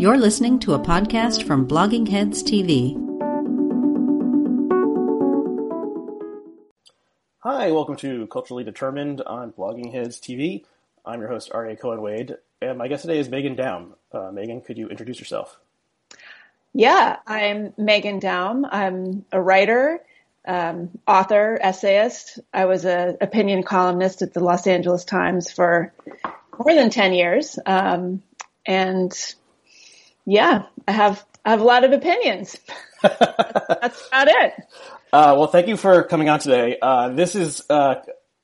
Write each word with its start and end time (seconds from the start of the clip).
You're 0.00 0.16
listening 0.16 0.58
to 0.60 0.72
a 0.72 0.78
podcast 0.78 1.42
from 1.46 1.68
Blogging 1.68 2.08
Heads 2.08 2.42
TV. 2.42 2.94
Hi, 7.40 7.70
welcome 7.70 7.96
to 7.96 8.26
Culturally 8.28 8.64
Determined 8.64 9.20
on 9.20 9.52
Blogging 9.52 9.92
Heads 9.92 10.18
TV. 10.18 10.64
I'm 11.04 11.20
your 11.20 11.28
host, 11.28 11.50
Aryeh 11.50 11.78
Cohen 11.78 12.00
Wade, 12.00 12.38
and 12.62 12.78
my 12.78 12.88
guest 12.88 13.02
today 13.02 13.18
is 13.18 13.28
Meghan 13.28 13.58
Daum. 13.58 13.88
Uh, 14.10 14.30
Meghan, 14.30 14.64
could 14.64 14.78
you 14.78 14.88
introduce 14.88 15.20
yourself? 15.20 15.58
Yeah, 16.72 17.16
I'm 17.26 17.72
Meghan 17.72 18.22
Daum. 18.22 18.66
I'm 18.72 19.26
a 19.30 19.38
writer, 19.38 20.00
um, 20.46 20.98
author, 21.06 21.58
essayist. 21.60 22.38
I 22.54 22.64
was 22.64 22.86
an 22.86 23.18
opinion 23.20 23.64
columnist 23.64 24.22
at 24.22 24.32
the 24.32 24.40
Los 24.40 24.66
Angeles 24.66 25.04
Times 25.04 25.52
for 25.52 25.92
more 26.58 26.74
than 26.74 26.88
10 26.88 27.12
years. 27.12 27.58
Um, 27.66 28.22
and 28.64 29.12
yeah, 30.24 30.66
I 30.86 30.92
have, 30.92 31.24
I 31.44 31.50
have 31.50 31.60
a 31.60 31.64
lot 31.64 31.84
of 31.84 31.92
opinions. 31.92 32.56
that's, 33.02 33.18
that's 33.80 34.08
about 34.08 34.28
it. 34.28 34.54
Uh, 35.12 35.34
well, 35.36 35.48
thank 35.48 35.66
you 35.66 35.76
for 35.76 36.04
coming 36.04 36.28
on 36.28 36.38
today. 36.38 36.78
Uh, 36.80 37.08
this 37.08 37.34
is 37.34 37.62
uh, 37.68 37.96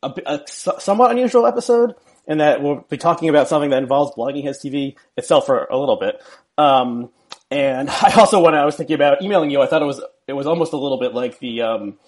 a, 0.02 0.14
a, 0.26 0.40
somewhat 0.46 1.10
unusual 1.10 1.46
episode 1.46 1.94
in 2.26 2.38
that 2.38 2.62
we'll 2.62 2.84
be 2.88 2.96
talking 2.96 3.28
about 3.28 3.48
something 3.48 3.70
that 3.70 3.82
involves 3.82 4.16
Blogging 4.16 4.42
Heads 4.42 4.62
TV 4.64 4.96
itself 5.16 5.46
for 5.46 5.64
a 5.64 5.78
little 5.78 5.96
bit. 5.96 6.20
Um, 6.58 7.10
and 7.50 7.88
I 8.02 8.14
also, 8.18 8.40
when 8.40 8.54
I 8.54 8.64
was 8.64 8.76
thinking 8.76 8.94
about 8.94 9.22
emailing 9.22 9.50
you, 9.50 9.62
I 9.62 9.66
thought 9.66 9.82
it 9.82 9.86
was 9.86 10.02
it 10.26 10.32
was 10.32 10.46
almost 10.46 10.72
a 10.72 10.76
little 10.76 10.98
bit 10.98 11.14
like 11.14 11.38
the 11.38 11.62
um, 11.62 11.98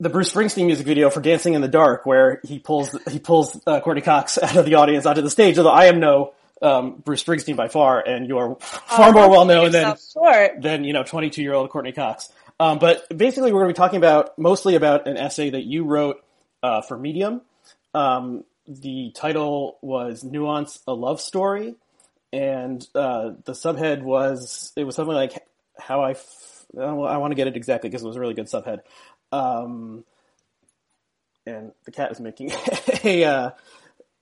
the 0.00 0.08
Bruce 0.08 0.32
Springsteen 0.32 0.66
music 0.66 0.86
video 0.86 1.10
for 1.10 1.20
"Dancing 1.20 1.54
in 1.54 1.60
the 1.60 1.68
Dark," 1.68 2.06
where 2.06 2.40
he 2.44 2.58
pulls 2.58 2.96
he 3.10 3.18
pulls 3.18 3.60
uh, 3.66 3.80
Courteney 3.80 4.02
Cox 4.02 4.38
out 4.42 4.56
of 4.56 4.64
the 4.64 4.76
audience 4.76 5.06
onto 5.06 5.22
the 5.22 5.30
stage. 5.30 5.58
Although 5.58 5.70
I 5.70 5.86
am 5.86 6.00
no 6.00 6.32
um, 6.62 7.02
Bruce 7.04 7.22
Springsteen 7.22 7.56
by 7.56 7.68
far, 7.68 8.00
and 8.00 8.26
you're 8.28 8.56
far 8.60 9.10
Oh, 9.10 9.12
more 9.12 9.28
well 9.30 9.44
known 9.44 9.72
than 9.72 9.96
short. 10.12 10.62
than 10.62 10.84
you 10.84 10.92
know 10.92 11.02
22 11.02 11.42
year 11.42 11.52
old 11.54 11.68
Courteney 11.70 11.92
Cox. 11.92 12.30
Um, 12.60 12.78
but 12.78 13.04
basically, 13.16 13.52
we're 13.52 13.60
going 13.62 13.74
to 13.74 13.74
be 13.74 13.82
talking 13.82 13.96
about 13.98 14.38
mostly 14.38 14.76
about 14.76 15.08
an 15.08 15.16
essay 15.16 15.50
that 15.50 15.64
you 15.64 15.84
wrote 15.84 16.22
uh, 16.62 16.82
for 16.82 16.96
Medium. 16.96 17.42
Um, 17.94 18.44
the 18.68 19.10
title 19.14 19.78
was 19.82 20.22
"Nuance: 20.22 20.78
A 20.86 20.92
Love 20.94 21.20
Story," 21.20 21.74
and 22.32 22.86
uh, 22.94 23.32
the 23.44 23.52
subhead 23.52 24.02
was 24.02 24.72
it 24.76 24.84
was 24.84 24.94
something 24.96 25.14
like 25.14 25.32
how 25.78 26.02
I. 26.02 26.12
F- 26.12 26.48
I 26.78 27.18
want 27.18 27.32
to 27.32 27.34
get 27.34 27.48
it 27.48 27.56
exactly 27.56 27.90
because 27.90 28.02
it 28.02 28.06
was 28.06 28.16
a 28.16 28.20
really 28.20 28.32
good 28.32 28.46
subhead. 28.46 28.80
Um, 29.30 30.04
and 31.44 31.72
the 31.84 31.90
cat 31.90 32.12
is 32.12 32.20
making 32.20 32.50
a 33.04 33.24
uh, 33.24 33.50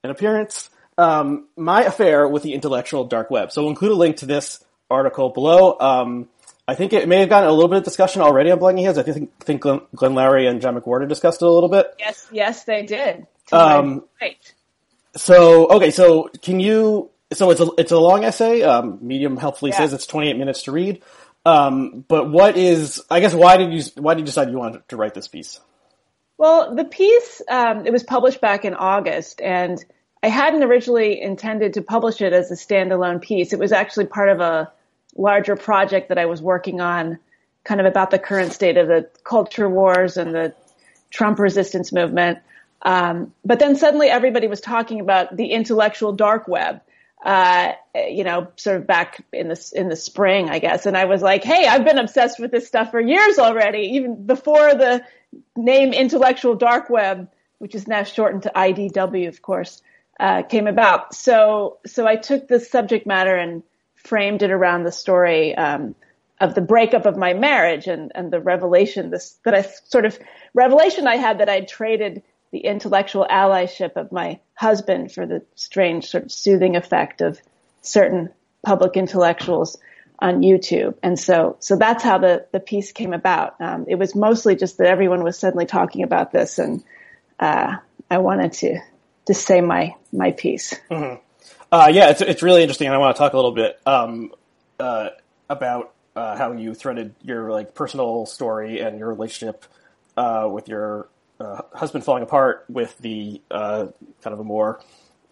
an 0.03 0.09
appearance. 0.09 0.69
Um, 1.01 1.47
my 1.57 1.83
affair 1.83 2.27
with 2.27 2.43
the 2.43 2.53
intellectual 2.53 3.05
dark 3.05 3.31
web. 3.31 3.51
So 3.51 3.61
we'll 3.61 3.71
include 3.71 3.91
a 3.91 3.95
link 3.95 4.17
to 4.17 4.25
this 4.25 4.63
article 4.89 5.29
below. 5.29 5.77
Um, 5.79 6.29
I 6.67 6.75
think 6.75 6.93
it 6.93 7.07
may 7.07 7.21
have 7.21 7.29
gotten 7.29 7.49
a 7.49 7.51
little 7.51 7.69
bit 7.69 7.79
of 7.79 7.83
discussion 7.83 8.21
already 8.21 8.51
on 8.51 8.59
Blogging 8.59 8.83
Heads. 8.83 8.97
I 8.97 9.03
think, 9.03 9.37
think 9.39 9.61
Glenn, 9.61 9.81
Glenn 9.95 10.13
Loury 10.13 10.49
and 10.49 10.61
John 10.61 10.79
McWhorter 10.79 11.07
discussed 11.07 11.41
it 11.41 11.45
a 11.45 11.49
little 11.49 11.69
bit. 11.69 11.87
Yes, 11.99 12.27
yes, 12.31 12.63
they 12.65 12.85
did. 12.85 13.25
Um, 13.51 14.03
right. 14.21 14.53
So, 15.15 15.67
okay, 15.69 15.91
so 15.91 16.29
can 16.41 16.59
you, 16.59 17.09
so 17.33 17.49
it's 17.51 17.59
a, 17.59 17.67
it's 17.77 17.91
a 17.91 17.97
long 17.97 18.23
essay. 18.23 18.61
Um, 18.61 18.99
Medium 19.01 19.37
helpfully 19.37 19.71
Yeah. 19.71 19.79
says 19.79 19.93
it's 19.93 20.05
28 20.05 20.37
minutes 20.37 20.63
to 20.63 20.71
read. 20.71 21.01
Um, 21.45 22.05
but 22.07 22.29
what 22.29 22.55
is, 22.55 23.01
I 23.09 23.19
guess, 23.19 23.33
why 23.33 23.57
did 23.57 23.73
you, 23.73 23.83
why 23.95 24.13
did 24.13 24.21
you 24.21 24.25
decide 24.27 24.49
you 24.51 24.57
wanted 24.59 24.87
to 24.89 24.95
write 24.97 25.13
this 25.15 25.27
piece? 25.27 25.59
Well, 26.37 26.75
the 26.75 26.85
piece, 26.85 27.41
um, 27.49 27.85
it 27.85 27.91
was 27.91 28.03
published 28.03 28.39
back 28.39 28.63
in 28.65 28.73
August 28.75 29.41
and 29.41 29.83
I 30.23 30.27
hadn't 30.27 30.63
originally 30.63 31.19
intended 31.21 31.73
to 31.73 31.81
publish 31.81 32.21
it 32.21 32.31
as 32.33 32.51
a 32.51 32.55
standalone 32.55 33.21
piece. 33.21 33.53
It 33.53 33.59
was 33.59 33.71
actually 33.71 34.05
part 34.05 34.29
of 34.29 34.39
a 34.39 34.71
larger 35.15 35.55
project 35.55 36.09
that 36.09 36.17
I 36.17 36.25
was 36.25 36.41
working 36.41 36.79
on 36.79 37.19
kind 37.63 37.79
of 37.79 37.85
about 37.85 38.11
the 38.11 38.19
current 38.19 38.53
state 38.53 38.77
of 38.77 38.87
the 38.87 39.09
culture 39.23 39.69
wars 39.69 40.17
and 40.17 40.33
the 40.33 40.53
Trump 41.09 41.39
resistance 41.39 41.91
movement. 41.91 42.39
Um, 42.83 43.33
but 43.45 43.59
then 43.59 43.75
suddenly 43.75 44.07
everybody 44.07 44.47
was 44.47 44.61
talking 44.61 44.99
about 44.99 45.35
the 45.35 45.47
intellectual 45.47 46.13
dark 46.13 46.47
web, 46.47 46.81
uh, 47.23 47.73
you 47.95 48.23
know, 48.23 48.47
sort 48.55 48.77
of 48.77 48.87
back 48.87 49.23
in 49.31 49.49
the, 49.49 49.71
in 49.75 49.89
the 49.89 49.95
spring, 49.95 50.49
I 50.49 50.59
guess. 50.59 50.85
And 50.85 50.97
I 50.97 51.05
was 51.05 51.21
like, 51.21 51.43
Hey, 51.43 51.67
I've 51.67 51.85
been 51.85 51.99
obsessed 51.99 52.39
with 52.39 52.51
this 52.51 52.67
stuff 52.67 52.91
for 52.91 52.99
years 52.99 53.37
already, 53.37 53.91
even 53.93 54.25
before 54.25 54.73
the 54.73 55.03
name 55.55 55.93
intellectual 55.93 56.55
dark 56.55 56.89
web, 56.89 57.29
which 57.59 57.75
is 57.75 57.87
now 57.87 58.03
shortened 58.03 58.43
to 58.43 58.51
IDW, 58.55 59.27
of 59.27 59.41
course, 59.41 59.81
uh, 60.21 60.43
came 60.43 60.67
about. 60.67 61.15
So, 61.15 61.79
so 61.85 62.07
I 62.07 62.15
took 62.15 62.47
this 62.47 62.69
subject 62.69 63.07
matter 63.07 63.35
and 63.35 63.63
framed 63.95 64.43
it 64.43 64.51
around 64.51 64.83
the 64.83 64.91
story, 64.91 65.55
um, 65.55 65.95
of 66.39 66.55
the 66.55 66.61
breakup 66.61 67.05
of 67.05 67.17
my 67.17 67.33
marriage 67.33 67.87
and, 67.87 68.11
and 68.15 68.31
the 68.31 68.39
revelation, 68.39 69.09
this, 69.09 69.37
that 69.45 69.53
I 69.53 69.61
sort 69.61 70.05
of, 70.05 70.17
revelation 70.53 71.07
I 71.07 71.17
had 71.17 71.39
that 71.39 71.49
I'd 71.49 71.67
traded 71.67 72.23
the 72.51 72.59
intellectual 72.59 73.27
allyship 73.29 73.95
of 73.95 74.11
my 74.11 74.39
husband 74.53 75.11
for 75.11 75.25
the 75.25 75.43
strange 75.55 76.07
sort 76.07 76.25
of 76.25 76.31
soothing 76.31 76.75
effect 76.75 77.21
of 77.21 77.39
certain 77.81 78.29
public 78.63 78.97
intellectuals 78.97 79.77
on 80.19 80.41
YouTube. 80.41 80.95
And 81.01 81.17
so, 81.19 81.57
so 81.59 81.75
that's 81.75 82.03
how 82.03 82.19
the, 82.19 82.45
the 82.51 82.59
piece 82.59 82.91
came 82.91 83.13
about. 83.13 83.59
Um, 83.59 83.85
it 83.87 83.95
was 83.95 84.15
mostly 84.15 84.55
just 84.55 84.77
that 84.77 84.87
everyone 84.87 85.23
was 85.23 85.37
suddenly 85.39 85.65
talking 85.65 86.03
about 86.03 86.31
this 86.31 86.59
and, 86.59 86.83
uh, 87.39 87.77
I 88.09 88.17
wanted 88.17 88.53
to, 88.53 88.79
to 89.25 89.33
say 89.33 89.61
my, 89.61 89.95
my 90.11 90.31
piece. 90.31 90.73
Uh, 91.71 91.89
yeah, 91.89 92.09
it's 92.09 92.21
it's 92.21 92.43
really 92.43 92.63
interesting, 92.63 92.87
and 92.87 92.95
I 92.95 92.97
want 92.97 93.15
to 93.15 93.19
talk 93.19 93.31
a 93.31 93.37
little 93.37 93.53
bit 93.53 93.79
um, 93.85 94.33
uh, 94.77 95.09
about 95.49 95.93
uh, 96.15 96.35
how 96.35 96.51
you 96.51 96.73
threaded 96.73 97.15
your 97.21 97.49
like 97.49 97.73
personal 97.73 98.25
story 98.25 98.81
and 98.81 98.99
your 98.99 99.07
relationship 99.07 99.63
uh, 100.17 100.49
with 100.51 100.67
your 100.67 101.07
uh, 101.39 101.61
husband 101.73 102.03
falling 102.03 102.23
apart 102.23 102.65
with 102.67 102.97
the 102.97 103.41
uh, 103.49 103.87
kind 104.21 104.33
of 104.33 104.39
a 104.39 104.43
more 104.43 104.81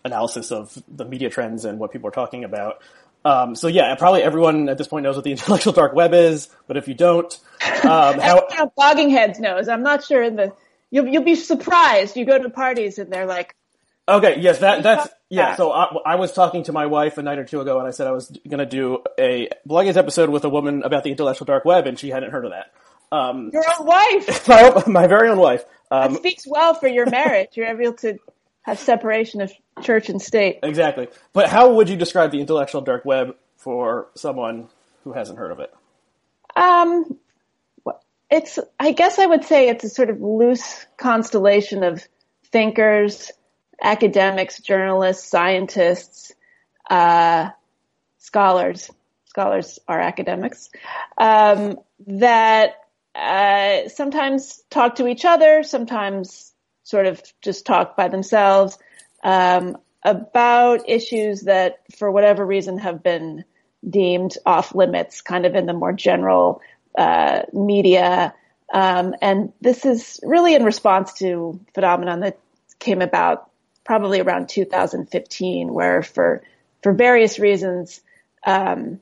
analysis 0.06 0.52
of 0.52 0.82
the 0.88 1.04
media 1.04 1.30
trends 1.30 1.66
and 1.66 1.78
what 1.78 1.92
people 1.92 2.08
are 2.08 2.12
talking 2.12 2.46
about. 2.46 2.82
Um, 3.26 3.54
so 3.54 3.68
yeah, 3.68 3.94
probably 3.96 4.24
everyone 4.24 4.70
at 4.70 4.78
this 4.78 4.88
point 4.88 5.04
knows 5.04 5.16
what 5.16 5.26
the 5.26 5.32
intellectual 5.38 5.74
dark 5.74 5.94
web 5.94 6.14
is, 6.14 6.48
but 6.68 6.78
if 6.78 6.88
you 6.88 6.94
don't, 6.94 7.38
um, 7.84 8.20
how, 8.20 8.48
You 8.50 8.58
know, 8.58 8.72
blogging 8.78 9.12
heads 9.12 9.40
knows. 9.40 9.68
I'm 9.68 9.84
not 9.84 10.06
sure 10.06 10.24
in 10.24 10.38
the, 10.38 10.54
you'll, 10.90 11.08
you'll 11.08 11.24
be 11.24 11.36
surprised. 11.36 12.16
You 12.16 12.26
go 12.26 12.42
to 12.42 12.50
parties 12.50 12.98
and 12.98 13.12
they're 13.12 13.26
like, 13.26 13.54
Okay, 14.10 14.40
yes, 14.40 14.60
that 14.60 14.84
that's 14.84 15.08
yeah. 15.30 15.56
So 15.56 15.72
I, 15.72 15.88
I 16.06 16.16
was 16.16 16.34
talking 16.34 16.64
to 16.64 16.74
my 16.74 16.86
wife 16.86 17.18
a 17.18 17.22
night 17.22 17.40
or 17.40 17.46
two 17.46 17.62
ago, 17.62 17.80
and 17.80 17.88
I 17.88 17.92
said 17.92 18.08
I 18.08 18.12
was 18.12 18.28
going 18.48 18.60
to 18.60 18.66
do 18.66 19.04
a 19.20 19.50
blogging 19.68 19.96
episode 19.96 20.30
with 20.30 20.44
a 20.46 20.50
woman 20.50 20.84
about 20.84 21.04
the 21.04 21.12
intellectual 21.12 21.46
dark 21.46 21.66
web, 21.66 21.88
and 21.88 21.98
she 21.98 22.10
hadn't 22.10 22.32
heard 22.32 22.46
of 22.46 22.52
that. 22.52 22.72
Um, 23.12 23.50
your 23.54 23.64
own 23.80 23.86
wife. 23.86 24.48
my, 24.48 24.84
my 24.88 25.08
very 25.08 25.30
own 25.30 25.40
wife. 25.40 25.64
Um, 25.92 26.16
It 26.16 26.18
speaks 26.20 26.44
well 26.48 26.74
for 26.74 26.88
your 26.88 27.10
marriage. 27.10 27.50
You're 27.54 27.68
able 27.68 27.94
to 27.98 28.18
have 28.62 28.80
separation 28.80 29.42
of 29.42 29.52
church 29.82 30.10
and 30.10 30.22
state. 30.22 30.60
exactly. 30.64 31.08
But 31.34 31.50
how 31.50 31.74
would 31.74 31.90
you 31.90 31.96
describe 31.96 32.32
the 32.32 32.40
intellectual 32.40 32.82
dark 32.82 33.06
web 33.06 33.36
for 33.58 34.10
someone 34.16 34.70
who 35.04 35.14
hasn't 35.14 35.40
heard 35.40 35.52
of 35.52 35.60
it? 35.60 35.74
Um, 36.56 37.18
it's, 38.30 38.60
I 38.80 38.92
guess 38.92 39.18
I 39.18 39.26
would 39.26 39.44
say 39.46 39.70
it's 39.70 39.84
a 39.84 39.90
sort 39.90 40.10
of 40.10 40.22
loose 40.22 40.86
constellation 40.98 41.84
of 41.84 42.08
thinkers, 42.52 43.32
academics, 43.82 44.62
journalists, 44.62 45.30
scientists, 45.30 46.32
uh, 46.90 47.50
scholars. 48.18 48.90
Scholars 49.26 49.80
are 49.88 50.00
academics 50.00 50.70
um, 51.18 51.78
that 52.08 52.74
uh, 53.14 53.88
sometimes 53.88 54.64
talk 54.70 54.96
to 54.96 55.08
each 55.08 55.24
other, 55.24 55.62
sometimes 55.64 56.52
sort 56.84 57.06
of 57.06 57.22
just 57.42 57.66
talk 57.66 57.96
by 57.96 58.08
themselves 58.08 58.78
um, 59.24 59.78
about 60.04 60.90
issues 60.90 61.42
that, 61.42 61.80
for 61.98 62.10
whatever 62.12 62.46
reason, 62.46 62.80
have 62.80 63.04
been 63.04 63.46
deemed 63.88 64.36
off 64.46 64.74
limits, 64.74 65.22
kind 65.22 65.46
of 65.46 65.56
in 65.56 65.66
the 65.66 65.74
more 65.74 65.94
general 65.94 66.62
uh, 66.98 67.44
media. 67.54 68.34
Um, 68.74 69.14
and 69.22 69.54
this 69.62 69.86
is 69.86 70.20
really 70.24 70.56
in 70.56 70.64
response 70.64 71.14
to 71.14 71.60
phenomenon 71.74 72.22
that 72.22 72.40
came 72.80 73.02
about 73.02 73.49
probably 73.90 74.20
around 74.20 74.48
2015, 74.48 75.74
where 75.74 76.04
for 76.04 76.44
for 76.84 76.94
various 76.94 77.40
reasons, 77.40 78.02
um, 78.46 79.00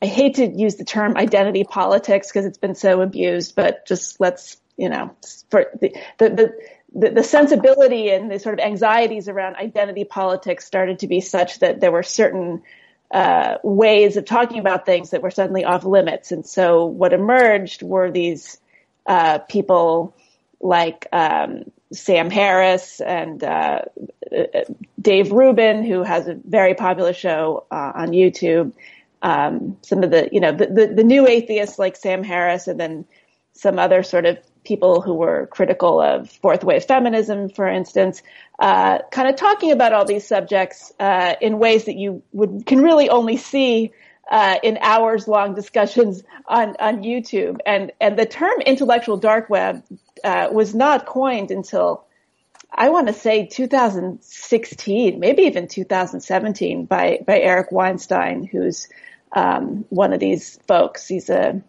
I 0.00 0.06
hate 0.06 0.36
to 0.36 0.46
use 0.46 0.76
the 0.76 0.84
term 0.84 1.16
identity 1.16 1.64
politics 1.64 2.28
because 2.28 2.46
it's 2.46 2.56
been 2.56 2.76
so 2.76 3.00
abused, 3.00 3.56
but 3.56 3.84
just 3.84 4.20
let's 4.20 4.58
you 4.76 4.90
know 4.90 5.16
for 5.50 5.66
the 5.80 5.96
the, 6.18 6.30
the 6.30 6.54
the, 6.94 7.10
the 7.10 7.24
sensibility 7.24 8.10
and 8.10 8.30
the 8.30 8.38
sort 8.38 8.60
of 8.60 8.64
anxieties 8.64 9.28
around 9.28 9.56
identity 9.56 10.04
politics 10.04 10.66
started 10.66 11.00
to 11.00 11.08
be 11.08 11.20
such 11.20 11.58
that 11.58 11.80
there 11.80 11.90
were 11.90 12.04
certain 12.04 12.62
uh, 13.10 13.56
ways 13.64 14.16
of 14.16 14.24
talking 14.24 14.60
about 14.60 14.86
things 14.86 15.10
that 15.10 15.22
were 15.22 15.32
suddenly 15.32 15.64
off 15.64 15.84
limits. 15.84 16.30
And 16.30 16.46
so 16.46 16.84
what 16.84 17.12
emerged 17.12 17.82
were 17.82 18.12
these 18.12 18.60
uh, 19.04 19.38
people 19.38 20.14
like 20.60 21.08
um, 21.10 21.64
Sam 21.92 22.30
Harris 22.30 23.00
and 23.00 23.42
uh, 23.42 23.82
Dave 25.00 25.32
Rubin, 25.32 25.84
who 25.84 26.02
has 26.02 26.28
a 26.28 26.34
very 26.34 26.74
popular 26.74 27.12
show 27.12 27.66
uh, 27.70 27.92
on 27.94 28.10
YouTube, 28.10 28.72
um, 29.22 29.76
some 29.82 30.02
of 30.02 30.10
the, 30.10 30.28
you 30.32 30.40
know, 30.40 30.52
the, 30.52 30.66
the, 30.66 30.86
the 30.88 31.04
new 31.04 31.26
atheists 31.26 31.78
like 31.78 31.96
Sam 31.96 32.24
Harris 32.24 32.66
and 32.66 32.80
then 32.80 33.04
some 33.52 33.78
other 33.78 34.02
sort 34.02 34.26
of 34.26 34.38
people 34.64 35.00
who 35.00 35.14
were 35.14 35.46
critical 35.48 36.00
of 36.00 36.30
fourth 36.30 36.64
wave 36.64 36.84
feminism, 36.84 37.48
for 37.48 37.68
instance, 37.68 38.22
uh, 38.58 38.98
kind 39.10 39.28
of 39.28 39.36
talking 39.36 39.72
about 39.72 39.92
all 39.92 40.04
these 40.04 40.26
subjects 40.26 40.92
uh, 41.00 41.34
in 41.40 41.58
ways 41.58 41.84
that 41.84 41.96
you 41.96 42.22
would 42.32 42.64
can 42.66 42.80
really 42.80 43.08
only 43.08 43.36
see 43.36 43.92
uh, 44.30 44.56
in 44.62 44.78
hours 44.80 45.28
long 45.28 45.54
discussions 45.54 46.22
on 46.46 46.76
on 46.78 47.02
YouTube. 47.02 47.58
And 47.66 47.92
and 48.00 48.18
the 48.18 48.26
term 48.26 48.60
intellectual 48.60 49.16
dark 49.16 49.50
web 49.50 49.82
uh, 50.24 50.48
was 50.52 50.74
not 50.74 51.06
coined 51.06 51.50
until 51.50 52.04
I 52.74 52.88
want 52.88 53.08
to 53.08 53.12
say 53.12 53.46
2016, 53.46 55.20
maybe 55.20 55.42
even 55.42 55.68
2017 55.68 56.86
by 56.86 57.20
by 57.26 57.38
Eric 57.38 57.72
Weinstein, 57.72 58.44
who's 58.44 58.88
um, 59.32 59.84
one 59.88 60.12
of 60.12 60.20
these 60.20 60.58
folks. 60.66 61.06
He's 61.06 61.28
a 61.28 61.62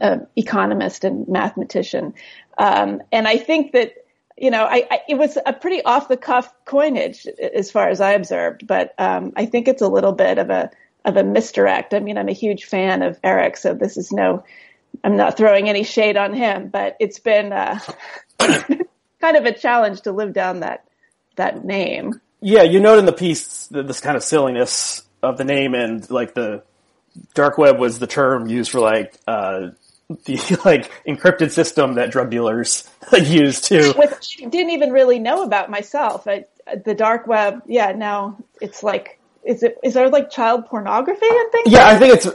uh, 0.00 0.18
economist 0.36 1.04
and 1.04 1.28
mathematician. 1.28 2.14
Um, 2.56 3.02
and 3.10 3.26
I 3.26 3.38
think 3.38 3.72
that, 3.72 3.94
you 4.36 4.50
know, 4.50 4.64
I, 4.64 4.86
I, 4.90 5.00
it 5.08 5.16
was 5.16 5.36
a 5.44 5.52
pretty 5.52 5.82
off 5.82 6.08
the 6.08 6.16
cuff 6.16 6.52
coinage 6.64 7.26
as 7.26 7.70
far 7.70 7.88
as 7.88 8.00
I 8.00 8.12
observed, 8.12 8.66
but 8.66 8.94
um, 8.98 9.32
I 9.36 9.46
think 9.46 9.68
it's 9.68 9.82
a 9.82 9.88
little 9.88 10.12
bit 10.12 10.38
of 10.38 10.50
a 10.50 10.70
of 11.04 11.16
a 11.16 11.22
misdirect. 11.22 11.94
I 11.94 12.00
mean, 12.00 12.18
I'm 12.18 12.28
a 12.28 12.32
huge 12.32 12.64
fan 12.64 13.02
of 13.02 13.18
Eric, 13.22 13.56
so 13.56 13.74
this 13.74 13.96
is 13.96 14.12
no, 14.12 14.44
I'm 15.02 15.16
not 15.16 15.36
throwing 15.36 15.68
any 15.68 15.82
shade 15.82 16.16
on 16.16 16.34
him, 16.34 16.68
but 16.68 16.96
it's 17.00 17.18
been 17.18 17.52
uh, 17.52 17.78
kind 18.38 19.36
of 19.36 19.44
a 19.44 19.52
challenge 19.52 20.02
to 20.02 20.12
live 20.12 20.32
down 20.32 20.60
that 20.60 20.84
that 21.36 21.64
name. 21.64 22.20
Yeah, 22.40 22.62
you 22.62 22.80
note 22.80 22.98
in 22.98 23.06
the 23.06 23.12
piece 23.12 23.66
this 23.68 24.00
kind 24.00 24.16
of 24.16 24.24
silliness 24.24 25.02
of 25.22 25.36
the 25.36 25.44
name 25.44 25.74
and 25.74 26.08
like 26.10 26.34
the 26.34 26.62
dark 27.34 27.58
web 27.58 27.78
was 27.78 27.98
the 27.98 28.06
term 28.06 28.46
used 28.46 28.70
for 28.70 28.80
like 28.80 29.14
uh, 29.26 29.70
the 30.24 30.60
like 30.64 30.90
encrypted 31.06 31.50
system 31.50 31.94
that 31.94 32.10
drug 32.10 32.30
dealers 32.30 32.88
use 33.12 33.60
to. 33.62 33.92
Which 33.92 34.38
I 34.42 34.46
didn't 34.46 34.70
even 34.70 34.90
really 34.90 35.18
know 35.18 35.42
about 35.42 35.70
myself. 35.70 36.26
I, 36.26 36.44
the 36.84 36.94
dark 36.94 37.26
web, 37.26 37.62
yeah. 37.66 37.92
Now 37.92 38.38
it's 38.60 38.82
like, 38.82 39.19
is 39.44 39.62
it 39.62 39.78
is 39.82 39.94
there 39.94 40.08
like 40.08 40.30
child 40.30 40.66
pornography 40.66 41.26
and 41.28 41.52
things? 41.52 41.72
Yeah, 41.72 41.88
I 41.88 41.98
think 41.98 42.14
it's. 42.14 42.28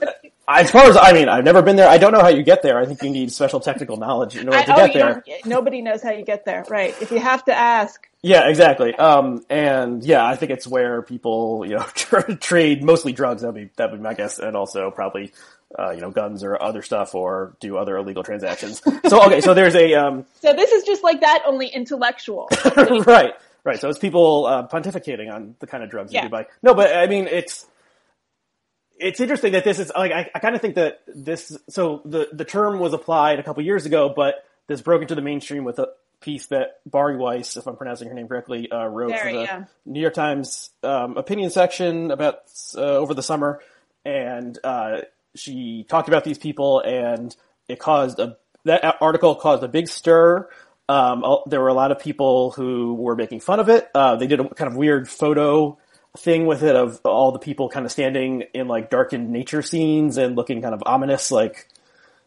As 0.47 0.69
far 0.69 0.83
as 0.83 0.95
I 0.95 1.11
mean, 1.11 1.27
I've 1.27 1.43
never 1.43 1.63
been 1.63 1.75
there. 1.75 1.89
I 1.89 1.97
don't 1.97 2.11
know 2.11 2.21
how 2.21 2.27
you 2.27 2.43
get 2.43 2.61
there. 2.61 2.77
I 2.79 2.85
think 2.85 3.01
you 3.01 3.09
need 3.09 3.31
special 3.31 3.59
technical 3.59 3.97
knowledge 3.97 4.35
in 4.35 4.47
order 4.47 4.63
to 4.63 4.73
I, 4.73 4.87
get 4.87 4.93
there. 4.93 5.23
Nobody 5.43 5.81
knows 5.81 6.03
how 6.03 6.11
you 6.11 6.23
get 6.23 6.45
there, 6.45 6.63
right? 6.69 6.95
If 7.01 7.09
you 7.09 7.19
have 7.19 7.43
to 7.45 7.53
ask. 7.53 8.07
Yeah, 8.21 8.47
exactly. 8.47 8.93
Um, 8.93 9.43
and 9.49 10.03
yeah, 10.03 10.23
I 10.23 10.35
think 10.35 10.51
it's 10.51 10.67
where 10.67 11.01
people, 11.01 11.65
you 11.67 11.75
know, 11.75 11.83
trade 12.39 12.83
mostly 12.83 13.11
drugs. 13.11 13.41
That'd 13.41 13.55
be 13.55 13.71
that 13.77 13.89
would 13.89 13.97
be 13.97 14.03
my 14.03 14.13
guess, 14.13 14.37
and 14.37 14.55
also 14.55 14.91
probably 14.91 15.31
uh, 15.77 15.91
you 15.91 16.01
know, 16.01 16.11
guns 16.11 16.43
or 16.43 16.61
other 16.61 16.81
stuff 16.81 17.15
or 17.15 17.55
do 17.59 17.77
other 17.77 17.97
illegal 17.97 18.23
transactions. 18.23 18.81
So, 19.07 19.23
okay, 19.25 19.41
so 19.41 19.53
there's 19.53 19.75
a, 19.75 19.93
um, 19.95 20.25
So 20.41 20.53
this 20.53 20.71
is 20.71 20.83
just 20.83 21.03
like 21.03 21.21
that, 21.21 21.43
only 21.45 21.67
intellectual. 21.67 22.47
right, 23.05 23.33
right. 23.65 23.79
So 23.79 23.89
it's 23.89 23.99
people, 23.99 24.45
uh, 24.45 24.67
pontificating 24.67 25.33
on 25.33 25.55
the 25.59 25.67
kind 25.67 25.83
of 25.83 25.89
drugs 25.89 26.13
yeah. 26.13 26.23
you 26.23 26.29
buy. 26.29 26.45
No, 26.61 26.73
but 26.73 26.95
I 26.95 27.07
mean, 27.07 27.27
it's, 27.27 27.65
it's 28.97 29.19
interesting 29.19 29.51
that 29.53 29.65
this 29.65 29.79
is, 29.79 29.91
like, 29.93 30.13
I, 30.13 30.29
I 30.33 30.39
kind 30.39 30.55
of 30.55 30.61
think 30.61 30.75
that 30.75 31.01
this, 31.07 31.57
so 31.67 32.01
the, 32.05 32.29
the 32.31 32.45
term 32.45 32.79
was 32.79 32.93
applied 32.93 33.39
a 33.39 33.43
couple 33.43 33.61
years 33.63 33.85
ago, 33.85 34.13
but 34.15 34.35
this 34.67 34.81
broke 34.81 35.01
into 35.01 35.15
the 35.15 35.21
mainstream 35.21 35.65
with 35.65 35.79
a 35.79 35.89
piece 36.21 36.47
that 36.47 36.79
Bari 36.85 37.17
Weiss, 37.17 37.57
if 37.57 37.67
I'm 37.67 37.75
pronouncing 37.75 38.07
her 38.07 38.13
name 38.13 38.27
correctly, 38.27 38.71
uh, 38.71 38.85
wrote 38.85 39.09
there, 39.09 39.23
for 39.25 39.33
the 39.33 39.41
yeah. 39.41 39.65
New 39.85 39.99
York 39.99 40.13
Times, 40.13 40.69
um, 40.83 41.17
opinion 41.17 41.49
section 41.49 42.11
about, 42.11 42.39
uh, 42.77 42.79
over 42.79 43.13
the 43.13 43.23
summer. 43.23 43.61
And, 44.05 44.57
uh, 44.63 45.01
she 45.35 45.85
talked 45.89 46.07
about 46.07 46.23
these 46.23 46.37
people 46.37 46.79
and 46.79 47.35
it 47.67 47.77
caused 47.77 48.19
a, 48.19 48.37
that 48.63 48.95
article 49.01 49.35
caused 49.35 49.63
a 49.63 49.67
big 49.67 49.89
stir. 49.89 50.49
Um, 50.87 51.25
there 51.47 51.61
were 51.61 51.69
a 51.69 51.73
lot 51.73 51.91
of 51.91 51.99
people 51.99 52.51
who 52.51 52.93
were 52.93 53.15
making 53.15 53.39
fun 53.39 53.59
of 53.59 53.69
it. 53.69 53.89
Uh, 53.95 54.15
they 54.17 54.27
did 54.27 54.39
a 54.39 54.49
kind 54.49 54.69
of 54.69 54.77
weird 54.77 55.09
photo 55.09 55.77
thing 56.17 56.45
with 56.45 56.63
it 56.63 56.75
of 56.75 57.01
all 57.03 57.31
the 57.31 57.39
people 57.39 57.69
kind 57.69 57.85
of 57.85 57.91
standing 57.91 58.43
in 58.53 58.67
like 58.67 58.89
darkened 58.89 59.29
nature 59.29 59.61
scenes 59.61 60.17
and 60.17 60.35
looking 60.35 60.61
kind 60.61 60.73
of 60.73 60.83
ominous, 60.85 61.31
like, 61.31 61.67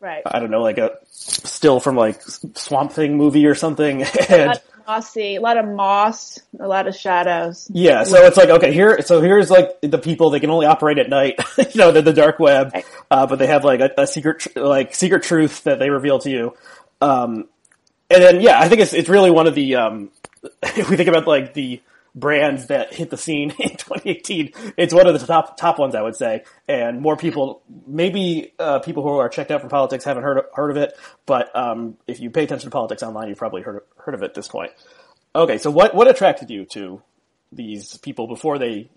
right. 0.01 0.23
I 0.27 0.41
don't 0.41 0.51
know, 0.51 0.63
like 0.63 0.79
a 0.79 0.99
still 1.11 1.81
from 1.81 1.97
like 1.97 2.21
Swamp 2.23 2.93
Thing 2.93 3.17
movie 3.17 3.47
or 3.47 3.55
something. 3.55 4.03
and 4.29 4.61
mossy, 4.87 5.37
a 5.37 5.41
lot 5.41 5.57
of 5.57 5.67
moss, 5.67 6.39
a 6.59 6.67
lot 6.67 6.89
of 6.89 6.97
shadows. 6.97 7.71
Yeah, 7.73 8.05
so 8.05 8.25
it's 8.27 8.37
like 8.37 8.49
okay, 8.49 8.73
here, 8.73 9.03
so 9.03 9.21
here's 9.21 9.51
like 9.51 9.81
the 9.83 9.99
people 9.99 10.31
they 10.31 10.41
can 10.41 10.51
only 10.51 10.67
operate 10.67 10.99
at 10.99 11.09
night, 11.09 11.39
you 11.59 11.67
know, 11.77 11.93
the, 11.93 12.03
the 12.03 12.13
dark 12.13 12.39
web, 12.39 12.75
uh, 13.11 13.27
but 13.27 13.39
they 13.39 13.47
have 13.47 13.65
like 13.65 13.81
a, 13.81 13.91
a, 13.99 14.07
secret, 14.07 14.57
like 14.57 14.95
secret 14.95 15.23
truth 15.23 15.65
that 15.65 15.79
they 15.79 15.91
reveal 15.91 16.19
to 16.21 16.31
you. 16.31 16.55
Um, 17.01 17.49
and 18.11 18.23
then 18.23 18.41
yeah, 18.41 18.59
I 18.59 18.69
think 18.69 18.81
it's 18.81 18.93
it's 18.93 19.09
really 19.09 19.31
one 19.31 19.47
of 19.47 19.55
the 19.55 19.77
um, 19.77 20.11
if 20.63 20.89
we 20.91 20.97
think 20.97 21.09
about 21.09 21.27
like 21.27 21.55
the 21.55 21.83
brands 22.15 22.67
that 22.67 22.93
hit 22.93 23.11
the 23.11 23.17
scene 23.17 23.51
in 23.59 23.71
2018. 23.71 24.53
It's 24.77 24.93
one 24.93 25.07
of 25.07 25.19
the 25.19 25.27
top 25.27 25.57
top 25.57 25.79
ones, 25.79 25.95
I 25.95 26.03
would 26.03 26.17
say, 26.17 26.45
and 26.67 27.01
more 27.01 27.17
people, 27.17 27.63
maybe 27.87 28.53
uh, 28.59 28.81
people 28.81 29.03
who 29.03 29.11
are 29.19 29.29
checked 29.29 29.51
out 29.51 29.61
from 29.61 29.71
politics 29.71 30.05
haven't 30.05 30.23
heard 30.23 30.39
of, 30.39 30.45
heard 30.55 30.71
of 30.71 30.77
it, 30.77 30.95
but 31.27 31.55
um, 31.57 31.97
if 32.07 32.21
you 32.21 32.31
pay 32.31 32.45
attention 32.45 32.71
to 32.71 32.73
politics 32.73 33.03
online, 33.03 33.29
you've 33.29 33.39
probably 33.39 33.63
heard 33.63 33.83
heard 33.97 34.15
of 34.15 34.23
it 34.23 34.27
at 34.27 34.35
this 34.35 34.49
point. 34.49 34.73
Okay, 35.35 35.59
so 35.59 35.71
what 35.71 35.95
what 35.95 36.09
attracted 36.09 36.51
you 36.51 36.65
to 36.67 37.03
these 37.53 37.97
people 37.99 38.27
before 38.27 38.59
they 38.59 38.91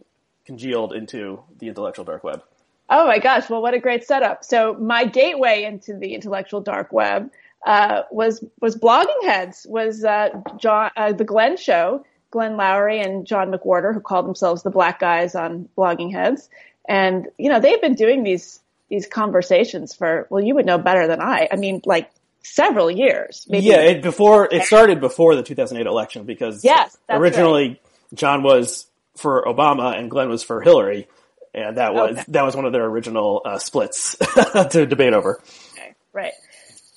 congealed 0.46 0.94
into 0.94 1.44
the 1.60 1.68
intellectual 1.68 2.06
dark 2.06 2.24
web? 2.24 2.44
Oh 2.90 3.08
my 3.08 3.20
gosh! 3.20 3.50
Well, 3.50 3.62
what 3.62 3.74
a 3.74 3.80
great 3.80 4.06
setup. 4.06 4.44
So 4.44 4.74
my 4.74 5.06
gateway 5.06 5.64
into 5.64 5.98
the 5.98 6.14
intellectual 6.14 6.62
dark 6.62 6.92
web 6.92 7.32
uh, 7.66 8.04
was 8.12 8.44
was 8.60 8.76
blogging 8.76 9.24
heads 9.24 9.66
was 9.70 10.04
uh, 10.04 10.30
John 10.58 10.92
uh, 10.96 11.14
the 11.14 11.24
Glenn 11.24 11.58
Show 11.58 12.06
Glenn 12.32 12.54
Loury 12.54 13.06
and 13.06 13.28
John 13.28 13.52
McWhorter, 13.52 13.94
who 13.94 14.00
call 14.00 14.24
themselves 14.24 14.64
the 14.64 14.72
Black 14.72 15.00
Guys 15.00 15.36
on 15.36 15.70
Blogging 15.78 16.12
Heads, 16.14 16.50
and 16.88 17.28
you 17.38 17.50
know 17.50 17.60
they've 17.60 17.82
been 17.82 17.96
doing 17.96 18.24
these 18.24 18.60
these 18.90 19.06
conversations 19.06 19.94
for 19.94 20.28
well, 20.30 20.44
you 20.44 20.56
would 20.56 20.66
know 20.66 20.78
better 20.78 21.08
than 21.08 21.22
I. 21.22 21.50
I 21.52 21.58
mean, 21.58 21.82
like 21.86 22.10
several 22.42 22.90
years. 22.90 23.46
Maybe. 23.50 23.66
Yeah, 23.66 23.82
it 23.82 24.02
before 24.02 24.48
it 24.52 24.64
started 24.64 25.02
before 25.02 25.36
the 25.36 25.44
2008 25.44 25.86
election 25.88 26.24
because 26.24 26.64
yes, 26.64 26.98
originally 27.10 27.68
right. 27.68 27.82
John 28.14 28.44
was 28.44 28.88
for 29.18 29.44
Obama 29.44 29.98
and 29.98 30.10
Glenn 30.10 30.30
was 30.30 30.42
for 30.42 30.62
Hillary, 30.62 31.10
and 31.54 31.78
that 31.78 31.94
was 31.94 32.14
okay. 32.14 32.24
that 32.30 32.44
was 32.44 32.56
one 32.56 32.66
of 32.66 32.72
their 32.72 32.86
original 32.86 33.42
uh, 33.44 33.60
splits 33.60 34.16
to 34.70 34.86
debate 34.86 35.14
over. 35.14 35.42
Okay, 35.74 35.96
right. 36.14 36.34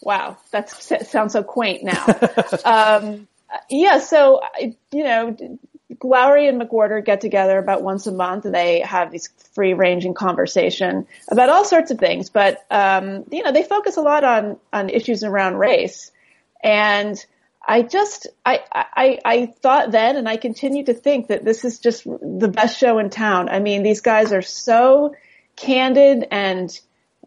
Wow, 0.04 0.36
that 0.50 0.70
sounds 0.70 1.32
so 1.32 1.42
quaint 1.42 1.82
now. 1.82 2.04
um, 2.64 3.26
yeah, 3.70 3.98
so 3.98 4.42
you 4.92 5.04
know, 5.04 5.36
Loury 6.02 6.48
and 6.48 6.60
McWhorter 6.60 7.04
get 7.04 7.20
together 7.20 7.58
about 7.58 7.82
once 7.82 8.06
a 8.06 8.12
month, 8.12 8.44
and 8.44 8.54
they 8.54 8.80
have 8.80 9.10
these 9.10 9.28
free-ranging 9.54 10.14
conversation 10.14 11.06
about 11.30 11.48
all 11.48 11.64
sorts 11.64 11.90
of 11.90 11.98
things. 11.98 12.30
But 12.30 12.64
um, 12.70 13.24
you 13.30 13.42
know, 13.42 13.52
they 13.52 13.62
focus 13.62 13.96
a 13.96 14.02
lot 14.02 14.24
on 14.24 14.58
on 14.72 14.90
issues 14.90 15.24
around 15.24 15.56
race, 15.56 16.10
and 16.62 17.24
I 17.66 17.82
just 17.82 18.26
I, 18.44 18.60
I 18.72 19.18
I 19.24 19.46
thought 19.46 19.90
then, 19.90 20.16
and 20.16 20.28
I 20.28 20.36
continue 20.36 20.84
to 20.84 20.94
think 20.94 21.28
that 21.28 21.44
this 21.44 21.64
is 21.64 21.78
just 21.78 22.04
the 22.04 22.50
best 22.52 22.78
show 22.78 22.98
in 22.98 23.10
town. 23.10 23.48
I 23.48 23.60
mean, 23.60 23.82
these 23.82 24.00
guys 24.00 24.32
are 24.32 24.42
so 24.42 25.14
candid 25.56 26.26
and 26.30 26.78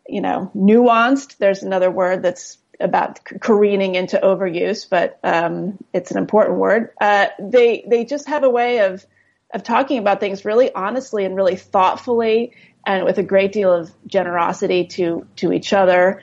you 0.07 0.21
know 0.21 0.51
nuanced. 0.55 1.37
There's 1.37 1.63
another 1.63 1.89
word 1.89 2.21
that's 2.21 2.57
about 2.79 3.23
careening 3.23 3.95
into 3.95 4.17
overuse, 4.17 4.87
but 4.89 5.19
um, 5.23 5.77
it's 5.93 6.11
an 6.11 6.17
important 6.17 6.57
word. 6.57 6.91
Uh, 6.99 7.27
they 7.39 7.83
they 7.87 8.05
just 8.05 8.27
have 8.27 8.43
a 8.43 8.49
way 8.49 8.79
of 8.79 9.05
of 9.53 9.63
talking 9.63 9.97
about 9.97 10.19
things 10.19 10.45
really 10.45 10.73
honestly 10.73 11.25
and 11.25 11.35
really 11.35 11.55
thoughtfully, 11.55 12.53
and 12.85 13.05
with 13.05 13.17
a 13.17 13.23
great 13.23 13.51
deal 13.51 13.71
of 13.71 13.91
generosity 14.05 14.85
to 14.85 15.25
to 15.37 15.51
each 15.53 15.73
other. 15.73 16.21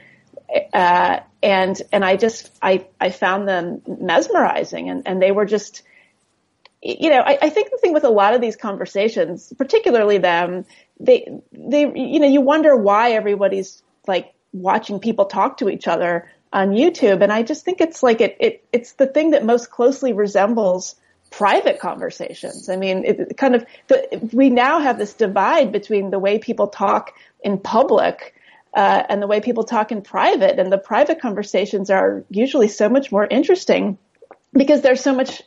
Uh, 0.72 1.20
and 1.42 1.80
and 1.92 2.04
I 2.04 2.16
just 2.16 2.50
I 2.62 2.86
I 3.00 3.10
found 3.10 3.48
them 3.48 3.82
mesmerizing, 3.86 4.88
and 4.88 5.02
and 5.06 5.20
they 5.20 5.32
were 5.32 5.46
just. 5.46 5.82
You 6.86 7.08
know, 7.08 7.20
I, 7.20 7.38
I 7.40 7.48
think 7.48 7.70
the 7.70 7.78
thing 7.78 7.94
with 7.94 8.04
a 8.04 8.10
lot 8.10 8.34
of 8.34 8.42
these 8.42 8.56
conversations, 8.56 9.50
particularly 9.56 10.18
them, 10.18 10.66
they, 11.00 11.40
they, 11.50 11.80
you 11.80 12.20
know, 12.20 12.26
you 12.26 12.42
wonder 12.42 12.76
why 12.76 13.12
everybody's 13.12 13.82
like 14.06 14.34
watching 14.52 15.00
people 15.00 15.24
talk 15.24 15.56
to 15.58 15.70
each 15.70 15.88
other 15.88 16.30
on 16.54 16.70
YouTube. 16.70 17.20
And 17.22 17.32
I 17.32 17.42
just 17.42 17.64
think 17.64 17.80
it's 17.80 18.02
like 18.02 18.20
it, 18.20 18.36
it 18.40 18.64
it's 18.72 18.92
the 18.92 19.06
thing 19.06 19.32
that 19.32 19.44
most 19.44 19.70
closely 19.70 20.12
resembles 20.12 20.94
private 21.30 21.80
conversations. 21.80 22.68
I 22.68 22.76
mean, 22.76 23.04
it 23.04 23.36
kind 23.36 23.56
of 23.56 23.66
the, 23.88 24.30
we 24.32 24.50
now 24.50 24.78
have 24.78 24.96
this 24.96 25.14
divide 25.14 25.72
between 25.72 26.10
the 26.10 26.18
way 26.20 26.38
people 26.38 26.68
talk 26.68 27.12
in 27.42 27.58
public 27.58 28.34
uh, 28.72 29.02
and 29.08 29.20
the 29.20 29.26
way 29.26 29.40
people 29.40 29.64
talk 29.64 29.90
in 29.90 30.00
private. 30.00 30.60
And 30.60 30.72
the 30.72 30.78
private 30.78 31.20
conversations 31.20 31.90
are 31.90 32.24
usually 32.30 32.68
so 32.68 32.88
much 32.88 33.10
more 33.10 33.26
interesting 33.26 33.98
because 34.52 34.80
they're 34.80 34.96
so 34.96 35.12
much 35.12 35.42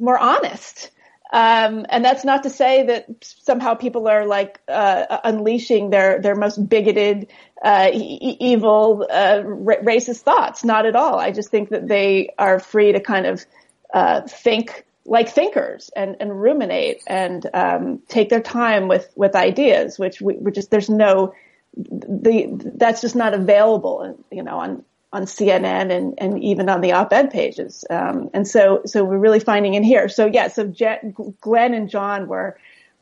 more 0.00 0.18
honest. 0.18 0.90
Um, 1.32 1.86
and 1.88 2.04
that's 2.04 2.24
not 2.24 2.42
to 2.42 2.50
say 2.50 2.84
that 2.86 3.06
somehow 3.22 3.74
people 3.74 4.06
are 4.06 4.26
like 4.26 4.60
uh, 4.68 5.18
unleashing 5.24 5.88
their 5.88 6.20
their 6.20 6.34
most 6.34 6.68
bigoted, 6.68 7.28
uh, 7.64 7.88
e- 7.90 8.36
evil, 8.38 9.06
uh, 9.10 9.42
racist 9.42 10.20
thoughts. 10.20 10.62
Not 10.62 10.84
at 10.84 10.94
all. 10.94 11.18
I 11.18 11.30
just 11.30 11.50
think 11.50 11.70
that 11.70 11.88
they 11.88 12.34
are 12.38 12.58
free 12.58 12.92
to 12.92 13.00
kind 13.00 13.26
of 13.26 13.46
uh, 13.94 14.20
think 14.28 14.84
like 15.06 15.30
thinkers 15.30 15.90
and, 15.96 16.16
and 16.20 16.40
ruminate 16.40 17.02
and 17.06 17.48
um, 17.54 18.02
take 18.08 18.28
their 18.28 18.42
time 18.42 18.86
with 18.86 19.10
with 19.16 19.34
ideas, 19.34 19.98
which 19.98 20.20
we, 20.20 20.36
we 20.36 20.52
just 20.52 20.70
there's 20.70 20.90
no 20.90 21.32
the 21.74 22.72
that's 22.76 23.00
just 23.00 23.16
not 23.16 23.32
available, 23.32 24.22
you 24.30 24.42
know, 24.42 24.58
on 24.58 24.84
on 25.12 25.24
CNN 25.24 25.94
and, 25.94 26.14
and 26.18 26.42
even 26.42 26.68
on 26.68 26.80
the 26.80 26.92
op-ed 26.92 27.30
pages. 27.30 27.84
Um, 27.90 28.30
and 28.32 28.48
so, 28.48 28.82
so 28.86 29.04
we're 29.04 29.18
really 29.18 29.40
finding 29.40 29.74
in 29.74 29.82
here. 29.82 30.08
So 30.08 30.26
yeah, 30.26 30.48
so 30.48 30.66
Jen, 30.66 31.14
Glenn 31.40 31.74
and 31.74 31.90
John 31.90 32.28
were, 32.28 32.56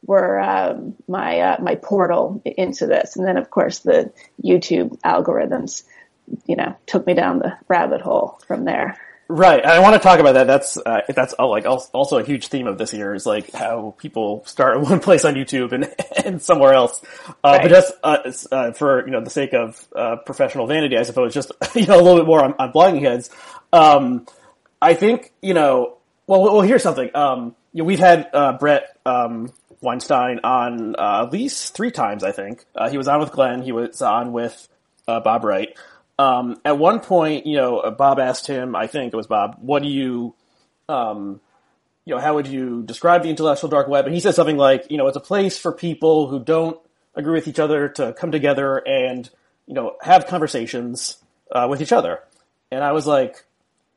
were, 0.05 0.41
um, 0.41 0.97
my, 1.07 1.41
uh, 1.41 1.57
my 1.63 1.77
portal 1.77 2.43
into 2.45 2.87
this. 2.87 3.17
And 3.17 3.27
then 3.27 3.37
of 3.37 3.51
course 3.51 3.81
the 3.81 4.13
YouTube 4.43 4.99
algorithms, 5.03 5.85
you 6.47 6.57
know, 6.57 6.77
took 6.87 7.07
me 7.07 7.15
down 7.15 7.39
the 7.39 7.57
rabbit 7.69 8.01
hole 8.01 8.41
from 8.47 8.65
there. 8.65 8.99
Right, 9.33 9.63
and 9.63 9.71
I 9.71 9.79
want 9.79 9.95
to 9.95 10.01
talk 10.01 10.19
about 10.19 10.33
that. 10.33 10.49
That's 10.49 10.77
uh, 10.77 11.03
that's 11.09 11.37
uh, 11.39 11.47
like 11.47 11.65
also 11.65 12.19
a 12.19 12.25
huge 12.25 12.49
theme 12.49 12.67
of 12.67 12.79
this 12.79 12.93
year 12.93 13.15
is 13.15 13.27
like 13.27 13.53
how 13.53 13.95
people 13.97 14.43
start 14.45 14.77
in 14.77 14.83
one 14.91 14.99
place 14.99 15.25
on 15.25 15.35
YouTube 15.35 15.71
and 15.71 15.95
and 16.25 16.43
somewhere 16.43 16.75
else. 16.75 17.01
Uh, 17.29 17.33
right. 17.45 17.63
But 17.63 17.69
just 17.69 17.95
uh, 18.03 18.33
uh, 18.51 18.73
for 18.73 19.07
you 19.07 19.13
know 19.13 19.21
the 19.21 19.31
sake 19.31 19.53
of 19.53 19.87
uh, 19.95 20.17
professional 20.17 20.67
vanity, 20.67 20.99
I 20.99 21.05
suppose, 21.05 21.33
just 21.33 21.53
you 21.77 21.87
know 21.87 22.01
a 22.01 22.03
little 22.03 22.19
bit 22.19 22.27
more 22.27 22.43
on, 22.43 22.55
on 22.59 22.73
blogging 22.73 23.03
heads. 23.03 23.31
Um, 23.73 24.27
I 24.83 24.95
think 24.95 25.33
you 25.41 25.55
know. 25.55 25.99
Well, 26.27 26.43
well, 26.43 26.61
here's 26.63 26.83
something. 26.83 27.11
Um, 27.15 27.55
you 27.73 27.85
know, 27.85 27.85
we've 27.85 28.01
had 28.01 28.33
Bret 28.59 28.99
um, 29.07 29.53
Weinstein 29.81 30.41
on 30.43 30.97
at 30.99 31.31
least 31.33 31.77
three 31.77 31.93
times. 31.93 32.25
I 32.25 32.33
think 32.33 32.65
he 32.91 32.99
was 32.99 33.07
on 33.07 33.21
with 33.21 33.31
Glenn. 33.31 33.63
He 33.63 33.71
was 33.71 34.03
on 34.03 34.33
with 34.33 34.69
Bob 35.07 35.45
Wright. 35.45 35.77
Um, 36.21 36.61
at 36.67 36.77
one 36.77 37.01
point, 37.01 37.47
you 37.47 37.57
know, 37.57 37.95
Bob 37.97 38.21
asked 38.21 38.47
him, 38.47 38.77
I 38.77 38.89
think 38.89 39.15
it 39.15 39.17
was 39.17 39.27
Bob, 39.27 39.57
what 39.61 39.83
do 39.83 39.89
you, 39.89 40.35
um, 40.87 41.41
you 42.05 42.15
know, 42.15 42.21
how 42.21 42.35
would 42.35 42.47
you 42.47 42.83
describe 42.83 43.23
the 43.23 43.31
intellectual 43.31 43.71
dark 43.71 43.89
web? 43.89 44.05
And 44.05 44.15
he 44.15 44.21
said 44.21 44.35
something 44.35 44.59
like, 44.59 44.91
you 44.91 44.99
know, 44.99 45.07
it's 45.07 45.17
a 45.17 45.21
place 45.21 45.57
for 45.59 45.73
people 45.73 46.29
who 46.29 46.45
don't 46.45 46.79
agree 47.15 47.33
with 47.33 47.49
each 47.49 47.59
other 47.59 47.89
to 47.89 48.13
come 48.13 48.33
together 48.33 48.77
and, 48.87 49.31
you 49.67 49.73
know, 49.73 49.97
have 50.03 50.27
conversations 50.27 51.17
uh, 51.53 51.67
with 51.71 51.81
each 51.81 51.91
other. 51.91 52.19
And 52.71 52.85
I 52.85 52.93
was 52.93 53.07
like, 53.07 53.43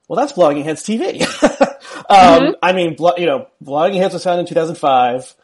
well, 0.08 0.18
that's 0.18 0.32
Blogging 0.32 0.63
Heads 0.63 0.82
TV. 0.82 1.24
um, 1.44 2.08
mm-hmm. 2.08 2.51
I 2.63 2.72
mean, 2.72 2.96
blo- 2.96 3.18
you 3.18 3.25
know, 3.25 3.48
Blogging 3.62 3.98
Heads 3.98 4.13
was 4.13 4.24
founded 4.24 4.44
in 4.44 4.48
2005. 4.48 5.36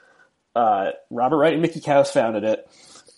Uh, 0.55 0.91
Robert 1.09 1.37
Wright 1.39 1.53
and 1.53 1.61
Mickey 1.61 1.81
Kaus 1.81 2.07
founded 2.07 2.45
it 2.45 2.69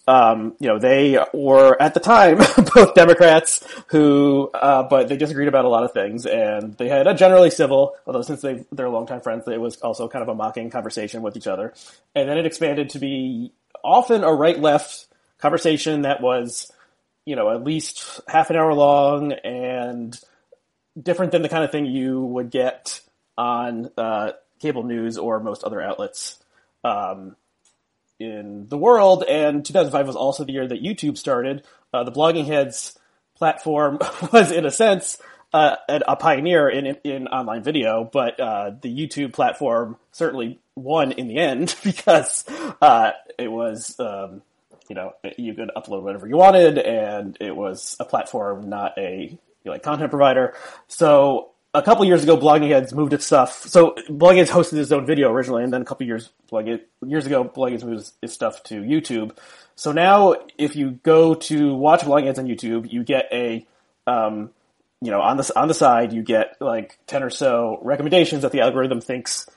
um, 0.08 0.56
you 0.60 0.68
know, 0.68 0.80
they 0.80 1.18
were 1.34 1.80
at 1.80 1.94
the 1.94 2.00
time 2.00 2.38
both 2.76 2.96
Democrats 2.96 3.66
who, 3.88 4.50
uh, 4.54 4.84
but 4.84 5.08
they 5.08 5.18
disagreed 5.18 5.48
about 5.48 5.66
a 5.66 5.70
lot 5.70 5.84
of 5.84 5.92
things, 5.92 6.26
and 6.26 6.76
they 6.78 6.90
had 6.90 7.08
a 7.08 7.14
generally 7.14 7.52
civil, 7.52 7.96
although 8.06 8.22
since 8.22 8.42
they 8.42 8.66
they're 8.72 8.90
longtime 8.90 9.22
friends, 9.22 9.48
it 9.48 9.62
was 9.62 9.78
also 9.82 10.08
kind 10.08 10.24
of 10.24 10.30
a 10.30 10.36
mocking 10.36 10.70
conversation 10.70 11.22
with 11.22 11.38
each 11.38 11.48
other, 11.48 11.74
and 12.16 12.28
then 12.28 12.38
it 12.38 12.46
expanded 12.46 12.90
to 12.90 13.00
be 13.00 13.52
often 13.84 14.24
a 14.24 14.34
right 14.34 14.60
left 14.60 15.08
conversation 15.38 16.04
that 16.04 16.22
was, 16.22 16.72
you 17.26 17.36
know, 17.36 17.50
at 17.50 17.64
least 17.64 18.22
half 18.28 18.50
an 18.50 18.56
hour 18.56 18.74
long 18.74 19.34
and 19.34 20.20
different 21.02 21.32
than 21.32 21.42
the 21.42 21.50
kind 21.50 21.64
of 21.64 21.72
thing 21.72 21.86
you 21.86 22.22
would 22.22 22.50
get 22.50 23.02
on 23.38 23.90
uh, 23.98 24.32
cable 24.60 24.84
news 24.84 25.18
or 25.18 25.40
most 25.40 25.64
other 25.64 25.82
outlets. 25.82 26.38
Um, 26.84 27.36
in 28.22 28.68
the 28.70 28.78
world. 28.78 29.24
And 29.24 29.66
2005 29.66 30.08
was 30.08 30.16
also 30.16 30.44
the 30.44 30.54
year 30.54 30.68
that 30.68 30.82
YouTube 30.82 31.18
started. 31.18 31.64
Uh, 31.94 32.04
the 32.04 32.12
Blogging 32.12 32.46
Heads 32.46 32.98
platform 33.36 34.00
was, 34.32 34.52
in 34.52 34.66
a 34.66 34.72
sense, 34.72 35.18
uh, 35.54 35.76
a 35.90 36.16
pioneer 36.16 36.70
in, 36.70 36.86
in, 36.86 36.96
in 37.04 37.28
online 37.28 37.64
video, 37.64 38.10
but 38.12 38.40
uh, 38.40 38.72
the 38.82 38.90
YouTube 38.90 39.34
platform 39.34 39.98
certainly 40.12 40.60
won 40.76 41.12
in 41.12 41.28
the 41.28 41.38
end 41.38 41.76
because 41.84 42.46
uh, 42.82 43.12
it 43.38 43.52
was, 43.52 44.00
um, 44.00 44.42
you 44.88 44.96
know, 44.96 45.14
you 45.38 45.54
could 45.54 45.72
upload 45.76 46.04
whatever 46.04 46.28
you 46.28 46.38
wanted, 46.38 46.78
and 46.78 47.38
it 47.42 47.56
was 47.56 47.98
a 48.00 48.06
platform, 48.06 48.70
not 48.70 48.98
a 48.98 49.38
like 49.66 49.84
content 49.84 50.10
provider. 50.10 50.54
So 50.88 51.52
a 51.74 51.82
couple 51.82 52.04
years 52.06 52.24
ago, 52.24 52.38
Blogging 52.38 52.70
Heads 52.70 52.94
moved 52.94 53.14
its 53.14 53.26
stuff. 53.26 53.66
So 53.68 53.96
Blogging 54.10 54.38
Heads 54.38 54.52
hosted 54.52 54.78
its 54.78 54.92
own 54.92 55.06
video 55.06 55.32
originally, 55.32 55.64
and 55.64 55.72
then 55.72 55.82
a 55.82 55.86
couple 55.86 56.06
years 56.06 56.30
years 56.52 57.26
ago, 57.26 57.46
Blogging 57.46 57.72
Heads 57.72 57.84
moved 57.86 58.12
its 58.22 58.34
stuff 58.34 58.64
to 58.64 58.82
YouTube. 58.82 59.38
So 59.76 59.92
now, 59.92 60.36
if 60.58 60.76
you 60.76 60.92
go 60.92 61.36
to 61.36 61.74
watch 61.74 62.02
Blogging 62.02 62.26
Heads 62.26 62.40
on 62.40 62.48
YouTube, 62.48 62.92
you 62.92 63.04
get 63.04 63.30
a, 63.32 63.66
um, 64.06 64.52
you 65.02 65.12
know, 65.12 65.22
on 65.22 65.38
the 65.38 65.52
on 65.56 65.68
the 65.68 65.74
side, 65.74 66.12
you 66.12 66.24
get 66.24 66.58
like 66.60 66.98
ten 67.08 67.24
or 67.24 67.30
so 67.30 67.80
recommendations 67.82 68.42
that 68.42 68.52
the 68.52 68.62
algorithm 68.62 69.00
thinks 69.00 69.50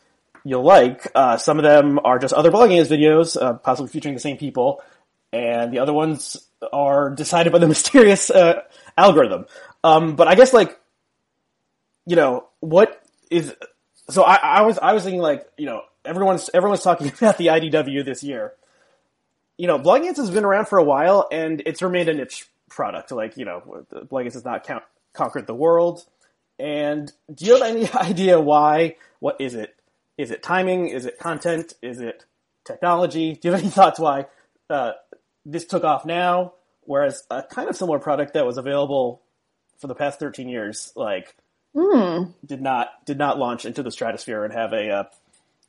you'll 0.45 0.63
like. 0.63 1.11
Uh, 1.15 1.37
some 1.37 1.59
of 1.59 1.65
them 1.65 1.99
are 2.05 2.19
just 2.19 2.33
other 2.33 2.53
Blogging 2.53 2.77
Heads 2.77 2.91
videos, 2.91 3.41
uh, 3.41 3.55
possibly 3.55 3.91
featuring 3.91 4.15
the 4.15 4.21
same 4.21 4.37
people, 4.37 4.83
and 5.33 5.73
the 5.73 5.81
other 5.81 5.93
ones 5.93 6.37
are 6.73 7.11
decided 7.11 7.53
by 7.53 7.59
the 7.59 7.67
mysterious 7.75 8.31
uh, 8.31 8.63
algorithm. 8.97 9.47
Um, 9.83 10.15
but 10.15 10.29
I 10.29 10.37
guess 10.37 10.53
like 10.53 10.79
you 12.07 12.17
know, 12.17 12.49
what 12.61 13.03
is, 13.31 13.55
so 14.11 14.23
I, 14.23 14.37
I 14.37 14.63
was, 14.63 14.79
I 14.79 14.93
was 14.93 15.05
thinking 15.05 15.21
like, 15.21 15.47
you 15.57 15.67
know, 15.67 15.83
everyone's, 16.05 16.51
everyone's 16.53 16.83
talking 16.83 17.09
about 17.19 17.39
the 17.39 17.49
IDW 17.49 18.05
this 18.05 18.23
year. 18.23 18.53
You 19.57 19.67
know, 19.69 19.79
Blogging 19.79 20.07
Heads 20.07 20.31
been 20.31 20.45
around 20.45 20.67
for 20.67 20.79
a 20.79 20.85
while 20.85 21.29
and 21.31 21.63
it's 21.65 21.81
remained 21.81 22.09
a 22.09 22.15
niche 22.15 22.49
product. 22.69 23.13
Like, 23.13 23.37
you 23.37 23.45
know, 23.45 23.85
Blogging 23.93 24.25
Heads 24.25 24.45
not 24.45 24.65
count, 24.65 24.85
conquered 25.13 25.47
the 25.47 25.55
world. 25.55 26.05
And 26.59 27.13
do 27.33 27.45
you 27.45 27.55
have 27.55 27.63
any 27.63 27.91
idea 27.95 28.41
why? 28.41 28.97
What 29.21 29.41
is 29.41 29.55
it? 29.55 29.75
Is 30.17 30.31
it 30.31 30.43
timing? 30.43 30.89
Is 30.89 31.07
it 31.07 31.19
content? 31.19 31.75
Is 31.83 32.01
it 32.01 32.25
technology? 32.65 33.35
Do 33.35 33.49
you 33.49 33.53
have 33.53 33.63
any 33.63 33.71
thoughts 33.79 33.99
why 33.99 34.27
uh, 34.71 34.93
this 35.45 35.65
took 35.65 35.85
off 35.85 36.05
now, 36.05 36.55
whereas 36.83 37.25
a 37.31 37.43
kind 37.43 37.69
of 37.69 37.77
similar 37.77 37.99
product 37.99 38.35
that 38.35 38.47
was 38.47 38.59
available 38.59 39.23
for 39.79 39.87
the 39.87 39.95
past 39.95 40.19
13 40.19 40.49
years, 40.49 40.93
like 40.97 41.35
mm. 41.75 42.33
did 42.45 42.61
not 42.61 43.05
did 43.07 43.19
not 43.19 43.39
launch 43.39 43.65
into 43.65 43.83
the 43.83 43.91
stratosphere 43.91 44.45
and 44.45 44.53
have 44.53 44.73
a 44.73 44.91
uh, 44.91 45.05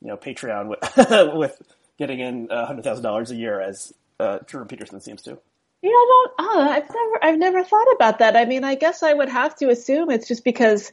you 0.00 0.08
know 0.08 0.16
Patreon 0.16 0.68
with 0.68 1.34
with 1.34 1.62
getting 1.98 2.20
in 2.20 2.48
hundred 2.50 2.84
thousand 2.84 3.04
dollars 3.04 3.30
a 3.30 3.36
year 3.36 3.60
as 3.60 3.92
uh, 4.20 4.38
Jordan 4.46 4.68
Peterson 4.68 5.00
seems 5.00 5.22
to. 5.22 5.38
Yeah, 5.82 5.90
I 5.90 6.06
don't. 6.08 6.32
Oh, 6.38 6.68
I've 6.68 6.88
never 6.88 7.24
I've 7.24 7.38
never 7.38 7.64
thought 7.64 7.92
about 7.94 8.18
that. 8.20 8.36
I 8.36 8.44
mean, 8.44 8.64
I 8.64 8.74
guess 8.74 9.02
I 9.02 9.12
would 9.12 9.28
have 9.28 9.54
to 9.56 9.68
assume 9.68 10.10
it's 10.10 10.28
just 10.28 10.44
because, 10.44 10.92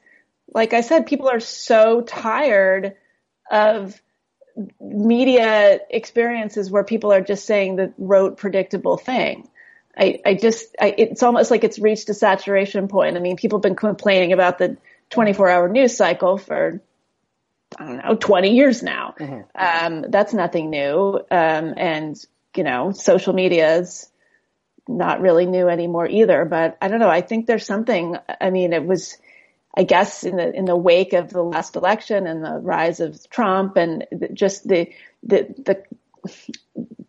like 0.54 0.74
I 0.74 0.82
said, 0.82 1.06
people 1.06 1.30
are 1.30 1.40
so 1.40 2.02
tired 2.02 2.96
of 3.50 4.00
media 4.80 5.80
experiences 5.90 6.70
where 6.70 6.84
people 6.84 7.12
are 7.12 7.22
just 7.22 7.46
saying 7.46 7.76
the 7.76 7.94
rote 7.98 8.38
predictable 8.38 8.98
thing. 8.98 9.50
I, 9.98 10.20
I 10.26 10.34
just, 10.34 10.76
I, 10.80 10.94
it's 10.98 11.22
almost 11.22 11.52
like 11.52 11.64
it's 11.64 11.78
reached 11.78 12.10
a 12.10 12.14
saturation 12.14 12.88
point. 12.88 13.16
I 13.16 13.20
mean, 13.20 13.38
people 13.38 13.60
have 13.60 13.64
been 13.64 13.76
complaining 13.76 14.34
about 14.34 14.58
the 14.58 14.78
24 15.10 15.50
hour 15.50 15.70
news 15.70 15.96
cycle 15.96 16.38
for 16.38 16.82
I 17.80 17.86
don't 17.86 17.98
know, 17.98 18.16
20 18.16 18.56
years 18.56 18.84
now. 18.84 19.16
Mm-hmm. 19.20 19.42
Um, 19.56 20.06
that's 20.10 20.34
nothing 20.34 20.70
new. 20.70 21.20
Um, 21.32 21.74
and, 21.78 22.26
you 22.56 22.64
know, 22.64 22.92
social 22.92 23.34
media 23.34 23.78
is 23.78 24.10
not 24.88 25.22
really 25.22 25.46
new 25.46 25.70
anymore 25.70 26.08
either, 26.08 26.46
but 26.46 26.78
I 26.82 26.88
don't 26.88 27.00
know. 27.00 27.10
I 27.10 27.22
think 27.22 27.46
there's 27.46 27.66
something, 27.66 28.18
I 28.40 28.50
mean, 28.50 28.74
it 28.74 28.86
was, 28.86 29.18
I 29.76 29.84
guess 29.84 30.24
in 30.24 30.36
the, 30.36 30.54
in 30.54 30.66
the 30.66 30.76
wake 30.76 31.14
of 31.14 31.30
the 31.30 31.42
last 31.42 31.76
election 31.76 32.28
and 32.28 32.44
the 32.44 32.60
rise 32.60 33.00
of 33.00 33.30
Trump 33.30 33.78
and 33.78 34.06
just 34.34 34.68
the, 34.68 34.92
the, 35.24 35.48
the, 35.66 35.84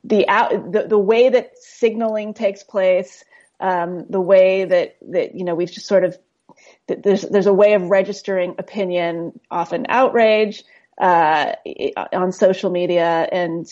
the, 0.05 0.29
out, 0.29 0.73
the, 0.73 0.87
the 0.89 0.99
way 0.99 1.29
that 1.29 1.59
signaling 1.59 2.33
takes 2.35 2.63
place, 2.63 3.25
um, 3.61 4.07
the 4.09 4.21
way 4.21 4.65
that, 4.65 4.97
that, 5.11 5.35
you 5.35 5.45
know, 5.45 5.55
we've 5.55 5.71
just 5.71 5.87
sort 5.87 6.05
of 6.05 6.17
there's 6.87 7.23
there's 7.23 7.47
a 7.47 7.53
way 7.53 7.75
of 7.75 7.83
registering 7.83 8.57
opinion, 8.59 9.39
often 9.51 9.87
outrage, 9.89 10.65
uh, 11.01 11.53
on 12.13 12.33
social 12.33 12.71
media 12.71 13.29
and 13.31 13.71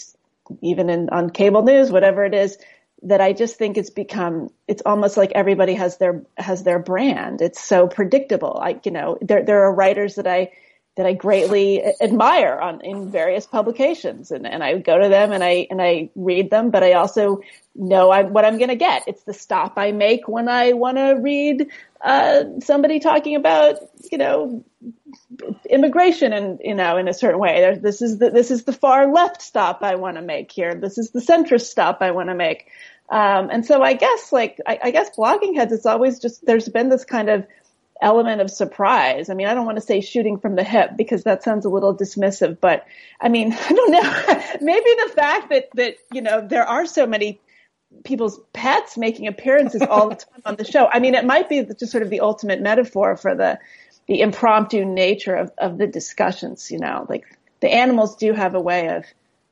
even 0.61 0.91
in 0.91 1.09
on 1.11 1.31
cable 1.31 1.63
news, 1.63 1.91
whatever 1.91 2.25
it 2.25 2.35
is. 2.35 2.59
That 3.05 3.21
I 3.21 3.33
just 3.33 3.57
think 3.57 3.77
it's 3.77 3.91
become 3.91 4.51
it's 4.69 4.83
almost 4.87 5.17
like 5.17 5.33
everybody 5.33 5.75
has 5.75 5.99
their 5.99 6.23
has 6.37 6.63
their 6.63 6.79
brand. 6.79 7.43
It's 7.43 7.61
so 7.61 7.89
predictable. 7.89 8.61
I 8.63 8.81
you 8.85 8.93
know 8.93 9.19
there 9.21 9.45
there 9.45 9.65
are 9.65 9.75
writers 9.75 10.15
that 10.15 10.27
I 10.29 10.53
that 10.97 11.07
I 11.07 11.15
greatly 11.15 11.83
admire 12.03 12.59
on 12.59 12.83
in 12.83 13.11
various 13.11 13.47
publications, 13.47 14.31
and, 14.31 14.47
and 14.47 14.63
I 14.63 14.77
go 14.79 14.99
to 14.99 15.09
them 15.09 15.33
and 15.33 15.43
I 15.43 15.67
and 15.71 15.81
I 15.81 16.11
read 16.15 16.51
them, 16.51 16.71
but 16.71 16.83
I 16.83 16.93
also 16.93 17.41
know 17.75 18.11
I, 18.11 18.25
what 18.25 18.45
I'm 18.45 18.59
going 18.59 18.69
to 18.69 18.77
get. 18.77 19.05
It's 19.07 19.23
the 19.23 19.33
stop 19.33 19.75
I 19.77 19.93
make 19.93 20.29
when 20.29 20.49
I 20.49 20.75
want 20.75 20.99
to 20.99 21.15
read 21.15 21.69
uh, 22.03 22.45
somebody 22.61 23.01
talking 23.01 23.37
about 23.37 23.79
you 24.11 24.19
know 24.19 24.65
immigration 25.71 26.35
and 26.35 26.61
you 26.63 26.75
know 26.75 26.99
in 26.99 27.09
a 27.09 27.15
certain 27.15 27.41
way. 27.41 27.79
This 27.81 28.03
is 28.03 28.19
the 28.19 28.31
this 28.31 28.51
is 28.51 28.65
the 28.65 28.75
far 28.75 29.11
left 29.11 29.41
stop 29.41 29.83
I 29.83 29.95
want 29.95 30.17
to 30.17 30.23
make 30.23 30.53
here. 30.53 30.75
This 30.75 30.99
is 30.99 31.11
the 31.11 31.21
centrist 31.21 31.67
stop 31.67 31.99
I 32.03 32.11
want 32.11 32.29
to 32.29 32.35
make. 32.35 32.67
Um, 33.09 33.51
and 33.51 33.65
so 33.65 33.83
I 33.83 33.95
guess 33.95 34.31
like 34.31 34.61
I, 34.67 34.79
I 34.85 34.91
guess 34.91 35.17
blogging 35.17 35.55
heads, 35.55 35.73
it's 35.73 35.87
always 35.87 36.19
just 36.19 36.45
there's 36.45 36.69
been 36.69 36.89
this 36.89 37.05
kind 37.05 37.31
of 37.31 37.47
element 38.03 38.41
of 38.41 38.51
surprise. 38.51 39.31
I 39.31 39.35
mean, 39.35 39.47
I 39.47 39.55
don't 39.55 39.65
want 39.65 39.77
to 39.77 39.83
say 39.83 40.01
shooting 40.01 40.39
from 40.39 40.57
the 40.57 40.65
hip 40.65 40.91
because 40.97 41.25
that 41.25 41.43
sounds 41.43 41.65
a 41.65 41.71
little 41.71 41.97
dismissive, 41.97 42.59
but 42.61 42.87
I 43.21 43.29
mean, 43.29 43.53
I 43.69 43.73
don't 43.73 43.91
know. 43.91 44.43
Maybe 44.61 44.91
the 45.07 45.13
fact 45.15 45.51
that, 45.51 45.69
that, 45.75 45.97
you 46.13 46.21
know, 46.21 46.47
there 46.47 46.67
are 46.67 46.87
so 46.87 47.07
many 47.07 47.41
people's 48.05 48.41
pets 48.53 48.97
making 48.97 49.27
appearances 49.27 49.83
all 49.83 50.09
the 50.09 50.15
time 50.33 50.43
on 50.45 50.57
the 50.57 50.65
show. 50.65 50.89
I 50.93 50.99
mean, 50.99 51.15
it 51.15 51.25
might 51.25 51.49
be 51.49 51.63
just 51.65 51.93
sort 51.93 52.03
of 52.03 52.11
the 52.11 52.21
ultimate 52.21 52.61
metaphor 52.61 53.17
for 53.17 53.35
the, 53.35 53.59
the 54.07 54.21
impromptu 54.21 54.85
nature 54.85 55.37
of, 55.37 55.53
of 55.59 55.79
the 55.79 55.87
discussions, 55.87 56.71
you 56.71 56.79
know, 56.79 57.07
like 57.09 57.25
the 57.61 57.73
animals 57.73 58.17
do 58.17 58.33
have 58.33 58.55
a 58.55 58.61
way 58.61 58.89
of 58.89 59.05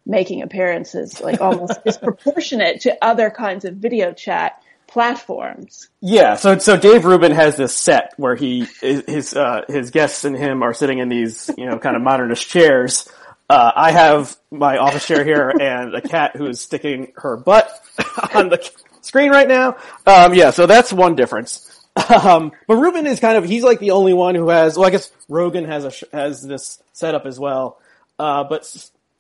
making 0.07 0.43
appearances 0.43 1.21
like 1.21 1.41
almost 1.41 1.85
disproportionate 1.85 2.81
to 2.81 3.05
other 3.05 3.31
kinds 3.31 3.65
of 3.65 3.77
video 3.77 4.13
chat 4.13 4.60
platforms. 4.91 5.89
Yeah, 6.01 6.37
so 6.37 6.59
so 6.59 6.77
Dave 6.77 7.05
Rubin 7.05 7.33
has 7.33 7.57
this 7.57 7.75
set 7.75 8.13
where 8.17 8.35
he 8.35 8.67
his 8.81 9.35
uh, 9.35 9.63
his 9.69 9.91
guests 9.91 10.25
and 10.25 10.37
him 10.37 10.63
are 10.63 10.75
sitting 10.75 10.99
in 10.99 11.09
these 11.09 11.51
you 11.57 11.67
know 11.67 11.79
kind 11.79 11.97
of 11.97 12.03
modernist 12.03 12.49
chairs. 12.49 13.09
Uh, 13.49 13.73
I 13.75 13.91
have 13.91 14.37
my 14.51 14.79
office 14.79 15.07
chair 15.07 15.25
here 15.25 15.51
and 15.51 15.95
a 15.95 16.01
cat 16.01 16.37
who 16.37 16.47
is 16.47 16.61
sticking 16.61 17.13
her 17.17 17.37
butt 17.37 17.69
on 18.35 18.49
the 18.49 18.71
screen 19.01 19.31
right 19.31 19.49
now. 19.49 19.77
Um, 20.07 20.35
yeah, 20.35 20.51
so 20.51 20.67
that's 20.67 20.93
one 20.93 21.17
difference. 21.17 21.67
Um, 22.09 22.53
but 22.69 22.77
Rubin 22.77 23.07
is 23.07 23.19
kind 23.19 23.37
of 23.37 23.45
he's 23.45 23.65
like 23.65 23.81
the 23.81 23.91
only 23.91 24.13
one 24.13 24.35
who 24.35 24.49
has. 24.49 24.77
Well, 24.77 24.87
I 24.87 24.91
guess 24.91 25.11
Rogan 25.29 25.65
has 25.65 25.85
a 25.85 26.17
has 26.17 26.43
this 26.43 26.83
setup 26.93 27.27
as 27.27 27.39
well. 27.39 27.81
Uh, 28.19 28.45
but 28.45 28.65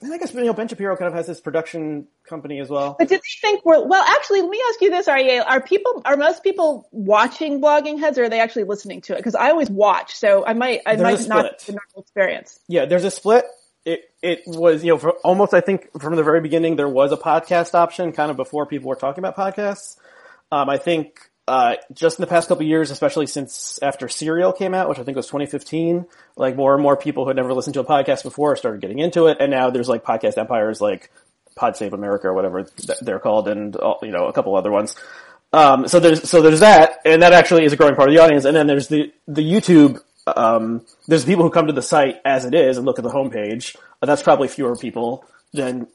I 0.02 0.19
guess 0.19 0.33
you 0.33 0.45
know 0.45 0.54
Ben 0.54 0.66
Shapiro 0.66 0.97
kind 0.97 1.09
of 1.09 1.14
has 1.14 1.26
this 1.26 1.40
production 1.40 2.07
company 2.26 2.59
as 2.61 2.71
well. 2.71 2.97
But 2.99 3.09
do 3.09 3.16
they 3.16 3.21
think 3.40 3.64
we're 3.64 3.87
well? 3.87 4.02
Actually, 4.02 4.40
let 4.40 4.50
me 4.50 4.61
ask 4.71 4.80
you 4.80 4.90
this: 4.90 5.09
Are 5.09 5.19
are 5.47 5.61
people 5.61 6.02
are 6.04 6.16
most 6.16 6.42
people 6.42 6.88
watching 6.90 7.61
Blogging 7.61 7.99
Heads, 7.99 8.19
or 8.19 8.25
are 8.25 8.28
they 8.28 8.40
actually 8.40 8.64
listening 8.64 9.02
to 9.02 9.14
it? 9.14 9.16
Because 9.19 9.35
I 9.35 9.50
always 9.50 9.69
watch, 9.69 10.14
so 10.14 10.45
I 10.47 10.54
might 10.54 10.80
I 10.87 10.97
there's 10.97 11.28
might 11.28 11.28
not 11.28 11.45
have 11.45 11.66
the 11.66 11.73
normal 11.73 12.02
experience. 12.02 12.61
Yeah, 12.66 12.87
there's 12.87 13.04
a 13.04 13.11
split. 13.11 13.45
It 13.85 14.11
it 14.23 14.40
was 14.47 14.83
you 14.83 14.92
know 14.92 14.99
for 14.99 15.12
almost 15.25 15.52
I 15.52 15.61
think 15.61 15.90
from 16.00 16.16
the 16.16 16.23
very 16.23 16.40
beginning 16.40 16.76
there 16.76 16.88
was 16.88 17.12
a 17.12 17.19
podcast 17.19 17.75
option, 17.75 18.12
kind 18.12 18.30
of 18.30 18.37
before 18.38 18.64
people 18.66 18.88
were 18.88 18.97
talking 18.97 19.23
about 19.23 19.37
podcasts. 19.37 19.97
Um, 20.50 20.69
I 20.71 20.78
think 20.78 21.29
uh, 21.50 21.75
just 21.92 22.16
in 22.16 22.23
the 22.23 22.28
past 22.28 22.47
couple 22.47 22.64
years, 22.64 22.92
especially 22.92 23.26
since 23.26 23.80
after 23.83 24.09
Serial 24.09 24.52
came 24.52 24.73
out, 24.73 24.88
which 24.88 25.00
I 25.00 25.02
think 25.02 25.16
was 25.16 25.26
2015, 25.26 26.07
like 26.37 26.54
more 26.54 26.75
and 26.75 26.83
more 26.83 26.97
people 26.97 27.25
who 27.25 27.30
had 27.30 27.37
never 27.37 27.52
listened 27.52 27.75
to 27.75 27.80
a 27.80 27.85
podcast 27.85 28.23
before 28.23 28.54
started 28.54 28.80
getting 28.80 29.00
into 29.00 29.26
it, 29.26 29.38
and 29.40 29.50
now 29.50 29.69
there's 29.69 29.88
like 29.88 30.04
podcast 30.04 30.38
empires 30.38 30.80
like 30.80 31.11
Pod 31.57 31.76
Save 31.76 31.92
America 31.92 32.28
or 32.28 32.35
whatever 32.35 32.69
they're 33.02 33.19
called, 33.19 33.49
and 33.49 33.76
you 34.00 34.12
know 34.12 34.26
a 34.26 34.33
couple 34.33 34.54
other 34.54 34.71
ones. 34.71 34.95
Um, 35.52 35.88
so 35.88 35.99
there's 35.99 36.30
so 36.30 36.40
there's 36.40 36.61
that, 36.61 37.00
and 37.04 37.23
that 37.23 37.33
actually 37.33 37.64
is 37.64 37.73
a 37.73 37.76
growing 37.76 37.97
part 37.97 38.09
of 38.09 38.14
the 38.14 38.23
audience. 38.23 38.45
And 38.45 38.54
then 38.57 38.69
there's 38.69 38.87
the 38.87 39.12
the 39.26 39.42
YouTube. 39.42 40.00
Um, 40.28 40.87
there's 41.09 41.25
people 41.25 41.42
who 41.42 41.50
come 41.50 41.66
to 41.66 41.73
the 41.73 41.83
site 41.83 42.21
as 42.25 42.45
it 42.45 42.54
is 42.54 42.76
and 42.76 42.87
look 42.87 43.00
at 43.00 43.02
the 43.02 43.11
homepage. 43.11 43.75
That's 44.00 44.23
probably 44.23 44.47
fewer 44.47 44.76
people 44.76 45.25
than 45.52 45.88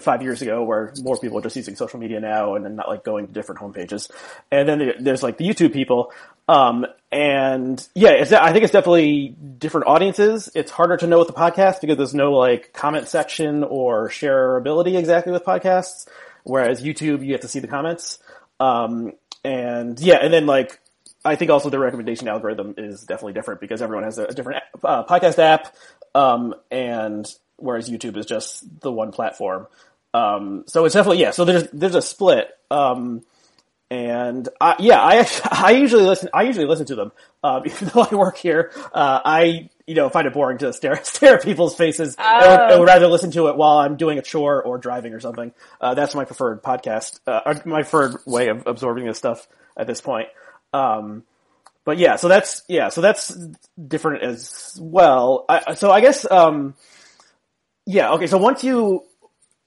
five 0.00 0.22
years 0.22 0.42
ago 0.42 0.64
where 0.64 0.92
more 1.02 1.16
people 1.16 1.38
are 1.38 1.42
just 1.42 1.56
using 1.56 1.76
social 1.76 2.00
media 2.00 2.20
now 2.20 2.54
and 2.54 2.64
then 2.64 2.76
not 2.76 2.88
like 2.88 3.04
going 3.04 3.26
to 3.26 3.32
different 3.32 3.60
homepages. 3.60 4.10
And 4.50 4.68
then 4.68 4.92
there's 5.00 5.22
like 5.22 5.38
the 5.38 5.46
YouTube 5.46 5.72
people. 5.72 6.12
Um, 6.48 6.86
and 7.12 7.86
yeah, 7.94 8.24
I 8.40 8.52
think 8.52 8.64
it's 8.64 8.72
definitely 8.72 9.28
different 9.58 9.86
audiences. 9.86 10.50
It's 10.54 10.70
harder 10.70 10.96
to 10.98 11.06
know 11.06 11.18
with 11.18 11.28
the 11.28 11.34
podcast 11.34 11.80
because 11.80 11.96
there's 11.96 12.14
no 12.14 12.32
like 12.32 12.72
comment 12.72 13.08
section 13.08 13.64
or 13.64 14.08
shareability 14.08 14.98
exactly 14.98 15.32
with 15.32 15.44
podcasts. 15.44 16.08
Whereas 16.44 16.82
YouTube, 16.82 17.24
you 17.24 17.32
have 17.32 17.40
to 17.42 17.48
see 17.48 17.60
the 17.60 17.68
comments. 17.68 18.18
Um, 18.60 19.12
and 19.44 19.98
yeah, 20.00 20.16
and 20.16 20.32
then 20.32 20.46
like, 20.46 20.80
I 21.24 21.34
think 21.34 21.50
also 21.50 21.70
the 21.70 21.78
recommendation 21.78 22.28
algorithm 22.28 22.74
is 22.76 23.02
definitely 23.02 23.32
different 23.32 23.60
because 23.60 23.82
everyone 23.82 24.04
has 24.04 24.18
a, 24.18 24.28
different 24.28 24.62
uh, 24.84 25.04
podcast 25.04 25.38
app. 25.38 25.74
Um, 26.14 26.54
and 26.70 27.26
whereas 27.56 27.88
YouTube 27.88 28.16
is 28.16 28.26
just 28.26 28.80
the 28.80 28.92
one 28.92 29.12
platform. 29.12 29.66
Um, 30.14 30.64
so 30.66 30.84
it's 30.84 30.94
definitely 30.94 31.20
yeah. 31.20 31.30
So 31.30 31.44
there's 31.44 31.68
there's 31.72 31.94
a 31.94 32.02
split. 32.02 32.48
Um, 32.70 33.22
and 33.90 34.48
I, 34.60 34.76
yeah, 34.78 35.00
I 35.00 35.28
I 35.50 35.70
usually 35.72 36.04
listen. 36.04 36.30
I 36.32 36.42
usually 36.42 36.66
listen 36.66 36.86
to 36.86 36.94
them, 36.94 37.12
um, 37.42 37.62
even 37.66 37.88
though 37.88 38.06
I 38.10 38.14
work 38.14 38.36
here. 38.36 38.72
Uh, 38.92 39.20
I 39.24 39.70
you 39.86 39.94
know 39.94 40.08
find 40.08 40.26
it 40.26 40.32
boring 40.32 40.58
to 40.58 40.72
stare 40.72 41.00
stare 41.04 41.36
at 41.36 41.44
people's 41.44 41.76
faces. 41.76 42.16
Oh. 42.18 42.22
I, 42.22 42.48
would, 42.48 42.60
I, 42.60 42.78
would, 42.78 42.88
rather 42.88 43.06
listen 43.06 43.30
to 43.32 43.48
it 43.48 43.56
while 43.56 43.78
I'm 43.78 43.96
doing 43.96 44.18
a 44.18 44.22
chore 44.22 44.62
or 44.62 44.78
driving 44.78 45.12
or 45.12 45.20
something. 45.20 45.52
Uh, 45.80 45.94
that's 45.94 46.14
my 46.14 46.24
preferred 46.24 46.62
podcast. 46.62 47.20
Uh, 47.26 47.54
my 47.64 47.82
preferred 47.82 48.16
way 48.26 48.48
of 48.48 48.66
absorbing 48.66 49.06
this 49.06 49.18
stuff 49.18 49.46
at 49.76 49.86
this 49.86 50.00
point. 50.00 50.28
Um, 50.72 51.22
but 51.84 51.98
yeah, 51.98 52.16
so 52.16 52.26
that's 52.26 52.62
yeah, 52.68 52.88
so 52.88 53.00
that's 53.00 53.36
different 53.86 54.24
as 54.24 54.76
well. 54.80 55.44
I, 55.48 55.74
so 55.74 55.92
I 55.92 56.00
guess 56.00 56.28
um, 56.28 56.74
yeah, 57.86 58.12
okay, 58.12 58.26
so 58.26 58.36
once 58.36 58.64
you, 58.64 59.04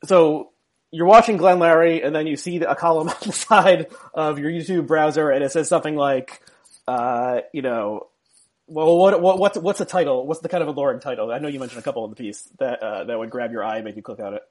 so 0.03 0.51
you're 0.91 1.07
watching 1.07 1.37
Glenn 1.37 1.59
Loury 1.59 2.05
and 2.05 2.15
then 2.15 2.27
you 2.27 2.35
see 2.35 2.57
a 2.57 2.75
column 2.75 3.09
on 3.09 3.15
the 3.25 3.31
side 3.31 3.87
of 4.13 4.39
your 4.39 4.51
YouTube 4.51 4.87
browser 4.87 5.29
and 5.29 5.43
it 5.43 5.51
says 5.51 5.67
something 5.67 5.95
like, 5.95 6.41
uh, 6.87 7.41
you 7.53 7.61
know, 7.61 8.07
well, 8.67 8.97
what, 8.97 9.19
what, 9.21 9.39
what's, 9.39 9.57
what's 9.57 9.79
the 9.79 9.85
title? 9.85 10.27
What's 10.27 10.41
the 10.41 10.49
kind 10.49 10.61
of 10.61 10.67
alluring 10.67 10.99
title? 10.99 11.31
I 11.31 11.39
know 11.39 11.47
you 11.47 11.59
mentioned 11.59 11.79
a 11.79 11.83
couple 11.83 12.03
in 12.05 12.11
the 12.11 12.15
piece 12.15 12.47
that, 12.59 12.83
uh, 12.83 13.03
that 13.05 13.17
would 13.17 13.29
grab 13.29 13.51
your 13.51 13.63
eye 13.63 13.77
and 13.77 13.85
make 13.85 13.95
you 13.95 14.03
click 14.03 14.19
on 14.19 14.35
it. 14.35 14.43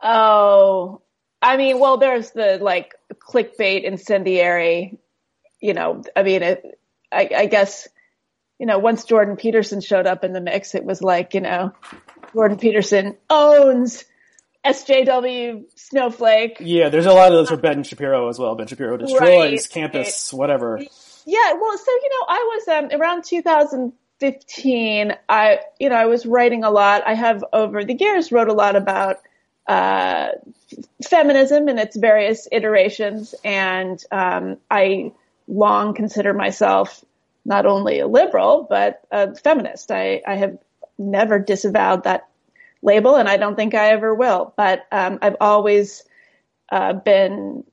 Oh, 0.00 1.00
I 1.40 1.56
mean, 1.56 1.78
well, 1.78 1.96
there's 1.96 2.30
the 2.30 2.58
like 2.60 2.94
clickbait 3.14 3.84
incendiary, 3.84 4.98
you 5.60 5.74
know, 5.74 6.02
I 6.14 6.22
mean, 6.22 6.42
it, 6.42 6.78
I, 7.10 7.30
I 7.36 7.46
guess, 7.46 7.88
you 8.58 8.66
know, 8.66 8.78
once 8.78 9.04
Jordan 9.04 9.36
Peterson 9.36 9.80
showed 9.80 10.06
up 10.06 10.24
in 10.24 10.32
the 10.32 10.40
mix, 10.40 10.74
it 10.74 10.84
was 10.84 11.02
like, 11.02 11.34
you 11.34 11.40
know, 11.40 11.72
Jordan 12.32 12.58
Peterson 12.58 13.16
owns 13.28 14.04
SJW 14.64 15.64
Snowflake. 15.74 16.56
Yeah, 16.60 16.88
there's 16.88 17.06
a 17.06 17.12
lot 17.12 17.28
of 17.28 17.34
those 17.34 17.48
for 17.50 17.56
Ben 17.56 17.82
Shapiro 17.82 18.28
as 18.28 18.38
well. 18.38 18.54
Ben 18.54 18.66
Shapiro 18.66 18.96
destroys 18.96 19.20
right. 19.20 19.68
campus, 19.70 20.32
right. 20.32 20.38
whatever. 20.38 20.80
Yeah, 21.26 21.52
well, 21.54 21.78
so 21.78 21.90
you 21.90 22.10
know, 22.10 22.26
I 22.28 22.50
was 22.56 22.68
um, 22.68 23.00
around 23.00 23.24
2015. 23.24 25.14
I, 25.28 25.60
you 25.78 25.88
know, 25.88 25.96
I 25.96 26.06
was 26.06 26.26
writing 26.26 26.64
a 26.64 26.70
lot. 26.70 27.06
I 27.06 27.14
have 27.14 27.44
over 27.52 27.84
the 27.84 27.94
years 27.94 28.32
wrote 28.32 28.48
a 28.48 28.54
lot 28.54 28.76
about 28.76 29.16
uh, 29.66 30.28
feminism 31.06 31.68
and 31.68 31.78
its 31.78 31.96
various 31.96 32.48
iterations, 32.50 33.34
and 33.44 34.02
um, 34.10 34.58
I 34.70 35.12
long 35.46 35.94
consider 35.94 36.32
myself 36.32 37.04
not 37.44 37.66
only 37.66 38.00
a 38.00 38.06
liberal 38.06 38.66
but 38.68 39.02
a 39.10 39.34
feminist. 39.34 39.90
I, 39.90 40.22
I 40.26 40.36
have 40.36 40.58
never 40.98 41.38
disavowed 41.38 42.04
that 42.04 42.28
label, 42.82 43.16
and 43.16 43.28
I 43.28 43.36
don't 43.36 43.56
think 43.56 43.74
I 43.74 43.88
ever 43.90 44.14
will. 44.14 44.52
But 44.56 44.86
um, 44.92 45.18
I've 45.22 45.36
always 45.40 46.04
uh, 46.70 46.92
been 46.92 47.64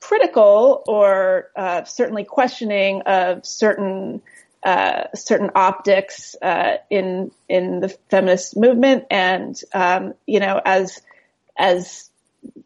critical 0.00 0.82
or 0.86 1.50
uh, 1.54 1.84
certainly 1.84 2.24
questioning 2.24 3.02
of 3.02 3.44
certain 3.44 4.22
uh, 4.62 5.04
certain 5.14 5.50
optics 5.54 6.36
uh, 6.42 6.76
in 6.90 7.30
in 7.48 7.80
the 7.80 7.88
feminist 8.10 8.56
movement, 8.56 9.06
and 9.10 9.58
um, 9.72 10.14
you 10.26 10.40
know, 10.40 10.60
as 10.64 11.00
as 11.56 12.10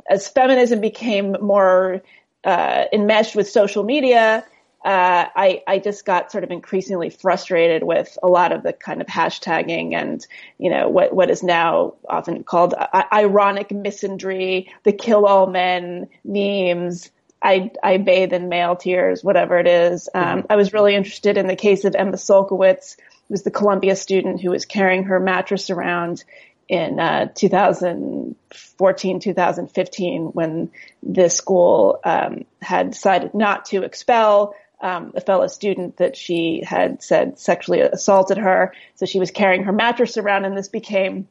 as 0.09 0.29
feminism 0.29 0.81
became 0.81 1.37
more 1.41 2.03
uh, 2.45 2.85
enmeshed 2.93 3.37
with 3.37 3.49
social 3.49 3.85
media, 3.85 4.45
uh, 4.85 5.29
I, 5.35 5.63
I 5.67 5.79
just 5.79 6.05
got 6.05 6.31
sort 6.31 6.45
of 6.45 6.51
increasingly 6.51 7.09
frustrated 7.09 7.83
with 7.83 8.19
a 8.23 8.29
lot 8.29 8.53
of 8.53 8.63
the 8.63 8.75
kind 8.75 9.01
of 9.01 9.07
hashtagging 9.07 9.95
and, 9.95 10.25
you 10.59 10.69
know, 10.69 10.91
what, 10.91 11.15
what 11.15 11.31
is 11.31 11.43
now 11.43 11.95
often 12.07 12.45
called 12.45 12.75
ironic 13.11 13.71
misandry, 13.71 14.69
the 14.83 14.93
kill 14.93 15.25
all 15.25 15.47
men 15.47 16.09
memes. 16.23 17.11
I, 17.41 17.71
I 17.83 17.97
bathe 17.97 18.35
in 18.35 18.51
male 18.51 18.77
tears, 18.77 19.25
whatever 19.25 19.59
it 19.59 19.67
is. 19.67 20.11
Um, 20.15 20.25
mm-hmm. 20.25 20.47
I 20.53 20.57
was 20.57 20.75
really 20.75 20.95
interested 20.95 21.39
in 21.39 21.47
the 21.47 21.57
case 21.57 21.85
of 21.85 21.95
Emma 21.95 22.17
Sulkowicz, 22.17 22.97
who 22.99 23.33
was 23.33 23.43
the 23.43 23.51
Columbia 23.51 23.97
student 23.97 24.43
who 24.43 24.51
was 24.51 24.67
carrying 24.67 25.05
her 25.05 25.19
mattress 25.19 25.71
around 25.71 26.25
in 26.69 27.01
uh, 27.01 27.29
2014, 27.35 29.21
2015, 29.21 30.23
when 30.27 30.71
the 31.03 31.29
school 31.29 32.01
um, 32.05 32.45
had 32.61 32.91
decided 32.91 33.35
not 33.35 33.67
to 33.67 33.83
expel 33.83 34.55
um, 34.85 35.13
a 35.17 35.21
fellow 35.23 35.47
student 35.47 35.97
that 35.97 36.15
she 36.15 36.63
had 36.63 37.03
said 37.03 37.39
sexually 37.39 37.81
assaulted 37.81 38.37
her. 38.37 38.75
So 38.97 39.07
she 39.07 39.19
was 39.19 39.31
carrying 39.31 39.65
her 39.65 39.73
mattress 39.73 40.19
around, 40.19 40.45
and 40.45 40.57
this 40.57 40.69
became, 40.69 41.27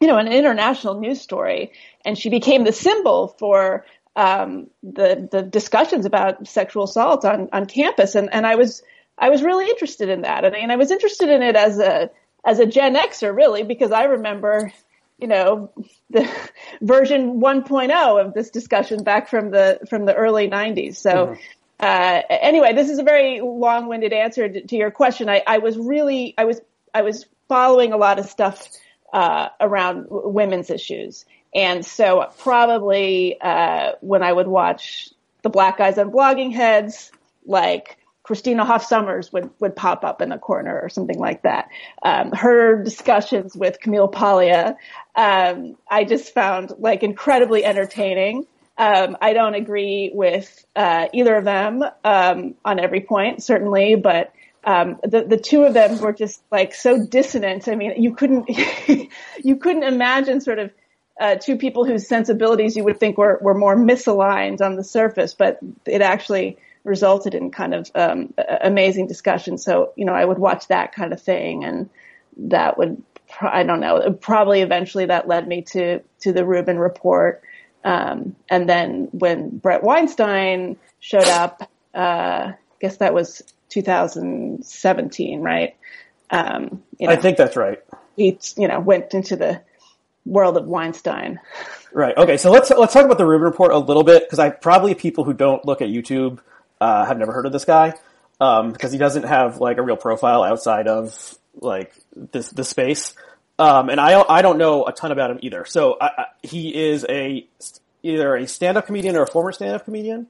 you 0.00 0.06
know, 0.06 0.18
an 0.18 0.28
international 0.28 1.00
news 1.00 1.20
story. 1.20 1.72
And 2.04 2.16
she 2.16 2.30
became 2.30 2.62
the 2.62 2.72
symbol 2.72 3.34
for 3.40 3.84
um, 4.14 4.68
the 4.84 5.28
the 5.30 5.42
discussions 5.42 6.06
about 6.06 6.46
sexual 6.46 6.84
assault 6.84 7.24
on 7.24 7.48
on 7.52 7.66
campus. 7.66 8.14
And 8.14 8.32
and 8.32 8.46
I 8.46 8.54
was 8.54 8.84
I 9.18 9.30
was 9.30 9.42
really 9.42 9.68
interested 9.68 10.08
in 10.08 10.22
that, 10.22 10.44
and, 10.44 10.54
and 10.54 10.70
I 10.70 10.76
was 10.76 10.92
interested 10.92 11.28
in 11.28 11.42
it 11.42 11.56
as 11.56 11.80
a 11.80 12.08
as 12.44 12.60
a 12.60 12.66
Gen 12.66 12.94
Xer, 12.94 13.34
really, 13.34 13.64
because 13.64 13.90
I 13.90 14.04
remember 14.04 14.72
you 15.18 15.28
know, 15.28 15.70
the 16.10 16.28
version 16.80 17.40
1.0 17.40 18.26
of 18.26 18.34
this 18.34 18.50
discussion 18.50 19.04
back 19.04 19.28
from 19.28 19.50
the 19.50 19.78
from 19.88 20.04
the 20.04 20.14
early 20.14 20.48
90s. 20.48 20.96
So. 20.96 21.10
Mm-hmm. 21.10 21.40
Uh, 21.82 22.22
anyway, 22.30 22.72
this 22.72 22.88
is 22.88 22.98
a 23.00 23.02
very 23.02 23.40
long-winded 23.40 24.12
answer 24.12 24.48
to, 24.48 24.66
to 24.66 24.76
your 24.76 24.92
question. 24.92 25.28
I, 25.28 25.42
I, 25.44 25.58
was 25.58 25.76
really, 25.76 26.32
I 26.38 26.44
was, 26.44 26.60
I 26.94 27.02
was 27.02 27.26
following 27.48 27.92
a 27.92 27.96
lot 27.96 28.20
of 28.20 28.26
stuff 28.26 28.68
uh, 29.12 29.48
around 29.60 30.06
women's 30.08 30.70
issues, 30.70 31.24
and 31.52 31.84
so 31.84 32.30
probably 32.38 33.38
uh, 33.40 33.92
when 34.00 34.22
I 34.22 34.32
would 34.32 34.46
watch 34.46 35.10
the 35.42 35.50
Black 35.50 35.78
Guys 35.78 35.98
on 35.98 36.12
Blogging 36.12 36.52
Heads, 36.52 37.10
like 37.44 37.98
Christina 38.22 38.64
Hoff 38.64 38.88
Sommers 38.88 39.32
would, 39.32 39.50
would 39.58 39.74
pop 39.74 40.04
up 40.04 40.22
in 40.22 40.28
the 40.28 40.38
corner 40.38 40.80
or 40.80 40.88
something 40.88 41.18
like 41.18 41.42
that. 41.42 41.68
Um, 42.02 42.30
her 42.32 42.82
discussions 42.82 43.56
with 43.56 43.80
Camille 43.80 44.08
Paglia, 44.08 44.76
um, 45.16 45.76
I 45.90 46.04
just 46.04 46.32
found 46.32 46.72
like 46.78 47.02
incredibly 47.02 47.64
entertaining. 47.64 48.46
Um, 48.78 49.16
I 49.20 49.32
don't 49.32 49.54
agree 49.54 50.10
with 50.12 50.64
uh, 50.74 51.08
either 51.12 51.36
of 51.36 51.44
them 51.44 51.84
um, 52.04 52.54
on 52.64 52.80
every 52.80 53.00
point, 53.00 53.42
certainly, 53.42 53.96
but 53.96 54.32
um, 54.64 54.98
the 55.02 55.24
the 55.24 55.36
two 55.36 55.64
of 55.64 55.74
them 55.74 55.98
were 55.98 56.12
just 56.12 56.42
like 56.50 56.74
so 56.74 57.04
dissonant. 57.04 57.68
I 57.68 57.74
mean, 57.74 58.00
you 58.00 58.14
couldn't 58.14 58.48
you 59.42 59.56
couldn't 59.56 59.82
imagine 59.82 60.40
sort 60.40 60.58
of 60.58 60.70
uh, 61.20 61.36
two 61.36 61.56
people 61.56 61.84
whose 61.84 62.08
sensibilities 62.08 62.76
you 62.76 62.84
would 62.84 62.98
think 62.98 63.18
were 63.18 63.38
were 63.42 63.54
more 63.54 63.76
misaligned 63.76 64.60
on 64.60 64.76
the 64.76 64.84
surface, 64.84 65.34
but 65.34 65.58
it 65.86 66.00
actually 66.00 66.56
resulted 66.84 67.34
in 67.34 67.50
kind 67.50 67.74
of 67.74 67.90
um, 67.94 68.34
amazing 68.60 69.06
discussion. 69.06 69.58
So, 69.58 69.92
you 69.96 70.04
know, 70.04 70.14
I 70.14 70.24
would 70.24 70.38
watch 70.38 70.68
that 70.68 70.94
kind 70.94 71.12
of 71.12 71.20
thing 71.20 71.64
and 71.64 71.88
that 72.36 72.78
would, 72.78 73.02
I 73.40 73.62
don't 73.62 73.80
know, 73.80 74.12
probably 74.20 74.62
eventually 74.62 75.06
that 75.06 75.28
led 75.28 75.46
me 75.46 75.62
to, 75.62 76.00
to 76.20 76.32
the 76.32 76.44
Rubin 76.44 76.78
report. 76.78 77.42
Um, 77.84 78.36
and 78.48 78.68
then 78.68 79.08
when 79.12 79.58
Bret 79.58 79.82
Weinstein 79.82 80.76
showed 81.00 81.28
up, 81.28 81.68
uh, 81.94 82.52
I 82.52 82.56
guess 82.80 82.98
that 82.98 83.14
was 83.14 83.42
2017, 83.70 85.40
right? 85.40 85.76
Um, 86.30 86.82
you 86.98 87.08
know, 87.08 87.12
I 87.12 87.16
think 87.16 87.36
that's 87.36 87.56
right. 87.56 87.78
He, 88.16 88.38
you 88.56 88.68
know, 88.68 88.80
went 88.80 89.14
into 89.14 89.36
the 89.36 89.60
world 90.24 90.56
of 90.56 90.66
Weinstein. 90.66 91.40
Right. 91.92 92.16
Okay. 92.16 92.36
So 92.36 92.50
let's 92.50 92.70
let's 92.70 92.92
talk 92.92 93.04
about 93.04 93.18
the 93.18 93.26
Rubin 93.26 93.44
report 93.44 93.72
a 93.72 93.78
little 93.78 94.04
bit 94.04 94.24
because 94.24 94.38
I 94.38 94.50
probably 94.50 94.94
people 94.94 95.24
who 95.24 95.34
don't 95.34 95.64
look 95.64 95.82
at 95.82 95.88
YouTube 95.88 96.38
uh, 96.80 97.04
have 97.04 97.18
never 97.18 97.32
heard 97.32 97.46
of 97.46 97.52
this 97.52 97.64
guy 97.64 97.94
um, 98.40 98.72
because 98.72 98.92
he 98.92 98.98
doesn't 98.98 99.24
have 99.24 99.58
like 99.58 99.78
a 99.78 99.82
real 99.82 99.96
profile 99.96 100.42
outside 100.42 100.88
of 100.88 101.38
like 101.54 101.94
this 102.14 102.48
the 102.50 102.64
space. 102.64 103.14
Um, 103.62 103.90
and 103.90 104.00
I 104.00 104.22
I 104.28 104.42
don't 104.42 104.58
know 104.58 104.86
a 104.86 104.92
ton 104.92 105.12
about 105.12 105.30
him 105.30 105.38
either. 105.42 105.64
So 105.64 105.96
I, 106.00 106.06
I, 106.06 106.24
he 106.42 106.74
is 106.74 107.06
a 107.08 107.46
either 108.02 108.36
a 108.36 108.46
stand 108.48 108.76
up 108.76 108.86
comedian 108.86 109.16
or 109.16 109.22
a 109.22 109.26
former 109.26 109.52
stand 109.52 109.76
up 109.76 109.84
comedian. 109.84 110.26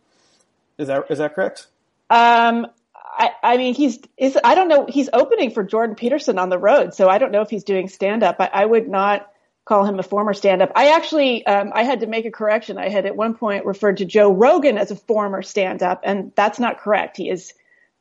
Is 0.79 0.89
that 0.89 1.05
is 1.11 1.19
that 1.19 1.35
correct? 1.35 1.67
Um, 2.11 2.67
I, 2.95 3.31
I 3.43 3.57
mean, 3.57 3.75
he's 3.75 4.01
is 4.17 4.39
I 4.43 4.55
don't 4.55 4.69
know. 4.69 4.87
He's 4.89 5.09
opening 5.13 5.51
for 5.51 5.63
Jordan 5.63 5.97
Peterson 5.97 6.39
on 6.39 6.51
the 6.51 6.59
road, 6.59 6.95
so 6.95 7.09
I 7.09 7.19
don't 7.19 7.33
know 7.33 7.43
if 7.43 7.51
he's 7.51 7.65
doing 7.65 7.89
stand 7.89 8.23
up. 8.23 8.37
I, 8.39 8.51
I 8.53 8.65
would 8.67 8.89
not 8.89 9.29
call 9.65 9.85
him 9.85 9.99
a 9.99 10.03
former 10.03 10.35
stand-up. 10.35 10.73
I 10.75 10.97
actually, 10.97 11.47
um, 11.47 11.71
I 11.73 11.85
had 11.85 12.01
to 12.01 12.07
make 12.07 12.25
a 12.25 12.31
correction. 12.31 12.79
I 12.79 12.89
had 12.89 13.07
at 13.07 13.15
one 13.15 13.35
point 13.35 13.65
referred 13.65 13.99
to 13.99 14.05
Joe 14.05 14.33
Rogan 14.33 14.77
as 14.77 14.91
a 14.91 14.97
former 14.97 15.43
stand-up, 15.43 16.01
and 16.05 16.33
that's 16.35 16.59
not 16.59 16.81
correct. 16.81 17.17
He 17.17 17.31
is, 17.31 17.55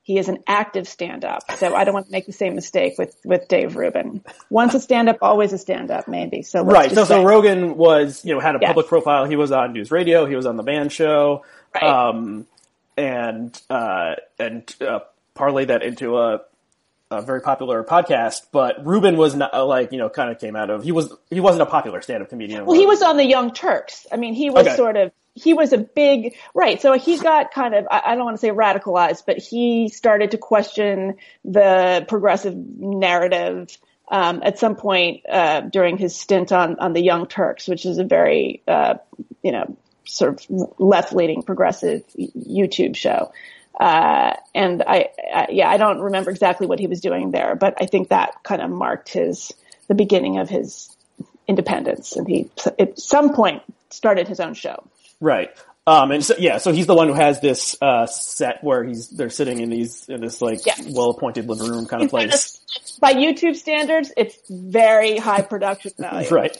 he 0.03 0.17
is 0.17 0.29
an 0.29 0.39
active 0.47 0.87
stand-up. 0.87 1.43
So 1.57 1.75
I 1.75 1.83
don't 1.83 1.93
want 1.93 2.07
to 2.07 2.11
make 2.11 2.25
the 2.25 2.33
same 2.33 2.55
mistake 2.55 2.95
with, 2.97 3.15
with 3.23 3.47
Dave 3.47 3.75
Rubin. 3.75 4.23
Once 4.49 4.73
a 4.73 4.79
stand-up, 4.79 5.17
always 5.21 5.53
a 5.53 5.57
stand-up, 5.57 6.07
maybe. 6.07 6.41
So 6.41 6.63
right. 6.63 6.91
So, 6.91 7.05
so 7.05 7.23
Rogan 7.23 7.77
was, 7.77 8.25
you 8.25 8.33
know, 8.33 8.39
had 8.39 8.55
a 8.55 8.59
public 8.59 8.87
profile. 8.87 9.25
He 9.25 9.35
was 9.35 9.51
on 9.51 9.73
News 9.73 9.91
Radio. 9.91 10.25
He 10.25 10.35
was 10.35 10.45
on 10.45 10.57
the 10.57 10.63
Man 10.63 10.89
Show. 10.89 11.45
Right. 11.75 11.83
Um, 11.83 12.47
and, 12.97 13.59
uh, 13.69 14.15
and, 14.39 14.75
uh, 14.81 14.99
parlay 15.35 15.65
that 15.65 15.83
into 15.83 16.17
a, 16.17 16.41
a 17.11 17.21
very 17.21 17.41
popular 17.41 17.83
podcast, 17.83 18.47
but 18.51 18.85
Rubin 18.85 19.17
was 19.17 19.35
not 19.35 19.53
uh, 19.53 19.65
like 19.65 19.91
you 19.91 19.97
know 19.97 20.09
kind 20.09 20.31
of 20.31 20.39
came 20.39 20.55
out 20.55 20.69
of 20.69 20.83
he 20.83 20.91
was 20.91 21.13
he 21.29 21.39
wasn't 21.39 21.63
a 21.63 21.65
popular 21.65 22.01
stand-up 22.01 22.29
comedian. 22.29 22.65
Well, 22.65 22.79
he 22.79 22.85
was 22.85 23.01
on 23.01 23.17
the 23.17 23.25
Young 23.25 23.53
Turks. 23.53 24.07
I 24.11 24.17
mean, 24.17 24.33
he 24.33 24.49
was 24.49 24.67
okay. 24.67 24.75
sort 24.75 24.97
of 24.97 25.11
he 25.35 25.53
was 25.53 25.73
a 25.73 25.77
big 25.77 26.35
right. 26.53 26.81
So 26.81 26.93
he 26.93 27.17
got 27.19 27.51
kind 27.51 27.75
of 27.75 27.87
I, 27.91 28.01
I 28.05 28.15
don't 28.15 28.25
want 28.25 28.37
to 28.37 28.41
say 28.41 28.49
radicalized, 28.49 29.23
but 29.25 29.37
he 29.37 29.89
started 29.89 30.31
to 30.31 30.37
question 30.37 31.15
the 31.43 32.05
progressive 32.07 32.55
narrative. 32.55 33.77
Um, 34.13 34.41
at 34.43 34.59
some 34.59 34.75
point 34.75 35.21
uh, 35.29 35.61
during 35.61 35.97
his 35.97 36.13
stint 36.13 36.51
on 36.51 36.77
on 36.79 36.91
the 36.91 37.01
Young 37.01 37.27
Turks, 37.27 37.65
which 37.69 37.85
is 37.85 37.97
a 37.97 38.03
very 38.03 38.61
uh, 38.67 38.95
you 39.41 39.53
know 39.53 39.77
sort 40.05 40.45
of 40.49 40.73
left 40.79 41.13
leaning 41.13 41.43
progressive 41.43 42.03
YouTube 42.17 42.95
show. 42.95 43.31
Uh, 43.79 44.35
and 44.53 44.83
I, 44.83 45.09
I, 45.33 45.47
yeah, 45.49 45.69
I 45.69 45.77
don't 45.77 45.99
remember 45.99 46.31
exactly 46.31 46.67
what 46.67 46.79
he 46.79 46.87
was 46.87 47.01
doing 47.01 47.31
there, 47.31 47.55
but 47.55 47.75
I 47.81 47.85
think 47.85 48.09
that 48.09 48.43
kind 48.43 48.61
of 48.61 48.69
marked 48.69 49.09
his, 49.09 49.51
the 49.87 49.95
beginning 49.95 50.37
of 50.37 50.49
his 50.49 50.95
independence. 51.47 52.15
And 52.15 52.27
he, 52.27 52.49
at 52.79 52.99
some 52.99 53.33
point, 53.33 53.63
started 53.89 54.27
his 54.27 54.39
own 54.39 54.53
show. 54.53 54.83
Right. 55.19 55.49
Um, 55.87 56.11
and 56.11 56.23
so, 56.23 56.35
yeah, 56.37 56.59
so 56.59 56.71
he's 56.71 56.85
the 56.85 56.93
one 56.93 57.07
who 57.07 57.15
has 57.15 57.41
this, 57.41 57.75
uh, 57.81 58.05
set 58.05 58.63
where 58.63 58.83
he's, 58.83 59.09
they're 59.09 59.31
sitting 59.31 59.59
in 59.61 59.71
these, 59.71 60.07
in 60.07 60.21
this 60.21 60.41
like 60.41 60.63
yeah. 60.63 60.75
well-appointed 60.91 61.49
living 61.49 61.71
room 61.71 61.87
kind 61.87 62.03
of 62.03 62.09
place. 62.11 62.59
By 62.99 63.13
YouTube 63.13 63.55
standards, 63.55 64.13
it's 64.15 64.37
very 64.47 65.17
high 65.17 65.41
production 65.41 65.91
value. 65.97 66.29
right. 66.31 66.55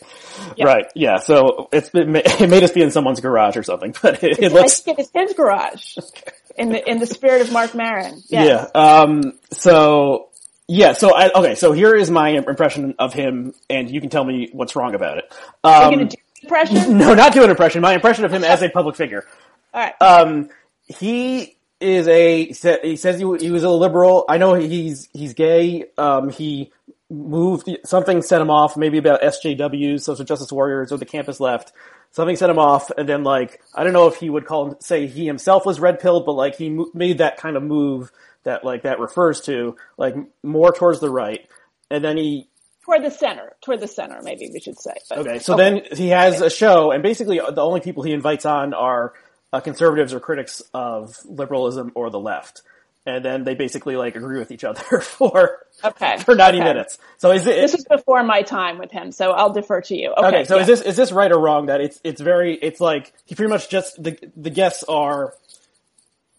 Yeah. 0.55 0.65
Right. 0.65 0.85
Yeah. 0.95 1.19
So 1.19 1.69
it's, 1.71 1.91
it 1.93 2.07
may, 2.07 2.23
it 2.25 2.49
may 2.49 2.59
just 2.59 2.73
be 2.73 2.81
in 2.81 2.89
someone's 2.89 3.19
garage 3.19 3.57
or 3.57 3.63
something, 3.63 3.93
but 4.01 4.23
it, 4.23 4.39
it 4.39 4.51
looks. 4.51 4.79
I 4.79 4.83
think 4.83 4.99
it's 4.99 5.11
his 5.13 5.33
garage. 5.33 5.97
Okay 5.99 6.31
in 6.57 6.69
the 6.69 6.89
in 6.89 6.99
the 6.99 7.07
spirit 7.07 7.41
of 7.41 7.51
Marc 7.51 7.75
Maron. 7.75 8.21
Yes. 8.29 8.69
Yeah. 8.73 8.81
Um. 8.81 9.33
So 9.51 10.29
yeah. 10.67 10.93
So 10.93 11.15
I, 11.15 11.31
okay. 11.31 11.55
So 11.55 11.71
here 11.71 11.95
is 11.95 12.09
my 12.09 12.29
impression 12.29 12.95
of 12.99 13.13
him, 13.13 13.53
and 13.69 13.89
you 13.89 14.01
can 14.01 14.09
tell 14.09 14.23
me 14.23 14.49
what's 14.53 14.75
wrong 14.75 14.95
about 14.95 15.17
it. 15.17 15.25
Um, 15.63 15.73
Are 15.73 15.91
you 15.91 15.97
going 15.97 16.09
to 16.09 16.15
do 16.15 16.21
impression? 16.43 16.97
No, 16.97 17.13
not 17.13 17.33
do 17.33 17.43
an 17.43 17.49
impression. 17.49 17.81
My 17.81 17.93
impression 17.93 18.25
of 18.25 18.33
him 18.33 18.43
as 18.43 18.61
a 18.61 18.69
public 18.69 18.95
figure. 18.95 19.25
All 19.73 19.81
right. 19.81 19.93
Um. 20.01 20.49
He 20.85 21.57
is 21.79 22.07
a 22.07 22.45
he 22.45 22.53
says 22.95 23.19
he, 23.19 23.37
he 23.39 23.51
was 23.51 23.63
a 23.63 23.69
liberal. 23.69 24.25
I 24.29 24.37
know 24.37 24.53
he's 24.53 25.09
he's 25.13 25.33
gay. 25.33 25.85
Um. 25.97 26.29
He 26.29 26.71
moved 27.09 27.69
something 27.83 28.21
set 28.21 28.41
him 28.41 28.49
off 28.49 28.77
maybe 28.77 28.97
about 28.97 29.21
SJWs, 29.21 30.01
social 30.01 30.23
justice 30.23 30.51
warriors, 30.51 30.91
or 30.91 30.97
the 30.97 31.05
campus 31.05 31.39
left 31.39 31.73
something 32.11 32.35
set 32.35 32.49
him 32.49 32.59
off, 32.59 32.91
and 32.97 33.07
then 33.07 33.23
like 33.23 33.61
I 33.73 33.83
don't 33.83 33.93
know 33.93 34.07
if 34.07 34.15
he 34.15 34.29
would 34.29 34.45
call 34.45 34.77
say 34.79 35.07
he 35.07 35.25
himself 35.25 35.65
was 35.65 35.79
red 35.79 35.99
pilled, 35.99 36.25
but 36.25 36.33
like 36.33 36.55
he 36.55 36.69
mo- 36.69 36.91
made 36.93 37.17
that 37.17 37.37
kind 37.37 37.57
of 37.57 37.63
move 37.63 38.11
that 38.43 38.63
like 38.63 38.83
that 38.83 38.99
refers 38.99 39.41
to 39.41 39.75
like 39.97 40.15
more 40.43 40.71
towards 40.71 40.99
the 40.99 41.09
right, 41.09 41.47
and 41.89 42.03
then 42.03 42.17
he 42.17 42.47
toward 42.85 43.03
the 43.03 43.11
center, 43.11 43.53
toward 43.61 43.79
the 43.79 43.87
center, 43.87 44.21
maybe 44.23 44.49
we 44.51 44.59
should 44.59 44.79
say. 44.79 44.93
But, 45.09 45.19
okay, 45.19 45.39
so 45.39 45.53
okay. 45.53 45.63
then 45.63 45.97
he 45.97 46.09
has 46.09 46.41
a 46.41 46.49
show, 46.49 46.91
and 46.91 47.01
basically 47.03 47.39
the 47.39 47.61
only 47.61 47.81
people 47.81 48.03
he 48.03 48.13
invites 48.13 48.45
on 48.45 48.73
are 48.73 49.13
uh, 49.53 49.59
conservatives 49.59 50.13
or 50.13 50.19
critics 50.19 50.61
of 50.73 51.17
liberalism 51.25 51.91
or 51.95 52.09
the 52.09 52.19
left 52.19 52.61
and 53.05 53.25
then 53.25 53.43
they 53.43 53.55
basically 53.55 53.95
like 53.95 54.15
agree 54.15 54.37
with 54.37 54.51
each 54.51 54.63
other 54.63 54.81
for 55.01 55.65
okay 55.83 56.17
for 56.19 56.35
90 56.35 56.59
okay. 56.59 56.67
minutes. 56.67 56.97
So 57.17 57.31
is 57.31 57.45
it 57.47 57.55
This 57.55 57.73
is 57.73 57.85
before 57.85 58.23
my 58.23 58.41
time 58.41 58.77
with 58.77 58.91
him, 58.91 59.11
so 59.11 59.31
I'll 59.31 59.53
defer 59.53 59.81
to 59.81 59.95
you. 59.95 60.13
Okay, 60.17 60.27
okay 60.27 60.43
so 60.45 60.55
yeah. 60.55 60.61
is 60.61 60.67
this 60.67 60.81
is 60.81 60.95
this 60.95 61.11
right 61.11 61.31
or 61.31 61.39
wrong 61.39 61.67
that 61.67 61.81
it's 61.81 61.99
it's 62.03 62.21
very 62.21 62.55
it's 62.55 62.79
like 62.79 63.13
he 63.25 63.35
pretty 63.35 63.51
much 63.51 63.69
just 63.69 64.01
the 64.01 64.17
the 64.35 64.49
guests 64.49 64.83
are 64.83 65.33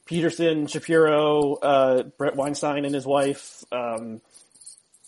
Peterson, 0.07 0.67
Shapiro, 0.67 1.55
uh, 1.55 2.03
Bret 2.03 2.37
Weinstein 2.37 2.85
and 2.85 2.95
his 2.95 3.07
wife, 3.07 3.65
um, 3.73 4.21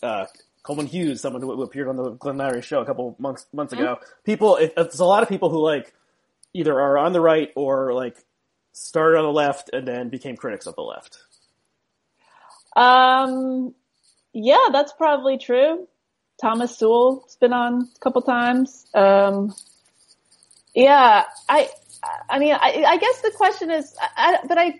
uh, 0.01 0.25
Coleman 0.63 0.87
Hughes, 0.87 1.21
someone 1.21 1.41
who 1.41 1.61
appeared 1.61 1.87
on 1.87 1.95
the 1.95 2.11
Glenn 2.11 2.37
Loury 2.37 2.63
show 2.63 2.81
a 2.81 2.85
couple 2.85 3.15
months 3.19 3.45
months 3.53 3.73
mm-hmm. 3.73 3.83
ago. 3.83 3.99
People, 4.23 4.55
it, 4.57 4.73
it's 4.75 4.99
a 4.99 5.05
lot 5.05 5.21
of 5.21 5.29
people 5.29 5.49
who 5.49 5.61
like 5.61 5.93
either 6.53 6.73
are 6.73 6.97
on 6.97 7.13
the 7.13 7.21
right 7.21 7.51
or 7.55 7.93
like 7.93 8.17
started 8.71 9.17
on 9.17 9.25
the 9.25 9.31
left 9.31 9.69
and 9.73 9.87
then 9.87 10.09
became 10.09 10.35
critics 10.35 10.65
of 10.65 10.75
the 10.75 10.81
left. 10.81 11.19
Um, 12.75 13.73
yeah, 14.33 14.67
that's 14.71 14.93
probably 14.93 15.37
true. 15.37 15.87
Thomas 16.41 16.77
Sowell's 16.77 17.37
been 17.37 17.53
on 17.53 17.89
a 17.95 17.99
couple 17.99 18.21
times. 18.21 18.85
Um, 18.93 19.53
yeah, 20.73 21.23
I, 21.47 21.69
I 22.29 22.39
mean, 22.39 22.53
I, 22.53 22.83
I 22.85 22.97
guess 22.97 23.21
the 23.21 23.31
question 23.31 23.71
is, 23.71 23.95
I, 24.17 24.39
but 24.45 24.57
I, 24.57 24.79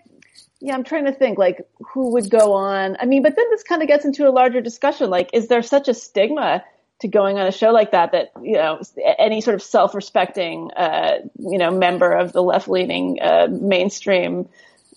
yeah, 0.60 0.74
I'm 0.74 0.84
trying 0.84 1.06
to 1.06 1.12
think 1.12 1.38
like 1.38 1.66
who 1.92 2.12
would 2.12 2.30
go 2.30 2.52
on. 2.52 2.96
I 3.00 3.06
mean, 3.06 3.22
but 3.22 3.36
then 3.36 3.46
this 3.50 3.62
kind 3.62 3.82
of 3.82 3.88
gets 3.88 4.04
into 4.04 4.28
a 4.28 4.30
larger 4.30 4.60
discussion. 4.60 5.08
Like, 5.08 5.30
is 5.32 5.48
there 5.48 5.62
such 5.62 5.88
a 5.88 5.94
stigma 5.94 6.64
to 7.00 7.08
going 7.08 7.38
on 7.38 7.46
a 7.46 7.52
show 7.52 7.70
like 7.70 7.92
that 7.92 8.12
that 8.12 8.32
you 8.42 8.54
know 8.54 8.80
any 9.18 9.40
sort 9.40 9.54
of 9.54 9.62
self-respecting 9.62 10.70
uh, 10.72 11.18
you 11.38 11.58
know 11.58 11.70
member 11.70 12.12
of 12.12 12.32
the 12.32 12.42
left-leaning 12.42 13.20
uh, 13.20 13.48
mainstream 13.50 14.48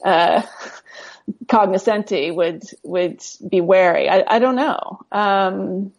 uh, 0.03 0.41
cognoscenti 1.49 2.31
would 2.31 2.63
would 2.83 3.21
be 3.47 3.61
wary. 3.61 4.09
I, 4.09 4.23
I 4.27 4.39
don't 4.39 4.55
know. 4.55 4.99
Um, 5.11 5.91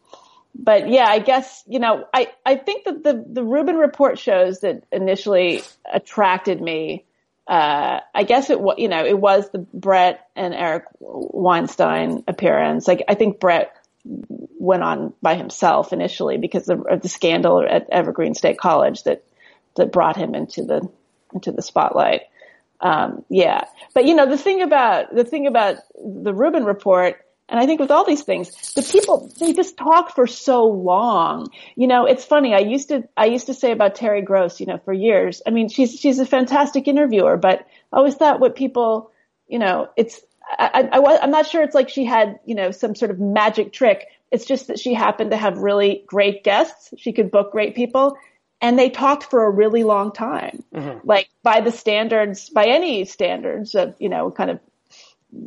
but 0.55 0.89
yeah, 0.89 1.07
I 1.07 1.19
guess 1.19 1.63
you 1.67 1.79
know 1.79 2.07
I 2.15 2.29
I 2.47 2.57
think 2.57 2.85
that 2.85 3.03
the 3.03 3.25
the 3.29 3.45
Rubin 3.45 3.77
report 3.77 4.19
shows 4.19 4.61
that 4.61 4.85
initially 4.93 5.63
attracted 5.93 6.61
me 6.61 7.05
uh, 7.51 7.99
I 8.15 8.23
guess 8.23 8.49
it 8.49 8.61
was, 8.61 8.77
you 8.79 8.87
know, 8.87 9.05
it 9.05 9.19
was 9.19 9.51
the 9.51 9.59
Bret 9.59 10.29
and 10.37 10.55
Eric 10.55 10.85
Weinstein 11.01 12.23
appearance. 12.29 12.87
Like, 12.87 13.03
I 13.09 13.15
think 13.15 13.41
Bret 13.41 13.75
went 14.05 14.85
on 14.85 15.15
by 15.21 15.35
himself 15.35 15.93
initially 15.93 16.39
because 16.39 16.69
of, 16.69 16.87
of, 16.87 17.03
the 17.03 17.09
scandal 17.09 17.67
at 17.69 17.91
Evergreen 17.91 18.35
State 18.35 18.57
College 18.57 19.03
that, 19.03 19.25
that 19.75 19.91
brought 19.91 20.17
him 20.17 20.37
into 20.37 20.63
the, 20.63 20.89
into 21.35 21.51
the 21.51 21.61
spotlight. 21.61 22.23
Um, 22.81 23.25
yeah. 23.29 23.65
But, 23.95 24.07
you 24.07 24.15
know, 24.15 24.27
the 24.27 24.39
thing 24.39 24.63
about, 24.63 25.15
the 25.15 25.25
thing 25.25 25.47
about 25.47 25.77
the 25.95 26.33
Rubin 26.33 26.65
report 26.65 27.25
and 27.51 27.59
I 27.59 27.67
think 27.67 27.81
with 27.81 27.91
all 27.91 28.05
these 28.05 28.23
things, 28.23 28.49
the 28.75 28.83
people, 28.83 29.29
they 29.41 29.53
just 29.53 29.77
talk 29.77 30.15
for 30.15 30.29
so 30.29 30.67
long. 30.67 31.49
You 31.75 31.89
know, 31.89 32.07
it's 32.07 32.25
funny. 32.25 32.55
I 32.55 32.61
used 32.61 32.91
to, 32.91 33.09
I 33.17 33.27
used 33.27 33.47
to 33.47 33.55
say 33.55 33.73
about 33.73 33.97
Terry 33.97 34.23
Gross, 34.23 34.61
you 34.61 34.67
know, 34.67 34.79
for 34.79 34.93
years. 34.93 35.43
I 35.45 35.51
mean, 35.51 35.69
she's, 35.69 35.99
she's 35.99 36.21
a 36.21 36.27
fantastic 36.27 36.87
interviewer, 36.87 37.37
but 37.37 37.67
I 37.93 37.97
always 37.97 38.15
thought 38.15 38.39
what 38.39 38.55
people, 38.55 39.11
you 39.49 39.59
know, 39.59 39.89
it's, 39.97 40.21
I, 40.49 40.89
I, 40.93 41.19
I'm 41.21 41.33
not 41.33 41.49
sure 41.49 41.65
it's 41.65 41.75
like 41.75 41.89
she 41.89 42.05
had, 42.05 42.39
you 42.45 42.55
know, 42.55 42.71
some 42.71 42.95
sort 42.95 43.11
of 43.11 43.19
magic 43.19 43.73
trick. 43.73 44.07
It's 44.31 44.45
just 44.45 44.69
that 44.69 44.79
she 44.79 44.95
happened 44.95 45.33
to 45.33 45.37
have 45.37 45.59
really 45.59 46.05
great 46.07 46.45
guests. 46.45 46.95
She 46.99 47.13
could 47.13 47.33
book 47.33 47.51
great 47.51 47.75
people 47.75 48.17
and 48.61 48.79
they 48.79 48.91
talked 48.91 49.25
for 49.25 49.45
a 49.45 49.51
really 49.51 49.85
long 49.85 50.13
time. 50.13 50.63
Mm-hmm. 50.75 51.07
Like 51.07 51.31
by 51.43 51.61
the 51.61 51.73
standards, 51.73 52.51
by 52.51 52.67
any 52.67 53.05
standards 53.05 53.75
of, 53.75 53.95
you 53.99 54.09
know, 54.09 54.31
kind 54.31 54.51
of 54.51 54.61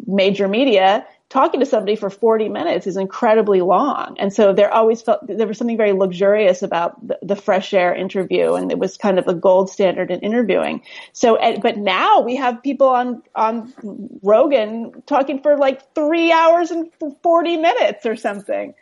major 0.07 0.47
media, 0.47 1.05
talking 1.29 1.59
to 1.59 1.65
somebody 1.65 1.95
for 1.95 2.09
40 2.09 2.49
minutes 2.49 2.85
is 2.85 2.95
incredibly 2.95 3.61
long. 3.61 4.15
And 4.19 4.31
so 4.31 4.53
there 4.53 4.71
always 4.71 5.01
felt, 5.01 5.25
there 5.25 5.47
was 5.47 5.57
something 5.57 5.77
very 5.77 5.91
luxurious 5.91 6.61
about 6.61 7.07
the, 7.07 7.17
the 7.23 7.35
fresh 7.35 7.73
air 7.73 7.93
interview 7.93 8.53
and 8.53 8.71
it 8.71 8.77
was 8.77 8.97
kind 8.97 9.17
of 9.17 9.27
a 9.27 9.33
gold 9.33 9.69
standard 9.69 10.11
in 10.11 10.19
interviewing. 10.19 10.83
So, 11.11 11.37
but 11.61 11.77
now 11.77 12.21
we 12.21 12.35
have 12.35 12.61
people 12.61 12.87
on, 12.87 13.23
on 13.35 13.73
Rogan 14.21 15.03
talking 15.07 15.41
for 15.41 15.57
like 15.57 15.95
three 15.95 16.31
hours 16.31 16.69
and 16.71 16.89
40 17.23 17.57
minutes 17.57 18.05
or 18.05 18.15
something. 18.15 18.75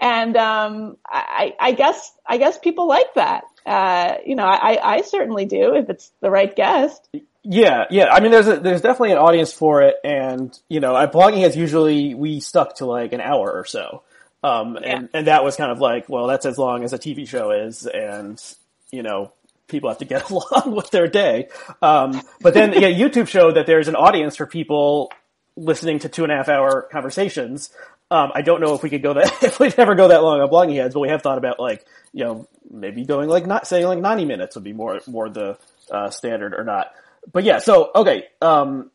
And, 0.00 0.36
um, 0.36 0.98
I, 1.06 1.54
I 1.58 1.72
guess, 1.72 2.12
I 2.26 2.36
guess 2.36 2.58
people 2.58 2.86
like 2.86 3.14
that. 3.14 3.44
Uh, 3.66 4.16
you 4.24 4.36
know, 4.36 4.44
I, 4.44 4.78
I 4.82 5.02
certainly 5.02 5.46
do 5.46 5.74
if 5.74 5.88
it's 5.88 6.12
the 6.20 6.30
right 6.30 6.54
guest. 6.54 7.08
Yeah, 7.42 7.84
yeah. 7.90 8.06
I 8.10 8.20
mean, 8.20 8.30
there's 8.30 8.48
a, 8.48 8.58
there's 8.58 8.80
definitely 8.80 9.12
an 9.12 9.18
audience 9.18 9.52
for 9.52 9.82
it, 9.82 9.96
and 10.02 10.58
you 10.68 10.80
know, 10.80 10.92
blogging 11.08 11.40
heads 11.40 11.56
usually 11.56 12.14
we 12.14 12.40
stuck 12.40 12.76
to 12.76 12.86
like 12.86 13.12
an 13.12 13.20
hour 13.20 13.50
or 13.50 13.64
so, 13.64 14.02
um, 14.42 14.78
yeah. 14.80 14.96
and 14.96 15.08
and 15.12 15.26
that 15.26 15.44
was 15.44 15.56
kind 15.56 15.70
of 15.70 15.78
like, 15.78 16.08
well, 16.08 16.26
that's 16.26 16.46
as 16.46 16.58
long 16.58 16.84
as 16.84 16.92
a 16.92 16.98
TV 16.98 17.28
show 17.28 17.50
is, 17.50 17.86
and 17.86 18.42
you 18.90 19.02
know, 19.02 19.32
people 19.66 19.90
have 19.90 19.98
to 19.98 20.04
get 20.04 20.30
along 20.30 20.74
with 20.74 20.90
their 20.90 21.06
day. 21.06 21.48
Um, 21.82 22.22
but 22.40 22.54
then 22.54 22.72
yeah, 22.72 22.88
YouTube 22.90 23.28
showed 23.28 23.56
that 23.56 23.66
there's 23.66 23.88
an 23.88 23.96
audience 23.96 24.36
for 24.36 24.46
people 24.46 25.12
listening 25.56 26.00
to 26.00 26.08
two 26.08 26.24
and 26.24 26.32
a 26.32 26.36
half 26.36 26.48
hour 26.48 26.88
conversations. 26.90 27.70
Um, 28.10 28.30
I 28.34 28.42
don't 28.42 28.60
know 28.60 28.74
if 28.74 28.82
we 28.82 28.90
could 28.90 29.02
go 29.02 29.14
that 29.14 29.32
if 29.42 29.58
we'd 29.58 29.78
ever 29.78 29.94
go 29.94 30.08
that 30.08 30.22
long 30.22 30.40
on 30.40 30.48
blogging 30.48 30.76
heads, 30.76 30.94
but 30.94 31.00
we 31.00 31.08
have 31.08 31.22
thought 31.22 31.38
about 31.38 31.58
like 31.58 31.84
you 32.12 32.24
know 32.24 32.48
maybe 32.70 33.04
going 33.04 33.28
like 33.28 33.46
not 33.46 33.66
saying 33.66 33.86
like 33.86 33.98
90 33.98 34.24
minutes 34.24 34.56
would 34.56 34.64
be 34.64 34.72
more 34.72 35.00
more 35.06 35.28
the 35.28 35.58
uh, 35.90 36.10
standard 36.10 36.54
or 36.54 36.64
not 36.64 36.92
but 37.32 37.44
yeah, 37.44 37.58
so 37.58 37.90
okay, 37.94 38.24
um, 38.40 38.90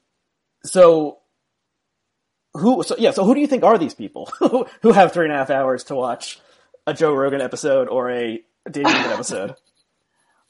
so 0.63 1.19
who? 2.53 2.83
So 2.83 2.95
yeah, 2.97 3.11
so 3.11 3.25
who 3.25 3.33
do 3.33 3.41
you 3.41 3.47
think 3.47 3.63
are 3.63 3.77
these 3.77 3.93
people 3.93 4.31
who 4.81 4.91
have 4.91 5.13
three 5.13 5.25
and 5.25 5.33
a 5.33 5.37
half 5.37 5.49
hours 5.49 5.85
to 5.85 5.95
watch 5.95 6.39
a 6.85 6.93
Joe 6.93 7.13
Rogan 7.13 7.41
episode 7.41 7.87
or 7.87 8.11
a 8.11 8.43
David 8.69 8.91
episode? 8.95 9.55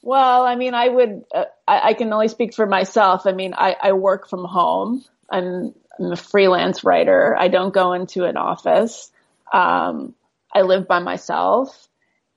Well, 0.02 0.46
I 0.46 0.56
mean, 0.56 0.74
I 0.74 0.88
would. 0.88 1.24
Uh, 1.34 1.46
I, 1.68 1.90
I, 1.90 1.94
can 1.94 2.12
only 2.14 2.30
speak 2.30 2.54
for 2.54 2.66
myself. 2.66 3.24
I 3.26 3.34
mean, 3.34 3.54
I, 3.54 3.76
I 3.82 3.92
work 3.92 4.30
from 4.30 4.46
home. 4.46 5.04
I'm, 5.30 5.74
I'm, 6.00 6.12
a 6.12 6.16
freelance 6.16 6.84
writer. 6.84 7.36
I 7.38 7.48
don't 7.48 7.74
go 7.74 7.94
into 7.94 8.26
an 8.26 8.38
office. 8.38 9.12
Um, 9.54 10.16
I 10.54 10.62
live 10.62 10.88
by 10.88 11.00
myself. 11.00 11.88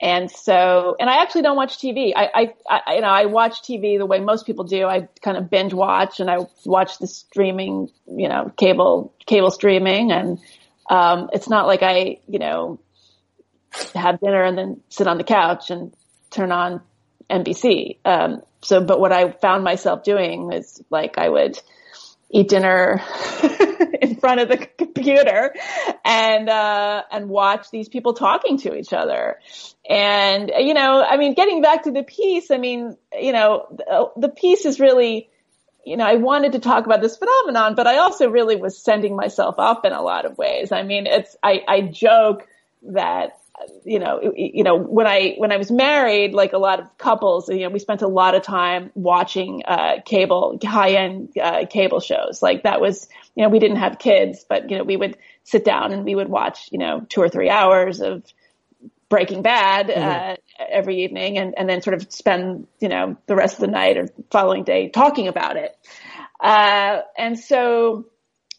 And 0.00 0.28
so, 0.30 0.96
and 0.98 1.08
I 1.08 1.22
actually 1.22 1.42
don't 1.42 1.56
watch 1.56 1.78
TV. 1.78 2.12
I, 2.16 2.28
I, 2.34 2.54
I, 2.68 2.94
you 2.96 3.00
know, 3.02 3.08
I 3.08 3.26
watch 3.26 3.62
TV 3.62 3.98
the 3.98 4.06
way 4.06 4.18
most 4.18 4.46
people 4.46 4.64
do. 4.64 4.84
I 4.86 5.08
kind 5.22 5.36
of 5.36 5.48
binge 5.48 5.72
watch 5.72 6.18
and 6.18 6.28
I 6.28 6.38
watch 6.64 6.98
the 6.98 7.06
streaming, 7.06 7.88
you 8.08 8.28
know, 8.28 8.52
cable, 8.56 9.14
cable 9.26 9.52
streaming. 9.52 10.10
And, 10.10 10.40
um, 10.90 11.30
it's 11.32 11.48
not 11.48 11.68
like 11.68 11.84
I, 11.84 12.18
you 12.26 12.40
know, 12.40 12.80
have 13.94 14.20
dinner 14.20 14.42
and 14.42 14.58
then 14.58 14.80
sit 14.88 15.06
on 15.06 15.18
the 15.18 15.24
couch 15.24 15.70
and 15.70 15.94
turn 16.30 16.50
on 16.50 16.80
NBC. 17.30 17.98
Um, 18.04 18.42
so, 18.62 18.84
but 18.84 19.00
what 19.00 19.12
I 19.12 19.30
found 19.30 19.64
myself 19.64 20.02
doing 20.02 20.52
is 20.52 20.82
like 20.90 21.18
I 21.18 21.28
would 21.28 21.60
eat 22.32 22.48
dinner 22.48 23.02
in 24.00 24.16
front 24.16 24.40
of 24.40 24.48
the 24.48 24.66
computer 24.78 25.54
and 26.04 26.48
uh, 26.48 27.02
and 27.10 27.28
watch 27.28 27.70
these 27.70 27.88
people 27.88 28.14
talking 28.14 28.58
to 28.58 28.74
each 28.74 28.92
other. 28.92 29.38
And 29.88 30.50
you 30.58 30.74
know, 30.74 31.02
I 31.02 31.16
mean, 31.16 31.34
getting 31.34 31.62
back 31.62 31.84
to 31.84 31.92
the 31.92 32.02
piece, 32.02 32.50
I 32.50 32.58
mean, 32.58 32.96
you 33.18 33.32
know, 33.32 33.66
the, 33.70 34.10
the 34.16 34.28
piece 34.28 34.64
is 34.64 34.80
really 34.80 35.28
you 35.84 35.96
know, 35.96 36.04
I 36.04 36.14
wanted 36.14 36.52
to 36.52 36.60
talk 36.60 36.86
about 36.86 37.02
this 37.02 37.16
phenomenon, 37.16 37.74
but 37.74 37.86
I 37.88 37.98
also 37.98 38.30
really 38.30 38.56
was 38.56 38.78
sending 38.78 39.16
myself 39.16 39.56
up 39.58 39.84
in 39.84 39.92
a 39.92 40.00
lot 40.00 40.24
of 40.26 40.38
ways. 40.38 40.70
I 40.70 40.84
mean, 40.84 41.06
it's, 41.06 41.36
I, 41.42 41.64
I 41.66 41.80
joke 41.80 42.46
that 42.82 43.38
you 43.84 43.98
know, 43.98 44.32
you 44.36 44.64
know, 44.64 44.76
when 44.76 45.06
I, 45.06 45.34
when 45.38 45.52
I 45.52 45.56
was 45.56 45.70
married, 45.70 46.34
like 46.34 46.52
a 46.52 46.58
lot 46.58 46.80
of 46.80 46.98
couples, 46.98 47.48
you 47.48 47.60
know, 47.60 47.70
we 47.70 47.78
spent 47.78 48.02
a 48.02 48.08
lot 48.08 48.34
of 48.34 48.42
time 48.42 48.90
watching, 48.94 49.62
uh, 49.66 50.00
cable, 50.04 50.58
high 50.62 50.92
end, 50.92 51.36
uh, 51.40 51.66
cable 51.66 52.00
shows. 52.00 52.42
Like 52.42 52.62
that 52.64 52.80
was, 52.80 53.08
you 53.34 53.42
know, 53.42 53.48
we 53.48 53.58
didn't 53.58 53.78
have 53.78 53.98
kids, 53.98 54.44
but, 54.48 54.70
you 54.70 54.78
know, 54.78 54.84
we 54.84 54.96
would 54.96 55.16
sit 55.44 55.64
down 55.64 55.92
and 55.92 56.04
we 56.04 56.14
would 56.14 56.28
watch, 56.28 56.68
you 56.70 56.78
know, 56.78 57.04
two 57.08 57.20
or 57.20 57.28
three 57.28 57.50
hours 57.50 58.00
of 58.00 58.24
Breaking 59.08 59.42
Bad, 59.42 59.88
mm-hmm. 59.88 60.32
uh, 60.32 60.36
every 60.70 61.04
evening 61.04 61.36
and, 61.36 61.54
and 61.58 61.68
then 61.68 61.82
sort 61.82 61.94
of 61.94 62.10
spend, 62.12 62.66
you 62.80 62.88
know, 62.88 63.16
the 63.26 63.36
rest 63.36 63.54
of 63.54 63.60
the 63.60 63.66
night 63.66 63.98
or 63.98 64.08
following 64.30 64.64
day 64.64 64.88
talking 64.88 65.28
about 65.28 65.56
it. 65.56 65.76
Uh, 66.40 67.02
and 67.16 67.38
so, 67.38 68.06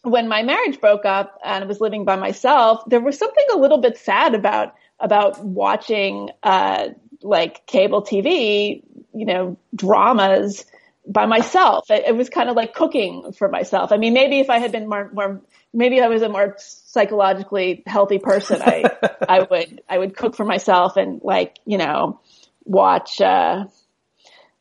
when 0.02 0.28
my 0.28 0.42
marriage 0.42 0.80
broke 0.80 1.04
up 1.04 1.38
and 1.42 1.64
I 1.64 1.66
was 1.66 1.80
living 1.80 2.04
by 2.04 2.16
myself, 2.16 2.82
there 2.86 3.00
was 3.00 3.18
something 3.18 3.44
a 3.52 3.58
little 3.58 3.78
bit 3.78 3.98
sad 3.98 4.34
about 4.34 4.74
about 5.00 5.44
watching 5.44 6.30
uh, 6.42 6.88
like 7.22 7.66
cable 7.66 8.02
TV, 8.02 8.82
you 9.14 9.26
know, 9.26 9.58
dramas 9.74 10.64
by 11.06 11.26
myself. 11.26 11.90
It, 11.90 12.04
it 12.06 12.16
was 12.16 12.28
kind 12.28 12.48
of 12.48 12.56
like 12.56 12.74
cooking 12.74 13.32
for 13.32 13.48
myself. 13.48 13.92
I 13.92 13.96
mean, 13.96 14.14
maybe 14.14 14.40
if 14.40 14.50
I 14.50 14.58
had 14.58 14.72
been 14.72 14.88
more, 14.88 15.10
more 15.12 15.40
maybe 15.72 16.00
I 16.00 16.08
was 16.08 16.22
a 16.22 16.28
more 16.28 16.56
psychologically 16.58 17.82
healthy 17.86 18.18
person, 18.18 18.62
I, 18.62 18.84
I 19.28 19.40
would, 19.42 19.82
I 19.88 19.98
would 19.98 20.16
cook 20.16 20.36
for 20.36 20.44
myself 20.44 20.96
and 20.96 21.20
like, 21.22 21.58
you 21.66 21.78
know, 21.78 22.20
watch, 22.64 23.20
uh, 23.20 23.64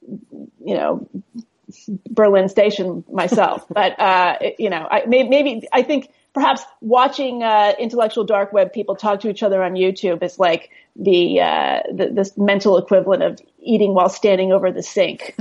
you 0.01 0.75
know, 0.75 1.07
Berlin 2.09 2.49
Station 2.49 3.03
myself. 3.11 3.65
But, 3.73 3.99
uh, 3.99 4.37
you 4.59 4.69
know, 4.69 4.87
I, 4.89 5.03
maybe, 5.07 5.67
I 5.71 5.83
think 5.83 6.09
perhaps 6.33 6.63
watching 6.81 7.43
uh, 7.43 7.73
intellectual 7.79 8.23
dark 8.23 8.53
web 8.53 8.73
people 8.73 8.95
talk 8.95 9.21
to 9.21 9.29
each 9.29 9.43
other 9.43 9.63
on 9.63 9.73
YouTube 9.73 10.23
is 10.23 10.39
like 10.39 10.71
the, 10.95 11.41
uh, 11.41 11.81
the 11.91 12.09
this 12.11 12.37
mental 12.37 12.77
equivalent 12.77 13.23
of 13.23 13.39
eating 13.59 13.93
while 13.93 14.09
standing 14.09 14.51
over 14.51 14.71
the 14.71 14.83
sink. 14.83 15.35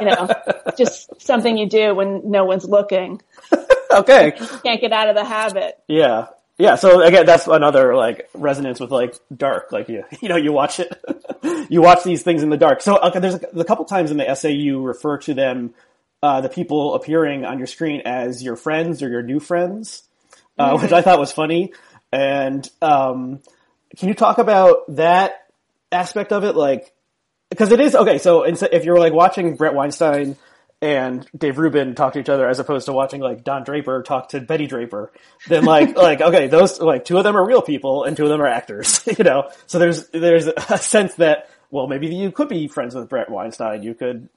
you 0.00 0.06
know, 0.06 0.28
just 0.76 1.20
something 1.20 1.56
you 1.56 1.68
do 1.68 1.94
when 1.94 2.30
no 2.30 2.44
one's 2.44 2.64
looking. 2.64 3.20
okay. 3.90 4.32
You 4.38 4.46
can't 4.64 4.80
get 4.80 4.92
out 4.92 5.08
of 5.08 5.16
the 5.16 5.24
habit. 5.24 5.78
Yeah. 5.88 6.26
Yeah, 6.60 6.74
so 6.74 7.02
again, 7.02 7.24
that's 7.24 7.46
another 7.46 7.94
like 7.94 8.28
resonance 8.34 8.80
with 8.80 8.90
like 8.90 9.14
dark. 9.34 9.70
Like 9.70 9.88
you, 9.88 10.04
you 10.20 10.28
know, 10.28 10.36
you 10.36 10.52
watch 10.52 10.80
it, 10.80 10.92
you 11.70 11.80
watch 11.80 12.02
these 12.02 12.24
things 12.24 12.42
in 12.42 12.50
the 12.50 12.56
dark. 12.56 12.80
So 12.80 12.98
okay, 12.98 13.20
there's 13.20 13.36
a, 13.36 13.60
a 13.60 13.64
couple 13.64 13.84
times 13.84 14.10
in 14.10 14.16
the 14.16 14.28
essay 14.28 14.52
you 14.52 14.82
refer 14.82 15.18
to 15.18 15.34
them, 15.34 15.72
uh, 16.20 16.40
the 16.40 16.48
people 16.48 16.94
appearing 16.94 17.44
on 17.44 17.58
your 17.58 17.68
screen 17.68 18.02
as 18.04 18.42
your 18.42 18.56
friends 18.56 19.04
or 19.04 19.08
your 19.08 19.22
new 19.22 19.38
friends 19.38 20.07
uh, 20.58 20.72
mm-hmm. 20.72 20.82
which 20.82 20.92
I 20.92 21.02
thought 21.02 21.18
was 21.18 21.32
funny. 21.32 21.72
And 22.12 22.68
um, 22.80 23.40
can 23.96 24.08
you 24.08 24.14
talk 24.14 24.38
about 24.38 24.96
that 24.96 25.46
aspect 25.92 26.32
of 26.32 26.44
it? 26.44 26.56
Like, 26.56 26.92
because 27.50 27.72
it 27.72 27.80
is 27.80 27.94
okay. 27.94 28.18
So 28.18 28.42
if 28.42 28.84
you're 28.84 28.98
like 28.98 29.12
watching 29.12 29.56
Bret 29.56 29.74
Weinstein 29.74 30.36
and 30.80 31.26
Dave 31.36 31.58
Rubin 31.58 31.94
talk 31.94 32.12
to 32.12 32.20
each 32.20 32.28
other 32.28 32.48
as 32.48 32.58
opposed 32.58 32.86
to 32.86 32.92
watching 32.92 33.20
like 33.20 33.42
Don 33.42 33.64
Draper 33.64 34.02
talk 34.02 34.30
to 34.30 34.40
Betty 34.40 34.66
Draper, 34.66 35.12
then 35.48 35.64
like 35.64 35.96
like 35.96 36.20
okay, 36.20 36.48
those 36.48 36.80
like 36.80 37.04
two 37.04 37.18
of 37.18 37.24
them 37.24 37.36
are 37.36 37.46
real 37.46 37.62
people 37.62 38.04
and 38.04 38.16
two 38.16 38.24
of 38.24 38.28
them 38.28 38.40
are 38.42 38.46
actors, 38.46 39.06
you 39.18 39.24
know. 39.24 39.50
So 39.66 39.78
there's 39.78 40.08
there's 40.08 40.46
a 40.46 40.78
sense 40.78 41.14
that 41.16 41.48
well 41.70 41.86
maybe 41.86 42.08
you 42.08 42.30
could 42.32 42.48
be 42.48 42.68
friends 42.68 42.94
with 42.94 43.08
Bret 43.08 43.30
Weinstein, 43.30 43.82
you 43.82 43.94
could 43.94 44.28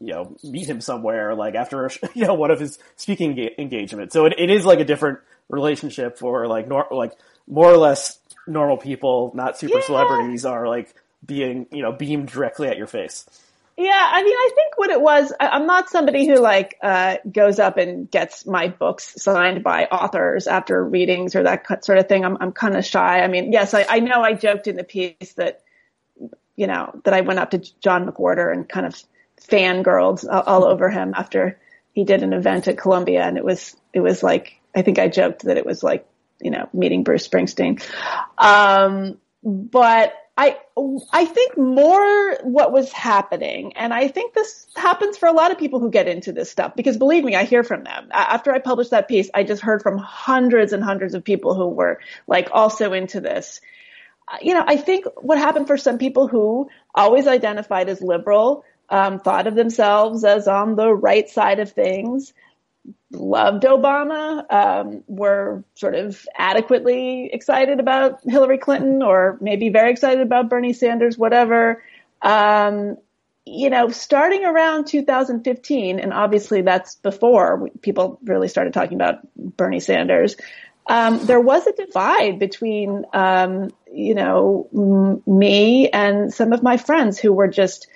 you 0.00 0.12
know 0.12 0.36
meet 0.44 0.68
him 0.68 0.80
somewhere 0.80 1.34
like 1.34 1.54
after 1.54 1.90
you 2.14 2.26
know 2.26 2.34
one 2.34 2.50
of 2.50 2.60
his 2.60 2.78
speaking 2.96 3.34
ga- 3.34 3.54
engagements. 3.58 4.12
So 4.12 4.26
it, 4.26 4.34
it 4.38 4.50
is 4.50 4.64
like 4.64 4.80
a 4.80 4.84
different 4.84 5.18
relationship 5.48 6.18
for 6.18 6.46
like 6.46 6.68
nor- 6.68 6.88
like 6.90 7.12
more 7.46 7.70
or 7.72 7.76
less 7.76 8.18
normal 8.46 8.76
people, 8.76 9.32
not 9.34 9.58
super 9.58 9.78
Yeah. 9.78 9.84
celebrities, 9.84 10.44
are 10.44 10.68
like 10.68 10.94
being 11.24 11.66
you 11.72 11.82
know 11.82 11.92
beamed 11.92 12.28
directly 12.28 12.68
at 12.68 12.76
your 12.76 12.86
face. 12.86 13.26
Yeah, 13.78 14.10
I 14.10 14.22
mean, 14.22 14.32
I 14.32 14.50
think 14.54 14.78
what 14.78 14.88
it 14.88 15.02
was, 15.02 15.34
I, 15.38 15.48
I'm 15.48 15.66
not 15.66 15.90
somebody 15.90 16.26
who 16.26 16.36
like 16.36 16.78
uh, 16.82 17.18
goes 17.30 17.58
up 17.58 17.76
and 17.76 18.10
gets 18.10 18.46
my 18.46 18.68
books 18.68 19.22
signed 19.22 19.62
by 19.62 19.84
authors 19.84 20.46
after 20.46 20.82
readings 20.82 21.36
or 21.36 21.42
that 21.42 21.84
sort 21.84 21.98
of 21.98 22.08
thing. 22.08 22.24
I'm 22.24 22.38
I'm 22.40 22.52
kind 22.52 22.74
of 22.74 22.86
shy. 22.86 23.20
I 23.20 23.28
mean, 23.28 23.52
yes, 23.52 23.74
I, 23.74 23.84
I 23.86 24.00
know 24.00 24.22
I 24.22 24.32
joked 24.32 24.66
in 24.66 24.76
the 24.76 24.84
piece 24.84 25.34
that 25.36 25.60
you 26.56 26.66
know 26.66 27.00
that 27.04 27.14
I 27.14 27.20
went 27.20 27.38
up 27.38 27.50
to 27.50 27.58
John 27.80 28.06
McWhorter 28.06 28.52
and 28.52 28.68
kind 28.68 28.86
of 28.86 29.00
fangirled 29.40 30.26
all, 30.30 30.64
over 30.64 30.90
him 30.90 31.14
after 31.16 31.58
he 31.92 32.04
did 32.04 32.22
an 32.22 32.32
event 32.32 32.68
at 32.68 32.78
Columbia, 32.78 33.22
and 33.22 33.36
it 33.36 33.44
was 33.44 33.76
it 33.92 34.00
was 34.00 34.22
like 34.22 34.60
I 34.74 34.82
think 34.82 34.98
I 34.98 35.08
joked 35.08 35.44
that 35.44 35.56
it 35.56 35.66
was 35.66 35.82
like 35.82 36.06
you 36.40 36.50
know 36.50 36.68
meeting 36.72 37.04
Bruce 37.04 37.28
Springsteen. 37.28 37.82
Um, 38.38 39.18
but 39.42 40.14
I 40.36 40.58
I 41.12 41.24
think 41.24 41.56
more 41.56 42.36
what 42.42 42.70
was 42.70 42.92
happening, 42.92 43.72
and 43.76 43.94
I 43.94 44.08
think 44.08 44.34
this 44.34 44.66
happens 44.76 45.16
for 45.16 45.26
a 45.26 45.32
lot 45.32 45.50
of 45.50 45.58
people 45.58 45.80
who 45.80 45.90
get 45.90 46.08
into 46.08 46.32
this 46.32 46.50
stuff 46.50 46.76
because 46.76 46.98
believe 46.98 47.24
me, 47.24 47.34
I 47.34 47.44
hear 47.44 47.64
from 47.64 47.84
them. 47.84 48.08
After 48.12 48.52
I 48.52 48.58
published 48.58 48.90
that 48.90 49.08
piece, 49.08 49.30
I 49.32 49.44
just 49.44 49.62
heard 49.62 49.82
from 49.82 49.96
hundreds 49.96 50.74
and 50.74 50.84
hundreds 50.84 51.14
of 51.14 51.24
people 51.24 51.54
who 51.54 51.68
were 51.68 52.00
like 52.26 52.50
also 52.52 52.92
into 52.92 53.20
this. 53.20 53.62
You 54.42 54.54
know, 54.54 54.64
I 54.66 54.76
think 54.76 55.04
what 55.16 55.38
happened 55.38 55.66
for 55.66 55.76
some 55.76 55.98
people 55.98 56.26
who 56.26 56.68
always 56.94 57.26
identified 57.26 57.88
as 57.88 58.02
liberal, 58.02 58.64
um, 58.88 59.20
thought 59.20 59.46
of 59.46 59.54
themselves 59.54 60.24
as 60.24 60.48
on 60.48 60.74
the 60.74 60.92
right 60.92 61.28
side 61.28 61.60
of 61.60 61.72
things, 61.72 62.32
loved 63.12 63.62
Obama, 63.64 64.44
um, 64.52 65.04
were 65.06 65.64
sort 65.74 65.94
of 65.94 66.26
adequately 66.36 67.30
excited 67.32 67.80
about 67.80 68.20
Hillary 68.24 68.58
Clinton 68.58 69.02
or 69.02 69.38
maybe 69.40 69.68
very 69.68 69.90
excited 69.90 70.20
about 70.20 70.48
Bernie 70.48 70.72
Sanders, 70.72 71.16
whatever. 71.16 71.82
Um, 72.20 72.96
you 73.48 73.70
know, 73.70 73.90
starting 73.90 74.44
around 74.44 74.88
2015, 74.88 76.00
and 76.00 76.12
obviously 76.12 76.62
that's 76.62 76.96
before 76.96 77.70
people 77.80 78.18
really 78.24 78.48
started 78.48 78.74
talking 78.74 78.96
about 78.96 79.20
Bernie 79.36 79.78
Sanders. 79.78 80.36
Um, 80.88 81.26
there 81.26 81.40
was 81.40 81.66
a 81.66 81.72
divide 81.72 82.38
between, 82.38 83.04
um, 83.12 83.70
you 83.92 84.14
know, 84.14 84.68
m- 84.72 85.22
me 85.26 85.88
and 85.88 86.32
some 86.32 86.52
of 86.52 86.62
my 86.62 86.76
friends 86.76 87.18
who 87.18 87.32
were 87.32 87.48
just 87.48 87.88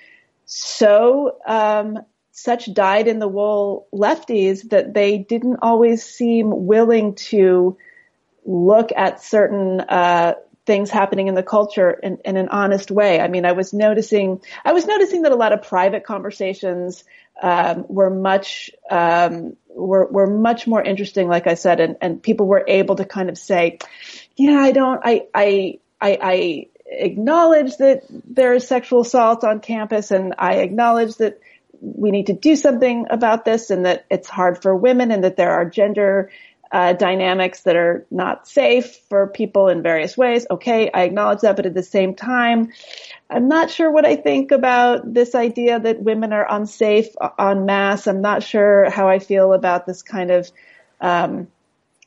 so 0.45 1.37
um, 1.45 1.99
such 2.31 2.73
dyed 2.73 3.07
in 3.07 3.19
the 3.19 3.27
wool 3.27 3.87
lefties 3.93 4.69
that 4.69 4.93
they 4.93 5.17
didn't 5.17 5.59
always 5.61 6.03
seem 6.03 6.65
willing 6.65 7.15
to 7.15 7.77
look 8.45 8.91
at 8.95 9.23
certain 9.23 9.79
uh, 9.81 10.33
things 10.65 10.89
happening 10.89 11.27
in 11.27 11.35
the 11.35 11.43
culture 11.43 11.91
in, 11.91 12.17
in 12.25 12.37
an 12.37 12.49
honest 12.49 12.91
way. 12.91 13.19
I 13.19 13.27
mean, 13.27 13.45
I 13.45 13.53
was 13.53 13.73
noticing, 13.73 14.41
I 14.65 14.73
was 14.73 14.85
noticing 14.85 15.23
that 15.23 15.31
a 15.31 15.35
lot 15.35 15.53
of 15.53 15.61
private 15.63 16.03
conversations 16.03 17.03
um, 17.41 17.85
were 17.87 18.09
much 18.09 18.71
um, 18.89 19.55
were 19.75 20.07
were 20.07 20.27
much 20.27 20.67
more 20.67 20.81
interesting, 20.81 21.27
like 21.27 21.47
I 21.47 21.55
said, 21.55 21.79
and, 21.79 21.97
and 22.01 22.21
people 22.21 22.47
were 22.47 22.63
able 22.67 22.95
to 22.95 23.05
kind 23.05 23.29
of 23.29 23.37
say, 23.37 23.79
yeah, 24.35 24.59
I 24.59 24.71
don't, 24.71 25.01
I, 25.03 25.27
I, 25.33 25.79
I, 25.99 26.17
I 26.21 26.67
acknowledge 26.85 27.77
that 27.77 28.03
there 28.09 28.53
is 28.53 28.67
sexual 28.67 29.01
assault 29.01 29.43
on 29.43 29.59
campus, 29.59 30.11
and 30.11 30.35
I 30.37 30.55
acknowledge 30.55 31.15
that 31.17 31.39
we 31.79 32.11
need 32.11 32.27
to 32.27 32.33
do 32.33 32.55
something 32.55 33.07
about 33.09 33.45
this, 33.45 33.69
and 33.69 33.85
that 33.85 34.05
it's 34.09 34.29
hard 34.29 34.61
for 34.61 34.75
women, 34.75 35.11
and 35.11 35.23
that 35.23 35.37
there 35.37 35.51
are 35.51 35.65
gender 35.65 36.31
uh, 36.71 36.93
dynamics 36.93 37.61
that 37.61 37.75
are 37.75 38.05
not 38.09 38.47
safe 38.47 38.95
for 39.09 39.27
people 39.27 39.67
in 39.67 39.83
various 39.83 40.17
ways. 40.17 40.47
Okay, 40.49 40.89
I 40.93 41.03
acknowledge 41.03 41.41
that, 41.41 41.57
but 41.57 41.65
at 41.65 41.73
the 41.73 41.83
same 41.83 42.15
time, 42.15 42.71
I'm 43.29 43.49
not 43.49 43.69
sure 43.69 43.91
what 43.91 44.05
I 44.05 44.15
think 44.15 44.51
about 44.51 45.13
this 45.13 45.35
idea 45.35 45.79
that 45.79 46.01
women 46.01 46.31
are 46.31 46.47
unsafe 46.49 47.09
en 47.37 47.65
masse. 47.65 48.07
I'm 48.07 48.21
not 48.21 48.43
sure 48.43 48.89
how 48.89 49.09
I 49.09 49.19
feel 49.19 49.51
about 49.53 49.85
this 49.85 50.01
kind 50.01 50.31
of 50.31 50.49
um, 51.01 51.47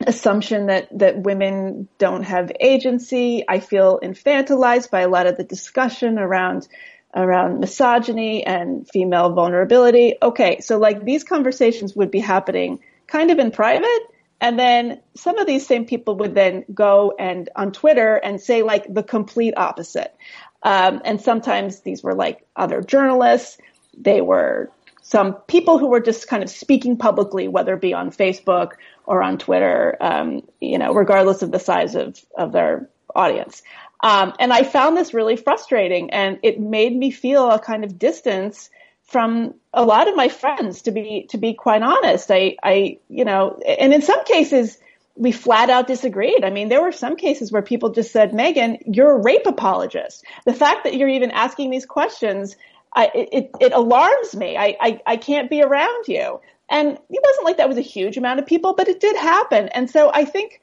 assumption 0.07 0.67
that 0.67 0.89
that 0.99 1.19
women 1.19 1.89
don't 1.99 2.23
have 2.23 2.51
agency. 2.59 3.45
I 3.47 3.61
feel 3.61 4.01
infantilized 4.03 4.91
by 4.91 5.03
a 5.03 5.09
lot 5.09 5.27
of 5.27 5.37
the 5.37 5.45
discussion 5.45 6.19
around 6.19 6.69
around 7.15 7.61
misogyny 7.61 8.45
and 8.45 8.89
female 8.89 9.33
vulnerability. 9.35 10.15
Okay, 10.23 10.61
so 10.61 10.79
like 10.79 11.05
these 11.05 11.23
conversations 11.23 11.95
would 11.95 12.11
be 12.11 12.19
happening 12.19 12.81
kind 13.07 13.31
of 13.31 13.39
in 13.39 13.51
private 13.51 14.14
and 14.45 14.59
then 14.59 15.01
some 15.15 15.39
of 15.39 15.47
these 15.47 15.67
same 15.67 15.87
people 15.87 16.17
would 16.17 16.35
then 16.35 16.67
go 16.75 17.15
and 17.19 17.49
on 17.57 17.73
Twitter 17.73 18.17
and 18.17 18.39
say 18.39 18.63
like 18.63 18.85
the 18.93 19.03
complete 19.03 19.55
opposite. 19.57 20.15
Um, 20.63 21.01
and 21.07 21.19
sometimes 21.19 21.81
these 21.81 22.03
were 22.03 22.15
like 22.15 22.47
other 22.55 22.83
journalists. 22.83 23.57
They 23.97 24.21
were 24.21 24.71
some 25.01 25.33
people 25.49 25.79
who 25.79 25.87
were 25.87 26.01
just 26.01 26.29
kind 26.29 26.43
of 26.43 26.51
speaking 26.51 26.99
publicly, 26.99 27.49
whether 27.49 27.73
it 27.73 27.81
be 27.81 27.95
on 27.95 28.11
Facebook 28.11 28.73
or 29.07 29.23
on 29.23 29.39
Twitter, 29.39 29.97
um, 29.99 30.43
you 30.61 30.77
know, 30.77 30.93
regardless 30.93 31.41
of 31.41 31.51
the 31.51 31.59
size 31.59 31.95
of, 31.95 32.23
of 32.37 32.53
their 32.53 32.91
audience. 33.15 33.63
Um, 34.03 34.35
and 34.39 34.53
I 34.53 34.65
found 34.65 34.95
this 34.95 35.15
really 35.15 35.37
frustrating 35.37 36.11
and 36.11 36.39
it 36.43 36.61
made 36.61 36.95
me 36.95 37.11
feel 37.11 37.51
a 37.51 37.59
kind 37.59 37.83
of 37.83 37.99
distance 37.99 38.69
from 39.05 39.55
a 39.75 39.85
lot 39.85 40.09
of 40.09 40.17
my 40.17 40.29
friends 40.29 40.83
to 40.83 40.91
be, 40.91 41.27
to 41.31 41.39
be 41.39 41.55
quite 41.55 41.83
honest. 41.83 42.31
I, 42.31 42.57
I, 42.63 42.99
you 43.09 43.25
know, 43.25 43.61
and 43.67 43.93
in 43.93 44.03
some 44.03 44.25
cases, 44.25 44.79
we 45.17 45.31
flat 45.31 45.71
out 45.71 45.87
disagreed. 45.87 46.45
I 46.45 46.51
mean, 46.51 46.69
there 46.69 46.83
were 46.83 46.93
some 46.93 47.17
cases 47.17 47.53
where 47.53 47.63
people 47.63 47.91
just 47.91 48.13
said, 48.13 48.33
Meghan, 48.33 48.79
you're 48.87 49.13
a 49.13 49.23
rape 49.23 49.47
apologist. 49.47 50.25
The 50.45 50.55
fact 50.55 50.85
that 50.85 50.97
you're 50.97 51.09
even 51.09 51.31
asking 51.31 51.71
these 51.71 51.87
questions, 51.87 52.57
I, 52.95 53.11
it, 53.15 53.51
it 53.61 53.73
alarms 53.73 54.35
me. 54.35 54.57
I, 54.57 54.77
I, 54.81 55.01
I 55.07 55.17
can't 55.17 55.51
be 55.51 55.63
around 55.63 56.09
you. 56.09 56.41
And 56.69 56.89
it 56.89 57.23
wasn't 57.23 57.45
like 57.45 57.59
that 57.59 57.69
was 57.69 57.79
a 57.79 57.83
huge 57.83 58.17
amount 58.17 58.41
of 58.41 58.47
people, 58.47 58.75
but 58.75 58.89
it 58.89 59.01
did 59.01 59.17
happen. 59.17 59.69
And 59.69 59.91
so 59.91 60.11
I 60.13 60.25
think, 60.25 60.61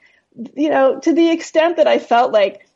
you 0.55 0.69
know, 0.69 0.99
to 0.99 1.13
the 1.13 1.29
extent 1.31 1.77
that 1.77 1.87
I 1.87 1.99
felt 1.99 2.31
like 2.31 2.67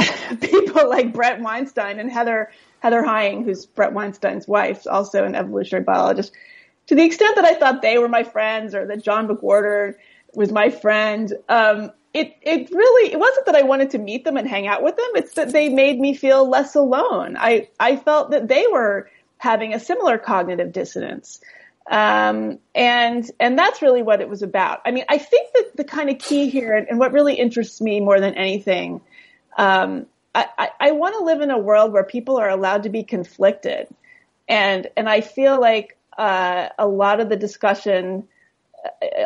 people 0.40 0.88
like 0.88 1.12
Bret 1.12 1.40
Weinstein 1.40 1.98
and 1.98 2.10
Heather, 2.10 2.50
Heather 2.80 3.02
Heying, 3.02 3.44
who's 3.44 3.66
Bret 3.66 3.92
Weinstein's 3.92 4.48
wife, 4.48 4.86
also 4.86 5.24
an 5.24 5.34
evolutionary 5.34 5.84
biologist, 5.84 6.32
to 6.86 6.94
the 6.94 7.04
extent 7.04 7.36
that 7.36 7.44
I 7.44 7.54
thought 7.54 7.82
they 7.82 7.98
were 7.98 8.08
my 8.08 8.24
friends 8.24 8.74
or 8.74 8.86
that 8.86 9.02
John 9.02 9.28
McWhorter 9.28 9.94
was 10.34 10.50
my 10.52 10.70
friend, 10.70 11.32
um, 11.48 11.92
it, 12.12 12.36
it 12.42 12.70
really, 12.70 13.12
it 13.12 13.18
wasn't 13.18 13.46
that 13.46 13.54
I 13.54 13.62
wanted 13.62 13.90
to 13.90 13.98
meet 13.98 14.24
them 14.24 14.36
and 14.36 14.48
hang 14.48 14.66
out 14.66 14.82
with 14.82 14.96
them. 14.96 15.06
It's 15.14 15.34
that 15.34 15.52
they 15.52 15.68
made 15.68 16.00
me 16.00 16.14
feel 16.14 16.48
less 16.48 16.74
alone. 16.74 17.36
I, 17.38 17.68
I 17.78 17.96
felt 17.96 18.32
that 18.32 18.48
they 18.48 18.66
were 18.70 19.08
having 19.38 19.72
a 19.72 19.80
similar 19.80 20.18
cognitive 20.18 20.72
dissonance. 20.72 21.40
Um, 21.88 22.58
and, 22.74 23.28
and 23.38 23.58
that's 23.58 23.82
really 23.82 24.02
what 24.02 24.20
it 24.20 24.28
was 24.28 24.42
about. 24.42 24.80
I 24.84 24.90
mean, 24.90 25.04
I 25.08 25.18
think 25.18 25.48
that 25.54 25.76
the 25.76 25.84
kind 25.84 26.10
of 26.10 26.18
key 26.18 26.48
here 26.48 26.74
and, 26.74 26.88
and 26.88 26.98
what 26.98 27.12
really 27.12 27.34
interests 27.34 27.80
me 27.80 28.00
more 28.00 28.20
than 28.20 28.34
anything, 28.34 29.00
um, 29.56 30.06
I, 30.34 30.46
I, 30.58 30.68
I 30.80 30.90
want 30.92 31.16
to 31.18 31.24
live 31.24 31.40
in 31.40 31.50
a 31.50 31.58
world 31.58 31.92
where 31.92 32.04
people 32.04 32.38
are 32.38 32.50
allowed 32.50 32.84
to 32.84 32.88
be 32.88 33.02
conflicted. 33.02 33.88
And, 34.48 34.88
and 34.96 35.08
I 35.08 35.20
feel 35.20 35.60
like, 35.60 35.96
uh, 36.18 36.68
a 36.78 36.86
lot 36.86 37.20
of 37.20 37.28
the 37.28 37.36
discussion, 37.36 38.28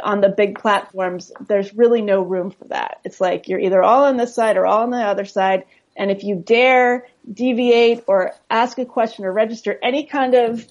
on 0.03 0.21
the 0.21 0.29
big 0.29 0.59
platforms, 0.59 1.31
there's 1.47 1.73
really 1.75 2.03
no 2.03 2.23
room 2.23 2.51
for 2.51 2.65
that. 2.69 2.99
It's 3.05 3.21
like 3.21 3.49
you're 3.49 3.61
either 3.61 3.83
all 3.83 4.05
on 4.05 4.17
this 4.17 4.35
side 4.35 4.57
or 4.57 4.67
all 4.67 4.83
on 4.83 4.91
the 4.91 4.99
other 4.99 5.25
side. 5.25 5.65
And 5.97 6.11
if 6.11 6.25
you 6.25 6.35
dare 6.35 7.07
deviate 7.33 8.03
or 8.09 8.33
ask 8.51 8.79
a 8.79 8.85
question 8.85 9.25
or 9.25 9.33
register 9.33 9.79
any 9.81 10.07
kind 10.07 10.35
of 10.35 10.67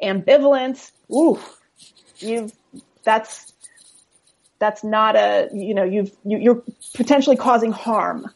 ambivalence, 0.00 0.92
ooh, 1.12 1.40
you've, 2.18 2.52
that's, 3.02 3.52
that's 4.60 4.84
not 4.84 5.16
a, 5.16 5.48
you 5.52 5.74
know, 5.74 5.84
you've, 5.84 6.12
you, 6.24 6.38
you're 6.38 6.62
potentially 6.94 7.36
causing 7.36 7.72
harm. 7.72 8.30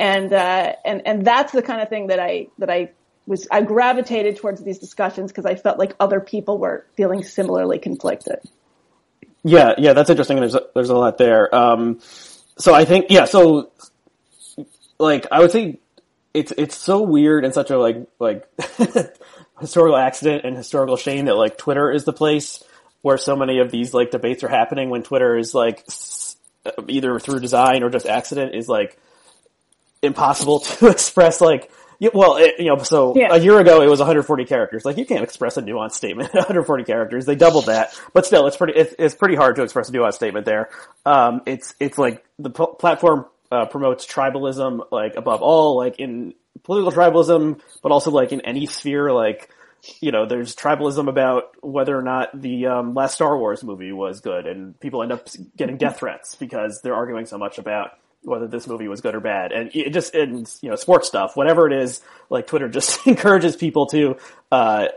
And, 0.00 0.32
uh, 0.32 0.72
and, 0.84 1.02
and 1.06 1.24
that's 1.24 1.52
the 1.52 1.62
kind 1.62 1.80
of 1.80 1.88
thing 1.88 2.08
that 2.08 2.18
I, 2.18 2.48
that 2.58 2.70
I 2.70 2.92
was, 3.26 3.46
I 3.50 3.62
gravitated 3.62 4.36
towards 4.36 4.62
these 4.62 4.78
discussions 4.78 5.30
because 5.30 5.46
I 5.46 5.54
felt 5.54 5.78
like 5.78 5.94
other 6.00 6.20
people 6.20 6.58
were 6.58 6.86
feeling 6.96 7.22
similarly 7.22 7.78
conflicted. 7.78 8.38
Yeah, 9.42 9.74
yeah, 9.78 9.92
that's 9.92 10.10
interesting. 10.10 10.38
There's 10.38 10.54
a, 10.54 10.62
there's 10.74 10.90
a 10.90 10.96
lot 10.96 11.18
there. 11.18 11.54
Um, 11.54 12.00
so 12.58 12.74
I 12.74 12.84
think 12.84 13.06
yeah, 13.08 13.24
so 13.24 13.70
like 14.98 15.26
I 15.32 15.40
would 15.40 15.50
say 15.50 15.78
it's 16.34 16.52
it's 16.56 16.76
so 16.76 17.02
weird 17.02 17.44
and 17.44 17.54
such 17.54 17.70
a 17.70 17.78
like 17.78 18.06
like 18.18 18.46
historical 19.60 19.96
accident 19.96 20.44
and 20.44 20.56
historical 20.56 20.96
shame 20.96 21.24
that 21.24 21.36
like 21.36 21.56
Twitter 21.56 21.90
is 21.90 22.04
the 22.04 22.12
place 22.12 22.62
where 23.02 23.16
so 23.16 23.34
many 23.34 23.60
of 23.60 23.70
these 23.70 23.94
like 23.94 24.10
debates 24.10 24.44
are 24.44 24.48
happening 24.48 24.90
when 24.90 25.02
Twitter 25.02 25.36
is 25.38 25.54
like 25.54 25.86
either 26.86 27.18
through 27.18 27.40
design 27.40 27.82
or 27.82 27.88
just 27.88 28.06
accident 28.06 28.54
is 28.54 28.68
like 28.68 28.98
impossible 30.02 30.60
to 30.60 30.88
express 30.88 31.40
like 31.40 31.70
well, 32.14 32.36
it, 32.36 32.54
you 32.58 32.74
know, 32.74 32.82
so 32.82 33.14
yeah. 33.14 33.28
a 33.30 33.38
year 33.38 33.58
ago 33.58 33.82
it 33.82 33.88
was 33.88 33.98
140 33.98 34.46
characters. 34.46 34.86
Like 34.86 34.96
you 34.96 35.04
can't 35.04 35.22
express 35.22 35.58
a 35.58 35.62
nuanced 35.62 35.92
statement 35.92 36.30
in 36.30 36.38
140 36.38 36.84
characters. 36.84 37.26
They 37.26 37.34
doubled 37.34 37.66
that, 37.66 37.98
but 38.14 38.24
still, 38.24 38.46
it's 38.46 38.56
pretty. 38.56 38.72
It's, 38.78 38.94
it's 38.98 39.14
pretty 39.14 39.36
hard 39.36 39.56
to 39.56 39.62
express 39.62 39.90
a 39.90 39.92
nuanced 39.92 40.14
statement 40.14 40.46
there. 40.46 40.70
Um, 41.04 41.42
it's 41.44 41.74
it's 41.78 41.98
like 41.98 42.24
the 42.38 42.48
p- 42.48 42.72
platform 42.78 43.26
uh, 43.52 43.66
promotes 43.66 44.06
tribalism, 44.06 44.86
like 44.90 45.16
above 45.16 45.42
all, 45.42 45.76
like 45.76 46.00
in 46.00 46.32
political 46.62 46.90
tribalism, 46.90 47.60
but 47.82 47.92
also 47.92 48.10
like 48.10 48.32
in 48.32 48.40
any 48.42 48.64
sphere, 48.64 49.12
like 49.12 49.50
you 50.00 50.10
know, 50.10 50.26
there's 50.26 50.54
tribalism 50.54 51.08
about 51.08 51.54
whether 51.62 51.96
or 51.96 52.02
not 52.02 52.28
the 52.38 52.66
um, 52.66 52.94
last 52.94 53.14
Star 53.14 53.36
Wars 53.36 53.62
movie 53.62 53.92
was 53.92 54.20
good, 54.20 54.46
and 54.46 54.78
people 54.80 55.02
end 55.02 55.12
up 55.12 55.28
getting 55.56 55.76
death 55.76 55.98
threats 55.98 56.34
because 56.34 56.80
they're 56.82 56.94
arguing 56.94 57.26
so 57.26 57.36
much 57.36 57.58
about 57.58 57.92
whether 58.22 58.46
this 58.46 58.66
movie 58.66 58.88
was 58.88 59.00
good 59.00 59.14
or 59.14 59.20
bad. 59.20 59.52
And 59.52 59.70
it 59.74 59.90
just, 59.90 60.14
and, 60.14 60.50
you 60.60 60.70
know, 60.70 60.76
sports 60.76 61.08
stuff, 61.08 61.36
whatever 61.36 61.66
it 61.66 61.82
is, 61.82 62.00
like 62.28 62.46
Twitter 62.46 62.68
just 62.68 63.06
encourages 63.06 63.56
people 63.56 63.86
to, 63.86 64.16
uh, 64.52 64.88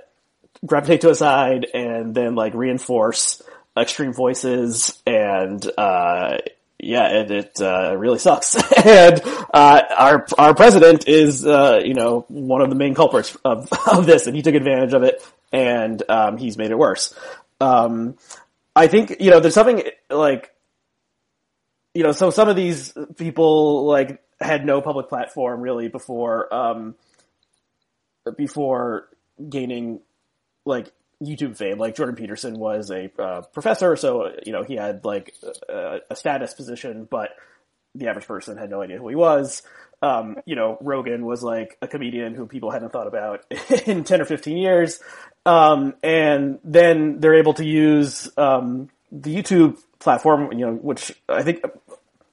gravitate 0.66 1.02
to 1.02 1.10
a 1.10 1.16
side 1.16 1.68
and 1.74 2.14
then 2.16 2.36
like 2.36 2.54
reinforce 2.54 3.42
extreme 3.78 4.14
voices 4.14 5.02
and, 5.06 5.66
uh, 5.78 6.38
yeah, 6.84 7.22
it, 7.22 7.32
it 7.32 7.62
uh, 7.62 7.96
really 7.96 8.20
sucks. 8.20 8.56
and 8.86 9.22
uh, 9.54 9.82
our 9.98 10.28
our 10.38 10.54
president 10.54 11.08
is, 11.08 11.46
uh, 11.46 11.82
you 11.84 11.94
know, 11.94 12.26
one 12.28 12.62
of 12.62 12.70
the 12.70 12.76
main 12.76 12.94
culprits 12.94 13.36
of 13.44 13.72
of 13.92 14.06
this, 14.06 14.28
and 14.28 14.36
he 14.36 14.42
took 14.42 14.56
advantage 14.56 14.94
of 14.94 15.04
it, 15.04 15.26
and 15.52 16.04
um, 16.10 16.38
he's 16.38 16.58
made 16.58 16.72
it 16.72 16.78
worse. 16.78 17.18
Um, 17.62 18.18
I 18.76 18.88
think 18.88 19.18
you 19.20 19.32
know, 19.32 19.40
there's 19.40 19.54
something 19.54 19.84
like 20.10 20.53
you 21.94 22.04
know, 22.04 22.12
so 22.12 22.30
some 22.30 22.50
of 22.50 22.56
these 22.56 22.94
people 23.18 23.86
like 23.86 24.22
had 24.40 24.66
no 24.66 24.82
public 24.82 25.10
platform 25.10 25.62
really 25.62 25.88
before, 25.88 26.54
um, 26.54 26.96
before 28.38 29.10
gaining 29.50 30.00
like 30.66 30.92
YouTube 31.22 31.58
fame. 31.58 31.78
Like 31.78 31.96
Jordan 31.96 32.16
Peterson 32.16 32.58
was 32.58 32.92
a 32.92 33.10
uh, 33.20 33.42
professor, 33.42 33.96
so 33.96 34.32
you 34.46 34.52
know 34.52 34.64
he 34.64 34.76
had 34.76 35.06
like 35.06 35.34
a, 35.70 36.00
a, 36.10 36.16
status 36.16 36.54
position, 36.54 37.08
but 37.10 37.30
the 37.96 38.08
average 38.08 38.28
person 38.28 38.58
had 38.58 38.70
no 38.70 38.82
idea 38.82 38.98
who 38.98 39.08
he 39.08 39.16
was. 39.16 39.62
Um, 40.02 40.38
you 40.46 40.56
know, 40.56 40.78
Rogan 40.82 41.26
was 41.26 41.44
like 41.44 41.78
a 41.82 41.88
comedian 41.88 42.36
who 42.36 42.46
people 42.46 42.72
hadn't 42.72 42.92
thought 42.92 43.08
about 43.08 43.46
in 43.86 44.04
ten 44.04 44.22
or 44.22 44.26
fifteen 44.26 44.58
years, 44.58 45.00
um, 45.46 45.94
and 46.04 46.60
then 46.64 47.20
they're 47.20 47.36
able 47.36 47.54
to 47.56 47.66
use 47.66 48.30
um, 48.38 48.90
the 49.12 49.36
YouTube 49.36 49.80
platform, 50.04 50.52
you 50.52 50.66
know, 50.66 50.74
which 50.74 51.12
I 51.28 51.44
think 51.44 51.64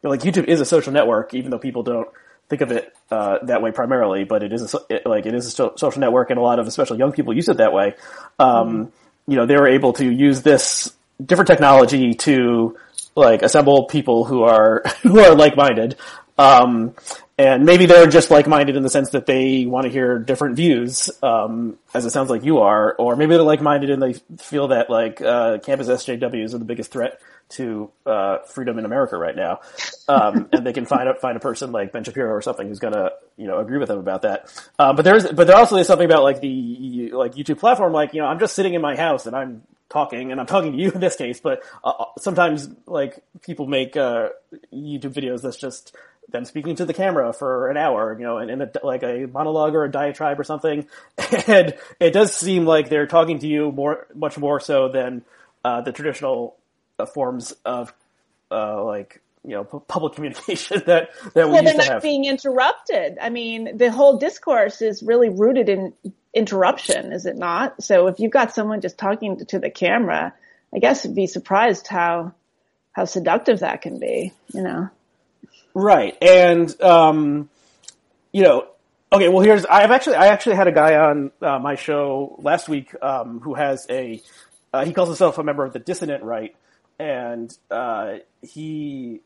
like 0.03 0.21
YouTube 0.21 0.45
is 0.45 0.61
a 0.61 0.65
social 0.65 0.93
network, 0.93 1.35
even 1.35 1.51
though 1.51 1.59
people 1.59 1.83
don't 1.83 2.09
think 2.49 2.63
of 2.63 2.73
it 2.73 2.95
uh, 3.11 3.39
that 3.45 3.63
way 3.63 3.71
primarily. 3.71 4.25
But 4.25 4.43
it 4.43 4.53
is 4.53 4.75
a, 4.75 4.79
it, 4.89 5.07
like 5.07 5.27
it 5.27 5.35
is 5.35 5.47
a 5.47 5.51
so- 5.51 5.75
social 5.77 6.01
network, 6.01 6.31
and 6.31 6.39
a 6.39 6.43
lot 6.43 6.59
of 6.59 6.67
especially 6.67 6.99
young 6.99 7.13
people 7.13 7.35
use 7.35 7.49
it 7.49 7.59
that 7.59 7.73
way. 7.73 7.95
Um, 8.39 8.87
mm 8.87 8.93
You 9.27 9.37
know, 9.37 9.47
they 9.47 9.57
were 9.57 9.69
able 9.69 9.93
to 9.95 10.05
use 10.11 10.43
this 10.43 10.93
different 11.25 11.47
technology 11.47 12.15
to 12.15 12.77
like 13.15 13.43
assemble 13.43 13.85
people 13.85 14.25
who 14.25 14.43
are 14.43 14.83
who 15.03 15.21
are 15.21 15.35
like 15.35 15.57
minded. 15.57 15.97
Um, 16.39 16.95
and 17.37 17.65
maybe 17.65 17.87
they're 17.87 18.07
just 18.07 18.31
like-minded 18.31 18.77
in 18.77 18.83
the 18.83 18.91
sense 18.91 19.11
that 19.11 19.25
they 19.25 19.65
want 19.65 19.85
to 19.85 19.91
hear 19.91 20.19
different 20.19 20.57
views, 20.57 21.11
um, 21.23 21.79
as 21.95 22.05
it 22.05 22.11
sounds 22.11 22.29
like 22.29 22.45
you 22.45 22.59
are, 22.59 22.95
or 22.95 23.17
maybe 23.17 23.35
they're 23.35 23.43
like-minded 23.43 23.89
and 23.89 24.03
they 24.03 24.15
feel 24.39 24.69
that 24.69 24.91
like 24.91 25.23
uh, 25.23 25.59
campus 25.59 25.89
SJWs 25.89 26.55
are 26.55 26.59
the 26.59 26.67
biggest 26.67 26.93
threat 26.93 27.19
to 27.51 27.91
uh, 28.07 28.39
freedom 28.41 28.79
in 28.79 28.85
America 28.85 29.17
right 29.17 29.37
now, 29.37 29.61
um, 30.09 30.49
and 30.53 30.67
they 30.67 30.73
can 30.73 30.87
find 30.87 31.09
a, 31.09 31.15
find 31.15 31.37
a 31.37 31.41
person 31.41 31.73
like 31.73 31.93
Ben 31.93 32.05
Shapiro 32.05 32.31
or 32.31 32.43
something 32.43 32.69
who's 32.69 32.79
gonna 32.79 33.11
you 33.37 33.47
know 33.47 33.59
agree 33.59 33.79
with 33.79 33.89
them 33.89 33.99
about 33.99 34.23
that. 34.23 34.53
Um, 34.79 34.97
but 34.97 35.03
there's 35.03 35.27
but 35.27 35.47
there 35.47 35.57
also 35.57 35.77
is 35.77 35.87
something 35.87 36.07
about 36.07 36.23
like 36.23 36.41
the 36.41 37.11
like 37.13 37.35
YouTube 37.35 37.59
platform. 37.59 37.93
Like 37.93 38.15
you 38.15 38.21
know, 38.21 38.27
I'm 38.27 38.39
just 38.39 38.55
sitting 38.55 38.75
in 38.75 38.81
my 38.81 38.97
house 38.97 39.27
and 39.27 39.37
I'm 39.37 39.63
talking, 39.89 40.33
and 40.33 40.41
I'm 40.41 40.47
talking 40.47 40.73
to 40.73 40.79
you 40.79 40.91
in 40.93 41.01
this 41.01 41.17
case. 41.17 41.41
But 41.41 41.63
uh, 41.85 42.05
sometimes 42.19 42.69
like 42.87 43.23
people 43.43 43.67
make 43.67 43.97
uh, 43.97 44.31
YouTube 44.73 45.13
videos 45.13 45.43
that's 45.43 45.57
just 45.57 45.95
them 46.29 46.45
speaking 46.45 46.77
to 46.77 46.85
the 46.85 46.95
camera 46.95 47.33
for 47.33 47.69
an 47.71 47.77
hour, 47.77 48.17
you 48.19 48.25
know, 48.25 48.39
in, 48.39 48.51
in 48.51 48.63
a, 48.63 48.71
like 48.85 49.03
a 49.03 49.27
monologue 49.27 49.75
or 49.75 49.85
a 49.85 49.91
diatribe 49.91 50.39
or 50.39 50.45
something, 50.45 50.87
and 51.47 51.75
it 51.99 52.13
does 52.13 52.35
seem 52.35 52.65
like 52.65 52.89
they're 52.89 53.07
talking 53.07 53.41
to 53.41 53.49
you 53.49 53.73
more, 53.73 54.07
much 54.15 54.39
more 54.39 54.61
so 54.61 54.89
than 54.89 55.25
uh, 55.65 55.81
the 55.81 55.93
traditional 55.93 56.57
uh, 56.57 56.60
forms 57.07 57.53
of 57.65 57.93
uh, 58.51 58.83
like 58.85 59.21
you 59.45 59.53
know 59.53 59.65
public 59.65 60.13
communication 60.17 60.83
that 60.87 61.11
that 61.35 61.47
we 61.47 61.53
well, 61.53 61.63
used 61.63 61.67
they're 61.67 61.75
not 61.77 61.95
have. 61.95 62.03
being 62.03 62.25
interrupted. 62.25 63.19
I 63.21 63.31
mean, 63.31 63.77
the 63.77 63.91
whole 63.91 64.19
discourse 64.19 64.83
is 64.83 65.03
really 65.03 65.29
rooted 65.29 65.69
in 65.69 65.93
interruption, 66.35 67.13
is 67.13 67.27
it 67.27 67.37
not? 67.37 67.83
So 67.83 68.07
if 68.07 68.21
you've 68.21 68.33
got 68.33 68.55
someone 68.55 68.81
just 68.81 68.99
talking 68.99 69.45
to 69.47 69.59
the 69.59 69.71
camera, 69.71 70.35
I 70.75 70.79
guess 70.79 71.05
you'd 71.05 71.15
be 71.15 71.27
surprised 71.27 71.87
how 71.87 72.35
how 72.93 73.05
seductive 73.05 73.61
that 73.61 73.83
can 73.83 73.99
be. 73.99 74.33
You 74.53 74.63
know, 74.63 74.91
right? 75.75 76.17
And 76.23 76.81
um, 76.83 77.49
you 78.33 78.43
know, 78.43 78.69
okay. 79.13 79.29
Well, 79.29 79.41
here's 79.41 79.65
I've 79.65 79.91
actually 79.91 80.17
I 80.17 80.29
actually 80.29 80.57
had 80.57 80.69
a 80.69 80.73
guy 80.73 80.97
on 80.97 81.33
uh, 81.41 81.59
my 81.59 81.75
show 81.75 82.37
last 82.43 82.69
week 82.69 82.95
um, 83.03 83.41
who 83.41 83.55
has 83.55 83.87
a 83.89 84.23
uh, 84.73 84.85
he 84.85 84.93
calls 84.93 85.09
himself 85.09 85.39
a 85.39 85.43
member 85.43 85.65
of 85.65 85.73
the 85.73 85.81
dissident 85.81 86.23
right 86.23 86.55
and 87.01 87.57
uh, 87.71 88.17
he, 88.43 89.21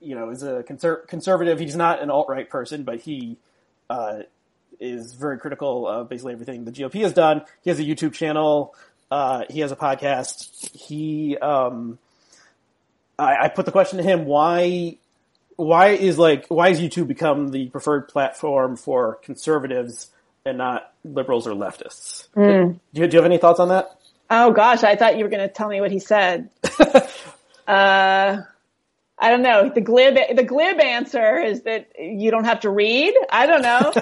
you 0.00 0.14
know, 0.14 0.30
is 0.30 0.44
a 0.44 0.62
conser- 0.62 1.06
conservative. 1.08 1.58
He's 1.58 1.74
not 1.74 2.00
an 2.00 2.08
alt 2.08 2.28
right 2.28 2.48
person, 2.48 2.84
but 2.84 3.00
he 3.00 3.36
uh, 3.90 4.20
is 4.78 5.12
very 5.14 5.36
critical 5.36 5.88
of 5.88 6.08
basically 6.08 6.34
everything 6.34 6.64
the 6.64 6.70
GOP 6.70 7.02
has 7.02 7.12
done. 7.12 7.42
He 7.62 7.70
has 7.70 7.80
a 7.80 7.82
YouTube 7.82 8.12
channel. 8.12 8.76
Uh, 9.10 9.42
he 9.50 9.58
has 9.58 9.72
a 9.72 9.76
podcast. 9.76 10.70
He, 10.72 11.36
um, 11.38 11.98
I, 13.18 13.46
I, 13.46 13.48
put 13.48 13.66
the 13.66 13.72
question 13.72 13.98
to 13.98 14.04
him: 14.04 14.24
Why, 14.24 14.98
why 15.56 15.88
is 15.88 16.18
like 16.18 16.46
why 16.46 16.68
has 16.68 16.80
YouTube 16.80 17.08
become 17.08 17.48
the 17.48 17.68
preferred 17.70 18.06
platform 18.06 18.76
for 18.76 19.16
conservatives 19.16 20.10
and 20.44 20.58
not 20.58 20.92
liberals 21.04 21.48
or 21.48 21.52
leftists? 21.52 22.28
Mm. 22.36 22.78
Do, 22.94 23.00
you, 23.00 23.08
do 23.08 23.16
you 23.16 23.22
have 23.22 23.26
any 23.30 23.38
thoughts 23.38 23.58
on 23.58 23.68
that? 23.68 23.95
Oh 24.28 24.52
gosh, 24.52 24.82
I 24.82 24.96
thought 24.96 25.16
you 25.16 25.24
were 25.24 25.30
going 25.30 25.46
to 25.46 25.52
tell 25.52 25.68
me 25.68 25.80
what 25.80 25.90
he 25.90 25.98
said. 25.98 26.50
uh, 27.66 28.36
I 29.18 29.30
don't 29.30 29.42
know. 29.42 29.70
The 29.70 29.80
glib, 29.80 30.16
the 30.34 30.44
glib 30.44 30.80
answer 30.80 31.38
is 31.38 31.62
that 31.62 31.92
you 31.98 32.30
don't 32.30 32.44
have 32.44 32.60
to 32.60 32.70
read. 32.70 33.14
I 33.30 33.46
don't 33.46 33.62
know. 33.62 33.92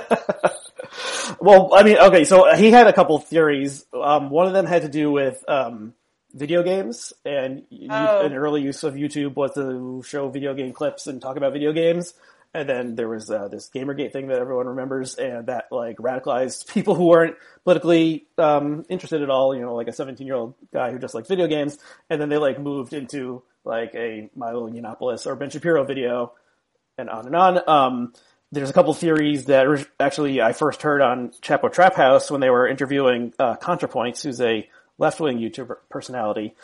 well, 1.40 1.74
I 1.74 1.82
mean, 1.82 1.98
okay, 1.98 2.24
so 2.24 2.54
he 2.54 2.70
had 2.70 2.86
a 2.86 2.92
couple 2.92 3.18
theories. 3.18 3.84
Um, 3.92 4.30
one 4.30 4.46
of 4.46 4.52
them 4.52 4.66
had 4.66 4.82
to 4.82 4.88
do 4.88 5.10
with, 5.12 5.44
um, 5.48 5.94
video 6.34 6.64
games 6.64 7.12
and 7.24 7.62
oh. 7.88 8.26
an 8.26 8.34
early 8.34 8.60
use 8.60 8.82
of 8.82 8.94
YouTube 8.94 9.36
was 9.36 9.54
to 9.54 10.02
show 10.04 10.28
video 10.28 10.52
game 10.52 10.72
clips 10.72 11.06
and 11.06 11.22
talk 11.22 11.36
about 11.36 11.52
video 11.52 11.72
games. 11.72 12.12
And 12.54 12.68
then 12.68 12.94
there 12.94 13.08
was 13.08 13.28
uh, 13.30 13.48
this 13.48 13.68
Gamergate 13.74 14.12
thing 14.12 14.28
that 14.28 14.38
everyone 14.38 14.68
remembers, 14.68 15.16
and 15.16 15.48
that 15.48 15.66
like 15.72 15.96
radicalized 15.96 16.68
people 16.72 16.94
who 16.94 17.06
weren't 17.06 17.36
politically 17.64 18.26
um, 18.38 18.84
interested 18.88 19.22
at 19.22 19.30
all. 19.30 19.54
You 19.54 19.62
know, 19.62 19.74
like 19.74 19.88
a 19.88 19.92
17 19.92 20.24
year 20.24 20.36
old 20.36 20.54
guy 20.72 20.92
who 20.92 20.98
just 21.00 21.14
liked 21.14 21.26
video 21.26 21.48
games, 21.48 21.76
and 22.08 22.20
then 22.20 22.28
they 22.28 22.38
like 22.38 22.60
moved 22.60 22.92
into 22.92 23.42
like 23.64 23.94
a 23.94 24.30
Milo 24.36 24.70
Yiannopoulos 24.70 25.26
or 25.26 25.34
Ben 25.34 25.50
Shapiro 25.50 25.84
video, 25.84 26.32
and 26.96 27.10
on 27.10 27.26
and 27.26 27.34
on. 27.34 27.68
Um, 27.68 28.12
there's 28.52 28.70
a 28.70 28.72
couple 28.72 28.94
theories 28.94 29.46
that 29.46 29.66
actually 29.98 30.40
I 30.40 30.52
first 30.52 30.82
heard 30.82 31.00
on 31.00 31.30
Chapo 31.42 31.72
Trap 31.72 31.96
House 31.96 32.30
when 32.30 32.40
they 32.40 32.50
were 32.50 32.68
interviewing 32.68 33.32
uh, 33.36 33.56
ContraPoints, 33.56 34.22
who's 34.22 34.40
a 34.40 34.68
left 34.96 35.18
wing 35.18 35.38
YouTuber 35.38 35.76
personality, 35.90 36.54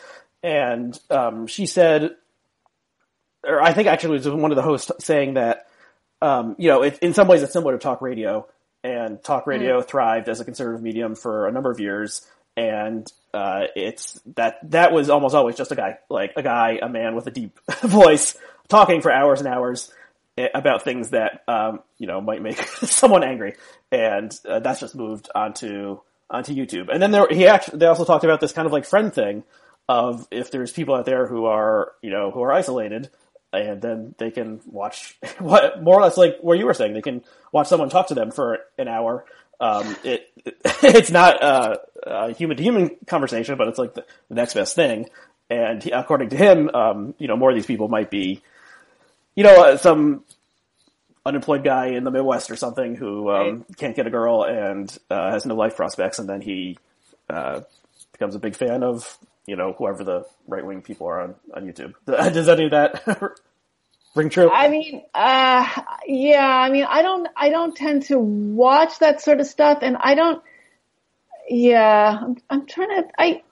and 0.41 0.97
um, 1.09 1.47
she 1.47 1.65
said, 1.65 2.15
or 3.43 3.61
I 3.61 3.73
think 3.73 3.89
actually 3.89 4.15
it 4.17 4.25
was 4.25 4.29
one 4.29 4.51
of 4.51 4.55
the 4.55 4.61
hosts 4.61 4.89
saying 4.99 5.33
that 5.33 5.67
um, 6.21 6.55
you 6.59 6.67
know, 6.67 6.83
it, 6.83 6.99
in 6.99 7.13
some 7.13 7.27
ways 7.27 7.41
it's 7.43 7.53
similar 7.53 7.73
to 7.73 7.79
talk 7.79 8.01
radio, 8.01 8.47
and 8.83 9.23
talk 9.23 9.47
radio 9.47 9.81
mm. 9.81 9.87
thrived 9.87 10.29
as 10.29 10.39
a 10.39 10.45
conservative 10.45 10.81
medium 10.81 11.15
for 11.15 11.47
a 11.47 11.51
number 11.51 11.71
of 11.71 11.79
years, 11.79 12.25
and 12.57 13.11
uh, 13.33 13.65
it's 13.75 14.19
that 14.35 14.57
that 14.71 14.91
was 14.91 15.09
almost 15.09 15.35
always 15.35 15.55
just 15.55 15.71
a 15.71 15.75
guy, 15.75 15.97
like 16.09 16.33
a 16.35 16.43
guy, 16.43 16.79
a 16.81 16.89
man 16.89 17.15
with 17.15 17.27
a 17.27 17.31
deep 17.31 17.59
voice, 17.81 18.37
talking 18.67 19.01
for 19.01 19.11
hours 19.11 19.39
and 19.39 19.47
hours 19.47 19.91
eh, 20.37 20.47
about 20.53 20.83
things 20.83 21.11
that 21.11 21.43
um, 21.47 21.79
you 21.97 22.07
know 22.07 22.21
might 22.21 22.41
make 22.41 22.57
someone 22.83 23.23
angry, 23.23 23.55
and 23.91 24.37
uh, 24.47 24.59
that's 24.59 24.79
just 24.79 24.95
moved 24.95 25.29
onto 25.33 25.99
onto 26.29 26.53
YouTube. 26.53 26.89
And 26.91 27.01
then 27.01 27.11
there, 27.11 27.27
he 27.29 27.47
actually 27.47 27.79
they 27.79 27.87
also 27.87 28.05
talked 28.05 28.23
about 28.23 28.39
this 28.39 28.53
kind 28.53 28.65
of 28.65 28.71
like 28.71 28.85
friend 28.85 29.13
thing 29.13 29.43
of 29.89 30.27
if 30.31 30.51
there's 30.51 30.71
people 30.71 30.95
out 30.95 31.05
there 31.05 31.27
who 31.27 31.45
are 31.45 31.91
you 32.01 32.09
know 32.09 32.31
who 32.31 32.41
are 32.41 32.51
isolated 32.51 33.09
and 33.53 33.81
then 33.81 34.15
they 34.17 34.31
can 34.31 34.61
watch 34.65 35.17
what 35.39 35.81
more 35.83 35.99
or 35.99 36.01
less 36.03 36.17
like 36.17 36.37
what 36.41 36.57
you 36.57 36.65
were 36.65 36.73
saying. 36.73 36.93
They 36.93 37.01
can 37.01 37.23
watch 37.51 37.67
someone 37.67 37.89
talk 37.89 38.07
to 38.07 38.13
them 38.15 38.31
for 38.31 38.59
an 38.77 38.87
hour, 38.87 39.25
Um, 39.59 39.95
it, 40.03 40.27
it, 40.45 40.57
it's 40.83 41.11
not 41.11 41.41
uh, 41.43 41.75
a 42.03 42.31
human 42.33 42.57
to 42.57 42.63
human 42.63 42.95
conversation, 43.07 43.57
but 43.57 43.67
it's 43.67 43.77
like 43.77 43.93
the, 43.93 44.05
the 44.29 44.35
next 44.35 44.53
best 44.55 44.75
thing. 44.75 45.09
And 45.49 45.83
he, 45.83 45.91
according 45.91 46.29
to 46.29 46.37
him, 46.37 46.69
um, 46.73 47.13
you 47.19 47.27
know, 47.27 47.35
more 47.35 47.49
of 47.49 47.55
these 47.55 47.65
people 47.65 47.87
might 47.89 48.09
be, 48.09 48.41
you 49.35 49.43
know, 49.43 49.63
uh, 49.65 49.77
some 49.77 50.23
unemployed 51.25 51.63
guy 51.63 51.87
in 51.87 52.03
the 52.03 52.11
Midwest 52.11 52.49
or 52.49 52.55
something 52.55 52.95
who 52.95 53.29
um, 53.29 53.57
Right. 53.67 53.77
can't 53.77 53.95
get 53.95 54.07
a 54.07 54.09
girl 54.09 54.43
and 54.43 54.97
uh, 55.09 55.31
has 55.31 55.45
no 55.45 55.55
life 55.55 55.75
prospects, 55.75 56.19
and 56.19 56.27
then 56.27 56.41
he 56.41 56.77
uh, 57.29 57.61
becomes 58.13 58.33
a 58.35 58.39
big 58.39 58.55
fan 58.55 58.81
of 58.83 59.17
you 59.45 59.55
know 59.55 59.73
whoever 59.73 60.03
the 60.03 60.25
right 60.47 60.65
wing 60.65 60.81
people 60.81 61.07
are 61.07 61.21
on 61.21 61.35
on 61.53 61.63
YouTube. 61.63 61.93
Does 62.05 62.49
any 62.49 62.65
of 62.65 62.71
that 62.71 63.03
ring 64.15 64.29
true? 64.29 64.49
I 64.49 64.67
mean, 64.67 65.03
uh, 65.13 65.67
yeah, 66.05 66.45
I 66.45 66.69
mean, 66.69 66.85
I 66.87 67.01
don't, 67.01 67.27
I 67.35 67.49
don't 67.49 67.75
tend 67.75 68.03
to 68.03 68.19
watch 68.19 68.99
that 68.99 69.21
sort 69.21 69.39
of 69.39 69.47
stuff 69.47 69.79
and 69.81 69.97
I 69.99 70.15
don't, 70.15 70.43
yeah, 71.49 72.17
I'm, 72.21 72.37
I'm 72.49 72.65
trying 72.65 72.89
to, 72.89 73.07
I, 73.17 73.43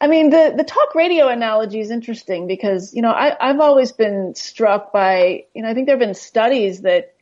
I 0.00 0.08
mean, 0.08 0.30
the, 0.30 0.54
the 0.56 0.64
talk 0.64 0.94
radio 0.94 1.28
analogy 1.28 1.80
is 1.80 1.90
interesting 1.90 2.46
because, 2.46 2.94
you 2.94 3.02
know, 3.02 3.10
I, 3.10 3.36
I've 3.40 3.60
always 3.60 3.92
been 3.92 4.34
struck 4.34 4.92
by, 4.92 5.44
you 5.54 5.62
know, 5.62 5.70
I 5.70 5.74
think 5.74 5.86
there 5.86 5.94
have 5.94 6.00
been 6.00 6.14
studies 6.14 6.82
that 6.82 7.15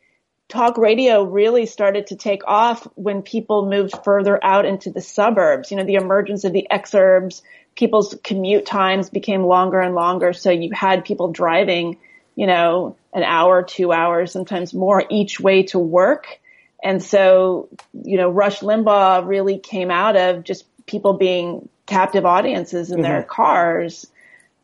talk 0.49 0.78
radio 0.78 1.24
really 1.24 1.66
started 1.66 2.09
to 2.09 2.16
take 2.16 2.42
off 2.47 2.86
when 2.95 3.22
people 3.22 3.68
moved 3.68 3.95
further 4.05 4.42
out 4.45 4.66
into 4.66 4.90
the 4.90 5.01
suburbs. 5.01 5.70
You 5.70 5.76
know, 5.76 5.84
the 5.84 5.95
emergence 5.95 6.45
of 6.45 6.53
the 6.53 6.66
exurbs, 6.70 7.42
people's 7.74 8.16
commute 8.22 8.66
times 8.66 9.11
became 9.11 9.45
longer 9.45 9.80
and 9.80 9.95
longer. 9.95 10.32
So 10.32 10.51
you 10.51 10.70
had 10.72 11.05
people 11.05 11.32
driving, 11.32 11.99
you 12.36 12.47
know, 12.47 12.97
an 13.12 13.22
hour, 13.22 13.62
two 13.62 13.92
hours, 13.92 14.32
sometimes 14.32 14.74
more 14.74 15.05
each 15.09 15.40
way 15.40 15.64
to 15.64 15.78
work. 15.78 16.40
And 16.82 17.03
so, 17.03 17.68
you 17.92 18.18
know, 18.18 18.28
Rush 18.28 18.61
Limbaugh 18.61 19.26
really 19.26 19.59
came 19.59 19.90
out 19.90 20.16
of 20.16 20.45
just 20.45 20.66
people 20.86 21.14
being 21.14 21.68
captive 21.86 22.26
audiences 22.26 22.90
in 22.90 23.01
their 23.01 23.20
mm-hmm. 23.20 23.30
cars. 23.30 24.07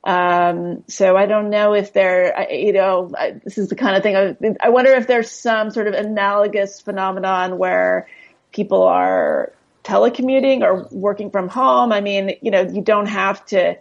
Um, 0.03 0.82
so 0.88 1.16
I 1.16 1.26
don't 1.26 1.51
know 1.51 1.74
if 1.74 1.92
there, 1.92 2.51
you 2.51 2.72
know, 2.72 3.12
I, 3.16 3.32
this 3.32 3.59
is 3.59 3.68
the 3.68 3.76
kind 3.76 3.96
of 3.96 4.03
thing 4.03 4.16
I, 4.16 4.57
I 4.66 4.70
wonder 4.70 4.92
if 4.92 5.07
there's 5.07 5.30
some 5.30 5.70
sort 5.70 5.88
of 5.88 5.94
analogous 5.94 6.80
phenomenon 6.80 7.59
where 7.59 8.09
people 8.51 8.84
are 8.84 9.53
telecommuting 9.84 10.62
or 10.62 10.88
working 10.90 11.30
from 11.30 11.48
home. 11.48 11.92
I 11.92 12.01
mean, 12.01 12.32
you 12.40 12.51
know, 12.51 12.62
you 12.62 12.80
don't 12.80 13.07
have 13.07 13.44
to, 13.46 13.76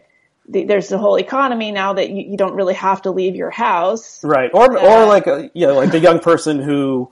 there's 0.45 0.89
the 0.89 0.97
whole 0.97 1.17
economy 1.17 1.72
now 1.72 1.93
that 1.93 2.09
you, 2.09 2.32
you 2.32 2.38
don't 2.38 2.55
really 2.55 2.74
have 2.74 3.03
to 3.03 3.11
leave 3.11 3.36
your 3.36 3.51
house. 3.51 4.24
Right. 4.24 4.49
Or 4.53 4.78
or 4.78 5.05
like 5.05 5.28
a 5.28 5.51
you 5.53 5.67
know, 5.67 5.76
like 5.76 5.91
the 5.91 5.99
young 5.99 6.20
person 6.20 6.59
who, 6.59 7.11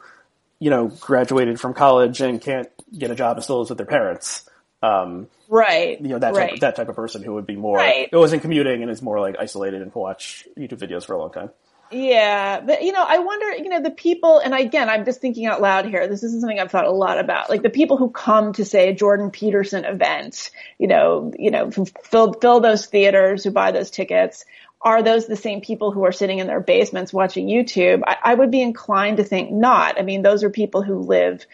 you 0.59 0.71
know, 0.71 0.87
graduated 0.87 1.59
from 1.59 1.75
college 1.75 2.19
and 2.19 2.41
can't 2.41 2.67
get 2.97 3.11
a 3.11 3.15
job 3.15 3.37
and 3.37 3.43
still 3.43 3.59
lives 3.59 3.69
with 3.69 3.77
their 3.77 3.85
parents. 3.85 4.46
Um, 4.81 5.27
Right. 5.49 5.99
you 5.99 6.09
know, 6.09 6.19
that 6.19 6.35
right. 6.35 6.51
type, 6.51 6.59
that 6.59 6.75
type 6.75 6.89
of 6.89 6.95
person 6.95 7.23
who 7.23 7.33
would 7.35 7.47
be 7.47 7.55
more 7.55 7.77
Right. 7.77 8.09
it 8.11 8.15
wasn't 8.15 8.41
commuting 8.41 8.81
and 8.81 8.91
is 8.91 9.01
more 9.01 9.19
like 9.19 9.37
isolated 9.39 9.81
and 9.81 9.91
can 9.91 10.01
watch 10.01 10.47
YouTube 10.57 10.79
videos 10.79 11.05
for 11.05 11.13
a 11.13 11.17
long 11.17 11.31
time. 11.31 11.51
Yeah, 11.89 12.59
but 12.59 12.83
you 12.83 12.91
know, 12.91 13.03
I 13.07 13.19
wonder, 13.19 13.55
you 13.55 13.69
know, 13.69 13.81
the 13.81 13.91
people, 13.91 14.39
and 14.39 14.53
again, 14.53 14.89
I'm 14.89 15.05
just 15.05 15.21
thinking 15.21 15.45
out 15.45 15.61
loud 15.61 15.85
here. 15.85 16.07
This 16.07 16.21
isn't 16.21 16.41
something 16.41 16.59
I've 16.59 16.69
thought 16.69 16.85
a 16.85 16.91
lot 16.91 17.17
about. 17.17 17.49
Like 17.49 17.61
the 17.61 17.69
people 17.69 17.95
who 17.97 18.09
come 18.09 18.51
to 18.53 18.65
say 18.65 18.89
a 18.89 18.93
Jordan 18.93 19.31
Peterson 19.31 19.85
event, 19.85 20.51
you 20.77 20.87
know, 20.87 21.31
you 21.39 21.49
know, 21.49 21.71
fill 21.71 22.33
fill 22.33 22.59
those 22.59 22.85
theaters, 22.87 23.43
who 23.45 23.51
buy 23.51 23.71
those 23.71 23.89
tickets. 23.89 24.43
Are 24.81 25.01
those 25.01 25.27
the 25.27 25.35
same 25.37 25.61
people 25.61 25.91
who 25.91 26.03
are 26.05 26.11
sitting 26.11 26.39
in 26.39 26.47
their 26.47 26.59
basements 26.59 27.11
watching 27.13 27.47
YouTube? 27.47 28.03
I, 28.05 28.17
I 28.21 28.33
would 28.35 28.51
be 28.51 28.61
inclined 28.61 29.17
to 29.17 29.23
think 29.23 29.51
not. 29.51 29.97
I 29.97 30.03
mean, 30.03 30.21
those 30.21 30.43
are 30.43 30.49
people 30.49 30.83
who 30.83 30.99
live 30.99 31.45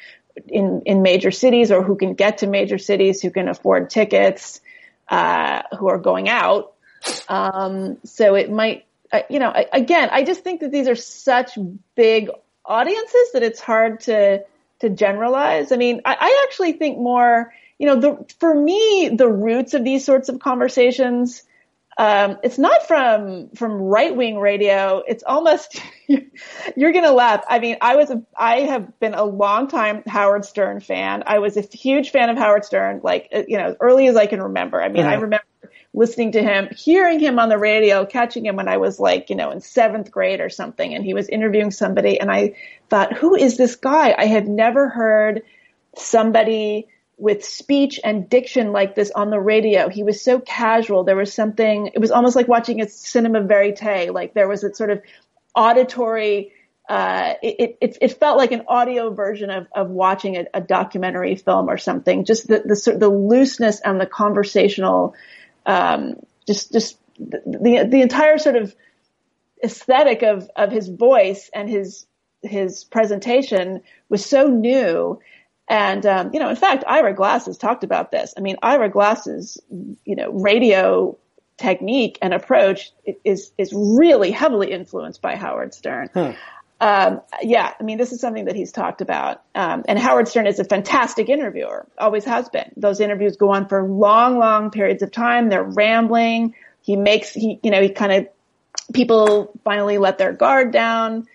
in 0.48 0.84
in 0.86 1.02
major 1.02 1.32
cities 1.32 1.72
or 1.72 1.84
who 1.84 1.96
can 1.96 2.14
get 2.14 2.40
to 2.40 2.48
major 2.48 2.78
cities, 2.78 3.22
who 3.22 3.32
can 3.32 3.48
afford 3.48 3.90
tickets, 3.90 4.62
uh, 5.08 5.64
who 5.78 5.90
are 5.90 6.00
going 6.00 6.30
out. 6.30 6.74
Um, 7.28 7.98
so 8.06 8.36
it 8.36 8.52
might, 8.52 8.86
uh, 9.12 9.22
you 9.30 9.40
know, 9.40 9.50
I, 9.50 9.68
again, 9.72 10.10
I 10.12 10.24
just 10.24 10.44
think 10.44 10.62
that 10.62 10.72
these 10.72 10.88
are 10.88 10.96
such 10.96 11.58
big 11.96 12.30
audiences 12.66 13.32
that 13.34 13.44
it's 13.44 13.60
hard 13.60 14.02
to 14.02 14.44
to 14.80 14.90
generalize. 14.90 15.72
I 15.72 15.78
mean, 15.78 16.02
I, 16.06 16.16
I 16.20 16.46
actually 16.48 16.74
think 16.74 16.98
more, 16.98 17.54
you 17.78 17.88
know, 17.88 18.00
the 18.00 18.34
for 18.40 18.54
me, 18.54 19.12
the 19.16 19.28
roots 19.28 19.74
of 19.74 19.84
these 19.84 20.06
sorts 20.06 20.30
of 20.30 20.40
conversations. 20.40 21.44
Um, 21.98 22.40
it's 22.44 22.58
not 22.58 22.88
from 22.88 23.50
from 23.56 23.74
right 23.74 24.16
wing 24.16 24.40
radio. 24.40 25.04
It's 25.08 25.24
almost 25.24 25.80
you're 26.76 26.92
gonna 26.92 27.12
laugh. 27.12 27.44
I 27.48 27.60
mean, 27.60 27.78
I 27.82 27.96
was 27.96 28.10
a 28.10 28.22
I 28.38 28.62
have 28.62 29.00
been 29.00 29.14
a 29.14 29.24
long 29.24 29.68
time 29.68 30.04
Howard 30.08 30.46
Stern 30.46 30.80
fan. 30.80 31.24
I 31.26 31.40
was 31.40 31.58
a 31.58 31.62
huge 31.62 32.12
fan 32.12 32.30
of 32.30 32.38
Howard 32.38 32.66
Stern, 32.66 33.02
like 33.04 33.30
uh, 33.34 33.44
you 33.48 33.58
know, 33.58 33.66
as 33.66 33.76
early 33.80 34.08
as 34.08 34.16
I 34.16 34.26
can 34.26 34.42
remember. 34.42 34.82
I 34.82 34.90
mean, 34.90 35.06
I 35.06 35.14
Mhm. 35.14 35.22
remember 35.22 35.46
listening 35.94 36.32
to 36.34 36.42
him, 36.44 36.68
hearing 36.76 37.20
him 37.20 37.40
on 37.40 37.50
the 37.50 37.58
radio, 37.58 38.06
catching 38.06 38.46
him 38.46 38.56
when 38.56 38.68
I 38.68 38.78
was 38.78 39.00
like, 39.00 39.30
you 39.30 39.36
know, 39.36 39.52
in 39.52 39.62
seventh 39.62 40.12
grade 40.12 40.42
or 40.42 40.50
something, 40.50 40.94
and 40.96 41.04
he 41.06 41.14
was 41.14 41.30
interviewing 41.30 41.72
somebody, 41.72 42.20
and 42.20 42.32
I 42.32 42.56
thought, 42.90 43.14
who 43.14 43.36
is 43.36 43.58
this 43.58 43.76
guy? 43.76 44.16
I 44.18 44.26
have 44.26 44.48
never 44.48 44.90
heard 44.90 45.44
somebody 45.96 46.88
with 47.18 47.46
speech 47.46 48.00
and 48.04 48.28
diction 48.30 48.72
like 48.72 48.96
this 48.96 49.12
on 49.12 49.30
the 49.30 49.40
radio. 49.40 49.88
He 49.90 50.04
was 50.04 50.22
so 50.22 50.40
casual. 50.40 51.04
There 51.04 51.16
was 51.16 51.34
something, 51.34 51.92
it 51.94 52.00
was 52.00 52.12
almost 52.12 52.36
like 52.36 52.48
watching 52.48 52.82
a 52.82 52.90
cinema 52.90 53.42
verite. 53.42 54.14
Like 54.14 54.34
there 54.34 54.48
was 54.48 54.64
a 54.64 54.74
sort 54.74 54.90
of 54.90 55.02
auditory, 55.56 56.52
uh, 56.90 57.36
it, 57.42 57.78
it, 57.80 57.98
it 58.02 58.20
felt 58.20 58.38
like 58.38 58.52
an 58.52 58.64
audio 58.68 59.14
version 59.14 59.50
of, 59.52 59.68
of 59.74 59.90
watching 59.90 60.38
a, 60.38 60.46
a 60.56 60.62
documentary 60.62 61.36
film 61.36 61.70
or 61.70 61.78
something. 61.78 62.26
Just 62.26 62.48
the, 62.48 62.60
the, 62.66 62.98
the 62.98 63.10
looseness 63.10 63.80
and 63.80 64.02
the 64.02 64.08
conversational, 64.08 65.16
um, 65.66 66.16
just, 66.48 66.74
just 66.74 66.98
the, 67.20 67.88
the 67.90 68.02
entire 68.02 68.38
sort 68.38 68.56
of 68.56 68.76
aesthetic 69.64 70.24
of, 70.24 70.50
of 70.56 70.72
his 70.72 70.90
voice 70.90 71.50
and 71.54 71.70
his, 71.70 72.06
his 72.42 72.84
presentation 72.84 73.82
was 74.10 74.26
so 74.26 74.48
new. 74.48 75.20
And, 75.70 76.06
um, 76.06 76.32
you 76.34 76.40
know, 76.40 76.50
in 76.50 76.56
fact, 76.56 76.84
Ira 76.86 77.14
Glass 77.14 77.46
has 77.46 77.58
talked 77.58 77.84
about 77.84 78.12
this. 78.12 78.34
I 78.38 78.42
mean, 78.42 78.58
Ira 78.62 78.90
Glass's, 78.90 79.60
you 79.70 80.16
know, 80.16 80.32
radio 80.32 81.18
technique 81.58 82.18
and 82.22 82.34
approach 82.34 82.92
is, 83.24 83.52
is 83.58 83.72
really 83.74 84.32
heavily 84.32 84.72
influenced 84.72 85.22
by 85.22 85.36
Howard 85.36 85.74
Stern. 85.74 86.10
Um, 86.82 87.22
yeah, 87.42 87.74
I 87.80 87.84
mean, 87.84 87.98
this 87.98 88.12
is 88.12 88.20
something 88.20 88.46
that 88.46 88.56
he's 88.58 88.74
talked 88.74 89.00
about. 89.00 89.42
Um, 89.56 89.84
and 89.88 89.98
Howard 89.98 90.28
Stern 90.28 90.48
is 90.48 90.60
a 90.60 90.66
fantastic 90.66 91.30
interviewer, 91.30 91.88
always 91.98 92.26
has 92.26 92.50
been. 92.50 92.74
Those 92.76 93.00
interviews 93.00 93.38
go 93.38 93.52
on 93.52 93.70
for 93.70 93.88
long, 93.88 94.38
long 94.38 94.70
periods 94.70 95.02
of 95.02 95.12
time. 95.12 95.48
They're 95.48 95.64
rambling. 95.64 96.56
He 96.82 96.98
makes, 96.98 97.32
he, 97.32 97.60
you 97.64 97.72
know, 97.72 97.82
he 97.82 97.90
kind 97.90 98.12
of, 98.12 98.28
people 98.94 99.58
finally 99.64 99.98
let 99.98 100.18
their 100.18 100.34
guard 100.34 100.74
down. 100.74 101.26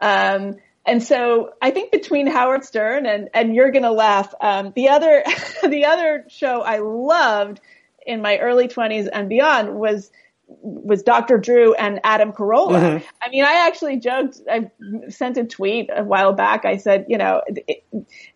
Um, 0.00 0.56
and 0.86 1.02
so 1.02 1.54
I 1.62 1.70
think 1.70 1.90
between 1.92 2.26
Howard 2.26 2.64
Stern 2.64 3.06
and, 3.06 3.30
and 3.32 3.54
you're 3.54 3.70
going 3.70 3.84
to 3.84 3.92
laugh, 3.92 4.34
um, 4.40 4.72
the 4.76 4.90
other, 4.90 5.24
the 5.66 5.86
other 5.86 6.24
show 6.28 6.60
I 6.60 6.78
loved 6.78 7.60
in 8.06 8.20
my 8.20 8.38
early 8.38 8.68
twenties 8.68 9.08
and 9.08 9.28
beyond 9.28 9.74
was, 9.74 10.10
was 10.46 11.02
Dr. 11.02 11.38
Drew 11.38 11.72
and 11.74 12.00
Adam 12.04 12.32
Carolla. 12.32 13.02
I 13.22 13.30
mean, 13.30 13.44
I 13.44 13.66
actually 13.66 13.98
joked, 13.98 14.40
I 14.50 14.70
sent 15.08 15.38
a 15.38 15.44
tweet 15.44 15.88
a 15.94 16.04
while 16.04 16.34
back. 16.34 16.66
I 16.66 16.76
said, 16.76 17.06
you 17.08 17.16
know, 17.16 17.40
it, 17.46 17.84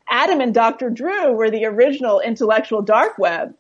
Adam 0.09 0.41
and 0.41 0.55
Dr. 0.55 0.89
Drew 0.89 1.33
were 1.35 1.51
the 1.51 1.67
original 1.67 2.21
intellectual 2.21 2.81
dark 2.81 3.19
web. 3.19 3.55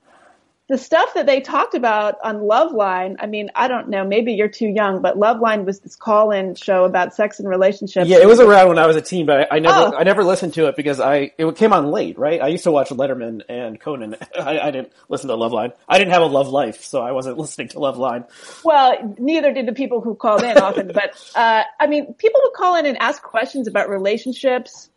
The 0.68 0.76
stuff 0.76 1.14
that 1.14 1.24
they 1.24 1.40
talked 1.40 1.74
about 1.74 2.16
on 2.22 2.40
Loveline, 2.40 3.16
I 3.20 3.26
mean, 3.26 3.50
I 3.54 3.68
don't 3.68 3.88
know, 3.88 4.04
maybe 4.04 4.34
you're 4.34 4.48
too 4.48 4.68
young, 4.68 5.00
but 5.00 5.16
Loveline 5.16 5.64
was 5.64 5.80
this 5.80 5.96
call-in 5.96 6.56
show 6.56 6.84
about 6.84 7.14
sex 7.14 7.40
and 7.40 7.48
relationships. 7.48 8.06
Yeah, 8.06 8.18
it 8.18 8.26
was 8.26 8.38
around 8.38 8.68
when 8.68 8.78
I 8.78 8.86
was 8.86 8.94
a 8.94 9.00
teen, 9.00 9.24
but 9.24 9.50
I, 9.50 9.56
I 9.56 9.58
never 9.60 9.78
Oh. 9.78 9.94
I 9.96 10.02
never 10.02 10.24
listened 10.24 10.54
to 10.54 10.66
it 10.66 10.76
because 10.76 11.00
I 11.00 11.32
it 11.38 11.56
came 11.56 11.72
on 11.72 11.90
late, 11.90 12.18
right? 12.18 12.40
I 12.42 12.48
used 12.48 12.64
to 12.64 12.70
watch 12.70 12.90
Letterman 12.90 13.42
and 13.48 13.80
Conan. 13.80 14.16
I, 14.38 14.58
I 14.58 14.70
didn't 14.70 14.92
listen 15.08 15.28
to 15.28 15.36
Loveline. 15.36 15.72
I 15.88 15.98
didn't 15.98 16.12
have 16.12 16.22
a 16.22 16.26
love 16.26 16.48
life, 16.48 16.82
so 16.84 17.00
I 17.00 17.12
wasn't 17.12 17.38
listening 17.42 17.68
to 17.68 17.78
Loveline. 17.78 18.26
Well, 18.62 19.14
neither 19.18 19.52
did 19.52 19.66
the 19.66 19.72
people 19.72 20.00
who 20.00 20.14
called 20.14 20.42
in 20.42 20.58
often, 20.58 20.88
but 20.92 21.16
uh, 21.34 21.62
I 21.80 21.86
mean, 21.86 22.14
people 22.14 22.40
who 22.44 22.50
call 22.50 22.76
in 22.76 22.84
and 22.86 22.98
ask 22.98 23.22
questions 23.22 23.68
about 23.68 23.88
relationships, 23.88 24.90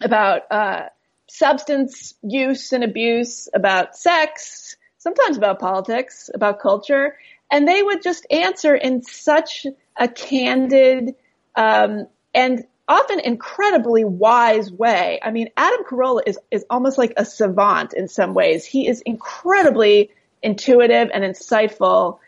about 0.00 0.42
uh, 0.50 0.88
substance 1.28 2.14
use 2.22 2.72
and 2.72 2.84
abuse, 2.84 3.48
about 3.54 3.96
sex, 3.96 4.76
sometimes 5.06 5.36
about 5.36 5.60
politics, 5.60 6.28
about 6.34 6.58
culture, 6.58 7.16
and 7.48 7.68
they 7.68 7.80
would 7.80 8.02
just 8.02 8.26
answer 8.28 8.74
in 8.74 9.04
such 9.04 9.64
a 9.96 10.08
candid 10.08 11.14
um, 11.54 12.08
and 12.34 12.64
often 12.88 13.20
incredibly 13.20 14.04
wise 14.04 14.68
way. 14.72 15.20
I 15.22 15.30
mean, 15.30 15.50
Adam 15.56 15.84
Carolla 15.84 16.22
is 16.26 16.40
is 16.50 16.64
almost 16.68 16.98
like 16.98 17.12
a 17.16 17.24
savant 17.24 17.94
in 17.94 18.08
some 18.08 18.34
ways. 18.34 18.64
He 18.64 18.88
is 18.88 19.00
incredibly 19.02 20.10
intuitive 20.42 21.10
and 21.14 21.22
insightful 21.22 22.18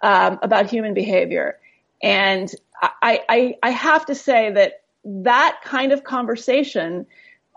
um, 0.00 0.38
about 0.40 0.70
human 0.70 0.94
behavior. 0.94 1.58
And 2.00 2.48
I, 2.80 3.20
I, 3.28 3.54
I 3.64 3.70
have 3.70 4.06
to 4.06 4.14
say 4.14 4.52
that 4.52 4.82
that 5.04 5.58
kind 5.64 5.90
of 5.90 6.04
conversation 6.04 7.06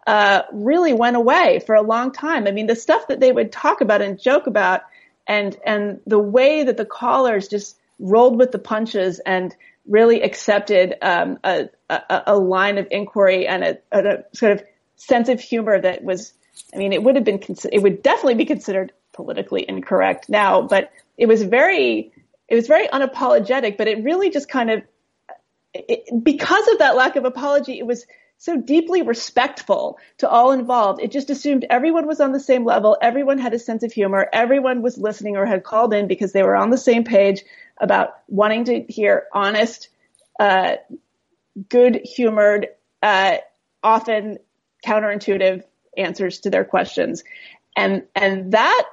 uh, 0.08 0.44
really 0.52 0.94
went 0.94 1.16
away 1.16 1.60
for 1.66 1.76
a 1.76 1.82
long 1.82 2.12
time. 2.12 2.48
I 2.48 2.52
mean, 2.52 2.68
the 2.68 2.76
stuff 2.76 3.08
that 3.08 3.20
they 3.20 3.32
would 3.32 3.52
talk 3.52 3.82
about 3.82 4.02
and 4.02 4.20
joke 4.20 4.48
about, 4.48 4.82
and 5.28 5.56
and 5.66 6.00
the 6.08 6.20
way 6.20 6.64
that 6.64 6.78
the 6.78 6.86
callers 6.86 7.48
just 7.48 7.78
rolled 8.00 8.38
with 8.38 8.52
the 8.52 8.60
punches 8.60 9.20
and 9.20 9.56
really 9.88 10.22
accepted 10.22 10.96
um, 11.02 11.40
a, 11.44 11.70
a, 11.90 12.24
a, 12.28 12.38
line 12.38 12.78
of 12.78 12.88
inquiry 12.92 13.48
and 13.48 13.64
a, 13.64 13.78
a, 13.92 14.24
sort 14.34 14.54
of 14.54 14.64
sense 14.96 15.30
of 15.30 15.40
humor 15.40 15.80
that 15.80 16.04
was, 16.04 16.34
I 16.74 16.78
mean, 16.78 16.94
it 16.94 17.02
would 17.02 17.16
have 17.16 17.24
been, 17.24 17.42
it 17.72 17.82
would 17.82 18.04
definitely 18.04 18.36
be 18.36 18.46
considered 18.46 18.92
politically 19.14 19.66
incorrect 19.68 20.30
now, 20.30 20.62
but 20.62 20.92
it 21.18 21.28
was 21.28 21.42
very, 21.42 22.12
it 22.48 22.56
was 22.56 22.68
very 22.68 22.88
unapologetic, 22.88 23.78
but 23.78 23.88
it 23.88 24.04
really 24.04 24.30
just 24.30 24.50
kind 24.50 24.70
of, 24.70 24.84
it, 25.74 26.24
because 26.24 26.68
of 26.68 26.80
that 26.80 26.96
lack 26.96 27.16
of 27.16 27.26
apology, 27.26 27.80
it 27.80 27.86
was 27.86 28.06
so 28.42 28.58
deeply 28.58 29.04
respectful 29.04 30.00
to 30.18 30.28
all 30.28 30.52
involved. 30.52 31.00
It 31.00 31.12
just 31.12 31.30
assumed 31.30 31.64
everyone 31.70 32.08
was 32.08 32.20
on 32.20 32.32
the 32.32 32.40
same 32.40 32.66
level. 32.66 32.98
Everyone 33.00 33.38
had 33.38 33.54
a 33.54 33.60
sense 33.60 33.84
of 33.84 33.94
humor. 33.94 34.28
Everyone 34.34 34.82
was 34.82 34.98
listening 34.98 35.38
or 35.38 35.46
had 35.46 35.64
called 35.64 35.94
in 35.94 36.08
because 36.08 36.32
they 36.32 36.42
were 36.42 36.56
on 36.56 36.72
the 36.72 36.78
same 36.78 37.04
page 37.04 37.44
about 37.80 38.16
wanting 38.28 38.64
to 38.64 38.82
hear 38.90 39.28
honest, 39.32 39.90
uh, 40.40 40.78
good 41.70 42.02
humored, 42.04 42.70
uh, 43.04 43.38
often 43.84 44.40
counterintuitive 44.84 45.62
answers 45.96 46.40
to 46.40 46.50
their 46.50 46.66
questions. 46.66 47.24
And, 47.78 48.08
and 48.16 48.54
that 48.54 48.86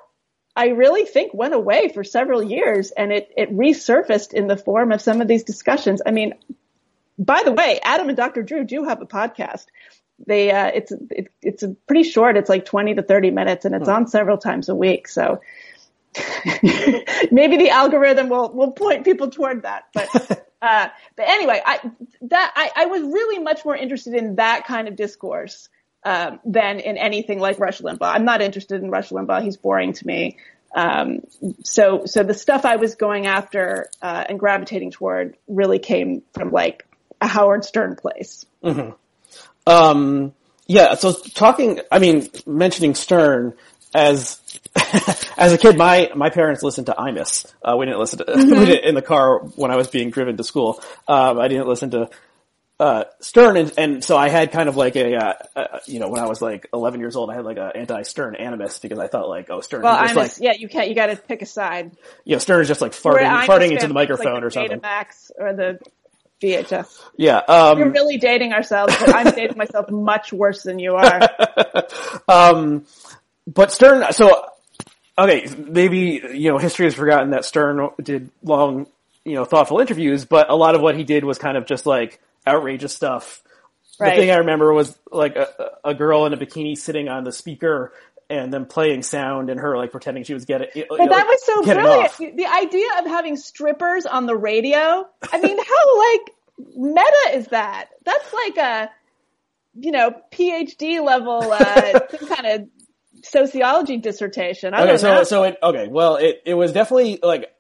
I 0.55 0.68
really 0.68 1.07
think 1.07 1.32
went 1.32 1.55
away 1.55 1.88
for 1.88 2.05
several 2.05 2.42
years 2.42 2.90
and 2.90 3.12
it, 3.12 3.32
it 3.34 3.51
resurfaced 3.51 4.34
in 4.34 4.46
the 4.46 4.59
form 4.59 4.92
of 4.92 5.01
some 5.01 5.22
of 5.22 5.26
these 5.26 5.44
discussions. 5.44 6.03
I 6.05 6.11
mean, 6.11 6.34
by 7.19 7.43
the 7.45 7.53
way, 7.53 7.81
Adam 7.83 8.09
and 8.09 8.16
Dr. 8.16 8.43
Drew 8.43 8.64
do 8.64 8.85
have 8.85 9.03
a 9.03 9.07
podcast. 9.07 9.66
They, 10.27 10.51
uh, 10.51 10.71
it's, 10.75 10.93
it, 11.11 11.29
it's 11.43 11.64
pretty 11.87 12.09
short. 12.09 12.37
It's 12.37 12.49
like 12.49 12.64
20 12.64 12.97
to 12.97 13.03
30 13.03 13.31
minutes 13.31 13.64
and 13.64 13.75
it's 13.75 13.87
hmm. 13.87 13.95
on 13.95 14.07
several 14.07 14.39
times 14.39 14.69
a 14.69 14.75
week. 14.75 15.09
So 15.09 15.41
maybe 17.31 17.57
the 17.57 17.71
algorithm 17.71 18.29
will, 18.29 18.53
will 18.53 18.73
point 18.73 19.05
people 19.05 19.31
toward 19.31 19.62
that. 19.62 19.85
But, 19.93 20.09
uh, 20.62 20.89
but 21.16 21.29
anyway, 21.29 21.61
I, 21.64 21.91
that, 22.23 22.53
I, 22.57 22.71
I 22.75 22.87
was 22.87 23.03
really 23.03 23.43
much 23.43 23.64
more 23.64 23.77
interested 23.77 24.14
in 24.14 24.37
that 24.37 24.66
kind 24.66 24.89
of 24.89 24.97
discourse, 24.97 25.69
um, 26.05 26.41
than 26.45 26.81
in 26.81 26.97
anything 26.97 27.39
like 27.41 27.59
Rush 27.59 27.81
Limbaugh. 27.81 28.14
I'm 28.14 28.25
not 28.25 28.41
interested 28.41 28.83
in 28.83 28.91
Rush 28.91 29.11
Limbaugh. 29.11 29.43
He's 29.43 29.57
boring 29.57 29.93
to 29.95 30.07
me. 30.07 30.39
Um, 30.75 31.21
so, 31.64 32.05
so 32.07 32.23
the 32.23 32.35
stuff 32.35 32.64
I 32.64 32.77
was 32.77 32.95
going 32.95 33.27
after, 33.27 33.89
uh, 34.03 34.25
and 34.29 34.39
gravitating 34.39 34.91
toward 34.91 35.37
really 35.49 35.79
came 35.79 36.23
from 36.35 36.51
like 36.51 36.88
a 37.21 37.27
Howard 37.27 37.64
Stern 37.64 37.97
place. 37.97 38.47
Mm-hmm. 38.62 38.93
Um, 39.66 40.33
yeah. 40.66 40.95
So 40.95 41.12
talking, 41.12 41.81
I 41.91 41.99
mean, 41.99 42.29
mentioning 42.47 42.95
Stern 42.95 43.55
as 43.95 44.41
as 45.37 45.53
a 45.53 45.59
kid, 45.59 45.77
my 45.77 46.11
my 46.14 46.31
parents 46.31 46.62
listened 46.62 46.87
to 46.87 46.93
Imus. 46.93 47.53
Uh, 47.62 47.77
we 47.77 47.87
didn't 47.87 48.01
listen 48.01 48.19
to 48.19 48.25
mm-hmm. 48.29 48.59
we 48.59 48.66
didn't, 48.66 48.85
in 48.85 48.95
the 48.95 49.03
car 49.03 49.41
when 49.57 49.71
I 49.71 49.77
was 49.77 49.89
being 49.89 50.11
driven 50.11 50.37
to 50.37 50.45
school. 50.45 50.83
Um, 51.07 51.39
I 51.39 51.49
didn't 51.49 51.69
listen 51.69 51.91
to 51.91 52.11
uh, 52.81 53.05
Stern, 53.21 53.57
and, 53.57 53.73
and, 53.77 54.05
so 54.05 54.16
I 54.16 54.29
had 54.29 54.53
kind 54.53 54.69
of 54.69 54.77
like 54.77 54.95
a, 54.95 55.16
uh, 55.16 55.33
uh, 55.57 55.79
you 55.87 55.99
know, 55.99 56.09
when 56.11 56.21
I 56.21 56.29
was 56.29 56.41
like 56.41 56.69
11 56.73 57.01
years 57.01 57.16
old, 57.16 57.29
I 57.29 57.35
had 57.35 57.45
like 57.45 57.57
an 57.57 57.73
anti-Stern 57.75 58.37
animus 58.37 58.79
because 58.79 59.01
I 59.01 59.09
thought 59.09 59.29
like, 59.29 59.51
oh, 59.51 59.61
Stern. 59.61 59.83
Well, 59.83 60.05
is 60.05 60.14
like, 60.14 60.33
yeah, 60.39 60.53
you 60.57 60.69
can't, 60.69 60.89
you 60.89 60.95
got 60.95 61.07
to 61.07 61.16
pick 61.16 61.43
a 61.43 61.47
side. 61.47 61.97
You 62.25 62.37
know, 62.37 62.39
Stern 62.39 62.61
is 62.61 62.69
just 62.69 62.81
like 62.81 62.93
farting, 62.93 63.29
farting 63.47 63.73
into 63.73 63.89
the 63.89 63.95
microphone 63.95 64.35
like 64.35 64.45
or 64.45 64.51
something. 64.51 64.81
Max 64.81 65.33
or 65.37 65.55
the 65.55 65.81
VHS. 66.43 67.01
Yeah. 67.16 67.39
Um, 67.39 67.78
We're 67.78 67.91
really 67.91 68.18
dating 68.18 68.53
ourselves, 68.53 68.95
but 68.99 69.14
I'm 69.14 69.34
dating 69.34 69.57
myself 69.59 69.91
much 69.91 70.32
worse 70.32 70.62
than 70.62 70.78
you 70.78 70.95
are. 70.95 71.20
um, 72.28 72.86
but 73.47 73.72
Stern, 73.72 74.12
so, 74.12 74.45
okay, 75.16 75.49
maybe, 75.57 76.22
you 76.32 76.51
know, 76.51 76.59
history 76.59 76.86
has 76.86 76.95
forgotten 76.95 77.30
that 77.30 77.45
Stern 77.45 77.89
did 78.03 78.30
long, 78.43 78.86
you 79.24 79.34
know, 79.34 79.45
thoughtful 79.45 79.80
interviews, 79.80 80.24
but 80.24 80.51
a 80.51 80.55
lot 80.55 80.74
of 80.74 80.80
what 80.80 80.97
he 80.97 81.05
did 81.05 81.24
was 81.24 81.39
kind 81.39 81.57
of 81.57 81.66
just 81.66 81.86
like 81.86 82.20
outrageous 82.47 82.95
stuff. 82.95 83.43
Right. 83.99 84.14
The 84.14 84.22
thing 84.22 84.30
I 84.30 84.36
remember 84.36 84.72
was 84.72 84.97
like 85.11 85.34
a, 85.34 85.49
a 85.84 85.95
girl 85.95 86.24
in 86.26 86.32
a 86.32 86.36
bikini 86.36 86.78
sitting 86.78 87.09
on 87.09 87.24
the 87.24 87.32
speaker 87.32 87.93
and 88.31 88.53
then 88.53 88.66
playing 88.66 89.03
sound 89.03 89.51
and 89.51 89.59
her 89.59 89.76
like 89.76 89.91
pretending 89.91 90.24
she 90.24 90.35
was 90.35 90.45
getting. 90.45 90.68
But 90.89 91.09
that 91.09 91.26
was 91.26 91.45
so 91.45 91.62
brilliant. 91.62 92.37
The 92.37 92.47
idea 92.47 92.87
of 92.99 93.07
having 93.07 93.37
strippers 93.37 94.07
on 94.07 94.26
the 94.26 94.37
radio. 94.37 95.09
I 95.33 95.41
mean, 95.41 95.59
how 95.64 95.99
like 95.99 96.35
meta 96.76 97.31
is 97.35 97.47
that? 97.49 97.89
That's 98.05 98.33
like 98.33 98.57
a 98.57 98.91
you 99.74 99.93
know 99.93 100.12
PhD 100.33 101.05
level 101.05 101.53
uh, 101.53 102.01
some 102.18 102.29
kind 102.29 102.47
of 102.47 102.68
sociology 103.24 103.97
dissertation. 103.97 104.74
I 104.74 104.83
okay, 104.83 104.97
so 104.99 105.14
know. 105.14 105.24
so 105.24 105.45
it 105.45 105.57
okay. 105.62 105.89
Well, 105.89 106.16
it 106.16 106.43
it 106.45 106.55
was 106.55 106.72
definitely 106.72 107.18
like 107.22 107.51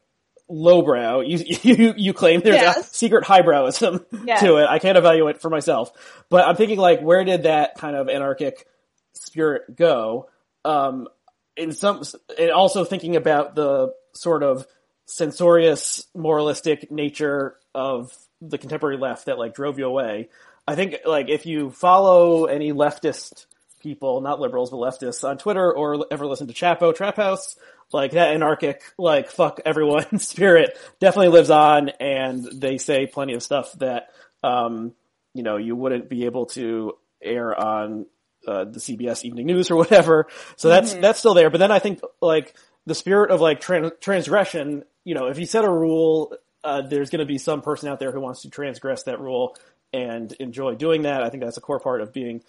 lowbrow. 0.48 1.20
You 1.20 1.38
you 1.62 1.94
you 1.96 2.12
claim 2.12 2.40
there's 2.40 2.56
yes. 2.56 2.90
a 2.90 2.94
secret 2.94 3.24
highbrowism 3.24 4.04
yes. 4.24 4.40
to 4.40 4.56
it. 4.56 4.66
I 4.68 4.78
can't 4.78 4.98
evaluate 4.98 5.40
for 5.40 5.50
myself, 5.50 5.92
but 6.28 6.46
I'm 6.46 6.56
thinking 6.56 6.78
like, 6.78 7.00
where 7.00 7.24
did 7.24 7.44
that 7.44 7.76
kind 7.76 7.96
of 7.96 8.08
anarchic 8.08 8.66
spirit 9.14 9.74
go? 9.74 10.28
Um, 10.64 11.08
in 11.56 11.72
some, 11.72 12.02
and 12.38 12.50
also 12.50 12.84
thinking 12.84 13.16
about 13.16 13.54
the 13.54 13.92
sort 14.12 14.42
of 14.42 14.66
censorious, 15.06 16.06
moralistic 16.14 16.90
nature 16.90 17.56
of 17.74 18.14
the 18.40 18.58
contemporary 18.58 18.96
left 18.96 19.26
that 19.26 19.38
like 19.38 19.54
drove 19.54 19.78
you 19.78 19.86
away. 19.86 20.28
I 20.66 20.74
think 20.74 20.96
like 21.04 21.28
if 21.28 21.46
you 21.46 21.70
follow 21.70 22.44
any 22.44 22.72
leftist 22.72 23.46
people, 23.80 24.20
not 24.20 24.40
liberals, 24.40 24.70
but 24.70 24.76
leftists 24.76 25.28
on 25.28 25.38
Twitter 25.38 25.72
or 25.72 26.06
ever 26.10 26.26
listen 26.26 26.46
to 26.46 26.54
Chapo 26.54 26.94
Trap 26.94 27.16
House, 27.16 27.56
like 27.92 28.12
that 28.12 28.34
anarchic, 28.34 28.82
like 28.98 29.30
fuck 29.30 29.60
everyone 29.64 30.18
spirit 30.18 30.78
definitely 31.00 31.28
lives 31.28 31.50
on 31.50 31.88
and 32.00 32.44
they 32.44 32.78
say 32.78 33.06
plenty 33.06 33.34
of 33.34 33.42
stuff 33.42 33.72
that, 33.78 34.10
um, 34.42 34.92
you 35.34 35.42
know, 35.42 35.56
you 35.56 35.74
wouldn't 35.74 36.08
be 36.08 36.26
able 36.26 36.46
to 36.46 36.92
air 37.22 37.58
on 37.58 38.06
uh, 38.46 38.64
the 38.64 38.80
CBS 38.80 39.24
Evening 39.24 39.46
News 39.46 39.70
or 39.70 39.76
whatever. 39.76 40.26
So 40.56 40.68
that's 40.68 40.92
mm-hmm. 40.92 41.00
that's 41.00 41.18
still 41.18 41.34
there. 41.34 41.50
But 41.50 41.58
then 41.58 41.72
I 41.72 41.78
think 41.78 42.00
like 42.20 42.54
the 42.86 42.94
spirit 42.94 43.30
of 43.30 43.40
like 43.40 43.60
trans- 43.60 43.92
transgression. 44.00 44.84
You 45.04 45.14
know, 45.14 45.26
if 45.26 45.38
you 45.38 45.46
set 45.46 45.64
a 45.64 45.70
rule, 45.70 46.34
uh, 46.62 46.82
there's 46.82 47.10
going 47.10 47.20
to 47.20 47.26
be 47.26 47.38
some 47.38 47.62
person 47.62 47.88
out 47.88 47.98
there 47.98 48.12
who 48.12 48.20
wants 48.20 48.42
to 48.42 48.50
transgress 48.50 49.04
that 49.04 49.20
rule 49.20 49.56
and 49.92 50.30
enjoy 50.32 50.74
doing 50.74 51.02
that. 51.02 51.22
I 51.22 51.30
think 51.30 51.42
that's 51.42 51.56
a 51.56 51.62
core 51.62 51.80
part 51.80 52.02
of 52.02 52.12
being 52.12 52.42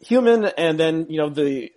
human. 0.00 0.44
And 0.44 0.78
then 0.78 1.06
you 1.08 1.18
know 1.18 1.28
the 1.28 1.72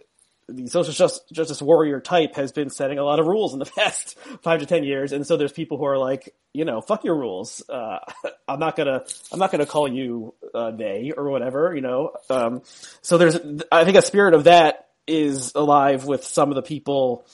the 0.51 0.67
social 0.67 0.93
justice, 0.93 1.21
justice 1.31 1.61
warrior 1.61 1.99
type 1.99 2.35
has 2.35 2.51
been 2.51 2.69
setting 2.69 2.97
a 2.97 3.03
lot 3.03 3.19
of 3.19 3.27
rules 3.27 3.53
in 3.53 3.59
the 3.59 3.65
past 3.77 4.17
five 4.41 4.59
to 4.59 4.65
ten 4.65 4.83
years, 4.83 5.11
and 5.11 5.25
so 5.25 5.37
there's 5.37 5.51
people 5.51 5.77
who 5.77 5.85
are 5.85 5.97
like, 5.97 6.33
you 6.53 6.65
know, 6.65 6.81
fuck 6.81 7.03
your 7.03 7.15
rules. 7.15 7.63
Uh, 7.69 7.99
I'm 8.47 8.59
not 8.59 8.75
gonna, 8.75 9.03
I'm 9.31 9.39
not 9.39 9.51
gonna 9.51 9.65
call 9.65 9.87
you 9.87 10.33
uh, 10.53 10.71
they 10.71 11.13
or 11.15 11.29
whatever, 11.29 11.73
you 11.75 11.81
know. 11.81 12.11
Um, 12.29 12.63
so 13.01 13.17
there's, 13.17 13.37
I 13.71 13.85
think 13.85 13.97
a 13.97 14.01
spirit 14.01 14.33
of 14.33 14.45
that 14.45 14.87
is 15.07 15.53
alive 15.55 16.05
with 16.05 16.23
some 16.23 16.49
of 16.49 16.55
the 16.55 16.61
people 16.61 17.25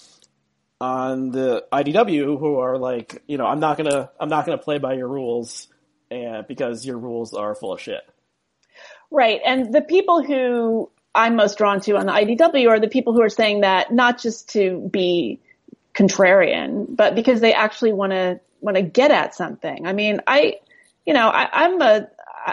on 0.79 1.31
the 1.31 1.63
IDW 1.71 2.39
who 2.39 2.57
are 2.57 2.77
like, 2.77 3.21
you 3.27 3.37
know, 3.37 3.45
I'm 3.45 3.59
not 3.59 3.77
gonna, 3.77 4.11
I'm 4.19 4.29
not 4.29 4.45
gonna 4.45 4.57
play 4.57 4.77
by 4.77 4.93
your 4.93 5.07
rules, 5.07 5.67
and 6.11 6.45
because 6.47 6.85
your 6.85 6.97
rules 6.97 7.33
are 7.33 7.55
full 7.55 7.73
of 7.73 7.81
shit. 7.81 8.01
Right, 9.11 9.39
and 9.45 9.73
the 9.73 9.81
people 9.81 10.23
who 10.23 10.91
I'm 11.15 11.35
most 11.35 11.57
drawn 11.57 11.79
to 11.81 11.97
on 11.97 12.05
the 12.05 12.11
IDW 12.11 12.69
are 12.69 12.79
the 12.79 12.87
people 12.87 13.13
who 13.13 13.21
are 13.21 13.29
saying 13.29 13.61
that 13.61 13.91
not 13.91 14.19
just 14.19 14.49
to 14.49 14.87
be 14.91 15.39
contrarian, 15.95 16.85
but 16.89 17.15
because 17.15 17.39
they 17.39 17.53
actually 17.53 17.93
want 17.93 18.11
to 18.11 18.39
want 18.59 18.77
to 18.77 18.83
get 18.83 19.11
at 19.11 19.33
something. 19.33 19.87
I 19.87 19.93
mean, 19.93 20.19
I, 20.27 20.55
you 21.05 21.13
know, 21.13 21.29
I, 21.29 21.47
I'm 21.51 21.81
a 21.81 22.07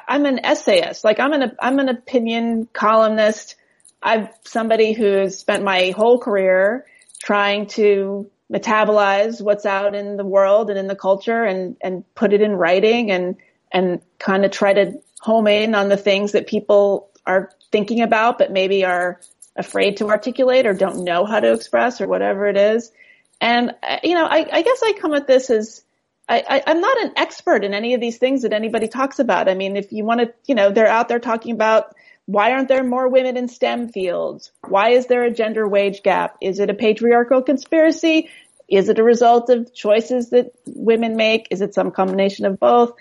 I'm 0.09 0.25
an 0.27 0.45
essayist. 0.45 1.05
Like 1.05 1.19
I'm 1.21 1.33
an 1.33 1.57
I'm 1.61 1.79
an 1.79 1.89
opinion 1.89 2.69
columnist. 2.73 3.57
I'm 4.03 4.29
somebody 4.45 4.93
who's 4.93 5.39
spent 5.39 5.65
my 5.65 5.93
whole 5.97 6.19
career 6.19 6.87
trying 7.21 7.67
to 7.69 8.31
metabolize 8.53 9.41
what's 9.41 9.65
out 9.65 9.95
in 9.95 10.17
the 10.17 10.25
world 10.25 10.71
and 10.71 10.79
in 10.79 10.87
the 10.87 10.97
culture 10.97 11.43
and 11.43 11.77
and 11.81 12.05
put 12.15 12.33
it 12.33 12.41
in 12.41 12.53
writing 12.53 13.11
and 13.11 13.37
and 13.73 14.01
kind 14.19 14.45
of 14.45 14.51
try 14.51 14.73
to 14.73 15.01
home 15.21 15.47
in 15.47 15.75
on 15.75 15.89
the 15.89 15.97
things 15.97 16.33
that 16.33 16.47
people 16.47 17.11
are 17.27 17.51
thinking 17.73 18.03
about, 18.03 18.39
but 18.39 18.53
maybe 18.53 18.85
are 18.85 19.21
afraid 19.57 19.97
to 19.99 20.09
articulate 20.09 20.67
or 20.67 20.75
don't 20.75 21.05
know 21.05 21.25
how 21.25 21.41
to 21.41 21.53
express 21.53 22.01
or 22.01 22.07
whatever 22.07 22.47
it 22.47 22.57
is. 22.57 22.93
And, 23.41 23.75
uh, 23.83 23.99
you 24.03 24.15
know, 24.15 24.25
I, 24.25 24.47
I 24.51 24.63
guess 24.63 24.81
I 24.85 24.95
come 25.01 25.15
at 25.15 25.27
this 25.27 25.51
as, 25.51 25.83
I, 26.29 26.63
am 26.67 26.81
not 26.81 27.03
an 27.03 27.13
expert 27.17 27.65
in 27.65 27.75
any 27.75 27.95
of 27.95 28.01
these 28.01 28.17
things 28.17 28.43
that 28.43 28.53
anybody 28.53 28.89
talks 28.89 29.19
about. 29.19 29.49
I 29.49 29.55
mean, 29.55 29.77
if 29.77 29.93
you 29.93 30.05
want 30.05 30.21
to, 30.21 30.33
you 30.47 30.55
know, 30.55 30.71
they're 30.71 30.87
out 30.87 31.09
there 31.09 31.19
talking 31.19 31.53
about 31.53 31.95
why 32.27 32.53
aren't 32.53 32.69
there 32.69 32.85
more 32.85 33.09
women 33.09 33.37
in 33.37 33.49
STEM 33.49 33.89
fields? 33.89 34.53
Why 34.67 34.91
is 34.91 35.07
there 35.07 35.25
a 35.25 35.31
gender 35.31 35.67
wage 35.67 36.03
gap? 36.03 36.37
Is 36.41 36.61
it 36.61 36.71
a 36.71 36.75
patriarchal 36.75 37.43
conspiracy? 37.43 38.31
Is 38.69 38.89
it 38.89 38.99
a 38.99 39.05
result 39.05 39.51
of 39.51 39.75
choices 39.75 40.31
that 40.31 40.53
women 40.65 41.17
make? 41.17 41.49
Is 41.51 41.61
it 41.61 41.75
some 41.75 41.91
combination 41.91 42.47
of 42.47 42.59
both? 42.59 42.93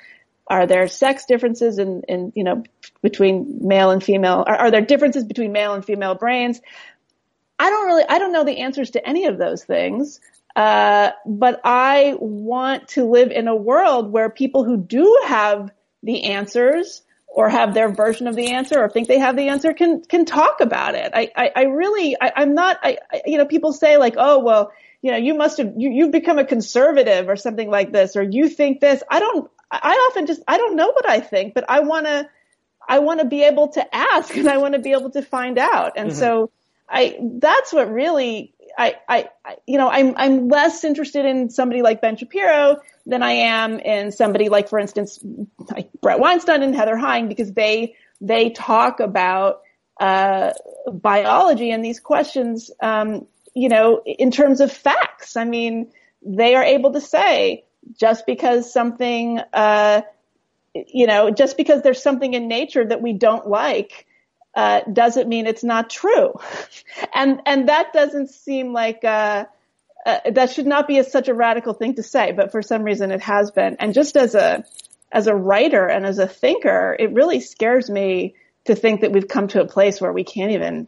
Are 0.47 0.67
there 0.67 0.88
sex 0.88 1.26
differences 1.26 1.78
in, 1.78 2.03
in, 2.09 2.34
you 2.36 2.43
know, 2.43 2.63
between 3.02 3.60
male 3.62 3.91
and 3.91 4.04
female? 4.04 4.43
Are, 4.45 4.56
are 4.56 4.72
there 4.72 4.82
differences 4.82 5.24
between 5.24 5.52
male 5.52 5.74
and 5.74 5.84
female 5.84 6.16
brains? 6.16 6.62
I 7.58 7.70
don't 7.70 7.86
really, 7.86 8.04
I 8.08 8.20
don't 8.20 8.32
know 8.32 8.43
the 8.43 8.60
answers 8.60 8.91
to 8.91 9.08
any 9.08 9.26
of 9.26 9.38
those 9.38 9.64
things. 9.64 10.20
Uh, 10.56 11.12
but 11.26 11.62
I 11.64 12.16
want 12.20 12.89
to 12.89 13.06
live 13.06 13.32
in 13.32 13.47
a 13.47 13.56
world 13.56 14.12
where 14.12 14.30
people 14.30 14.64
who 14.66 14.78
do 14.78 15.20
have 15.26 15.72
the 16.04 16.26
answers 16.26 17.04
or 17.28 17.47
have 17.47 17.74
their 17.74 17.89
version 17.89 18.28
of 18.28 18.36
the 18.36 18.52
answer 18.52 18.82
or 18.82 18.89
think 18.89 19.08
they 19.08 19.20
have 19.20 19.38
the 19.38 19.47
answer 19.47 19.74
can, 19.74 20.02
can 20.02 20.26
talk 20.26 20.60
about 20.60 20.95
it. 20.95 21.12
I, 21.14 21.32
I, 21.36 21.52
I 21.56 21.62
really, 21.64 22.18
I, 22.20 22.41
am 22.41 22.54
not, 22.54 22.80
I, 22.84 22.97
I, 23.12 23.22
you 23.26 23.38
know, 23.38 23.45
people 23.45 23.72
say 23.72 23.95
like, 23.95 24.16
oh, 24.18 24.39
well, 24.39 24.74
you 25.02 25.12
know, 25.12 25.18
you 25.18 25.34
must 25.36 25.58
have, 25.58 25.74
you, 25.78 25.89
you've 25.89 26.12
become 26.12 26.38
a 26.38 26.45
conservative 26.45 27.30
or 27.30 27.38
something 27.38 27.70
like 27.70 27.93
this, 27.93 28.18
or 28.18 28.22
you 28.22 28.49
think 28.49 28.82
this. 28.82 29.02
I 29.10 29.20
don't, 29.20 29.49
I 29.72 30.10
often 30.10 30.26
just, 30.26 30.41
I 30.47 30.58
don't 30.58 30.76
know 30.76 30.91
what 30.91 31.10
I 31.10 31.22
think, 31.22 31.54
but 31.54 31.64
I 31.70 31.80
want 31.80 32.06
to, 32.08 32.30
I 32.88 33.00
want 33.00 33.20
to 33.20 33.26
be 33.26 33.44
able 33.44 33.70
to 33.70 33.96
ask 33.96 34.36
and 34.36 34.50
I 34.50 34.58
want 34.58 34.74
to 34.74 34.80
be 34.80 34.92
able 34.92 35.12
to 35.12 35.22
find 35.22 35.58
out. 35.58 35.94
And 35.96 36.10
mm-hmm. 36.10 36.20
so 36.20 36.52
I, 36.90 37.18
that's 37.40 37.72
what 37.72 37.92
really, 37.92 38.54
I, 38.78 38.96
I, 39.08 39.30
you 39.66 39.78
know, 39.78 39.90
I'm, 39.90 40.14
I'm 40.18 40.50
less 40.50 40.84
interested 40.84 41.26
in 41.26 41.50
somebody 41.50 41.82
like 41.82 42.02
Ben 42.02 42.18
Shapiro 42.18 42.78
than 43.06 43.24
I 43.24 43.32
am 43.32 43.80
in 43.80 44.12
somebody 44.12 44.50
like, 44.50 44.70
for 44.70 44.80
instance, 44.80 45.20
like 45.70 45.90
Bret 46.02 46.20
Weinstein 46.20 46.64
and 46.64 46.76
Heather 46.76 46.98
Heying 46.98 47.28
because 47.28 47.54
they, 47.54 47.96
they 48.20 48.50
talk 48.50 49.00
about, 49.00 49.62
uh, 50.00 50.52
biology 50.92 51.72
and 51.72 51.86
these 51.86 52.00
questions, 52.00 52.72
um, 52.82 53.28
you 53.54 53.70
know, 53.70 54.02
in 54.06 54.32
terms 54.32 54.60
of 54.60 54.72
facts. 54.72 55.38
I 55.38 55.46
mean, 55.46 55.92
they 56.24 56.56
are 56.56 56.64
able 56.64 56.94
to 56.94 57.02
say 57.02 57.66
just 57.94 58.26
because 58.26 58.72
something, 58.72 59.40
uh, 59.54 60.02
you 60.74 61.07
know, 61.07 61.32
just 61.32 61.57
because 61.57 61.82
there's 61.82 62.01
something 62.01 62.34
in 62.34 62.47
nature 62.47 62.86
that 62.86 63.01
we 63.01 63.13
don't 63.13 63.47
like, 63.47 64.05
uh, 64.53 64.82
doesn't 64.91 65.28
mean 65.28 65.47
it's 65.47 65.63
not 65.63 65.89
true. 65.89 66.34
and, 67.13 67.41
and 67.45 67.69
that 67.69 67.93
doesn't 67.93 68.30
seem 68.30 68.74
like, 68.74 69.03
uh, 69.03 69.45
uh, 70.05 70.19
that 70.32 70.51
should 70.51 70.65
not 70.65 70.88
be 70.88 70.97
a, 70.97 71.03
such 71.03 71.28
a 71.28 71.34
radical 71.34 71.74
thing 71.74 71.95
to 71.95 72.03
say, 72.03 72.32
but 72.32 72.51
for 72.51 72.61
some 72.61 72.84
reason 72.84 73.11
it 73.11 73.22
has 73.22 73.51
been. 73.51 73.76
And 73.80 73.93
just 73.93 74.17
as 74.17 74.36
a, 74.36 74.65
as 75.11 75.28
a 75.28 75.36
writer 75.36 75.88
and 75.88 76.05
as 76.05 76.19
a 76.19 76.28
thinker, 76.28 76.95
it 76.97 77.13
really 77.13 77.39
scares 77.39 77.89
me 77.89 78.36
to 78.65 78.76
think 78.76 79.01
that 79.01 79.11
we've 79.11 79.28
come 79.28 79.47
to 79.49 79.61
a 79.61 79.67
place 79.67 79.99
where 79.99 80.13
we 80.13 80.24
can't 80.24 80.51
even 80.51 80.88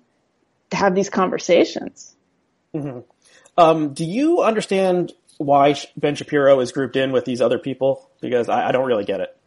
have 0.71 0.95
these 0.95 1.09
conversations. 1.09 2.15
Mm-hmm. 2.73 2.99
Um, 3.57 3.93
do 3.93 4.05
you 4.05 4.41
understand 4.41 5.13
why 5.37 5.75
Ben 5.95 6.15
Shapiro 6.15 6.59
is 6.59 6.71
grouped 6.71 6.95
in 6.95 7.11
with 7.11 7.25
these 7.25 7.41
other 7.41 7.59
people? 7.59 8.09
Because 8.21 8.49
I, 8.49 8.69
I 8.69 8.71
don't 8.71 8.85
really 8.85 9.05
get 9.05 9.19
it. 9.19 9.37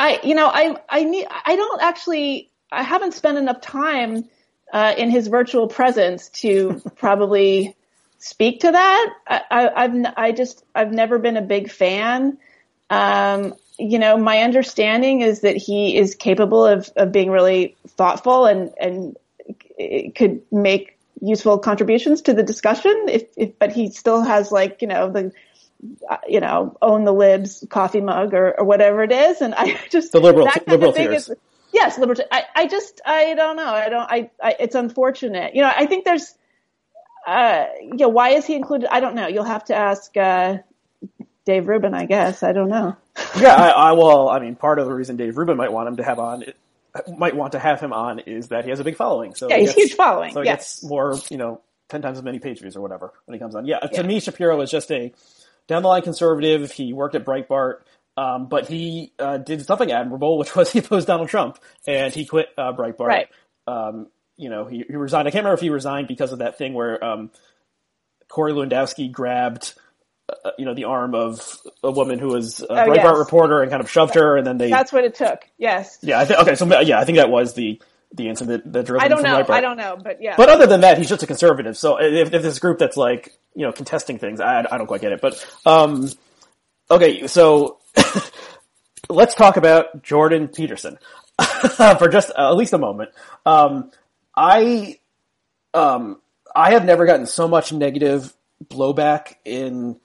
I, 0.00 0.20
you 0.22 0.34
know, 0.34 0.46
I, 0.46 0.76
I 0.88 1.04
need, 1.04 1.26
I 1.44 1.56
don't 1.56 1.82
actually 1.82 2.50
I 2.72 2.82
haven't 2.82 3.12
spent 3.12 3.36
enough 3.36 3.60
time 3.60 4.24
uh, 4.72 4.94
in 4.96 5.10
his 5.10 5.26
virtual 5.28 5.68
presence 5.68 6.28
to 6.28 6.80
probably 6.96 7.76
speak 8.18 8.60
to 8.60 8.72
that. 8.72 9.14
I, 9.28 9.70
I've, 9.76 10.14
I 10.16 10.32
just 10.32 10.64
I've 10.74 10.92
never 10.92 11.18
been 11.18 11.36
a 11.36 11.42
big 11.42 11.70
fan. 11.70 12.38
Um, 12.88 13.54
you 13.78 13.98
know, 13.98 14.16
my 14.16 14.38
understanding 14.38 15.20
is 15.20 15.40
that 15.40 15.56
he 15.56 15.96
is 15.96 16.14
capable 16.14 16.64
of, 16.64 16.90
of 16.96 17.12
being 17.12 17.30
really 17.30 17.76
thoughtful 17.88 18.46
and 18.46 18.72
and 18.80 19.16
could 20.14 20.42
make 20.52 20.98
useful 21.22 21.58
contributions 21.58 22.22
to 22.22 22.34
the 22.34 22.42
discussion. 22.42 23.06
If, 23.08 23.24
if 23.36 23.58
but 23.58 23.72
he 23.72 23.90
still 23.90 24.22
has 24.22 24.52
like 24.52 24.82
you 24.82 24.88
know 24.88 25.10
the 25.10 25.32
you 26.28 26.40
know 26.40 26.76
own 26.82 27.04
the 27.04 27.12
libs 27.12 27.64
coffee 27.68 28.00
mug 28.00 28.34
or, 28.34 28.58
or 28.58 28.64
whatever 28.64 29.02
it 29.02 29.12
is, 29.12 29.40
and 29.40 29.54
I 29.54 29.78
just 29.90 30.12
the 30.12 30.20
liberal 30.20 30.48
liberal 30.66 30.92
theories. 30.92 31.30
Yes, 31.72 31.98
liberty. 31.98 32.22
I, 32.30 32.44
I 32.54 32.66
just, 32.66 33.00
I 33.04 33.34
don't 33.34 33.56
know. 33.56 33.72
I 33.72 33.88
don't, 33.88 34.10
I, 34.10 34.30
I, 34.42 34.56
it's 34.58 34.74
unfortunate. 34.74 35.54
You 35.54 35.62
know, 35.62 35.72
I 35.74 35.86
think 35.86 36.04
there's, 36.04 36.34
uh, 37.26 37.66
you 37.80 37.96
know, 37.96 38.08
why 38.08 38.30
is 38.30 38.46
he 38.46 38.54
included? 38.54 38.92
I 38.92 39.00
don't 39.00 39.14
know. 39.14 39.28
You'll 39.28 39.44
have 39.44 39.64
to 39.66 39.74
ask, 39.74 40.16
uh, 40.16 40.58
Dave 41.44 41.68
Rubin, 41.68 41.94
I 41.94 42.06
guess. 42.06 42.42
I 42.42 42.52
don't 42.52 42.68
know. 42.68 42.96
yeah, 43.38 43.54
I, 43.54 43.68
I, 43.68 43.92
well, 43.92 44.28
I 44.28 44.40
mean, 44.40 44.56
part 44.56 44.78
of 44.78 44.86
the 44.86 44.94
reason 44.94 45.16
Dave 45.16 45.36
Rubin 45.38 45.56
might 45.56 45.72
want 45.72 45.88
him 45.88 45.96
to 45.96 46.02
have 46.02 46.18
on, 46.18 46.44
might 47.16 47.36
want 47.36 47.52
to 47.52 47.58
have 47.58 47.80
him 47.80 47.92
on 47.92 48.20
is 48.20 48.48
that 48.48 48.64
he 48.64 48.70
has 48.70 48.80
a 48.80 48.84
big 48.84 48.96
following. 48.96 49.34
So 49.34 49.48
yeah, 49.48 49.58
he's 49.58 49.72
huge 49.72 49.94
following. 49.94 50.32
So 50.32 50.40
he 50.40 50.46
yes. 50.46 50.80
gets 50.80 50.84
more, 50.84 51.18
you 51.30 51.36
know, 51.36 51.60
10 51.88 52.02
times 52.02 52.18
as 52.18 52.24
many 52.24 52.38
page 52.38 52.60
views 52.60 52.76
or 52.76 52.80
whatever 52.80 53.12
when 53.26 53.34
he 53.34 53.38
comes 53.38 53.54
on. 53.54 53.66
Yeah, 53.66 53.78
yeah. 53.82 53.88
to 54.00 54.04
me, 54.04 54.20
Shapiro 54.20 54.60
is 54.60 54.70
just 54.70 54.90
a 54.90 55.12
down 55.68 55.82
the 55.82 55.88
line 55.88 56.02
conservative. 56.02 56.72
He 56.72 56.92
worked 56.92 57.14
at 57.14 57.24
Breitbart. 57.24 57.80
Um, 58.16 58.48
but 58.48 58.68
he 58.68 59.12
uh, 59.18 59.38
did 59.38 59.64
something 59.64 59.90
admirable, 59.90 60.36
which 60.38 60.54
was 60.54 60.70
he 60.70 60.80
opposed 60.80 61.06
Donald 61.06 61.28
Trump, 61.28 61.58
and 61.86 62.12
he 62.12 62.26
quit 62.26 62.48
uh, 62.58 62.72
Breitbart. 62.72 63.06
Right. 63.06 63.28
Um, 63.66 64.08
you 64.36 64.50
know, 64.50 64.66
he, 64.66 64.84
he, 64.86 64.96
resigned. 64.96 65.28
I 65.28 65.30
can't 65.30 65.44
remember 65.44 65.54
if 65.54 65.60
he 65.60 65.70
resigned 65.70 66.08
because 66.08 66.32
of 66.32 66.38
that 66.38 66.58
thing 66.58 66.74
where 66.74 67.02
um, 67.04 67.30
Corey 68.28 68.52
Lewandowski 68.52 69.12
grabbed, 69.12 69.74
uh, 70.28 70.50
you 70.58 70.64
know, 70.64 70.74
the 70.74 70.84
arm 70.84 71.14
of 71.14 71.60
a 71.82 71.90
woman 71.90 72.18
who 72.18 72.28
was 72.28 72.60
a 72.60 72.66
oh, 72.66 72.74
Breitbart 72.74 72.96
yes. 72.96 73.18
reporter 73.18 73.60
and 73.60 73.70
kind 73.70 73.82
of 73.82 73.90
shoved 73.90 74.14
her, 74.14 74.36
and 74.36 74.46
then 74.46 74.58
they. 74.58 74.70
That's 74.70 74.92
what 74.92 75.04
it 75.04 75.14
took. 75.14 75.40
Yes. 75.58 75.98
Yeah. 76.02 76.20
I 76.20 76.24
th- 76.24 76.38
okay. 76.40 76.54
So 76.56 76.66
yeah, 76.80 76.98
I 76.98 77.04
think 77.04 77.18
that 77.18 77.30
was 77.30 77.54
the 77.54 77.80
the 78.12 78.28
incident 78.28 78.72
that 78.72 78.86
drove 78.86 79.02
I 79.02 79.08
don't 79.08 79.22
know. 79.22 79.44
I 79.48 79.60
don't 79.60 79.76
know, 79.76 79.96
but 80.02 80.20
yeah. 80.20 80.34
But 80.36 80.48
other 80.48 80.66
than 80.66 80.80
that, 80.80 80.98
he's 80.98 81.08
just 81.08 81.22
a 81.22 81.26
conservative. 81.26 81.76
So 81.76 82.00
if, 82.00 82.32
if 82.32 82.42
this 82.42 82.58
group 82.58 82.78
that's 82.78 82.96
like 82.96 83.32
you 83.54 83.64
know 83.66 83.72
contesting 83.72 84.18
things, 84.18 84.40
I, 84.40 84.66
I 84.70 84.78
don't 84.78 84.86
quite 84.86 85.00
get 85.00 85.12
it. 85.12 85.20
But 85.20 85.44
um, 85.64 86.10
okay, 86.90 87.26
so 87.26 87.78
let's 89.08 89.34
talk 89.34 89.56
about 89.56 90.02
Jordan 90.02 90.48
Peterson 90.48 90.98
for 91.98 92.08
just 92.08 92.30
uh, 92.36 92.50
at 92.50 92.56
least 92.56 92.72
a 92.72 92.78
moment. 92.78 93.10
Um, 93.46 93.90
I, 94.36 94.98
um, 95.74 96.20
I 96.54 96.72
have 96.72 96.84
never 96.84 97.06
gotten 97.06 97.26
so 97.26 97.48
much 97.48 97.72
negative 97.72 98.34
blowback 98.64 99.34
in 99.44 99.98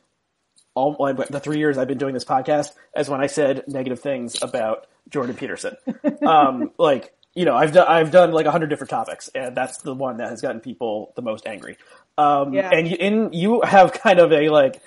all 0.74 0.94
the 0.94 1.40
three 1.40 1.58
years 1.58 1.78
I've 1.78 1.88
been 1.88 1.98
doing 1.98 2.14
this 2.14 2.26
podcast 2.26 2.72
as 2.94 3.10
when 3.10 3.22
I 3.22 3.28
said 3.28 3.64
negative 3.68 4.02
things 4.02 4.42
about 4.42 4.88
Jordan 5.10 5.36
Peterson. 5.36 5.78
um, 6.26 6.72
like, 6.78 7.14
you 7.36 7.46
know, 7.46 7.56
I've 7.56 7.74
done, 7.74 7.88
I've 7.88 8.12
done 8.12 8.32
like 8.32 8.46
a 8.46 8.52
hundred 8.52 8.70
different 8.70 8.90
topics 8.90 9.30
and 9.36 9.56
that's 9.56 9.78
the 9.80 9.94
one 9.94 10.18
that 10.18 10.30
has 10.30 10.42
gotten 10.42 10.62
people 10.62 11.14
the 11.16 11.22
most 11.22 11.46
angry. 11.46 11.78
Um, 12.18 12.54
yeah. 12.54 12.70
and 12.72 12.88
in, 12.88 13.34
you 13.34 13.62
have 13.62 13.94
kind 13.94 14.20
of 14.20 14.32
a 14.32 14.50
like, 14.50 14.82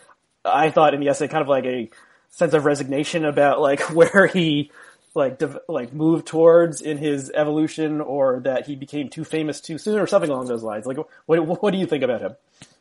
I 0.44 0.70
thought 0.70 0.94
in 0.94 1.00
the 1.00 1.08
essay 1.08 1.28
kind 1.28 1.42
of 1.42 1.48
like 1.48 1.66
a 1.66 1.90
sense 2.30 2.54
of 2.54 2.64
resignation 2.64 3.24
about 3.24 3.60
like 3.60 3.80
where 3.94 4.26
he 4.26 4.70
like 5.14 5.38
de- 5.38 5.60
like 5.68 5.92
moved 5.92 6.26
towards 6.26 6.80
in 6.80 6.96
his 6.98 7.30
evolution 7.34 8.00
or 8.00 8.40
that 8.40 8.66
he 8.66 8.76
became 8.76 9.08
too 9.08 9.24
famous 9.24 9.60
too 9.60 9.78
soon 9.78 9.98
or 9.98 10.06
something 10.06 10.30
along 10.30 10.46
those 10.46 10.62
lines 10.62 10.86
like 10.86 10.98
what 11.26 11.62
what 11.62 11.70
do 11.72 11.78
you 11.78 11.86
think 11.86 12.04
about 12.04 12.20
him 12.20 12.36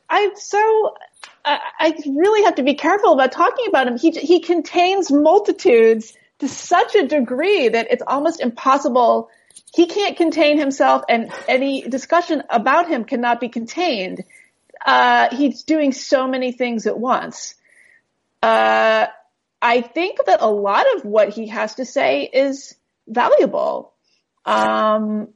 i 0.10 0.30
so 0.36 0.96
I, 1.46 1.60
I 1.80 1.98
really 2.06 2.44
have 2.44 2.56
to 2.56 2.64
be 2.64 2.76
careful 2.76 3.14
about 3.14 3.32
talking 3.32 3.66
about 3.68 3.88
him 3.88 3.98
he 3.98 4.12
he 4.12 4.40
contains 4.40 5.12
multitudes 5.12 6.14
to 6.40 6.48
such 6.48 6.96
a 6.96 7.08
degree 7.08 7.70
that 7.70 7.88
it's 7.90 8.04
almost 8.06 8.40
impossible 8.40 9.30
he 9.74 9.88
can't 9.88 10.18
contain 10.18 10.58
himself 10.58 11.04
and 11.10 11.32
any 11.48 11.82
discussion 11.82 12.44
about 12.50 12.88
him 12.88 13.04
cannot 13.04 13.40
be 13.40 13.50
contained 13.50 14.24
uh, 14.86 15.36
he's 15.36 15.64
doing 15.64 15.92
so 15.92 16.28
many 16.28 16.52
things 16.52 16.86
at 16.88 16.98
once 16.98 17.56
uh, 18.42 19.08
I 19.62 19.82
think 19.82 20.20
that 20.26 20.42
a 20.42 20.50
lot 20.50 20.86
of 20.96 21.06
what 21.06 21.30
he 21.30 21.48
has 21.48 21.76
to 21.76 21.86
say 21.86 22.24
is 22.24 22.76
valuable. 23.08 23.94
Um, 24.46 25.30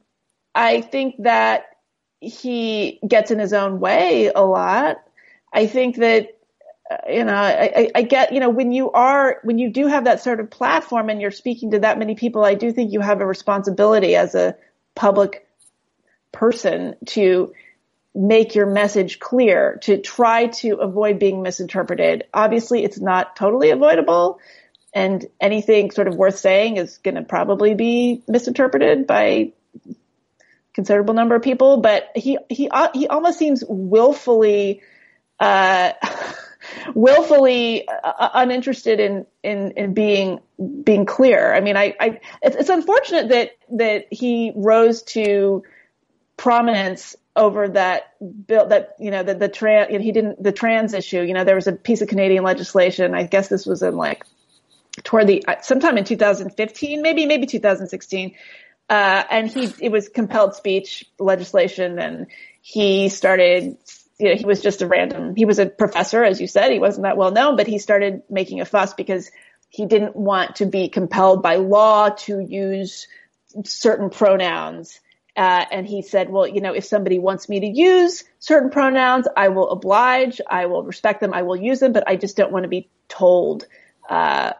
I 0.54 0.80
think 0.80 1.16
that 1.20 1.64
he 2.20 3.00
gets 3.06 3.30
in 3.30 3.38
his 3.38 3.52
own 3.52 3.80
way 3.80 4.30
a 4.34 4.42
lot. 4.42 5.02
I 5.52 5.66
think 5.66 5.96
that, 5.96 6.38
you 7.08 7.24
know, 7.24 7.34
I, 7.34 7.90
I, 7.94 8.02
get, 8.02 8.32
you 8.32 8.40
know, 8.40 8.50
when 8.50 8.72
you 8.72 8.90
are, 8.90 9.38
when 9.42 9.58
you 9.58 9.70
do 9.70 9.86
have 9.86 10.04
that 10.04 10.22
sort 10.22 10.40
of 10.40 10.50
platform 10.50 11.10
and 11.10 11.20
you're 11.20 11.30
speaking 11.30 11.72
to 11.72 11.80
that 11.80 11.98
many 11.98 12.14
people, 12.14 12.44
I 12.44 12.54
do 12.54 12.72
think 12.72 12.92
you 12.92 13.00
have 13.00 13.20
a 13.20 13.26
responsibility 13.26 14.16
as 14.16 14.34
a 14.34 14.56
public 14.94 15.46
person 16.32 16.96
to 17.06 17.52
make 18.14 18.54
your 18.54 18.66
message 18.66 19.18
clear, 19.18 19.78
to 19.82 19.98
try 19.98 20.46
to 20.46 20.76
avoid 20.76 21.18
being 21.18 21.42
misinterpreted. 21.42 22.24
Obviously, 22.32 22.84
it's 22.84 23.00
not 23.00 23.36
totally 23.36 23.70
avoidable, 23.70 24.38
and 24.94 25.24
anything 25.40 25.90
sort 25.90 26.08
of 26.08 26.16
worth 26.16 26.38
saying 26.38 26.76
is 26.76 26.98
going 26.98 27.14
to 27.14 27.22
probably 27.22 27.74
be 27.74 28.22
misinterpreted 28.28 29.06
by 29.06 29.52
considerable 30.74 31.14
number 31.14 31.34
of 31.34 31.42
people. 31.42 31.78
But 31.78 32.10
he 32.14 32.38
he 32.50 32.70
he 32.94 33.08
almost 33.08 33.38
seems 33.38 33.64
willfully. 33.66 34.82
Uh, 35.40 35.92
willfully 36.94 37.88
uh, 37.88 38.28
uninterested 38.34 39.00
in, 39.00 39.26
in, 39.42 39.72
in 39.72 39.94
being, 39.94 40.40
being 40.84 41.06
clear. 41.06 41.54
I 41.54 41.60
mean, 41.60 41.76
I, 41.76 41.94
I, 41.98 42.20
it's, 42.42 42.56
it's 42.56 42.70
unfortunate 42.70 43.28
that, 43.28 43.50
that 43.70 44.06
he 44.10 44.52
rose 44.54 45.02
to 45.02 45.62
prominence 46.36 47.16
over 47.34 47.68
that 47.68 48.14
bill 48.46 48.66
that 48.66 48.94
you 48.98 49.10
know 49.10 49.22
the 49.22 49.34
the 49.34 49.48
trans 49.48 49.90
you 49.90 49.98
know, 49.98 50.04
he 50.04 50.12
didn't 50.12 50.42
the 50.42 50.52
trans 50.52 50.92
issue 50.92 51.22
you 51.22 51.32
know 51.32 51.44
there 51.44 51.54
was 51.54 51.66
a 51.66 51.72
piece 51.72 52.02
of 52.02 52.08
Canadian 52.08 52.44
legislation 52.44 53.14
I 53.14 53.22
guess 53.22 53.48
this 53.48 53.64
was 53.64 53.82
in 53.82 53.96
like 53.96 54.24
toward 55.02 55.26
the 55.26 55.44
uh, 55.46 55.60
sometime 55.62 55.98
in 55.98 56.04
2015, 56.04 57.02
maybe 57.02 57.26
maybe 57.26 57.46
2016, 57.46 58.34
uh, 58.88 59.22
and 59.30 59.48
he 59.48 59.72
it 59.80 59.90
was 59.90 60.08
compelled 60.08 60.54
speech 60.54 61.04
legislation, 61.18 61.98
and 61.98 62.26
he 62.60 63.08
started. 63.08 63.76
You 64.18 64.30
know, 64.30 64.36
he 64.36 64.44
was 64.44 64.60
just 64.60 64.82
a 64.82 64.86
random. 64.86 65.34
He 65.36 65.44
was 65.44 65.58
a 65.58 65.66
professor, 65.66 66.22
as 66.22 66.40
you 66.40 66.46
said. 66.46 66.70
He 66.70 66.78
wasn't 66.78 67.04
that 67.04 67.16
well 67.16 67.30
known, 67.30 67.56
but 67.56 67.66
he 67.66 67.78
started 67.78 68.22
making 68.28 68.60
a 68.60 68.64
fuss 68.64 68.94
because 68.94 69.30
he 69.68 69.86
didn't 69.86 70.14
want 70.14 70.56
to 70.56 70.66
be 70.66 70.88
compelled 70.88 71.42
by 71.42 71.56
law 71.56 72.10
to 72.10 72.38
use 72.40 73.08
certain 73.64 74.10
pronouns. 74.10 75.00
Uh, 75.34 75.64
and 75.70 75.86
he 75.86 76.02
said, 76.02 76.28
well, 76.28 76.46
you 76.46 76.60
know, 76.60 76.74
if 76.74 76.84
somebody 76.84 77.18
wants 77.18 77.48
me 77.48 77.60
to 77.60 77.66
use 77.66 78.24
certain 78.38 78.70
pronouns, 78.70 79.26
I 79.34 79.48
will 79.48 79.70
oblige. 79.70 80.40
I 80.48 80.66
will 80.66 80.82
respect 80.82 81.20
them. 81.20 81.32
I 81.32 81.42
will 81.42 81.56
use 81.56 81.80
them, 81.80 81.92
but 81.92 82.04
I 82.06 82.16
just 82.16 82.36
don't 82.36 82.52
want 82.52 82.64
to 82.64 82.68
be 82.68 82.90
told 83.08 83.66
uh, 84.10 84.52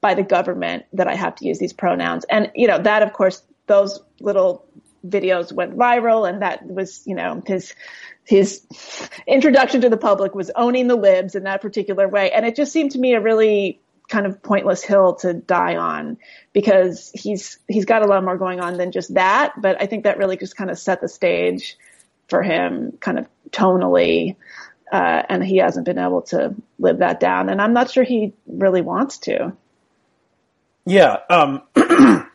by 0.00 0.14
the 0.14 0.22
government 0.22 0.84
that 0.92 1.08
I 1.08 1.16
have 1.16 1.34
to 1.36 1.46
use 1.46 1.58
these 1.58 1.72
pronouns. 1.72 2.24
And 2.24 2.52
you 2.54 2.68
know 2.68 2.78
that, 2.78 3.02
of 3.02 3.12
course, 3.12 3.42
those 3.66 4.00
little 4.20 4.66
videos 5.06 5.52
went 5.52 5.76
viral, 5.76 6.28
and 6.28 6.42
that 6.42 6.66
was 6.66 7.02
you 7.06 7.14
know 7.14 7.42
his 7.46 7.74
his 8.24 8.66
introduction 9.26 9.80
to 9.80 9.88
the 9.88 9.96
public 9.96 10.34
was 10.34 10.50
owning 10.54 10.86
the 10.86 10.96
libs 10.96 11.34
in 11.34 11.44
that 11.44 11.60
particular 11.60 12.08
way, 12.08 12.30
and 12.30 12.46
it 12.46 12.56
just 12.56 12.72
seemed 12.72 12.92
to 12.92 12.98
me 12.98 13.14
a 13.14 13.20
really 13.20 13.80
kind 14.08 14.26
of 14.26 14.42
pointless 14.42 14.82
hill 14.82 15.14
to 15.14 15.32
die 15.32 15.76
on 15.76 16.18
because 16.52 17.10
he's 17.14 17.58
he's 17.68 17.84
got 17.84 18.02
a 18.02 18.06
lot 18.06 18.24
more 18.24 18.36
going 18.36 18.60
on 18.60 18.76
than 18.76 18.92
just 18.92 19.14
that. 19.14 19.52
But 19.60 19.80
I 19.80 19.86
think 19.86 20.04
that 20.04 20.18
really 20.18 20.36
just 20.36 20.56
kind 20.56 20.70
of 20.70 20.78
set 20.78 21.00
the 21.00 21.08
stage 21.08 21.76
for 22.28 22.42
him, 22.42 22.92
kind 23.00 23.18
of 23.18 23.28
tonally 23.50 24.36
uh, 24.90 25.22
and 25.28 25.44
he 25.44 25.58
hasn't 25.58 25.86
been 25.86 25.98
able 25.98 26.22
to 26.22 26.54
live 26.78 26.98
that 26.98 27.20
down. 27.20 27.48
And 27.48 27.60
I'm 27.60 27.72
not 27.72 27.90
sure 27.90 28.02
he 28.02 28.32
really 28.46 28.80
wants 28.80 29.18
to. 29.18 29.52
Yeah, 30.84 31.18
um, 31.28 31.62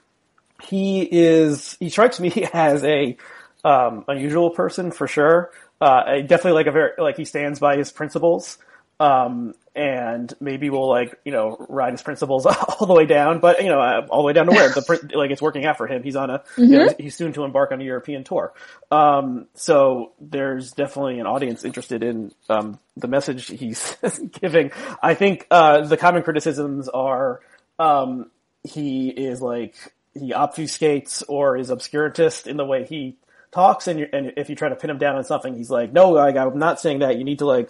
he 0.62 1.02
is. 1.02 1.78
He 1.80 1.90
strikes 1.90 2.20
me 2.20 2.48
as 2.54 2.84
a 2.84 3.18
um, 3.64 4.06
unusual 4.08 4.52
person 4.52 4.92
for 4.92 5.08
sure. 5.08 5.52
Uh, 5.82 6.22
definitely 6.22 6.54
like 6.54 6.68
a 6.68 6.72
very 6.72 6.92
like 6.98 7.18
he 7.18 7.26
stands 7.26 7.60
by 7.60 7.76
his 7.78 7.92
principles 7.92 8.58
um, 9.00 9.54
and 9.76 10.34
maybe 10.40 10.70
we'll 10.70 10.88
like 10.88 11.20
you 11.26 11.32
know 11.32 11.58
ride 11.68 11.92
his 11.92 12.02
principles 12.02 12.46
all 12.80 12.88
the 12.88 12.94
way 12.94 13.06
down, 13.06 13.40
but 13.40 13.62
you 13.62 13.70
know 13.70 13.80
uh, 13.80 14.06
all 14.10 14.22
the 14.22 14.28
way 14.28 14.34
down 14.34 14.46
to 14.46 14.52
where 14.52 14.70
the 14.70 15.10
like 15.14 15.32
it's 15.32 15.42
working 15.42 15.66
out 15.66 15.78
for 15.78 15.88
him. 15.88 16.02
He's 16.02 16.16
on 16.16 16.30
a 16.30 16.40
mm-hmm. 16.40 16.64
you 16.64 16.78
know, 16.78 16.94
he's 16.98 17.16
soon 17.16 17.34
to 17.34 17.44
embark 17.44 17.72
on 17.72 17.82
a 17.82 17.84
European 17.84 18.24
tour, 18.24 18.54
um, 18.92 19.48
so 19.54 20.14
there's 20.20 20.72
definitely 20.72 21.20
an 21.20 21.28
audience 21.28 21.66
interested 21.66 22.04
in 22.04 22.32
um, 22.50 22.80
the 22.96 23.08
message 23.08 23.48
he's 23.48 23.98
giving. 24.42 24.72
I 25.04 25.14
think 25.14 25.46
uh, 25.52 25.82
the 25.82 25.98
common 25.98 26.24
criticisms 26.24 26.88
are 26.88 27.42
um, 27.80 28.32
he 28.64 29.10
is 29.10 29.42
like 29.42 29.76
he 30.16 30.32
obfuscates 30.32 31.24
or 31.28 31.58
is 31.58 31.70
obscurantist 31.70 32.48
in 32.48 32.58
the 32.58 32.66
way 32.66 32.86
he 32.86 33.18
talks, 33.52 33.88
and, 33.88 34.08
and 34.12 34.34
if 34.38 34.50
you 34.50 34.56
try 34.56 34.70
to 34.70 34.76
pin 34.76 34.90
him 34.90 34.98
down 34.98 35.16
on 35.16 35.24
something, 35.24 35.56
he's 35.56 35.70
like, 35.70 35.94
no, 35.94 36.12
like, 36.12 36.36
I'm 36.36 36.58
not 36.58 36.80
saying 36.80 37.00
that. 37.00 37.18
You 37.18 37.24
need 37.24 37.40
to 37.40 37.46
like 37.46 37.70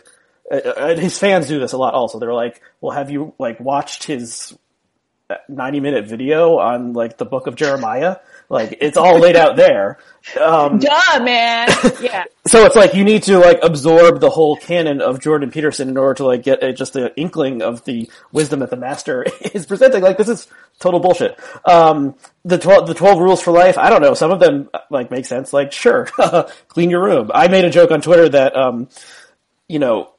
uh, 0.52 0.56
uh, 0.56 0.96
his 0.96 1.18
fans 1.18 1.48
do 1.48 1.60
this 1.60 1.74
a 1.74 1.78
lot 1.78 1.94
also. 1.94 2.20
They're 2.20 2.34
like, 2.34 2.62
well, 2.82 2.96
have 2.96 3.10
you 3.10 3.34
like 3.40 3.60
watched 3.60 4.04
his 4.04 4.58
90 5.50 5.80
minute 5.80 6.06
video 6.06 6.58
on 6.60 6.94
like 6.94 7.18
the 7.18 7.26
book 7.26 7.48
of 7.48 7.56
Jeremiah? 7.56 8.18
Like 8.50 8.78
it's 8.82 8.98
all 8.98 9.20
laid 9.20 9.36
out 9.36 9.56
there. 9.56 9.98
Um, 10.40 10.80
Duh, 10.80 11.20
man. 11.22 11.70
Yeah. 12.02 12.26
so 12.46 12.66
it's 12.66 12.76
like 12.76 12.94
you 12.94 13.04
need 13.04 13.24
to 13.24 13.40
like 13.40 13.60
absorb 13.64 14.20
the 14.20 14.30
whole 14.30 14.56
canon 14.58 15.02
of 15.02 15.20
Jordan 15.20 15.50
Peterson 15.50 15.90
in 15.90 15.98
order 15.98 16.14
to 16.16 16.26
like 16.26 16.44
get 16.44 16.62
a, 16.62 16.74
just 16.74 16.96
an 16.96 17.10
inkling 17.16 17.62
of 17.62 17.84
the 17.86 18.10
wisdom 18.32 18.60
that 18.60 18.70
the 18.70 18.76
master 18.78 19.26
is 19.54 19.66
presenting. 19.66 20.04
Like 20.04 20.18
this 20.18 20.30
is 20.30 20.48
total 20.80 21.00
bullshit. 21.00 21.40
Um, 21.66 22.16
the 22.44 22.58
12, 22.58 22.88
the 22.88 22.94
12 22.94 23.20
rules 23.20 23.42
for 23.42 23.52
life, 23.52 23.78
I 23.78 23.90
don't 23.90 24.02
know. 24.02 24.14
Some 24.14 24.32
of 24.32 24.40
them 24.40 24.70
like 24.92 25.10
make 25.10 25.26
sense. 25.26 25.54
Like 25.54 25.72
sure, 25.72 26.06
clean 26.68 26.90
your 26.90 27.04
room. 27.04 27.32
I 27.34 27.48
made 27.48 27.66
a 27.66 27.70
joke 27.72 27.92
on 27.92 28.02
Twitter 28.02 28.30
that, 28.30 28.56
um, 28.56 28.90
you 29.68 29.80
know, 29.80 30.12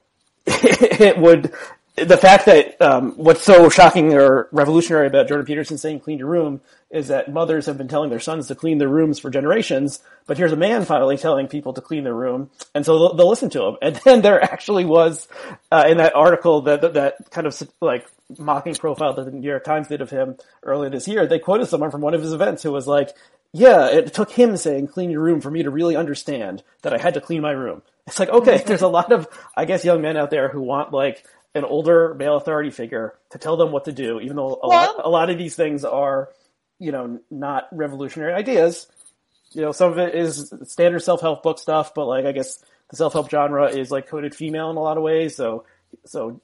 it 0.46 1.18
would 1.18 1.52
the 1.96 2.16
fact 2.16 2.44
that 2.46 2.80
um, 2.82 3.12
what's 3.12 3.42
so 3.42 3.70
shocking 3.70 4.12
or 4.12 4.48
revolutionary 4.52 5.06
about 5.06 5.28
Jordan 5.28 5.46
Peterson 5.46 5.78
saying 5.78 6.00
"clean 6.00 6.18
your 6.18 6.28
room" 6.28 6.60
is 6.90 7.08
that 7.08 7.32
mothers 7.32 7.66
have 7.66 7.78
been 7.78 7.88
telling 7.88 8.10
their 8.10 8.20
sons 8.20 8.48
to 8.48 8.54
clean 8.54 8.78
their 8.78 8.88
rooms 8.88 9.18
for 9.18 9.30
generations, 9.30 10.00
but 10.26 10.36
here's 10.36 10.52
a 10.52 10.56
man 10.56 10.84
finally 10.84 11.16
telling 11.16 11.48
people 11.48 11.72
to 11.72 11.80
clean 11.80 12.04
their 12.04 12.14
room, 12.14 12.50
and 12.74 12.84
so 12.84 12.98
they'll, 12.98 13.14
they'll 13.14 13.28
listen 13.28 13.50
to 13.50 13.64
him. 13.64 13.76
And 13.80 13.96
then 14.04 14.20
there 14.20 14.42
actually 14.42 14.84
was 14.84 15.26
uh, 15.72 15.86
in 15.88 15.96
that 15.96 16.14
article 16.14 16.62
that, 16.62 16.82
that, 16.82 16.94
that 16.94 17.30
kind 17.30 17.46
of 17.46 17.60
like 17.80 18.06
mocking 18.38 18.74
profile 18.74 19.14
that 19.14 19.24
the 19.24 19.30
New 19.30 19.48
York 19.48 19.64
Times 19.64 19.88
did 19.88 20.00
of 20.00 20.10
him 20.10 20.36
earlier 20.62 20.90
this 20.90 21.08
year. 21.08 21.26
They 21.26 21.38
quoted 21.38 21.66
someone 21.66 21.90
from 21.90 22.02
one 22.02 22.14
of 22.14 22.22
his 22.22 22.32
events 22.32 22.62
who 22.62 22.72
was 22.72 22.86
like, 22.86 23.16
"Yeah, 23.52 23.88
it 23.88 24.12
took 24.12 24.30
him 24.30 24.56
saying 24.58 24.88
clean 24.88 25.10
your 25.10 25.22
room 25.22 25.40
for 25.40 25.50
me 25.50 25.62
to 25.62 25.70
really 25.70 25.96
understand 25.96 26.62
that 26.82 26.92
I 26.92 26.98
had 26.98 27.14
to 27.14 27.20
clean 27.22 27.40
my 27.40 27.52
room." 27.52 27.82
It's 28.06 28.20
like, 28.20 28.28
okay, 28.28 28.58
there's 28.66 28.82
a 28.82 28.88
lot 28.88 29.12
of, 29.12 29.28
I 29.56 29.64
guess, 29.64 29.84
young 29.84 30.02
men 30.02 30.16
out 30.16 30.30
there 30.30 30.48
who 30.48 30.60
want 30.60 30.92
like 30.92 31.24
an 31.56 31.64
older 31.64 32.14
male 32.14 32.36
authority 32.36 32.70
figure 32.70 33.14
to 33.30 33.38
tell 33.38 33.56
them 33.56 33.72
what 33.72 33.86
to 33.86 33.92
do, 33.92 34.20
even 34.20 34.36
though 34.36 34.60
a, 34.62 34.68
well, 34.68 34.94
lot, 34.96 35.06
a 35.06 35.08
lot 35.08 35.30
of 35.30 35.38
these 35.38 35.56
things 35.56 35.84
are, 35.84 36.28
you 36.78 36.92
know, 36.92 37.20
not 37.30 37.68
revolutionary 37.72 38.32
ideas. 38.32 38.86
You 39.52 39.62
know, 39.62 39.72
some 39.72 39.90
of 39.92 39.98
it 39.98 40.14
is 40.14 40.52
standard 40.64 41.00
self-help 41.00 41.42
book 41.42 41.58
stuff, 41.58 41.94
but 41.94 42.06
like, 42.06 42.26
I 42.26 42.32
guess 42.32 42.62
the 42.90 42.96
self-help 42.96 43.30
genre 43.30 43.66
is 43.68 43.90
like 43.90 44.08
coded 44.08 44.34
female 44.34 44.70
in 44.70 44.76
a 44.76 44.80
lot 44.80 44.96
of 44.96 45.02
ways. 45.02 45.34
So, 45.34 45.64
so. 46.04 46.40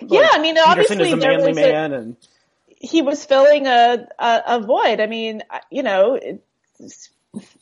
Yeah, 0.00 0.20
like, 0.20 0.30
I 0.34 0.38
mean, 0.40 0.56
Peterson 0.56 0.70
obviously 0.70 1.08
is 1.08 1.12
a 1.12 1.16
manly 1.16 1.52
man 1.52 1.92
a, 1.92 1.98
and. 1.98 2.16
He 2.80 3.02
was 3.02 3.24
filling 3.24 3.66
a, 3.66 4.06
a, 4.18 4.42
a 4.46 4.60
void. 4.60 5.00
I 5.00 5.06
mean, 5.06 5.42
you 5.70 5.82
know, 5.82 6.18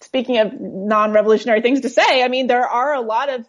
speaking 0.00 0.38
of 0.38 0.60
non-revolutionary 0.60 1.62
things 1.62 1.80
to 1.80 1.88
say, 1.88 2.22
I 2.22 2.28
mean, 2.28 2.46
there 2.46 2.66
are 2.66 2.94
a 2.94 3.00
lot 3.00 3.30
of 3.30 3.46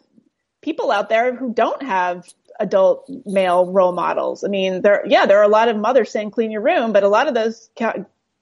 people 0.62 0.91
out 0.91 1.10
there 1.10 1.36
who 1.36 1.54
don't 1.54 1.84
have 1.84 2.26
adult 2.60 3.10
male 3.26 3.72
role 3.72 3.91
models. 3.91 4.43
I 4.43 4.47
mean, 4.47 4.82
there, 4.82 5.03
yeah, 5.08 5.26
there 5.26 5.39
are 5.39 5.43
a 5.43 5.49
lot 5.49 5.70
of 5.70 5.78
mothers 5.78 6.12
saying 6.12 6.32
clean 6.32 6.51
your 6.51 6.62
room, 6.62 6.93
but 6.93 7.03
a 7.03 7.10
lot 7.10 7.28
of 7.28 7.34
those 7.34 7.70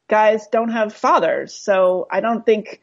guys 0.07 0.47
don't 0.51 0.72
have 0.72 0.93
fathers. 0.93 1.53
So 1.53 2.07
I 2.11 2.22
don't 2.22 2.45
think, 2.45 2.82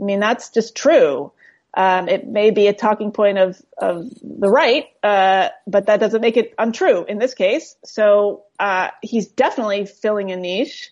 I 0.00 0.04
mean, 0.04 0.20
that's 0.20 0.50
just 0.50 0.74
true. 0.74 1.32
Um, 1.74 2.08
it 2.08 2.26
may 2.26 2.50
be 2.50 2.66
a 2.66 2.74
talking 2.74 3.12
point 3.12 3.38
of, 3.38 3.60
of 3.78 4.10
the 4.22 4.50
right, 4.50 4.86
uh, 5.02 5.48
but 5.66 5.86
that 5.86 6.00
doesn't 6.00 6.20
make 6.20 6.36
it 6.36 6.54
untrue 6.58 7.04
in 7.04 7.18
this 7.18 7.34
case. 7.34 7.76
So, 7.84 8.44
uh, 8.58 8.90
he's 9.00 9.28
definitely 9.28 9.86
filling 9.86 10.32
a 10.32 10.36
niche. 10.36 10.90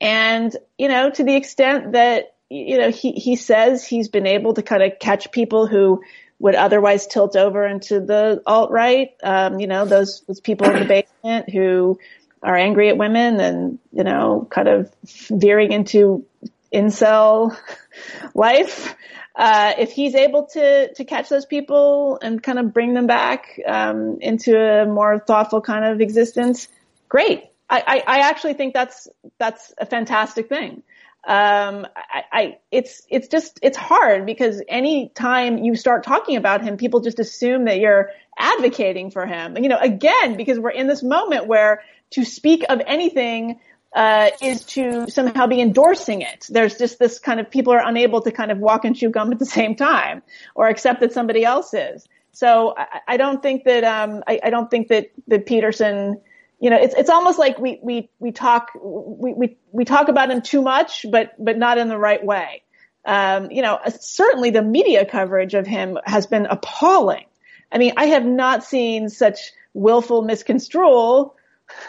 And, 0.00 0.56
you 0.78 0.88
know, 0.88 1.10
to 1.10 1.24
the 1.24 1.36
extent 1.36 1.92
that 1.92 2.34
you 2.50 2.78
know, 2.78 2.90
he, 2.90 3.12
he 3.12 3.36
says 3.36 3.84
he's 3.84 4.08
been 4.08 4.26
able 4.26 4.54
to 4.54 4.62
kind 4.62 4.82
of 4.82 4.98
catch 4.98 5.32
people 5.32 5.66
who 5.66 6.02
would 6.38 6.54
otherwise 6.54 7.06
tilt 7.06 7.36
over 7.36 7.66
into 7.66 8.00
the 8.00 8.42
alt 8.46 8.70
right. 8.70 9.10
Um, 9.22 9.60
you 9.60 9.66
know, 9.66 9.84
those, 9.84 10.22
those 10.22 10.40
people 10.40 10.68
in 10.68 10.80
the 10.80 10.84
basement 10.84 11.50
who 11.50 11.98
are 12.42 12.56
angry 12.56 12.88
at 12.88 12.98
women 12.98 13.40
and, 13.40 13.78
you 13.92 14.04
know, 14.04 14.46
kind 14.50 14.68
of 14.68 14.92
veering 15.30 15.72
into 15.72 16.26
incel 16.72 17.56
life. 18.34 18.94
Uh, 19.36 19.72
if 19.78 19.92
he's 19.92 20.14
able 20.14 20.46
to, 20.46 20.92
to 20.94 21.04
catch 21.04 21.28
those 21.28 21.46
people 21.46 22.18
and 22.22 22.42
kind 22.42 22.58
of 22.58 22.72
bring 22.72 22.94
them 22.94 23.06
back, 23.06 23.60
um, 23.66 24.18
into 24.20 24.56
a 24.56 24.86
more 24.86 25.18
thoughtful 25.18 25.60
kind 25.60 25.84
of 25.84 26.00
existence, 26.00 26.68
great. 27.08 27.44
I, 27.68 28.02
I, 28.06 28.18
I 28.18 28.18
actually 28.28 28.54
think 28.54 28.74
that's, 28.74 29.08
that's 29.38 29.72
a 29.78 29.86
fantastic 29.86 30.48
thing 30.48 30.82
um, 31.26 31.86
I, 31.96 32.22
I, 32.32 32.58
it's, 32.70 33.02
it's 33.08 33.28
just, 33.28 33.58
it's 33.62 33.76
hard 33.76 34.26
because 34.26 34.62
any 34.68 35.08
time 35.08 35.58
you 35.58 35.74
start 35.74 36.04
talking 36.04 36.36
about 36.36 36.62
him, 36.62 36.76
people 36.76 37.00
just 37.00 37.18
assume 37.18 37.64
that 37.64 37.78
you're 37.78 38.10
advocating 38.38 39.10
for 39.10 39.26
him. 39.26 39.56
You 39.56 39.68
know, 39.68 39.78
again, 39.78 40.36
because 40.36 40.58
we're 40.58 40.70
in 40.70 40.86
this 40.86 41.02
moment 41.02 41.46
where 41.46 41.82
to 42.10 42.24
speak 42.24 42.64
of 42.68 42.80
anything, 42.86 43.60
uh, 43.94 44.30
is 44.42 44.64
to 44.64 45.08
somehow 45.08 45.46
be 45.46 45.60
endorsing 45.60 46.20
it. 46.20 46.46
There's 46.50 46.76
just 46.76 46.98
this 46.98 47.20
kind 47.20 47.38
of, 47.38 47.48
people 47.48 47.72
are 47.72 47.86
unable 47.86 48.20
to 48.22 48.32
kind 48.32 48.50
of 48.50 48.58
walk 48.58 48.84
and 48.84 48.96
chew 48.96 49.08
gum 49.08 49.32
at 49.32 49.38
the 49.38 49.46
same 49.60 49.76
time 49.76 50.22
or 50.54 50.68
accept 50.68 51.00
that 51.00 51.12
somebody 51.12 51.44
else 51.44 51.72
is. 51.72 52.06
So 52.32 52.74
I, 52.76 53.00
I 53.08 53.16
don't 53.16 53.40
think 53.40 53.64
that, 53.64 53.84
um, 53.84 54.24
I, 54.26 54.40
I 54.42 54.50
don't 54.50 54.70
think 54.70 54.88
that, 54.88 55.10
that 55.28 55.46
Peterson, 55.46 56.20
you 56.64 56.70
know, 56.70 56.78
it's 56.78 56.94
it's 56.94 57.10
almost 57.10 57.38
like 57.38 57.58
we 57.58 57.78
we 57.82 58.08
we 58.20 58.32
talk 58.32 58.70
we 58.74 59.34
we 59.34 59.58
we 59.70 59.84
talk 59.84 60.08
about 60.08 60.30
him 60.30 60.40
too 60.40 60.62
much, 60.62 61.04
but 61.10 61.34
but 61.38 61.58
not 61.58 61.76
in 61.76 61.88
the 61.88 61.98
right 61.98 62.24
way. 62.24 62.62
Um, 63.04 63.50
you 63.50 63.60
know, 63.60 63.78
certainly 64.00 64.48
the 64.48 64.62
media 64.62 65.04
coverage 65.04 65.52
of 65.52 65.66
him 65.66 65.98
has 66.06 66.26
been 66.26 66.46
appalling. 66.46 67.26
I 67.70 67.76
mean, 67.76 67.92
I 67.98 68.06
have 68.06 68.24
not 68.24 68.64
seen 68.64 69.10
such 69.10 69.52
willful 69.74 70.22
misconstrual, 70.22 71.36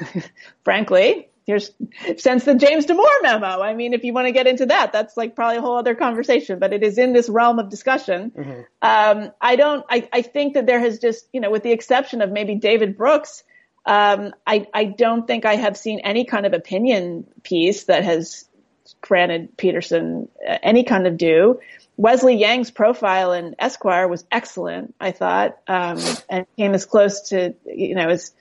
frankly. 0.65 1.29
Here's 1.45 1.71
since 2.17 2.43
the 2.43 2.55
James 2.55 2.85
Damore 2.85 3.21
memo. 3.21 3.61
I 3.61 3.75
mean, 3.75 3.93
if 3.93 4.03
you 4.03 4.11
want 4.11 4.27
to 4.27 4.33
get 4.33 4.45
into 4.45 4.65
that, 4.65 4.91
that's 4.91 5.15
like 5.15 5.37
probably 5.37 5.59
a 5.59 5.61
whole 5.61 5.77
other 5.77 5.95
conversation, 5.95 6.59
but 6.59 6.73
it 6.73 6.83
is 6.83 6.97
in 6.97 7.13
this 7.13 7.29
realm 7.29 7.59
of 7.59 7.69
discussion. 7.69 8.31
Mm-hmm. 8.31 8.61
Um, 8.81 9.31
I 9.39 9.55
don't, 9.55 9.85
I, 9.89 10.09
I 10.11 10.21
think 10.21 10.55
that 10.55 10.65
there 10.65 10.81
has 10.81 10.99
just, 10.99 11.29
you 11.31 11.39
know, 11.39 11.49
with 11.49 11.63
the 11.63 11.71
exception 11.71 12.21
of 12.21 12.29
maybe 12.29 12.55
David 12.55 12.97
Brooks, 12.97 13.44
Um, 13.85 14.33
I, 14.45 14.67
I 14.73 14.85
don't 14.85 15.27
think 15.27 15.45
I 15.45 15.55
have 15.55 15.77
seen 15.77 15.99
any 15.99 16.25
kind 16.25 16.45
of 16.45 16.53
opinion 16.53 17.27
piece 17.43 17.83
that 17.85 18.03
has 18.03 18.45
granted 19.01 19.55
Peterson 19.57 20.27
uh, 20.47 20.57
any 20.63 20.83
kind 20.83 21.07
of 21.07 21.17
due. 21.17 21.59
Wesley 21.97 22.35
Yang's 22.35 22.71
profile 22.71 23.31
in 23.31 23.55
Esquire 23.57 24.07
was 24.07 24.25
excellent, 24.31 24.95
I 24.99 25.11
thought, 25.11 25.57
um, 25.67 25.99
and 26.29 26.45
came 26.57 26.73
as 26.73 26.85
close 26.85 27.29
to, 27.29 27.55
you 27.65 27.95
know, 27.95 28.09
as, 28.09 28.33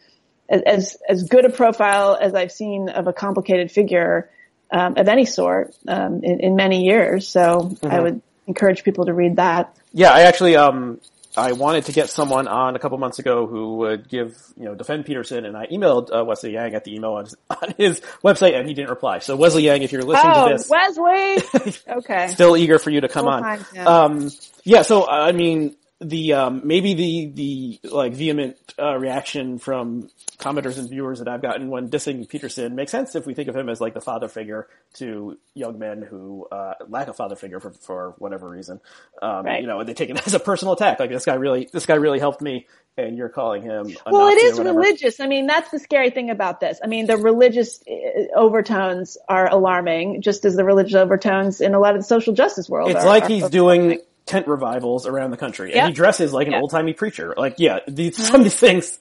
as, 0.48 0.96
as 1.08 1.24
good 1.24 1.44
a 1.44 1.50
profile 1.50 2.18
as 2.20 2.34
I've 2.34 2.50
seen 2.50 2.88
of 2.88 3.06
a 3.06 3.12
complicated 3.12 3.70
figure, 3.70 4.30
um, 4.72 4.96
of 4.96 5.08
any 5.08 5.24
sort, 5.24 5.76
um, 5.86 6.24
in, 6.24 6.40
in, 6.40 6.56
many 6.56 6.84
years. 6.84 7.28
So 7.28 7.40
mm-hmm. 7.40 7.86
I 7.86 8.00
would 8.00 8.22
encourage 8.48 8.82
people 8.82 9.06
to 9.06 9.14
read 9.14 9.36
that. 9.36 9.76
Yeah, 9.92 10.10
I 10.10 10.22
actually, 10.22 10.56
um, 10.56 11.00
I 11.36 11.52
wanted 11.52 11.86
to 11.86 11.92
get 11.92 12.10
someone 12.10 12.46
on 12.46 12.76
a 12.76 12.78
couple 12.78 12.96
months 12.98 13.18
ago 13.18 13.46
who 13.46 13.76
would 13.78 14.08
give, 14.08 14.36
you 14.56 14.64
know, 14.64 14.74
defend 14.74 15.04
Peterson, 15.04 15.44
and 15.44 15.56
I 15.56 15.66
emailed 15.66 16.16
uh, 16.16 16.24
Wesley 16.24 16.52
Yang 16.52 16.74
at 16.74 16.84
the 16.84 16.94
email 16.94 17.12
on 17.12 17.24
his, 17.24 17.36
on 17.50 17.74
his, 17.76 18.00
website, 18.22 18.58
and 18.58 18.68
he 18.68 18.74
didn't 18.74 18.90
reply. 18.90 19.18
So 19.18 19.36
Wesley 19.36 19.64
Yang, 19.64 19.82
if 19.82 19.92
you're 19.92 20.02
listening 20.02 20.32
oh, 20.34 20.48
to 20.48 20.54
this, 20.54 20.68
Wesley, 20.68 21.74
okay, 21.96 22.28
still 22.28 22.56
eager 22.56 22.78
for 22.78 22.90
you 22.90 23.00
to 23.00 23.08
come 23.08 23.26
on. 23.26 23.64
Um, 23.76 24.30
yeah, 24.64 24.82
so 24.82 25.08
I 25.08 25.32
mean, 25.32 25.76
the 26.00 26.32
um, 26.32 26.62
maybe 26.64 26.94
the 26.94 27.26
the 27.34 27.88
like 27.88 28.12
vehement 28.12 28.56
uh, 28.78 28.96
reaction 28.96 29.58
from 29.58 30.10
commenters 30.38 30.76
and 30.76 30.90
viewers 30.90 31.20
that 31.20 31.28
I've 31.28 31.40
gotten 31.40 31.70
when 31.70 31.88
dissing 31.88 32.28
Peterson 32.28 32.74
makes 32.74 32.90
sense 32.90 33.14
if 33.14 33.26
we 33.26 33.34
think 33.34 33.48
of 33.48 33.56
him 33.56 33.68
as 33.68 33.80
like 33.80 33.94
the 33.94 34.00
father 34.00 34.28
figure 34.28 34.68
to 34.94 35.38
young 35.54 35.78
men 35.78 36.02
who 36.02 36.46
uh, 36.50 36.74
lack 36.88 37.06
a 37.08 37.12
father 37.12 37.36
figure 37.36 37.60
for 37.60 37.70
for 37.70 38.14
whatever 38.18 38.48
reason. 38.48 38.80
Um, 39.22 39.46
right. 39.46 39.60
You 39.60 39.68
know, 39.68 39.80
and 39.80 39.88
they 39.88 39.94
take 39.94 40.10
it 40.10 40.20
as 40.26 40.34
a 40.34 40.40
personal 40.40 40.74
attack. 40.74 40.98
Like 40.98 41.10
this 41.10 41.24
guy 41.24 41.34
really 41.34 41.68
this 41.72 41.86
guy 41.86 41.94
really 41.94 42.18
helped 42.18 42.42
me, 42.42 42.66
and 42.96 43.16
you're 43.16 43.28
calling 43.28 43.62
him. 43.62 43.96
well, 44.04 44.28
it 44.28 44.42
is 44.42 44.58
religious. 44.58 45.20
I 45.20 45.28
mean, 45.28 45.46
that's 45.46 45.70
the 45.70 45.78
scary 45.78 46.10
thing 46.10 46.28
about 46.30 46.58
this. 46.58 46.80
I 46.82 46.88
mean, 46.88 47.06
the 47.06 47.16
religious 47.16 47.80
uh, 47.88 48.36
overtones 48.36 49.16
are 49.28 49.48
alarming, 49.48 50.22
just 50.22 50.44
as 50.44 50.56
the 50.56 50.64
religious 50.64 50.96
overtones 50.96 51.60
in 51.60 51.74
a 51.74 51.78
lot 51.78 51.94
of 51.94 52.00
the 52.00 52.06
social 52.06 52.34
justice 52.34 52.68
world. 52.68 52.90
It's 52.90 53.04
are, 53.04 53.06
like 53.06 53.24
are 53.24 53.28
he's 53.28 53.48
doing 53.48 54.00
tent 54.26 54.46
revivals 54.46 55.06
around 55.06 55.30
the 55.30 55.36
country, 55.36 55.70
and 55.70 55.76
yep. 55.76 55.86
he 55.88 55.92
dresses 55.92 56.32
like 56.32 56.46
an 56.46 56.54
yep. 56.54 56.62
old 56.62 56.70
timey 56.70 56.92
preacher. 56.92 57.34
Like, 57.36 57.56
yeah, 57.58 57.80
these 57.86 58.16
mm-hmm. 58.16 58.24
some 58.24 58.40
of 58.40 58.44
these 58.44 58.56
things 58.56 58.98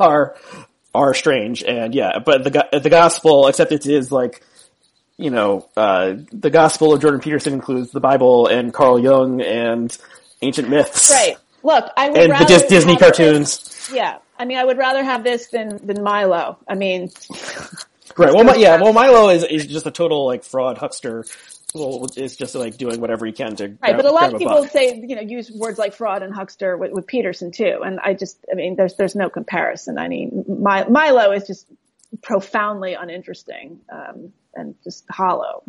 are 0.00 0.36
are 0.94 1.14
strange, 1.14 1.62
and 1.62 1.94
yeah, 1.94 2.18
but 2.24 2.44
the 2.44 2.80
the 2.80 2.90
gospel, 2.90 3.46
except 3.46 3.72
it 3.72 3.86
is 3.86 4.10
like 4.10 4.42
you 5.18 5.30
know, 5.30 5.68
uh, 5.76 6.14
the 6.32 6.48
gospel 6.48 6.94
of 6.94 7.00
Jordan 7.00 7.20
Peterson 7.20 7.52
includes 7.52 7.90
the 7.90 8.00
Bible 8.00 8.46
and 8.46 8.72
Carl 8.72 9.00
Jung 9.00 9.42
and 9.42 9.96
ancient 10.40 10.68
myths. 10.68 11.10
Right. 11.10 11.36
Look, 11.64 11.90
I 11.96 12.08
would 12.08 12.18
and 12.18 12.32
the 12.32 12.44
Dis- 12.44 12.66
Disney 12.66 12.96
cartoons. 12.96 13.58
This, 13.58 13.90
yeah, 13.92 14.18
I 14.38 14.44
mean, 14.44 14.58
I 14.58 14.64
would 14.64 14.78
rather 14.78 15.02
have 15.02 15.24
this 15.24 15.48
than 15.48 15.84
than 15.84 16.04
Milo. 16.04 16.56
I 16.68 16.76
mean, 16.76 17.10
right. 18.16 18.32
Well, 18.32 18.56
yeah. 18.56 18.76
Well, 18.80 18.92
Milo 18.92 19.28
is 19.30 19.42
is 19.42 19.66
just 19.66 19.84
a 19.86 19.90
total 19.90 20.24
like 20.24 20.44
fraud 20.44 20.78
huckster 20.78 21.24
well, 21.74 22.06
is 22.16 22.36
just 22.36 22.54
like 22.54 22.78
doing 22.78 23.00
whatever 23.00 23.26
he 23.26 23.32
can 23.32 23.56
to 23.56 23.64
right. 23.64 23.80
Grab, 23.80 23.96
but 23.96 24.06
a 24.06 24.10
lot 24.10 24.32
of 24.32 24.38
people 24.38 24.64
say 24.64 25.02
you 25.06 25.16
know 25.16 25.22
use 25.22 25.50
words 25.50 25.78
like 25.78 25.94
fraud 25.94 26.22
and 26.22 26.34
huckster 26.34 26.76
with, 26.76 26.92
with, 26.92 27.06
Peterson 27.06 27.50
too, 27.50 27.80
and 27.84 28.00
I 28.00 28.14
just 28.14 28.38
I 28.50 28.54
mean 28.54 28.76
there's 28.76 28.94
there's 28.94 29.14
no 29.14 29.28
comparison. 29.28 29.98
I 29.98 30.08
mean 30.08 30.44
My, 30.48 30.88
Milo 30.88 31.32
is 31.32 31.46
just 31.46 31.66
profoundly 32.22 32.94
uninteresting 32.94 33.80
um, 33.92 34.32
and 34.54 34.74
just 34.82 35.04
hollow 35.10 35.62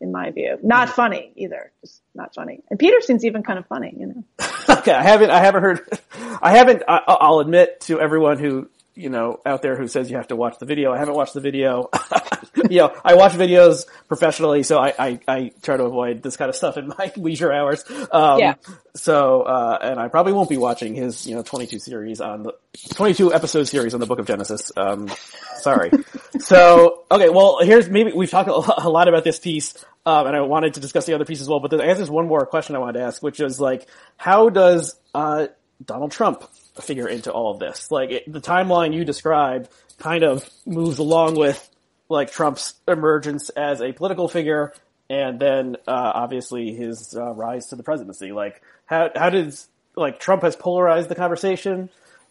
in 0.00 0.12
my 0.12 0.30
view. 0.30 0.58
Not 0.62 0.90
funny 0.90 1.32
either, 1.34 1.72
just 1.80 2.02
not 2.14 2.34
funny. 2.34 2.62
And 2.70 2.78
Peterson's 2.78 3.24
even 3.24 3.42
kind 3.42 3.58
of 3.58 3.66
funny, 3.66 3.94
you 3.98 4.06
know. 4.06 4.24
okay, 4.78 4.92
I 4.92 5.02
haven't 5.02 5.30
I 5.30 5.40
haven't 5.40 5.62
heard 5.62 5.80
I 6.40 6.56
haven't 6.56 6.84
I, 6.86 7.00
I'll 7.06 7.40
admit 7.40 7.80
to 7.82 8.00
everyone 8.00 8.38
who 8.38 8.68
you 8.96 9.10
know, 9.10 9.40
out 9.44 9.60
there 9.60 9.76
who 9.76 9.86
says 9.86 10.10
you 10.10 10.16
have 10.16 10.28
to 10.28 10.36
watch 10.36 10.58
the 10.58 10.64
video. 10.64 10.90
I 10.90 10.98
haven't 10.98 11.14
watched 11.14 11.34
the 11.34 11.40
video. 11.40 11.90
you 12.70 12.78
know, 12.78 12.94
I 13.04 13.14
watch 13.14 13.32
videos 13.32 13.84
professionally, 14.08 14.62
so 14.62 14.78
I, 14.78 14.94
I, 14.98 15.20
I, 15.28 15.52
try 15.62 15.76
to 15.76 15.84
avoid 15.84 16.22
this 16.22 16.38
kind 16.38 16.48
of 16.48 16.56
stuff 16.56 16.78
in 16.78 16.88
my 16.88 17.12
leisure 17.16 17.52
hours. 17.52 17.84
Um, 18.10 18.40
yeah. 18.40 18.54
So, 18.94 19.42
uh, 19.42 19.78
and 19.82 20.00
I 20.00 20.08
probably 20.08 20.32
won't 20.32 20.48
be 20.48 20.56
watching 20.56 20.94
his, 20.94 21.26
you 21.26 21.34
know, 21.34 21.42
22 21.42 21.78
series 21.78 22.22
on 22.22 22.44
the, 22.44 22.54
22 22.94 23.34
episode 23.34 23.64
series 23.64 23.92
on 23.92 24.00
the 24.00 24.06
book 24.06 24.18
of 24.18 24.26
Genesis. 24.26 24.72
Um, 24.78 25.10
sorry. 25.58 25.90
so, 26.38 27.04
okay, 27.10 27.28
well, 27.28 27.58
here's 27.62 27.90
maybe, 27.90 28.12
we've 28.12 28.30
talked 28.30 28.48
a 28.48 28.88
lot 28.88 29.08
about 29.08 29.24
this 29.24 29.38
piece, 29.38 29.84
um, 30.06 30.26
and 30.26 30.34
I 30.34 30.40
wanted 30.40 30.74
to 30.74 30.80
discuss 30.80 31.04
the 31.04 31.14
other 31.14 31.26
piece 31.26 31.42
as 31.42 31.48
well, 31.50 31.60
but 31.60 31.78
I 31.78 31.84
guess 31.84 31.98
there's 31.98 32.10
one 32.10 32.26
more 32.26 32.46
question 32.46 32.74
I 32.76 32.78
wanted 32.78 33.00
to 33.00 33.04
ask, 33.04 33.22
which 33.22 33.40
is 33.40 33.60
like, 33.60 33.86
how 34.16 34.48
does, 34.48 34.98
uh, 35.14 35.48
Donald 35.84 36.10
Trump 36.10 36.42
figure 36.82 37.08
into 37.08 37.32
all 37.32 37.52
of 37.52 37.58
this. 37.58 37.90
Like 37.90 38.10
it, 38.10 38.32
the 38.32 38.40
timeline 38.40 38.94
you 38.94 39.04
described 39.04 39.68
kind 39.98 40.24
of 40.24 40.48
moves 40.64 40.98
along 40.98 41.36
with 41.36 41.68
like 42.08 42.30
Trump's 42.30 42.74
emergence 42.86 43.48
as 43.50 43.80
a 43.80 43.92
political 43.92 44.28
figure 44.28 44.72
and 45.08 45.38
then 45.40 45.76
uh, 45.86 46.12
obviously 46.14 46.74
his 46.74 47.14
uh, 47.16 47.32
rise 47.32 47.66
to 47.66 47.76
the 47.76 47.82
presidency. 47.82 48.32
Like 48.32 48.62
how 48.86 49.10
how 49.14 49.30
does 49.30 49.68
like 49.94 50.20
Trump 50.20 50.42
has 50.42 50.56
polarized 50.56 51.08
the 51.08 51.14
conversation 51.14 51.90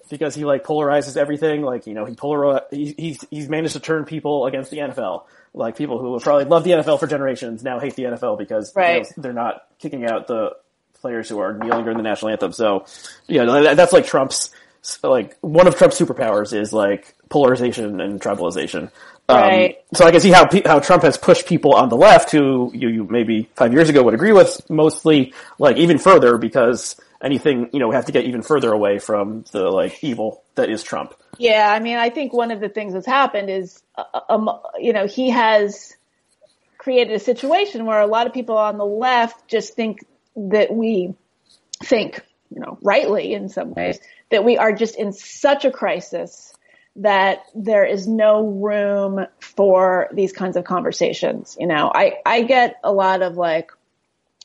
because 0.09 0.35
he 0.35 0.45
like 0.45 0.63
polarizes 0.63 1.17
everything. 1.17 1.61
Like 1.61 1.87
you 1.87 1.93
know 1.93 2.05
he 2.05 2.15
polar 2.15 2.61
he, 2.71 2.93
he's 2.97 3.25
he's 3.29 3.49
managed 3.49 3.73
to 3.73 3.79
turn 3.79 4.05
people 4.05 4.45
against 4.45 4.71
the 4.71 4.77
NFL. 4.77 5.23
Like 5.53 5.77
people 5.77 5.99
who 5.99 6.13
have 6.13 6.23
probably 6.23 6.45
love 6.45 6.63
the 6.63 6.71
NFL 6.71 6.99
for 6.99 7.07
generations 7.07 7.63
now 7.63 7.79
hate 7.79 7.95
the 7.95 8.03
NFL 8.03 8.37
because 8.37 8.75
right. 8.75 8.95
you 8.95 9.01
know, 9.01 9.07
they're 9.17 9.33
not 9.33 9.63
kicking 9.79 10.05
out 10.05 10.27
the 10.27 10.51
players 11.05 11.29
who 11.29 11.37
are 11.37 11.53
kneeling 11.53 11.83
during 11.83 11.97
the 11.97 12.03
national 12.03 12.31
anthem. 12.31 12.51
So, 12.51 12.87
yeah, 13.27 13.75
that's 13.75 13.93
like 13.93 14.07
Trump's, 14.07 14.49
like, 15.03 15.37
one 15.41 15.67
of 15.67 15.77
Trump's 15.77 15.99
superpowers 15.99 16.51
is 16.51 16.73
like 16.73 17.13
polarization 17.29 18.01
and 18.01 18.19
tribalization. 18.19 18.89
Um, 19.29 19.37
right. 19.37 19.77
So 19.93 20.03
I 20.05 20.09
can 20.09 20.19
see 20.19 20.31
how 20.31 20.47
how 20.65 20.79
Trump 20.79 21.03
has 21.03 21.15
pushed 21.17 21.47
people 21.47 21.75
on 21.75 21.89
the 21.89 21.95
left 21.95 22.31
who 22.31 22.71
you, 22.73 22.89
you 22.89 23.03
maybe 23.03 23.49
five 23.55 23.71
years 23.71 23.87
ago 23.89 24.01
would 24.01 24.15
agree 24.15 24.33
with 24.33 24.67
mostly 24.67 25.33
like 25.59 25.77
even 25.77 25.99
further 25.99 26.37
because 26.37 26.99
anything 27.21 27.69
you 27.73 27.79
know 27.79 27.87
we 27.87 27.95
have 27.95 28.05
to 28.05 28.11
get 28.11 28.25
even 28.25 28.41
further 28.41 28.71
away 28.71 28.99
from 28.99 29.45
the 29.51 29.63
like 29.69 30.03
evil 30.03 30.43
that 30.55 30.69
is 30.69 30.83
Trump. 30.83 31.15
Yeah, 31.37 31.67
I 31.71 31.79
mean, 31.79 31.97
I 31.97 32.09
think 32.09 32.33
one 32.33 32.51
of 32.51 32.59
the 32.59 32.69
things 32.69 32.93
that's 32.93 33.07
happened 33.07 33.49
is, 33.49 33.81
uh, 33.95 34.21
um, 34.29 34.49
you 34.79 34.93
know, 34.93 35.05
he 35.05 35.31
has 35.31 35.95
created 36.77 37.13
a 37.13 37.19
situation 37.19 37.85
where 37.85 37.99
a 37.99 38.07
lot 38.07 38.27
of 38.27 38.33
people 38.33 38.57
on 38.57 38.77
the 38.77 38.85
left 38.85 39.47
just 39.47 39.75
think 39.75 40.05
that 40.35 40.73
we 40.73 41.13
think, 41.83 42.21
you 42.49 42.59
know, 42.59 42.77
rightly 42.81 43.33
in 43.33 43.49
some 43.49 43.73
ways, 43.73 43.99
that 44.31 44.43
we 44.43 44.57
are 44.57 44.71
just 44.71 44.95
in 44.95 45.13
such 45.13 45.65
a 45.65 45.71
crisis 45.71 46.53
that 46.97 47.45
there 47.53 47.83
is 47.83 48.07
no 48.07 48.47
room 48.47 49.25
for 49.39 50.07
these 50.13 50.31
kinds 50.31 50.55
of 50.55 50.63
conversations. 50.63 51.57
You 51.59 51.67
know, 51.67 51.91
I, 51.93 52.19
I 52.25 52.43
get 52.43 52.79
a 52.83 52.91
lot 52.91 53.21
of 53.21 53.35
like, 53.35 53.71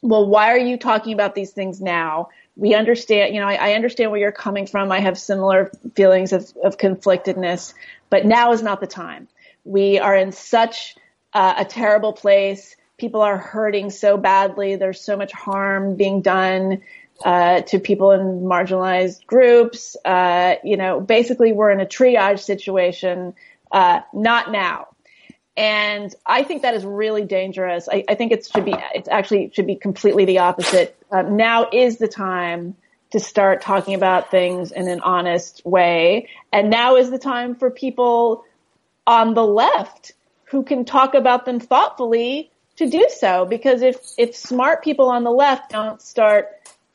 well, 0.03 0.27
why 0.27 0.53
are 0.53 0.59
you 0.59 0.77
talking 0.77 1.13
about 1.13 1.35
these 1.35 1.53
things 1.53 1.81
now? 1.81 2.31
We 2.57 2.75
understand, 2.75 3.35
you 3.35 3.41
know, 3.41 3.47
I, 3.47 3.55
I 3.55 3.73
understand 3.75 4.11
where 4.11 4.21
you're 4.21 4.33
coming 4.33 4.67
from. 4.67 4.91
I 4.91 5.01
have 5.01 5.19
similar 5.19 5.71
feelings 5.95 6.33
of, 6.33 6.53
of 6.65 6.79
conflictedness, 6.79 7.75
but 8.09 8.27
now 8.27 8.53
is 8.53 8.63
not 8.63 8.81
the 8.81 8.87
time. 8.87 9.29
We 9.65 9.99
are 9.99 10.17
in 10.17 10.33
such 10.33 10.97
uh, 11.33 11.55
a 11.59 11.65
terrible 11.65 12.13
place 12.13 12.75
people 13.01 13.23
are 13.23 13.39
hurting 13.39 13.91
so 13.91 14.17
badly. 14.17 14.77
There's 14.77 15.01
so 15.01 15.17
much 15.17 15.33
harm 15.33 15.97
being 15.97 16.21
done 16.21 16.83
uh, 17.25 17.63
to 17.63 17.81
people 17.81 18.13
in 18.13 18.43
marginalized 18.43 19.27
groups. 19.27 19.97
Uh, 20.05 20.57
you 20.63 20.77
know, 20.77 21.01
basically, 21.01 21.53
we're 21.53 21.71
in 21.71 21.81
a 21.81 21.87
triage 21.87 22.41
situation. 22.41 23.35
Uh, 23.73 24.01
not 24.13 24.53
now. 24.53 24.89
And 25.57 26.15
I 26.25 26.43
think 26.43 26.63
that 26.63 26.75
is 26.75 26.85
really 26.85 27.25
dangerous. 27.25 27.89
I, 27.91 28.05
I 28.09 28.15
think 28.15 28.33
it 28.33 28.49
should 28.51 28.65
be, 28.65 28.75
it 28.95 29.09
actually 29.09 29.51
should 29.55 29.67
be 29.67 29.77
completely 29.77 30.25
the 30.25 30.39
opposite. 30.39 30.97
Uh, 31.11 31.23
now 31.23 31.69
is 31.73 31.99
the 31.99 32.09
time 32.09 32.77
to 33.11 33.21
start 33.21 33.61
talking 33.61 33.95
about 33.95 34.31
things 34.31 34.71
in 34.71 34.89
an 34.89 35.01
honest 35.01 35.63
way. 35.65 36.29
And 36.53 36.71
now 36.71 36.97
is 36.97 37.11
the 37.11 37.19
time 37.19 37.57
for 37.57 37.71
people 37.71 38.45
on 39.07 39.35
the 39.35 39.45
left 39.45 40.13
who 40.45 40.63
can 40.63 40.85
talk 40.85 41.15
about 41.15 41.45
them 41.45 41.61
thoughtfully 41.61 42.51
to 42.81 42.89
do 42.89 43.07
so 43.11 43.45
because 43.45 43.83
if 43.83 43.97
if 44.17 44.35
smart 44.35 44.83
people 44.83 45.11
on 45.11 45.23
the 45.23 45.31
left 45.31 45.71
don't 45.71 46.01
start 46.01 46.49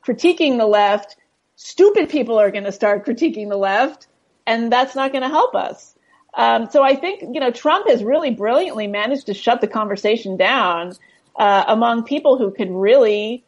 critiquing 0.03 0.57
the 0.57 0.65
left, 0.65 1.15
stupid 1.55 2.09
people 2.09 2.39
are 2.39 2.49
going 2.49 2.63
to 2.63 2.71
start 2.71 3.05
critiquing 3.05 3.49
the 3.49 3.57
left, 3.57 4.07
and 4.47 4.71
that's 4.71 4.95
not 4.95 5.11
going 5.11 5.21
to 5.21 5.29
help 5.29 5.53
us. 5.55 5.95
Um, 6.33 6.69
so 6.71 6.83
I 6.83 6.95
think 6.95 7.21
you 7.21 7.39
know 7.39 7.51
Trump 7.51 7.87
has 7.87 8.03
really 8.03 8.31
brilliantly 8.31 8.87
managed 8.87 9.27
to 9.27 9.35
shut 9.35 9.61
the 9.61 9.67
conversation 9.67 10.37
down 10.37 10.93
uh, 11.35 11.63
among 11.67 12.03
people 12.03 12.37
who 12.37 12.51
could 12.51 12.71
really 12.71 13.45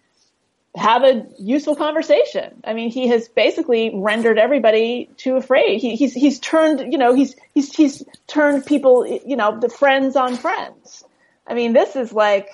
have 0.76 1.04
a 1.04 1.26
useful 1.40 1.76
conversation. 1.76 2.62
I 2.64 2.74
mean, 2.74 2.92
he 2.92 3.08
has 3.08 3.28
basically 3.30 3.92
rendered 3.96 4.38
everybody 4.38 5.10
too 5.18 5.38
afraid. 5.38 5.82
He, 5.82 5.96
he's 5.96 6.14
he's 6.14 6.40
turned 6.40 6.94
you 6.94 7.00
know 7.00 7.16
he's 7.16 7.36
he's 7.56 7.76
he's 7.76 8.04
turned 8.28 8.64
people 8.68 9.08
you 9.08 9.36
know 9.36 9.60
the 9.60 9.70
friends 9.70 10.16
on 10.16 10.36
friends. 10.36 11.04
I 11.48 11.54
mean, 11.54 11.74
this 11.74 11.96
is 11.96 12.12
like, 12.12 12.50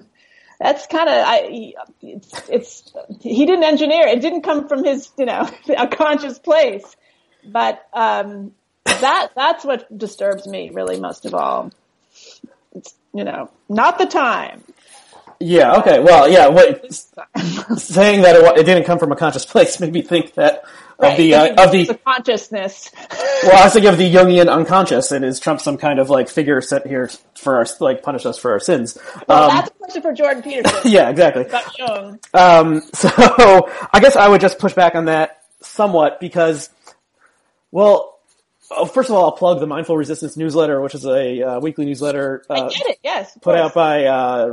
that's 0.60 0.86
kind 0.86 1.08
of, 1.08 1.14
I, 1.26 1.72
it's, 2.00 2.48
it's, 2.48 2.92
he 3.20 3.46
didn't 3.46 3.64
engineer 3.64 4.06
it. 4.06 4.20
Didn't 4.20 4.42
come 4.42 4.68
from 4.68 4.84
his, 4.84 5.10
you 5.18 5.26
know, 5.26 5.48
a 5.76 5.88
conscious 5.88 6.38
place. 6.38 6.96
But, 7.44 7.84
um, 7.92 8.52
that 8.84 9.30
that's 9.34 9.64
what 9.64 9.96
disturbs 9.96 10.46
me 10.46 10.70
really 10.72 10.98
most 10.98 11.26
of 11.26 11.34
all. 11.34 11.70
It's 12.74 12.94
you 13.14 13.24
know 13.24 13.50
not 13.68 13.98
the 13.98 14.06
time. 14.06 14.64
Yeah. 15.42 15.76
Okay. 15.78 15.98
Well, 16.00 16.30
yeah. 16.30 16.48
What 16.48 16.92
saying 17.76 18.22
that 18.22 18.36
it, 18.36 18.58
it 18.58 18.64
didn't 18.64 18.84
come 18.84 18.98
from 18.98 19.12
a 19.12 19.16
conscious 19.16 19.44
place 19.44 19.80
made 19.80 19.92
me 19.92 20.02
think 20.02 20.34
that 20.34 20.64
of 20.98 21.16
the 21.16 21.34
uh, 21.34 21.64
of 21.64 21.72
the, 21.72 21.86
the 21.86 21.94
consciousness. 21.94 22.90
well, 23.42 23.60
I 23.60 23.64
was 23.64 23.72
thinking 23.72 23.90
of 23.90 23.98
the 23.98 24.12
Jungian 24.12 24.48
unconscious, 24.48 25.10
and 25.10 25.24
is 25.24 25.40
Trump 25.40 25.60
some 25.60 25.76
kind 25.76 25.98
of 25.98 26.10
like 26.10 26.28
figure 26.28 26.60
set 26.60 26.86
here 26.86 27.10
for 27.34 27.56
our 27.56 27.66
like 27.80 28.02
punish 28.02 28.24
us 28.24 28.38
for 28.38 28.52
our 28.52 28.60
sins? 28.60 28.96
Well, 29.26 29.50
um, 29.50 29.56
that's 29.56 29.70
a 29.70 29.72
question 29.74 30.02
for 30.02 30.12
Jordan 30.12 30.42
Peterson. 30.42 30.90
yeah, 30.90 31.10
exactly. 31.10 31.46
About 31.46 31.78
Jung. 31.78 32.20
Um, 32.32 32.82
so 32.92 33.08
I 33.92 33.98
guess 34.00 34.14
I 34.14 34.28
would 34.28 34.40
just 34.40 34.58
push 34.58 34.74
back 34.74 34.94
on 34.94 35.06
that 35.06 35.42
somewhat 35.60 36.20
because, 36.20 36.70
well. 37.70 38.10
Oh, 38.74 38.86
first 38.86 39.08
of 39.10 39.16
all, 39.16 39.24
I'll 39.24 39.32
plug 39.32 39.60
the 39.60 39.66
Mindful 39.66 39.96
Resistance 39.96 40.36
newsletter, 40.36 40.80
which 40.80 40.94
is 40.94 41.04
a 41.06 41.42
uh, 41.42 41.60
weekly 41.60 41.84
newsletter. 41.84 42.44
Uh, 42.48 42.54
I 42.54 42.68
get 42.68 42.86
it. 42.86 42.98
Yes, 43.02 43.36
put 43.40 43.56
out 43.56 43.74
by 43.74 44.04
uh, 44.04 44.48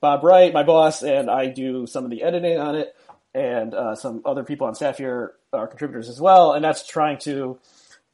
Bob 0.00 0.24
Wright, 0.24 0.52
my 0.52 0.62
boss, 0.62 1.02
and 1.02 1.30
I 1.30 1.46
do 1.46 1.86
some 1.86 2.04
of 2.04 2.10
the 2.10 2.22
editing 2.22 2.58
on 2.58 2.74
it 2.74 2.94
and 3.34 3.74
uh, 3.74 3.94
some 3.94 4.22
other 4.24 4.44
people 4.44 4.66
on 4.66 4.74
staff 4.74 4.98
here 4.98 5.34
are 5.52 5.66
contributors 5.66 6.08
as 6.08 6.20
well, 6.20 6.52
and 6.52 6.64
that's 6.64 6.86
trying 6.86 7.18
to 7.18 7.58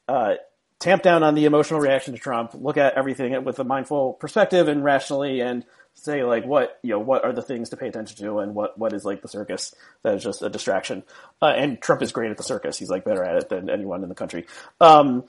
uh, 0.07 0.35
tamp 0.79 1.01
down 1.01 1.23
on 1.23 1.35
the 1.35 1.45
emotional 1.45 1.79
reaction 1.79 2.13
to 2.13 2.19
Trump, 2.19 2.51
look 2.53 2.77
at 2.77 2.93
everything 2.93 3.43
with 3.43 3.59
a 3.59 3.63
mindful 3.63 4.13
perspective 4.13 4.67
and 4.67 4.83
rationally, 4.83 5.41
and 5.41 5.65
say 5.93 6.23
like 6.23 6.45
what 6.45 6.77
you 6.83 6.91
know 6.91 6.99
what 6.99 7.25
are 7.25 7.33
the 7.33 7.41
things 7.41 7.69
to 7.69 7.77
pay 7.77 7.87
attention 7.87 8.17
to, 8.17 8.39
and 8.39 8.53
what 8.53 8.77
what 8.77 8.93
is 8.93 9.03
like 9.03 9.21
the 9.21 9.27
circus 9.27 9.73
that 10.03 10.15
is 10.15 10.23
just 10.23 10.43
a 10.43 10.49
distraction. 10.49 11.03
Uh, 11.41 11.47
and 11.47 11.81
Trump 11.81 12.01
is 12.03 12.11
great 12.11 12.29
at 12.29 12.37
the 12.37 12.43
circus; 12.43 12.77
he's 12.77 12.89
like 12.89 13.03
better 13.03 13.23
at 13.23 13.37
it 13.37 13.49
than 13.49 13.69
anyone 13.69 14.03
in 14.03 14.09
the 14.09 14.15
country. 14.15 14.45
Um, 14.79 15.23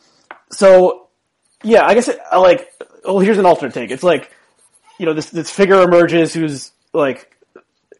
so 0.50 1.08
yeah, 1.62 1.84
I 1.84 1.94
guess 1.94 2.08
it, 2.08 2.18
like 2.32 2.72
well, 3.04 3.20
here's 3.20 3.38
an 3.38 3.46
alternate 3.46 3.74
take. 3.74 3.90
It's 3.90 4.02
like 4.02 4.30
you 4.98 5.06
know 5.06 5.14
this 5.14 5.30
this 5.30 5.50
figure 5.50 5.82
emerges 5.82 6.34
who's 6.34 6.72
like 6.92 7.34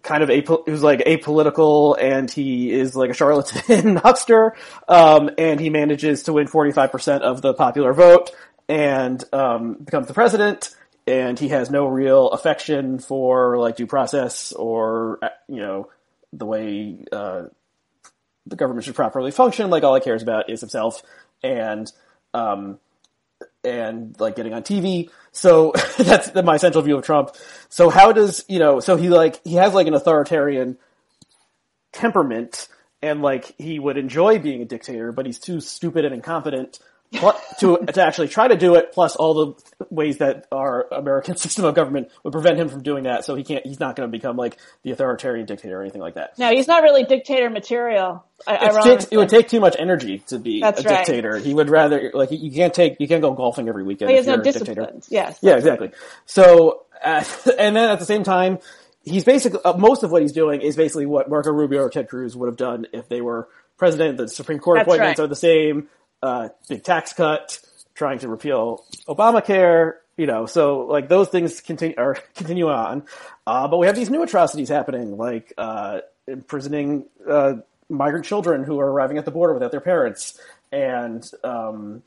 kind 0.03 0.22
of 0.22 0.30
a 0.30 0.40
who's 0.66 0.82
like 0.82 1.01
apolitical 1.01 1.96
and 2.01 2.30
he 2.30 2.70
is 2.70 2.94
like 2.94 3.11
a 3.11 3.14
charlatan 3.14 3.96
huckster 4.05 4.55
um, 4.88 5.30
and 5.36 5.61
he 5.61 5.70
manages 5.70 6.22
to 6.22 6.32
win 6.32 6.46
45% 6.46 7.20
of 7.20 7.42
the 7.42 7.53
popular 7.53 7.92
vote 7.92 8.30
and 8.68 9.22
um, 9.32 9.74
becomes 9.74 10.07
the 10.07 10.14
president 10.14 10.74
and 11.07 11.38
he 11.38 11.49
has 11.49 11.70
no 11.70 11.86
real 11.86 12.30
affection 12.30 12.99
for 12.99 13.59
like 13.59 13.76
due 13.76 13.86
process 13.86 14.53
or 14.53 15.18
you 15.49 15.61
know 15.61 15.90
the 16.32 16.46
way 16.46 17.05
uh, 17.12 17.44
the 18.46 18.57
government 18.57 18.84
should 18.84 18.94
properly 18.94 19.30
function 19.30 19.68
like 19.68 19.82
all 19.82 19.94
he 19.94 20.01
cares 20.01 20.22
about 20.22 20.49
is 20.49 20.61
himself 20.61 21.03
and 21.42 21.92
um, 22.35 22.79
and 23.64 24.18
like 24.20 24.37
getting 24.37 24.55
on 24.55 24.62
TV. 24.62 25.11
So 25.33 25.72
that's 25.99 26.35
my 26.35 26.57
central 26.57 26.83
view 26.83 26.97
of 26.97 27.05
Trump. 27.05 27.31
So 27.68 27.91
how 27.91 28.12
does, 28.12 28.45
you 28.49 28.59
know, 28.59 28.81
so 28.81 28.97
he 28.97 29.09
like, 29.09 29.45
he 29.45 29.55
has 29.55 29.74
like 29.74 29.87
an 29.87 29.95
authoritarian 29.95 30.79
temperament 31.93 32.68
and 33.03 33.22
like 33.22 33.55
he 33.59 33.79
would 33.79 33.97
enjoy 33.97 34.39
being 34.39 34.62
a 34.62 34.64
dictator, 34.64 35.12
but 35.12 35.26
he's 35.26 35.39
too 35.39 35.61
stupid 35.61 36.05
and 36.05 36.14
incompetent 36.14 36.79
to 37.13 37.79
to 37.93 38.03
actually 38.03 38.29
try 38.29 38.49
to 38.49 38.57
do 38.57 38.75
it. 38.75 38.93
Plus 38.93 39.17
all 39.17 39.35
the 39.35 39.87
ways 39.91 40.19
that 40.19 40.47
our 40.53 40.87
American 40.93 41.37
system 41.39 41.65
of 41.65 41.75
government 41.75 42.09
would 42.23 42.33
prevent 42.33 42.59
him 42.59 42.69
from 42.69 42.83
doing 42.83 43.05
that. 43.05 43.25
So 43.25 43.35
he 43.35 43.45
can't. 43.45 43.67
He's 43.67 43.81
not 43.81 43.97
going 43.97 44.09
to 44.09 44.11
become 44.11 44.37
like 44.37 44.59
the 44.83 44.93
authoritarian 44.93 45.47
dictator 45.47 45.79
or 45.79 45.83
anything 45.83 46.01
like 46.01 46.15
that. 46.15 46.39
No, 46.39 46.51
he's 46.51 46.69
not 46.69 46.83
really 46.83 47.05
dictator 47.05 47.51
material. 47.51 48.25
it 48.47 49.17
would 49.17 49.29
take 49.29 49.49
too 49.49 49.61
much 49.61 49.77
energy 49.79 50.19
to 50.29 50.39
be 50.39 50.61
That's 50.61 50.85
a 50.85 50.85
right. 50.85 51.07
dictator. 51.07 51.39
He 51.39 51.55
would 51.55 51.71
rather 51.71 52.11
like 52.13 52.31
you 52.31 52.53
can't 52.53 52.75
take 52.75 52.97
you 53.01 53.09
can't 53.09 53.23
go 53.23 53.33
golfing 53.33 53.69
every 53.69 53.85
weekend. 53.85 54.11
He 54.11 54.17
has 54.17 54.27
no 54.27 54.37
discipline. 54.37 55.03
Yes. 55.09 55.39
Yeah, 55.41 55.57
exactly. 55.57 55.93
So 56.27 56.85
uh, 57.03 57.25
and 57.59 57.75
then 57.77 57.91
at 57.91 57.99
the 57.99 58.07
same 58.07 58.25
time. 58.25 58.59
He's 59.05 59.25
basically 59.25 59.61
uh, 59.65 59.75
most 59.75 60.03
of 60.03 60.11
what 60.11 60.21
he's 60.21 60.33
doing 60.33 60.61
is 60.61 60.77
basically 60.77 61.07
what 61.07 61.31
Marco 61.31 61.51
Rubio 61.51 61.81
or 61.81 61.89
Ted 61.89 62.11
Cruz 62.11 62.37
would 62.37 62.47
have 62.47 62.59
done 62.59 62.87
if 62.93 63.09
they 63.09 63.23
were 63.23 63.49
president. 63.79 64.19
The 64.19 64.29
Supreme 64.29 64.59
Court 64.59 64.79
That's 64.79 64.87
appointments 64.87 65.19
right. 65.19 65.25
are 65.25 65.29
the 65.29 65.37
same 65.37 65.89
uh, 66.23 66.49
big 66.69 66.83
tax 66.83 67.12
cut, 67.12 67.61
trying 67.95 68.19
to 68.21 68.29
repeal 68.29 68.85
Obamacare, 69.07 69.95
you 70.16 70.27
know, 70.27 70.47
so 70.47 70.81
like 70.81 71.09
those 71.09 71.29
things 71.29 71.61
continue 71.61 71.95
or 71.97 72.19
continue 72.35 72.69
on. 72.69 73.05
Uh, 73.47 73.69
but 73.69 73.79
we 73.79 73.87
have 73.87 73.97
these 73.97 74.11
new 74.11 74.23
atrocities 74.23 74.69
happening, 74.69 75.16
like 75.16 75.53
uh, 75.57 76.01
imprisoning 76.27 77.07
uh, 77.27 77.55
migrant 77.89 78.27
children 78.27 78.64
who 78.64 78.79
are 78.81 78.91
arriving 78.91 79.16
at 79.16 79.25
the 79.25 79.31
border 79.31 79.55
without 79.55 79.71
their 79.71 79.81
parents, 79.81 80.39
and 80.71 81.29
um, 81.45 82.03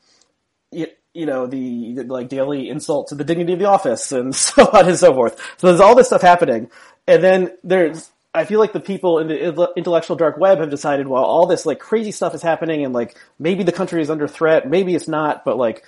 you, 0.70 0.86
you 1.14 1.26
know 1.26 1.46
the, 1.46 1.94
the 1.94 2.04
like 2.04 2.28
daily 2.28 2.68
insult 2.68 3.08
to 3.08 3.14
the 3.14 3.24
dignity 3.24 3.54
of 3.54 3.58
the 3.58 3.64
office, 3.64 4.12
and 4.12 4.34
so 4.36 4.68
on 4.72 4.88
and 4.88 4.98
so 4.98 5.12
forth. 5.12 5.36
So 5.56 5.68
there's 5.68 5.80
all 5.80 5.94
this 5.94 6.06
stuff 6.06 6.22
happening, 6.22 6.70
and 7.08 7.24
then 7.24 7.56
there's 7.64 8.11
I 8.34 8.44
feel 8.44 8.60
like 8.60 8.72
the 8.72 8.80
people 8.80 9.18
in 9.18 9.28
the 9.28 9.72
intellectual 9.76 10.16
dark 10.16 10.38
web 10.38 10.58
have 10.58 10.70
decided, 10.70 11.06
well, 11.06 11.22
all 11.22 11.46
this 11.46 11.66
like 11.66 11.78
crazy 11.78 12.12
stuff 12.12 12.34
is 12.34 12.40
happening, 12.40 12.84
and 12.84 12.94
like 12.94 13.16
maybe 13.38 13.62
the 13.62 13.72
country 13.72 14.00
is 14.00 14.08
under 14.08 14.26
threat, 14.26 14.68
maybe 14.68 14.94
it's 14.94 15.08
not, 15.08 15.44
but 15.44 15.58
like, 15.58 15.84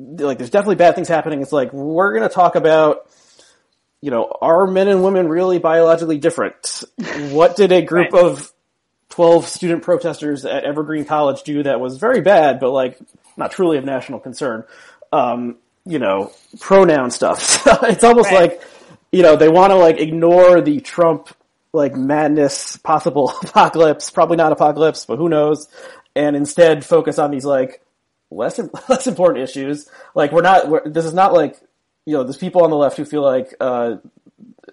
like 0.00 0.38
there's 0.38 0.50
definitely 0.50 0.74
bad 0.74 0.96
things 0.96 1.06
happening. 1.06 1.40
It's 1.40 1.52
like 1.52 1.72
we're 1.72 2.14
gonna 2.14 2.28
talk 2.28 2.56
about, 2.56 3.08
you 4.00 4.10
know, 4.10 4.32
are 4.40 4.66
men 4.66 4.88
and 4.88 5.04
women 5.04 5.28
really 5.28 5.60
biologically 5.60 6.18
different? 6.18 6.82
what 7.30 7.54
did 7.54 7.70
a 7.70 7.82
group 7.82 8.12
right. 8.12 8.24
of 8.24 8.52
twelve 9.08 9.46
student 9.46 9.84
protesters 9.84 10.44
at 10.44 10.64
Evergreen 10.64 11.04
College 11.04 11.44
do 11.44 11.62
that 11.62 11.78
was 11.78 11.96
very 11.98 12.22
bad, 12.22 12.58
but 12.58 12.70
like 12.70 12.98
not 13.36 13.52
truly 13.52 13.78
of 13.78 13.84
national 13.84 14.18
concern? 14.18 14.64
Um, 15.12 15.58
you 15.84 16.00
know, 16.00 16.32
pronoun 16.58 17.12
stuff. 17.12 17.64
it's 17.84 18.02
almost 18.02 18.32
right. 18.32 18.50
like 18.50 18.62
you 19.12 19.22
know, 19.22 19.36
they 19.36 19.48
want 19.48 19.70
to 19.70 19.76
like 19.76 20.00
ignore 20.00 20.60
the 20.60 20.80
Trump 20.80 21.28
like 21.72 21.94
madness, 21.96 22.76
possible 22.76 23.32
apocalypse, 23.42 24.10
probably 24.10 24.36
not 24.36 24.52
apocalypse, 24.52 25.06
but 25.06 25.16
who 25.16 25.28
knows, 25.28 25.68
and 26.14 26.36
instead 26.36 26.84
focus 26.84 27.18
on 27.18 27.30
these 27.30 27.44
like 27.44 27.82
less 28.30 28.58
less 28.88 29.06
important 29.06 29.44
issues. 29.44 29.88
Like 30.14 30.32
we're 30.32 30.42
not, 30.42 30.68
we're, 30.68 30.88
this 30.88 31.04
is 31.04 31.14
not 31.14 31.32
like 31.32 31.58
you 32.06 32.14
know, 32.14 32.24
there's 32.24 32.36
people 32.36 32.64
on 32.64 32.70
the 32.70 32.76
left 32.76 32.96
who 32.96 33.04
feel 33.04 33.22
like 33.22 33.54
uh, 33.60 33.96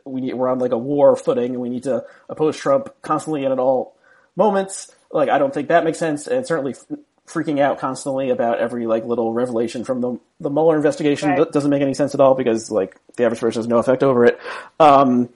we 0.03 0.21
need, 0.21 0.33
we're 0.33 0.49
on 0.49 0.59
like 0.59 0.71
a 0.71 0.77
war 0.77 1.15
footing 1.15 1.51
and 1.51 1.59
we 1.59 1.69
need 1.69 1.83
to 1.83 2.03
oppose 2.27 2.57
Trump 2.57 2.89
constantly 3.01 3.43
and 3.43 3.53
at 3.53 3.59
all 3.59 3.95
moments. 4.35 4.91
Like 5.11 5.29
I 5.29 5.37
don't 5.37 5.53
think 5.53 5.69
that 5.69 5.83
makes 5.83 5.97
sense, 5.97 6.27
and 6.27 6.45
certainly 6.45 6.73
f- 6.73 6.99
freaking 7.27 7.59
out 7.59 7.79
constantly 7.79 8.29
about 8.29 8.59
every 8.59 8.87
like 8.87 9.05
little 9.05 9.33
revelation 9.33 9.83
from 9.83 10.01
the 10.01 10.19
the 10.39 10.49
Mueller 10.49 10.75
investigation 10.75 11.29
right. 11.31 11.51
doesn't 11.51 11.69
make 11.69 11.81
any 11.81 11.93
sense 11.93 12.13
at 12.13 12.21
all 12.21 12.35
because 12.35 12.69
like 12.69 12.95
the 13.15 13.25
average 13.25 13.39
person 13.39 13.59
has 13.59 13.67
no 13.67 13.77
effect 13.77 14.03
over 14.03 14.25
it. 14.25 14.39
Um, 14.79 15.29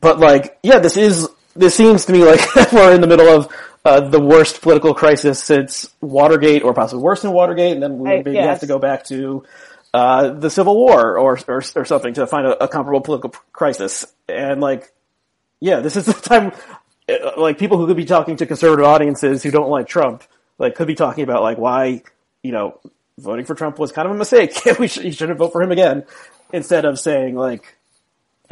but 0.00 0.18
like, 0.18 0.58
yeah, 0.62 0.78
this 0.78 0.96
is, 0.96 1.28
this 1.54 1.74
seems 1.74 2.06
to 2.06 2.12
me 2.12 2.24
like 2.24 2.40
we're 2.72 2.94
in 2.94 3.00
the 3.00 3.06
middle 3.06 3.28
of 3.28 3.52
uh, 3.84 4.00
the 4.00 4.20
worst 4.20 4.62
political 4.62 4.94
crisis 4.94 5.42
since 5.42 5.92
Watergate, 6.00 6.62
or 6.62 6.72
possibly 6.72 7.02
worse 7.02 7.22
than 7.22 7.32
Watergate, 7.32 7.72
and 7.72 7.82
then 7.82 7.98
we 7.98 8.08
maybe 8.08 8.36
have 8.36 8.60
to 8.60 8.66
go 8.66 8.78
back 8.78 9.04
to 9.06 9.44
uh, 9.92 10.30
the 10.30 10.50
Civil 10.50 10.76
War 10.76 11.18
or, 11.18 11.38
or, 11.48 11.62
or 11.76 11.84
something 11.84 12.14
to 12.14 12.26
find 12.26 12.46
a, 12.46 12.64
a, 12.64 12.68
comparable 12.68 13.00
political 13.00 13.30
crisis. 13.52 14.06
And 14.28 14.60
like, 14.60 14.92
yeah, 15.60 15.80
this 15.80 15.96
is 15.96 16.06
the 16.06 16.12
time. 16.14 16.52
Uh, 17.08 17.32
like 17.36 17.58
people 17.58 17.76
who 17.76 17.86
could 17.86 17.96
be 17.96 18.04
talking 18.04 18.36
to 18.36 18.46
conservative 18.46 18.86
audiences 18.86 19.42
who 19.42 19.50
don't 19.50 19.68
like 19.68 19.88
Trump, 19.88 20.22
like 20.58 20.76
could 20.76 20.86
be 20.86 20.94
talking 20.94 21.24
about 21.24 21.42
like 21.42 21.58
why 21.58 22.02
you 22.42 22.52
know 22.52 22.78
voting 23.18 23.44
for 23.44 23.54
Trump 23.54 23.78
was 23.78 23.90
kind 23.90 24.06
of 24.06 24.14
a 24.14 24.18
mistake. 24.18 24.56
we 24.78 24.86
should, 24.86 25.04
you 25.04 25.12
shouldn't 25.12 25.38
vote 25.38 25.52
for 25.52 25.60
him 25.60 25.72
again, 25.72 26.04
instead 26.52 26.84
of 26.84 26.98
saying 26.98 27.34
like 27.34 27.76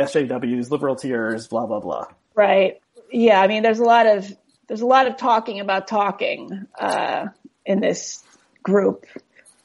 SJWs, 0.00 0.70
liberal 0.70 0.96
tears, 0.96 1.48
blah 1.48 1.66
blah 1.66 1.80
blah. 1.80 2.06
Right. 2.34 2.80
Yeah. 3.10 3.40
I 3.40 3.46
mean, 3.46 3.62
there's 3.62 3.80
a 3.80 3.84
lot 3.84 4.06
of 4.06 4.30
there's 4.68 4.82
a 4.82 4.86
lot 4.86 5.06
of 5.06 5.16
talking 5.16 5.60
about 5.60 5.88
talking 5.88 6.66
uh, 6.78 7.26
in 7.66 7.80
this 7.80 8.22
group. 8.62 9.06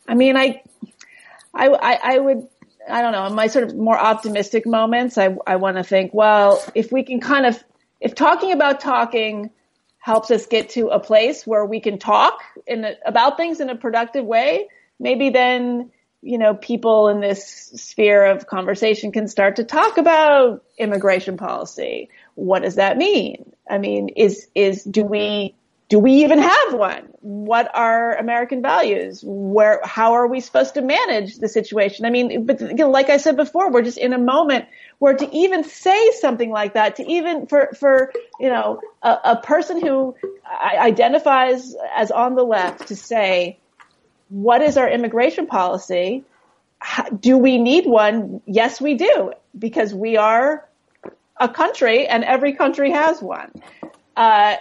I 0.07 0.15
mean, 0.15 0.35
I, 0.35 0.63
I, 1.53 1.67
I, 1.67 1.99
I 2.15 2.19
would. 2.19 2.47
I 2.87 3.01
don't 3.01 3.13
know. 3.13 3.25
In 3.25 3.33
my 3.33 3.47
sort 3.47 3.65
of 3.65 3.75
more 3.75 3.97
optimistic 3.97 4.67
moments, 4.67 5.17
I, 5.17 5.35
I 5.47 5.55
want 5.55 5.77
to 5.77 5.83
think, 5.83 6.13
well, 6.13 6.63
if 6.75 6.91
we 6.91 7.03
can 7.03 7.19
kind 7.19 7.47
of, 7.47 7.63
if 7.99 8.13
talking 8.13 8.51
about 8.51 8.79
talking 8.79 9.49
helps 9.97 10.29
us 10.29 10.45
get 10.45 10.69
to 10.69 10.89
a 10.89 10.99
place 10.99 11.47
where 11.47 11.65
we 11.65 11.79
can 11.79 11.97
talk 11.97 12.43
in 12.67 12.85
a, 12.85 12.93
about 13.03 13.37
things 13.37 13.59
in 13.59 13.71
a 13.71 13.75
productive 13.75 14.23
way, 14.23 14.67
maybe 14.99 15.31
then 15.31 15.91
you 16.25 16.39
know, 16.39 16.55
people 16.55 17.07
in 17.09 17.21
this 17.21 17.71
sphere 17.75 18.25
of 18.25 18.47
conversation 18.47 19.11
can 19.11 19.27
start 19.27 19.57
to 19.57 19.63
talk 19.63 19.99
about 19.99 20.63
immigration 20.79 21.37
policy. 21.37 22.09
What 22.33 22.63
does 22.63 22.75
that 22.75 22.97
mean? 22.97 23.53
I 23.69 23.77
mean, 23.77 24.09
is, 24.09 24.47
is, 24.55 24.83
do 24.83 25.03
we, 25.03 25.53
do 25.87 25.99
we 25.99 26.23
even 26.23 26.39
have 26.39 26.73
one? 26.73 27.09
What 27.21 27.69
are 27.75 28.15
American 28.15 28.63
values? 28.63 29.21
Where, 29.23 29.81
how 29.83 30.13
are 30.13 30.25
we 30.25 30.39
supposed 30.39 30.73
to 30.73 30.81
manage 30.81 31.37
the 31.37 31.47
situation? 31.47 32.05
I 32.05 32.09
mean, 32.09 32.47
but 32.47 32.59
you 32.59 32.73
know, 32.73 32.89
like 32.89 33.11
I 33.11 33.17
said 33.17 33.37
before, 33.37 33.71
we're 33.71 33.83
just 33.83 33.99
in 33.99 34.11
a 34.11 34.17
moment 34.17 34.65
where 34.97 35.13
to 35.13 35.35
even 35.35 35.63
say 35.63 36.11
something 36.19 36.49
like 36.49 36.73
that, 36.73 36.95
to 36.95 37.05
even 37.05 37.45
for, 37.45 37.69
for, 37.79 38.11
you 38.39 38.49
know, 38.49 38.81
a, 39.03 39.17
a 39.25 39.41
person 39.43 39.79
who 39.79 40.15
identifies 40.59 41.75
as 41.95 42.09
on 42.09 42.33
the 42.33 42.43
left 42.43 42.87
to 42.87 42.95
say, 42.95 43.59
what 44.29 44.61
is 44.61 44.77
our 44.77 44.89
immigration 44.89 45.47
policy? 45.47 46.23
Do 47.19 47.37
we 47.37 47.57
need 47.57 47.85
one? 47.85 48.41
Yes, 48.45 48.79
we 48.79 48.95
do, 48.95 49.33
because 49.57 49.93
we 49.93 50.17
are 50.17 50.67
a 51.37 51.49
country 51.49 52.07
and 52.07 52.23
every 52.23 52.53
country 52.53 52.91
has 52.91 53.21
one. 53.21 53.51
Uh, 54.15 54.55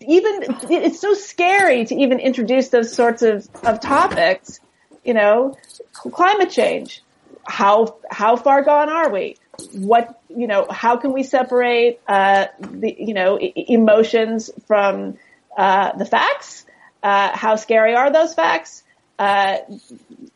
even 0.00 0.56
it's 0.70 1.00
so 1.00 1.14
scary 1.14 1.84
to 1.84 1.94
even 1.94 2.18
introduce 2.18 2.68
those 2.68 2.92
sorts 2.94 3.22
of, 3.22 3.48
of 3.64 3.80
topics. 3.80 4.60
You 5.04 5.14
know, 5.14 5.56
climate 5.92 6.50
change. 6.50 7.02
How 7.44 7.96
how 8.10 8.36
far 8.36 8.62
gone 8.62 8.88
are 8.88 9.10
we? 9.10 9.36
What 9.72 10.20
you 10.28 10.46
know? 10.46 10.66
How 10.70 10.96
can 10.96 11.12
we 11.12 11.22
separate 11.22 12.00
uh, 12.06 12.46
the 12.60 12.94
you 12.98 13.14
know 13.14 13.38
emotions 13.40 14.50
from 14.66 15.18
uh, 15.56 15.96
the 15.96 16.04
facts? 16.04 16.64
Uh, 17.02 17.36
how 17.36 17.56
scary 17.56 17.94
are 17.94 18.12
those 18.12 18.34
facts? 18.34 18.82
Uh, 19.18 19.58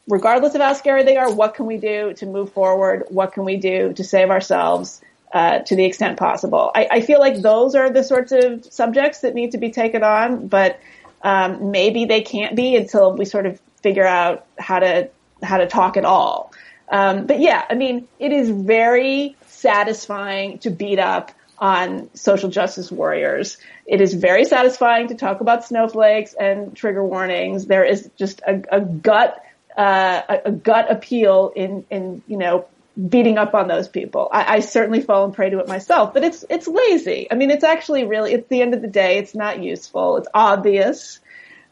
regardless 0.09 0.55
of 0.55 0.61
how 0.61 0.73
scary 0.73 1.03
they 1.03 1.17
are, 1.17 1.33
what 1.33 1.55
can 1.55 1.67
we 1.67 1.77
do 1.77 2.13
to 2.15 2.27
move 2.27 2.53
forward? 2.53 3.05
What 3.09 3.33
can 3.33 3.45
we 3.45 3.57
do 3.57 3.93
to 3.95 4.05
save 4.05 4.31
ourselves? 4.31 5.01
Uh, 5.33 5.59
to 5.59 5.75
the 5.75 5.85
extent 5.85 6.17
possible. 6.17 6.71
I, 6.75 6.89
I, 6.89 7.01
feel 7.01 7.19
like 7.19 7.43
those 7.43 7.75
are 7.75 7.91
the 7.91 8.05
sorts 8.05 8.31
of 8.31 8.65
subjects 8.65 9.21
that 9.21 9.35
need 9.35 9.51
to 9.51 9.59
be 9.59 9.71
taken 9.71 10.05
on, 10.05 10.47
but 10.47 10.79
um, 11.21 11.73
maybe 11.73 12.05
they 12.05 12.23
can't 12.23 12.55
be 12.55 12.77
until 12.77 13.13
we 13.13 13.25
sort 13.25 13.45
of 13.45 13.61
figure 13.83 14.07
out 14.07 14.47
how 14.57 14.79
to 14.79 15.11
how 15.43 15.59
to 15.59 15.67
talk 15.67 15.97
at 15.97 16.05
all. 16.05 16.53
Um, 16.89 17.27
but 17.27 17.41
yeah, 17.41 17.65
I 17.69 17.75
mean, 17.75 18.07
it 18.19 18.33
is 18.33 18.49
very 18.49 19.37
satisfying 19.49 20.59
to 20.61 20.71
beat 20.71 21.01
up 21.01 21.33
on 21.59 22.11
social 22.15 22.51
justice 22.51 22.91
warriors. 22.91 23.59
It 23.87 24.01
is 24.01 24.15
very 24.15 24.45
satisfying 24.45 25.09
to 25.09 25.15
talk 25.15 25.41
about 25.41 25.65
snowflakes 25.65 26.35
and 26.35 26.77
trigger 26.77 27.05
warnings. 27.05 27.67
There 27.67 27.85
is 27.85 28.11
just 28.17 28.41
a, 28.47 28.63
a 28.71 28.81
gut 28.81 29.43
uh, 29.77 30.23
a, 30.29 30.41
a 30.47 30.53
gut 30.53 30.91
appeal 30.91 31.53
in 31.55 31.85
in 31.91 32.23
you 32.27 32.39
know 32.39 32.67
beating 33.09 33.37
up 33.37 33.55
on 33.55 33.69
those 33.69 33.89
people. 33.89 34.29
I, 34.33 34.57
I 34.57 34.61
certainly 34.61 35.03
fall 35.03 35.31
prey 35.31 35.51
to 35.51 35.59
it 35.59 35.69
myself, 35.69 36.15
but 36.15 36.25
it's 36.25 36.45
it's 36.49 36.67
lazy. 36.67 37.29
I 37.31 37.35
mean, 37.35 37.51
it's 37.51 37.65
actually 37.65 38.05
really 38.05 38.35
at 38.35 38.49
the 38.49 38.63
end 38.63 38.75
of 38.75 38.81
the 38.81 38.89
day, 38.89 39.19
it's 39.19 39.35
not 39.35 39.63
useful. 39.63 40.17
It's 40.17 40.29
obvious, 40.33 41.21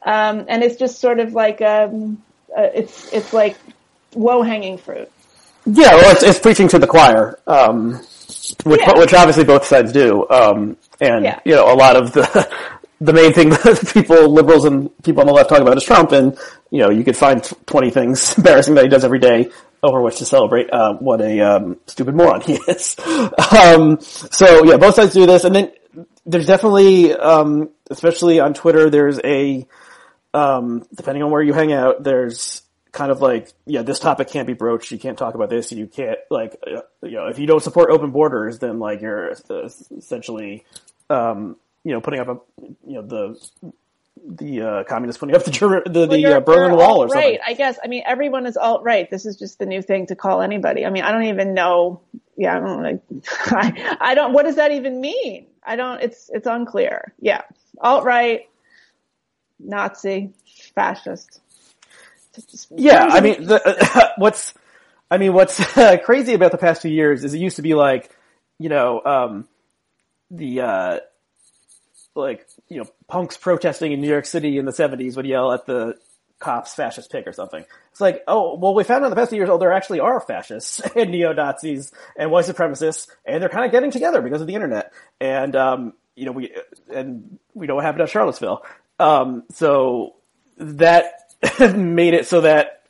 um, 0.02 0.44
and 0.48 0.62
it's 0.62 0.76
just 0.76 1.00
sort 1.00 1.18
of 1.18 1.32
like 1.32 1.62
um, 1.62 2.22
uh, 2.56 2.68
it's 2.74 3.12
it's 3.12 3.32
like 3.32 3.56
low 4.14 4.42
hanging 4.42 4.78
fruit. 4.78 5.10
Yeah, 5.66 5.94
well, 5.94 6.12
it's, 6.12 6.22
it's 6.22 6.38
preaching 6.38 6.68
to 6.68 6.78
the 6.78 6.86
choir, 6.86 7.38
um, 7.46 8.04
which 8.64 8.80
yeah. 8.80 8.98
which 8.98 9.14
obviously 9.14 9.44
both 9.44 9.64
sides 9.64 9.92
do, 9.92 10.28
um, 10.28 10.76
and 11.00 11.24
yeah. 11.24 11.40
you 11.44 11.54
know 11.54 11.72
a 11.72 11.76
lot 11.76 11.96
of 11.96 12.12
the. 12.12 12.48
The 13.00 13.12
main 13.12 13.32
thing 13.34 13.48
that 13.50 13.90
people, 13.92 14.32
liberals 14.32 14.64
and 14.64 14.88
people 15.02 15.20
on 15.20 15.26
the 15.26 15.32
left 15.32 15.50
talk 15.50 15.58
about 15.58 15.76
is 15.76 15.84
Trump, 15.84 16.12
and 16.12 16.38
you 16.70 16.78
know 16.78 16.90
you 16.90 17.04
could 17.04 17.16
find 17.16 17.42
twenty 17.66 17.90
things 17.90 18.34
embarrassing 18.38 18.76
that 18.76 18.84
he 18.84 18.88
does 18.88 19.04
every 19.04 19.18
day 19.18 19.50
over 19.82 20.00
which 20.00 20.16
to 20.18 20.24
celebrate 20.24 20.72
uh, 20.72 20.94
what 20.94 21.20
a 21.20 21.40
um, 21.40 21.76
stupid 21.86 22.14
moron 22.14 22.40
he 22.40 22.54
is. 22.68 22.96
um, 23.52 24.00
so 24.00 24.64
yeah, 24.64 24.78
both 24.78 24.94
sides 24.94 25.12
do 25.12 25.26
this, 25.26 25.44
and 25.44 25.54
then 25.54 25.72
there's 26.24 26.46
definitely, 26.46 27.12
um, 27.14 27.68
especially 27.90 28.40
on 28.40 28.54
Twitter, 28.54 28.88
there's 28.88 29.20
a 29.22 29.66
um, 30.32 30.84
depending 30.94 31.22
on 31.22 31.30
where 31.30 31.42
you 31.42 31.52
hang 31.52 31.72
out, 31.72 32.02
there's 32.02 32.62
kind 32.94 33.10
of 33.10 33.20
like, 33.20 33.52
yeah, 33.66 33.82
this 33.82 33.98
topic 33.98 34.28
can't 34.28 34.46
be 34.46 34.54
broached. 34.54 34.90
You 34.90 34.98
can't 34.98 35.18
talk 35.18 35.34
about 35.34 35.50
this. 35.50 35.72
You 35.72 35.86
can't 35.86 36.18
like, 36.30 36.56
uh, 36.66 36.80
you 37.02 37.12
know, 37.12 37.26
if 37.26 37.38
you 37.38 37.46
don't 37.46 37.62
support 37.62 37.90
open 37.90 38.12
borders, 38.12 38.60
then 38.60 38.78
like 38.78 39.02
you're 39.02 39.32
essentially, 39.50 40.64
um, 41.10 41.56
you 41.82 41.92
know, 41.92 42.00
putting 42.00 42.20
up 42.20 42.28
a, 42.28 42.38
you 42.86 42.94
know, 42.94 43.02
the 43.02 43.40
the 44.26 44.62
uh, 44.62 44.84
communists 44.84 45.18
putting 45.18 45.34
up 45.34 45.44
the 45.44 45.50
the, 45.50 46.06
the 46.06 46.22
well, 46.22 46.36
uh, 46.36 46.40
Berlin 46.40 46.76
Wall 46.76 47.02
or 47.02 47.08
something. 47.08 47.30
Right, 47.30 47.40
I 47.46 47.54
guess. 47.54 47.78
I 47.82 47.88
mean, 47.88 48.04
everyone 48.06 48.46
is 48.46 48.56
alt 48.56 48.82
right. 48.82 49.10
This 49.10 49.26
is 49.26 49.36
just 49.36 49.58
the 49.58 49.66
new 49.66 49.82
thing 49.82 50.06
to 50.06 50.16
call 50.16 50.40
anybody. 50.40 50.86
I 50.86 50.90
mean, 50.90 51.04
I 51.04 51.12
don't 51.12 51.24
even 51.24 51.52
know. 51.52 52.00
Yeah, 52.36 52.56
I 52.56 52.60
don't. 52.60 52.82
Like, 52.82 53.02
I, 53.52 53.96
I 54.00 54.14
don't. 54.14 54.32
What 54.32 54.44
does 54.44 54.56
that 54.56 54.70
even 54.72 55.00
mean? 55.00 55.46
I 55.62 55.76
don't. 55.76 56.00
It's 56.00 56.30
it's 56.32 56.46
unclear. 56.46 57.12
Yeah, 57.20 57.42
alt 57.80 58.04
right, 58.04 58.48
Nazi, 59.58 60.32
fascist. 60.74 61.40
Yeah, 62.76 63.04
I 63.04 63.20
mean, 63.20 63.46
the, 63.46 63.62
uh, 63.66 64.08
what's 64.16 64.54
I 65.10 65.18
mean, 65.18 65.32
what's 65.32 65.76
uh, 65.76 65.96
crazy 66.04 66.34
about 66.34 66.52
the 66.52 66.58
past 66.58 66.82
few 66.82 66.90
years 66.90 67.24
is 67.24 67.34
it 67.34 67.38
used 67.38 67.56
to 67.56 67.62
be 67.62 67.74
like, 67.74 68.10
you 68.58 68.68
know, 68.68 69.00
um, 69.04 69.48
the 70.30 70.60
uh, 70.60 70.98
like 72.14 72.46
you 72.68 72.78
know 72.78 72.86
punks 73.08 73.36
protesting 73.36 73.92
in 73.92 74.00
New 74.00 74.08
York 74.08 74.26
City 74.26 74.58
in 74.58 74.64
the 74.64 74.72
'70s 74.72 75.16
would 75.16 75.26
yell 75.26 75.52
at 75.52 75.66
the 75.66 75.96
cops 76.38 76.74
fascist 76.74 77.10
pig 77.10 77.26
or 77.26 77.32
something. 77.32 77.64
It's 77.90 78.00
like, 78.00 78.22
oh, 78.26 78.56
well, 78.56 78.74
we 78.74 78.84
found 78.84 79.02
out 79.02 79.06
in 79.06 79.10
the 79.10 79.16
past 79.16 79.30
few 79.30 79.38
years, 79.38 79.48
oh, 79.48 79.58
there 79.58 79.72
actually 79.72 80.00
are 80.00 80.20
fascists 80.20 80.80
and 80.96 81.10
neo-Nazis 81.10 81.92
and 82.16 82.30
white 82.30 82.44
supremacists, 82.44 83.08
and 83.24 83.40
they're 83.40 83.48
kind 83.48 83.64
of 83.64 83.72
getting 83.72 83.90
together 83.90 84.20
because 84.20 84.40
of 84.40 84.46
the 84.46 84.54
internet. 84.54 84.92
And, 85.20 85.56
um, 85.56 85.92
you 86.14 86.26
know, 86.26 86.32
we, 86.32 86.54
and 86.92 87.38
we 87.54 87.66
know 87.66 87.76
what 87.76 87.84
happened 87.84 88.02
at 88.02 88.10
Charlottesville. 88.10 88.62
Um, 88.98 89.44
so 89.52 90.16
that 90.58 91.23
made 91.76 92.14
it 92.14 92.26
so 92.26 92.42
that 92.42 92.82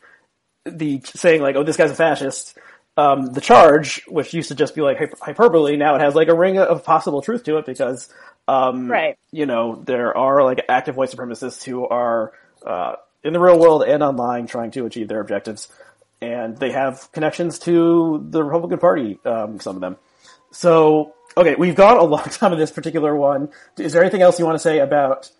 the 0.64 1.00
saying 1.04 1.42
like, 1.42 1.56
oh, 1.56 1.62
this 1.62 1.76
guy's 1.76 1.90
a 1.90 1.94
fascist, 1.94 2.56
um, 2.96 3.26
the 3.26 3.40
charge, 3.40 4.02
which 4.06 4.32
used 4.34 4.48
to 4.48 4.54
just 4.54 4.74
be 4.74 4.80
like 4.80 4.98
hyperbole, 5.20 5.76
now 5.76 5.94
it 5.94 6.00
has 6.00 6.14
like 6.14 6.28
a 6.28 6.34
ring 6.34 6.58
of 6.58 6.84
possible 6.84 7.22
truth 7.22 7.44
to 7.44 7.58
it 7.58 7.66
because 7.66 8.12
um, 8.46 8.90
right. 8.90 9.16
You 9.32 9.46
know, 9.46 9.76
there 9.76 10.16
are 10.16 10.42
like 10.42 10.64
active 10.68 10.96
white 10.96 11.10
supremacists 11.10 11.62
who 11.62 11.86
are 11.86 12.32
uh, 12.64 12.96
in 13.22 13.32
the 13.32 13.40
real 13.40 13.58
world 13.58 13.84
and 13.84 14.02
online 14.02 14.46
trying 14.46 14.70
to 14.72 14.86
achieve 14.86 15.08
their 15.08 15.20
objectives, 15.20 15.68
and 16.20 16.56
they 16.56 16.72
have 16.72 17.10
connections 17.12 17.58
to 17.60 18.24
the 18.28 18.42
Republican 18.42 18.78
Party. 18.78 19.18
Um, 19.24 19.60
some 19.60 19.76
of 19.76 19.80
them. 19.80 19.96
So, 20.50 21.14
okay, 21.36 21.56
we've 21.56 21.74
gone 21.74 21.96
a 21.96 22.04
long 22.04 22.24
time 22.24 22.52
in 22.52 22.58
this 22.58 22.70
particular 22.70 23.16
one. 23.16 23.48
Is 23.78 23.92
there 23.92 24.02
anything 24.02 24.22
else 24.22 24.38
you 24.38 24.44
want 24.44 24.56
to 24.56 24.62
say 24.62 24.78
about 24.78 25.30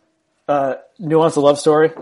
uh, 0.49 0.77
Nuance 0.99 1.37
a 1.37 1.41
Love 1.41 1.59
Story? 1.59 1.93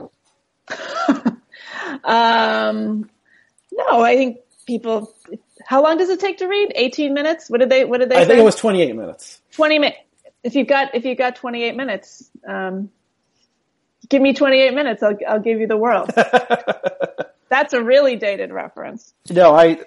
um, 2.05 3.11
no, 3.73 4.01
I 4.03 4.17
think 4.17 4.39
people. 4.67 5.15
How 5.65 5.83
long 5.83 5.97
does 5.99 6.09
it 6.09 6.21
take 6.21 6.39
to 6.39 6.47
read? 6.47 6.73
Eighteen 6.75 7.15
minutes. 7.15 7.49
What 7.49 7.61
did 7.61 7.71
they? 7.71 7.85
What 7.85 8.01
did 8.01 8.09
they? 8.09 8.17
I 8.17 8.23
say? 8.23 8.29
think 8.29 8.41
it 8.41 8.45
was 8.45 8.57
twenty-eight 8.57 8.97
minutes. 8.97 9.41
Twenty 9.53 9.79
minutes 9.79 9.99
if 10.43 10.55
you've 10.55 10.67
got 10.67 10.95
if 10.95 11.05
you've 11.05 11.19
got 11.19 11.37
28 11.37 11.77
minutes, 11.77 12.31
um, 12.47 12.91
give 14.09 14.21
me 14.21 14.35
28 14.35 14.75
minutes. 14.75 15.03
I'll 15.03 15.19
I'll 15.29 15.41
give 15.41 15.61
you 15.61 15.67
the 15.67 15.77
world. 15.77 16.11
That's 17.49 17.75
a 17.75 17.83
really 17.83 18.17
dated 18.17 18.51
reference. 18.51 19.13
No, 19.31 19.55
I 19.55 19.81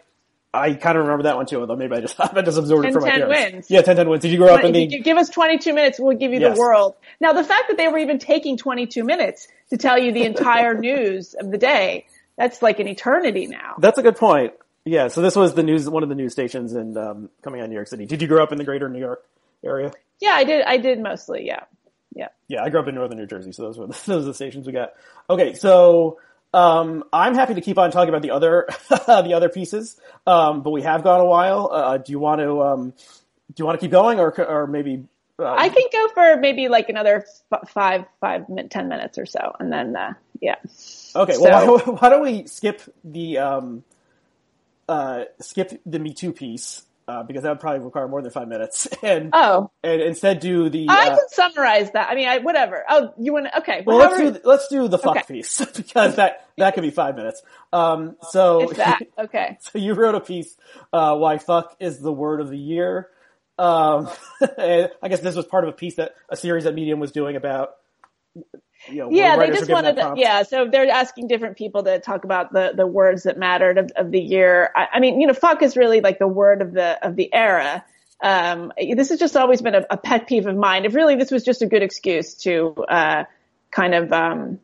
I 0.57 0.73
kind 0.73 0.97
of 0.97 1.03
remember 1.03 1.23
that 1.23 1.35
one 1.35 1.45
too. 1.45 1.59
Although 1.59 1.75
maybe 1.75 1.95
I 1.95 2.01
just 2.01 2.19
I 2.19 2.41
just 2.41 2.57
absorbed 2.57 2.83
10, 2.83 2.89
it 2.89 2.93
from 2.93 3.03
my 3.03 3.09
parents. 3.09 3.53
Wins. 3.53 3.71
Yeah, 3.71 3.81
10 3.81 3.95
10 3.95 4.09
wins. 4.09 4.21
Did 4.21 4.31
you 4.31 4.37
grow 4.37 4.55
up 4.55 4.63
in 4.63 4.71
the? 4.71 4.87
Give 4.87 5.17
us 5.17 5.29
22 5.29 5.73
minutes. 5.73 5.99
We'll 5.99 6.17
give 6.17 6.33
you 6.33 6.39
yes. 6.39 6.55
the 6.55 6.59
world. 6.59 6.95
Now, 7.19 7.33
the 7.33 7.43
fact 7.43 7.65
that 7.69 7.77
they 7.77 7.87
were 7.87 7.97
even 7.97 8.19
taking 8.19 8.57
22 8.57 9.03
minutes 9.03 9.47
to 9.69 9.77
tell 9.77 9.97
you 9.97 10.11
the 10.11 10.23
entire 10.23 10.73
news 10.79 11.33
of 11.33 11.51
the 11.51 11.57
day, 11.57 12.07
that's 12.37 12.61
like 12.61 12.79
an 12.79 12.87
eternity 12.87 13.47
now. 13.47 13.75
That's 13.79 13.97
a 13.97 14.03
good 14.03 14.17
point. 14.17 14.53
Yeah. 14.83 15.07
So 15.07 15.21
this 15.21 15.35
was 15.35 15.55
the 15.55 15.63
news, 15.63 15.89
one 15.89 16.03
of 16.03 16.09
the 16.09 16.15
news 16.15 16.31
stations 16.31 16.73
in 16.73 16.95
um, 16.97 17.29
coming 17.41 17.59
out 17.59 17.65
of 17.65 17.69
New 17.69 17.75
York 17.75 17.87
City. 17.87 18.05
Did 18.05 18.21
you 18.21 18.27
grow 18.27 18.43
up 18.43 18.51
in 18.51 18.57
the 18.57 18.63
greater 18.63 18.87
New 18.87 18.99
York 18.99 19.25
area? 19.63 19.91
Yeah, 20.19 20.33
I 20.33 20.43
did. 20.43 20.63
I 20.63 20.77
did 20.77 20.99
mostly. 20.99 21.45
Yeah. 21.45 21.63
Yeah. 22.13 22.27
Yeah. 22.47 22.63
I 22.63 22.69
grew 22.69 22.79
up 22.79 22.87
in 22.87 22.95
northern 22.95 23.17
New 23.17 23.25
Jersey, 23.25 23.51
so 23.51 23.63
those 23.63 23.77
were 23.77 23.87
the, 23.87 23.93
those 24.05 24.23
are 24.23 24.27
the 24.27 24.33
stations 24.33 24.67
we 24.67 24.73
got. 24.73 24.93
Okay. 25.29 25.53
So, 25.55 26.19
um, 26.55 27.03
I'm 27.11 27.35
happy 27.35 27.53
to 27.55 27.61
keep 27.61 27.77
on 27.77 27.91
talking 27.91 28.09
about 28.09 28.21
the 28.21 28.31
other, 28.31 28.67
the 28.89 29.33
other 29.35 29.49
pieces. 29.49 29.99
Um, 30.25 30.61
but 30.63 30.71
we 30.71 30.81
have 30.83 31.03
gone 31.03 31.19
a 31.19 31.25
while. 31.25 31.69
Uh, 31.71 31.97
do 31.97 32.11
you 32.11 32.19
want 32.19 32.39
to, 32.39 32.61
um, 32.61 32.91
do 32.91 33.61
you 33.61 33.65
want 33.65 33.79
to 33.79 33.83
keep 33.83 33.91
going 33.91 34.19
or, 34.19 34.33
or 34.41 34.65
maybe, 34.65 35.05
uh, 35.37 35.53
I 35.53 35.67
can 35.67 35.83
go 35.91 36.07
for 36.13 36.37
maybe 36.39 36.69
like 36.69 36.87
another 36.87 37.25
f- 37.51 37.69
five, 37.69 38.05
five, 38.21 38.45
ten 38.69 38.87
minutes 38.87 39.17
or 39.17 39.25
so, 39.25 39.53
and 39.59 39.69
then 39.69 39.93
uh, 39.93 40.13
yeah. 40.39 40.55
Okay, 41.13 41.33
so, 41.33 41.43
well, 41.43 41.77
why, 41.77 41.83
why, 41.99 42.09
don't 42.09 42.21
we 42.21 42.47
skip 42.47 42.81
the 43.03 43.39
um, 43.39 43.83
uh, 44.87 45.25
skip 45.41 45.81
the 45.85 45.99
Me 45.99 46.13
Too 46.13 46.31
piece 46.31 46.84
uh, 47.07 47.23
because 47.23 47.43
that 47.43 47.49
would 47.49 47.59
probably 47.59 47.81
require 47.81 48.07
more 48.07 48.21
than 48.21 48.31
five 48.31 48.47
minutes. 48.47 48.87
And 49.05 49.29
oh, 49.33 49.69
and 49.83 50.01
instead 50.01 50.39
do 50.39 50.67
the. 50.67 50.87
I 50.89 51.09
uh, 51.09 51.15
can 51.15 51.29
summarize 51.29 51.91
that. 51.91 52.09
I 52.09 52.15
mean, 52.15 52.27
I, 52.27 52.39
whatever. 52.39 52.83
Oh, 52.89 53.13
you 53.19 53.33
want 53.33 53.45
to? 53.45 53.59
Okay. 53.59 53.83
Well, 53.85 53.97
let's 53.97 54.17
do 54.17 54.31
the, 54.31 54.41
let's 54.43 54.67
do 54.67 54.87
the 54.87 54.97
fuck 54.97 55.17
okay. 55.17 55.33
piece 55.35 55.63
because 55.75 56.15
that 56.15 56.47
that 56.57 56.73
could 56.73 56.81
be 56.81 56.89
five 56.89 57.15
minutes. 57.15 57.43
Um, 57.71 58.15
so 58.29 58.71
that, 58.77 59.01
okay. 59.19 59.57
So 59.61 59.77
you 59.77 59.93
wrote 59.93 60.15
a 60.15 60.21
piece, 60.21 60.57
uh, 60.91 61.15
why 61.17 61.37
fuck 61.37 61.75
is 61.79 61.99
the 61.99 62.11
word 62.11 62.41
of 62.41 62.49
the 62.49 62.57
year. 62.57 63.09
Um, 63.59 64.09
I 64.41 64.89
guess 65.07 65.19
this 65.19 65.35
was 65.35 65.45
part 65.45 65.65
of 65.65 65.69
a 65.69 65.73
piece 65.73 65.95
that 65.95 66.15
a 66.29 66.35
series 66.35 66.63
that 66.63 66.73
Medium 66.73 66.99
was 66.99 67.11
doing 67.11 67.35
about 67.35 67.75
you 68.87 68.97
know, 68.97 69.09
yeah, 69.11 69.37
they 69.37 69.47
just 69.47 69.69
wanted, 69.69 69.95
to, 69.95 70.13
yeah. 70.17 70.43
So 70.43 70.67
they're 70.69 70.89
asking 70.89 71.27
different 71.27 71.57
people 71.57 71.83
to 71.83 71.99
talk 71.99 72.23
about 72.23 72.53
the 72.53 72.73
the 72.75 72.87
words 72.87 73.23
that 73.23 73.37
mattered 73.37 73.77
of, 73.77 73.91
of 73.95 74.11
the 74.11 74.19
year. 74.19 74.71
I, 74.75 74.87
I, 74.93 74.99
mean, 74.99 75.19
you 75.19 75.27
know, 75.27 75.33
fuck 75.33 75.61
is 75.61 75.75
really 75.75 76.01
like 76.01 76.19
the 76.19 76.27
word 76.27 76.61
of 76.61 76.73
the 76.73 77.05
of 77.05 77.15
the 77.15 77.33
era. 77.33 77.83
Um, 78.21 78.71
this 78.77 79.09
has 79.09 79.19
just 79.19 79.35
always 79.35 79.61
been 79.61 79.75
a, 79.75 79.85
a, 79.89 79.97
pet 79.97 80.27
peeve 80.27 80.47
of 80.47 80.55
mine. 80.55 80.85
If 80.85 80.95
really 80.95 81.15
this 81.15 81.31
was 81.31 81.43
just 81.43 81.61
a 81.61 81.65
good 81.65 81.83
excuse 81.83 82.35
to 82.35 82.73
uh, 82.87 83.23
kind 83.71 83.93
of 83.93 84.11
um, 84.13 84.59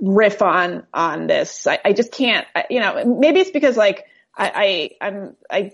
riff 0.00 0.42
on 0.42 0.86
on 0.94 1.26
this. 1.26 1.66
I, 1.66 1.78
I 1.84 1.92
just 1.92 2.12
can't. 2.12 2.46
I, 2.54 2.64
you 2.70 2.80
know, 2.80 3.04
maybe 3.04 3.40
it's 3.40 3.50
because 3.50 3.76
like 3.76 4.06
I, 4.36 4.90
I 5.00 5.06
I'm 5.06 5.36
I 5.50 5.72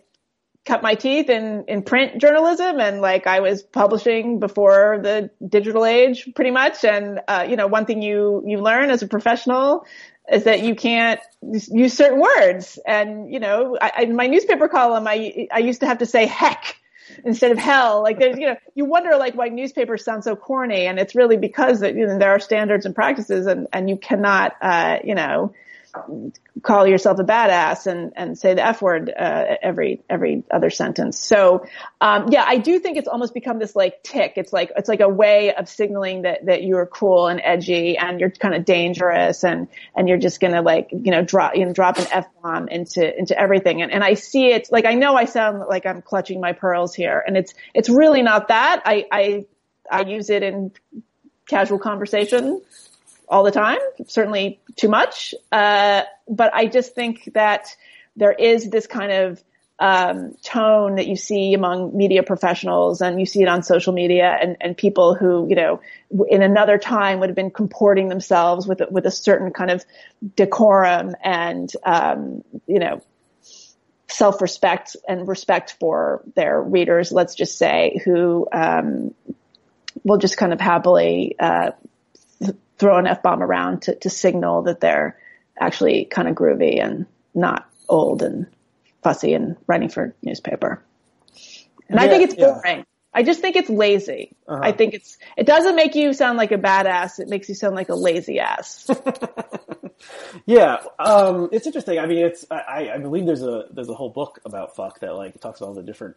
cut 0.66 0.82
my 0.82 0.94
teeth 0.94 1.30
in 1.30 1.64
in 1.68 1.82
print 1.82 2.20
journalism 2.20 2.80
and 2.80 3.00
like 3.00 3.26
I 3.26 3.40
was 3.40 3.62
publishing 3.62 4.40
before 4.40 4.98
the 5.02 5.30
digital 5.46 5.86
age 5.86 6.28
pretty 6.34 6.50
much. 6.50 6.84
And 6.84 7.20
uh, 7.28 7.46
you 7.48 7.56
know, 7.56 7.68
one 7.68 7.86
thing 7.86 8.02
you 8.02 8.42
you 8.44 8.60
learn 8.60 8.90
as 8.90 9.02
a 9.02 9.06
professional 9.08 9.86
is 10.30 10.44
that 10.44 10.62
you 10.62 10.74
can't 10.74 11.20
use 11.42 11.94
certain 11.94 12.20
words. 12.20 12.78
And 12.84 13.32
you 13.32 13.38
know, 13.38 13.78
I, 13.80 14.02
in 14.02 14.16
my 14.16 14.26
newspaper 14.26 14.68
column, 14.68 15.06
I 15.06 15.48
I 15.52 15.58
used 15.58 15.80
to 15.80 15.86
have 15.86 15.98
to 15.98 16.06
say 16.06 16.26
heck 16.26 16.76
instead 17.24 17.52
of 17.52 17.58
hell. 17.58 18.02
Like 18.02 18.18
there's, 18.18 18.36
you 18.36 18.46
know, 18.46 18.56
you 18.74 18.84
wonder 18.84 19.16
like 19.16 19.34
why 19.34 19.48
newspapers 19.48 20.04
sound 20.04 20.24
so 20.24 20.36
corny, 20.36 20.86
and 20.86 20.98
it's 20.98 21.14
really 21.14 21.36
because 21.36 21.80
that, 21.80 21.94
you 21.94 22.06
know, 22.06 22.18
there 22.18 22.30
are 22.30 22.40
standards 22.40 22.86
and 22.86 22.94
practices, 22.94 23.46
and 23.46 23.68
and 23.72 23.88
you 23.88 23.96
cannot, 23.96 24.56
uh, 24.60 24.98
you 25.04 25.14
know, 25.14 25.54
call 26.62 26.86
yourself 26.86 27.18
a 27.18 27.24
badass 27.24 27.86
and, 27.86 28.12
and 28.16 28.38
say 28.38 28.54
the 28.54 28.66
F 28.66 28.82
word, 28.82 29.10
uh, 29.10 29.56
every, 29.62 30.02
every 30.08 30.42
other 30.50 30.70
sentence. 30.70 31.18
So, 31.18 31.66
um, 32.00 32.28
yeah, 32.30 32.44
I 32.46 32.58
do 32.58 32.78
think 32.78 32.96
it's 32.96 33.08
almost 33.08 33.34
become 33.34 33.58
this 33.58 33.76
like 33.76 34.02
tick. 34.02 34.34
It's 34.36 34.52
like, 34.52 34.72
it's 34.76 34.88
like 34.88 35.00
a 35.00 35.08
way 35.08 35.54
of 35.54 35.68
signaling 35.68 36.22
that, 36.22 36.46
that 36.46 36.62
you're 36.62 36.86
cool 36.86 37.26
and 37.26 37.40
edgy 37.42 37.96
and 37.98 38.20
you're 38.20 38.30
kind 38.30 38.54
of 38.54 38.64
dangerous 38.64 39.44
and, 39.44 39.68
and 39.94 40.08
you're 40.08 40.18
just 40.18 40.40
gonna 40.40 40.62
like, 40.62 40.88
you 40.90 41.10
know, 41.10 41.22
drop, 41.22 41.56
you 41.56 41.64
know, 41.66 41.72
drop 41.72 41.98
an 41.98 42.06
F 42.10 42.26
bomb 42.42 42.68
into, 42.68 43.18
into 43.18 43.38
everything. 43.38 43.82
And, 43.82 43.92
and 43.92 44.02
I 44.02 44.14
see 44.14 44.46
it, 44.46 44.68
like, 44.70 44.86
I 44.86 44.94
know 44.94 45.14
I 45.14 45.26
sound 45.26 45.64
like 45.68 45.86
I'm 45.86 46.02
clutching 46.02 46.40
my 46.40 46.52
pearls 46.52 46.94
here 46.94 47.22
and 47.26 47.36
it's, 47.36 47.54
it's 47.74 47.88
really 47.88 48.22
not 48.22 48.48
that. 48.48 48.82
I, 48.84 49.06
I, 49.10 49.46
I 49.90 50.02
use 50.02 50.30
it 50.30 50.42
in 50.42 50.72
casual 51.46 51.78
conversation 51.78 52.60
all 53.28 53.44
the 53.44 53.50
time, 53.50 53.78
certainly 54.06 54.60
too 54.76 54.88
much. 54.88 55.34
Uh, 55.50 56.02
but 56.28 56.54
I 56.54 56.66
just 56.66 56.94
think 56.94 57.32
that 57.34 57.74
there 58.16 58.32
is 58.32 58.70
this 58.70 58.86
kind 58.86 59.12
of 59.12 59.42
um, 59.78 60.34
tone 60.42 60.96
that 60.96 61.06
you 61.06 61.16
see 61.16 61.52
among 61.52 61.94
media 61.94 62.22
professionals 62.22 63.02
and 63.02 63.20
you 63.20 63.26
see 63.26 63.42
it 63.42 63.48
on 63.48 63.62
social 63.62 63.92
media 63.92 64.36
and, 64.40 64.56
and 64.60 64.76
people 64.76 65.14
who, 65.14 65.46
you 65.48 65.54
know, 65.54 65.80
in 66.28 66.42
another 66.42 66.78
time 66.78 67.20
would 67.20 67.28
have 67.28 67.36
been 67.36 67.50
comporting 67.50 68.08
themselves 68.08 68.66
with, 68.66 68.80
with 68.90 69.04
a 69.04 69.10
certain 69.10 69.52
kind 69.52 69.70
of 69.70 69.84
decorum 70.34 71.14
and, 71.22 71.70
um, 71.84 72.42
you 72.66 72.78
know, 72.78 73.02
self-respect 74.08 74.96
and 75.06 75.28
respect 75.28 75.76
for 75.78 76.22
their 76.36 76.60
readers, 76.62 77.12
let's 77.12 77.34
just 77.34 77.58
say, 77.58 78.00
who, 78.04 78.48
um, 78.52 79.14
will 80.04 80.18
just 80.18 80.38
kind 80.38 80.52
of 80.54 80.60
happily, 80.60 81.36
uh, 81.38 81.72
throw 82.78 82.98
an 82.98 83.06
F 83.06 83.22
bomb 83.22 83.42
around 83.42 83.82
to, 83.82 83.94
to 83.96 84.10
signal 84.10 84.62
that 84.62 84.80
they're 84.80 85.18
actually 85.58 86.04
kind 86.04 86.28
of 86.28 86.34
groovy 86.34 86.82
and 86.82 87.06
not 87.34 87.68
old 87.88 88.22
and 88.22 88.46
fussy 89.02 89.34
and 89.34 89.56
writing 89.66 89.88
for 89.88 90.14
newspaper. 90.22 90.82
And 91.88 91.98
yeah, 91.98 92.02
I 92.02 92.08
think 92.08 92.24
it's 92.24 92.34
boring. 92.34 92.78
Yeah. 92.78 92.84
I 93.14 93.22
just 93.22 93.40
think 93.40 93.56
it's 93.56 93.70
lazy. 93.70 94.36
Uh-huh. 94.46 94.60
I 94.62 94.72
think 94.72 94.92
it's, 94.92 95.16
it 95.38 95.46
doesn't 95.46 95.74
make 95.74 95.94
you 95.94 96.12
sound 96.12 96.36
like 96.36 96.52
a 96.52 96.58
badass. 96.58 97.18
It 97.18 97.28
makes 97.28 97.48
you 97.48 97.54
sound 97.54 97.74
like 97.74 97.88
a 97.88 97.94
lazy 97.94 98.40
ass. 98.40 98.90
yeah. 100.46 100.82
Um, 100.98 101.48
it's 101.50 101.66
interesting. 101.66 101.98
I 101.98 102.04
mean, 102.04 102.26
it's, 102.26 102.44
I, 102.50 102.90
I 102.94 102.98
believe 102.98 103.24
there's 103.24 103.42
a, 103.42 103.68
there's 103.70 103.88
a 103.88 103.94
whole 103.94 104.10
book 104.10 104.40
about 104.44 104.76
fuck 104.76 105.00
that 105.00 105.14
like 105.14 105.40
talks 105.40 105.60
about 105.60 105.68
all 105.68 105.74
the 105.74 105.82
different 105.82 106.16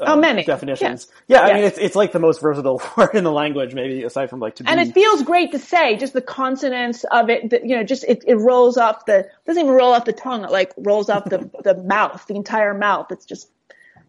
oh, 0.00 0.16
many 0.16 0.44
definitions. 0.44 1.06
Yeah, 1.26 1.46
yeah 1.46 1.52
I 1.52 1.54
mean, 1.54 1.64
it's 1.64 1.78
it's 1.78 1.96
like 1.96 2.12
the 2.12 2.18
most 2.18 2.40
versatile 2.40 2.82
word 2.96 3.14
in 3.14 3.24
the 3.24 3.32
language, 3.32 3.74
maybe 3.74 4.02
aside 4.02 4.30
from 4.30 4.40
like 4.40 4.56
to. 4.56 4.64
Be. 4.64 4.70
And 4.70 4.80
it 4.80 4.92
feels 4.92 5.22
great 5.22 5.52
to 5.52 5.58
say, 5.58 5.96
just 5.96 6.12
the 6.12 6.22
consonants 6.22 7.04
of 7.04 7.30
it. 7.30 7.50
The, 7.50 7.60
you 7.62 7.76
know, 7.76 7.84
just 7.84 8.04
it, 8.04 8.24
it 8.26 8.36
rolls 8.36 8.76
off 8.76 9.06
the 9.06 9.28
doesn't 9.46 9.62
even 9.62 9.74
roll 9.74 9.92
off 9.92 10.04
the 10.04 10.12
tongue. 10.12 10.44
It 10.44 10.50
like 10.50 10.72
rolls 10.76 11.08
off 11.10 11.24
the 11.24 11.50
the 11.64 11.74
mouth, 11.82 12.26
the 12.26 12.34
entire 12.34 12.74
mouth. 12.74 13.10
It's 13.10 13.24
just, 13.24 13.50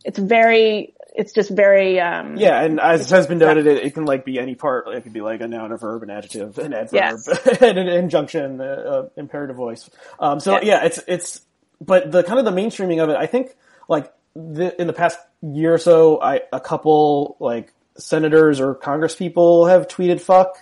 it's 0.04 0.20
very. 0.20 0.94
It's 1.14 1.32
just 1.32 1.50
very. 1.50 2.00
um 2.00 2.36
Yeah, 2.36 2.62
and 2.62 2.80
as 2.80 3.10
has 3.12 3.28
been 3.28 3.38
noted, 3.38 3.68
it, 3.68 3.86
it 3.86 3.94
can 3.94 4.06
like 4.06 4.26
be 4.26 4.40
any 4.40 4.56
part. 4.56 4.88
It 4.90 5.04
could 5.04 5.14
be 5.14 5.22
like 5.22 5.42
a 5.42 5.48
noun, 5.48 5.72
a 5.72 5.78
verb, 5.78 6.04
an 6.04 6.10
adjective, 6.10 6.58
an 6.58 6.74
adverb, 6.74 6.94
yes. 6.94 7.28
and 7.62 7.78
an 7.78 7.88
injunction, 7.88 8.60
uh, 8.60 8.64
uh, 8.64 9.10
imperative 9.16 9.56
voice. 9.56 9.90
Um, 10.20 10.40
so 10.40 10.62
yeah, 10.62 10.84
it's 10.84 11.00
it's. 11.08 11.42
But 11.82 12.10
the 12.10 12.24
kind 12.24 12.40
of 12.40 12.46
the 12.46 12.52
mainstreaming 12.52 13.04
of 13.04 13.10
it, 13.10 13.18
I 13.18 13.26
think, 13.26 13.54
like 13.90 14.14
the, 14.36 14.80
in 14.80 14.88
the 14.88 14.94
past 14.94 15.18
year 15.42 15.74
or 15.74 15.78
so, 15.78 16.22
I, 16.22 16.42
a 16.52 16.60
couple 16.60 17.38
like 17.40 17.74
senators 17.98 18.60
or 18.60 18.76
Congress 18.76 19.16
people 19.16 19.66
have 19.66 19.88
tweeted 19.88 20.22
"fuck." 20.22 20.58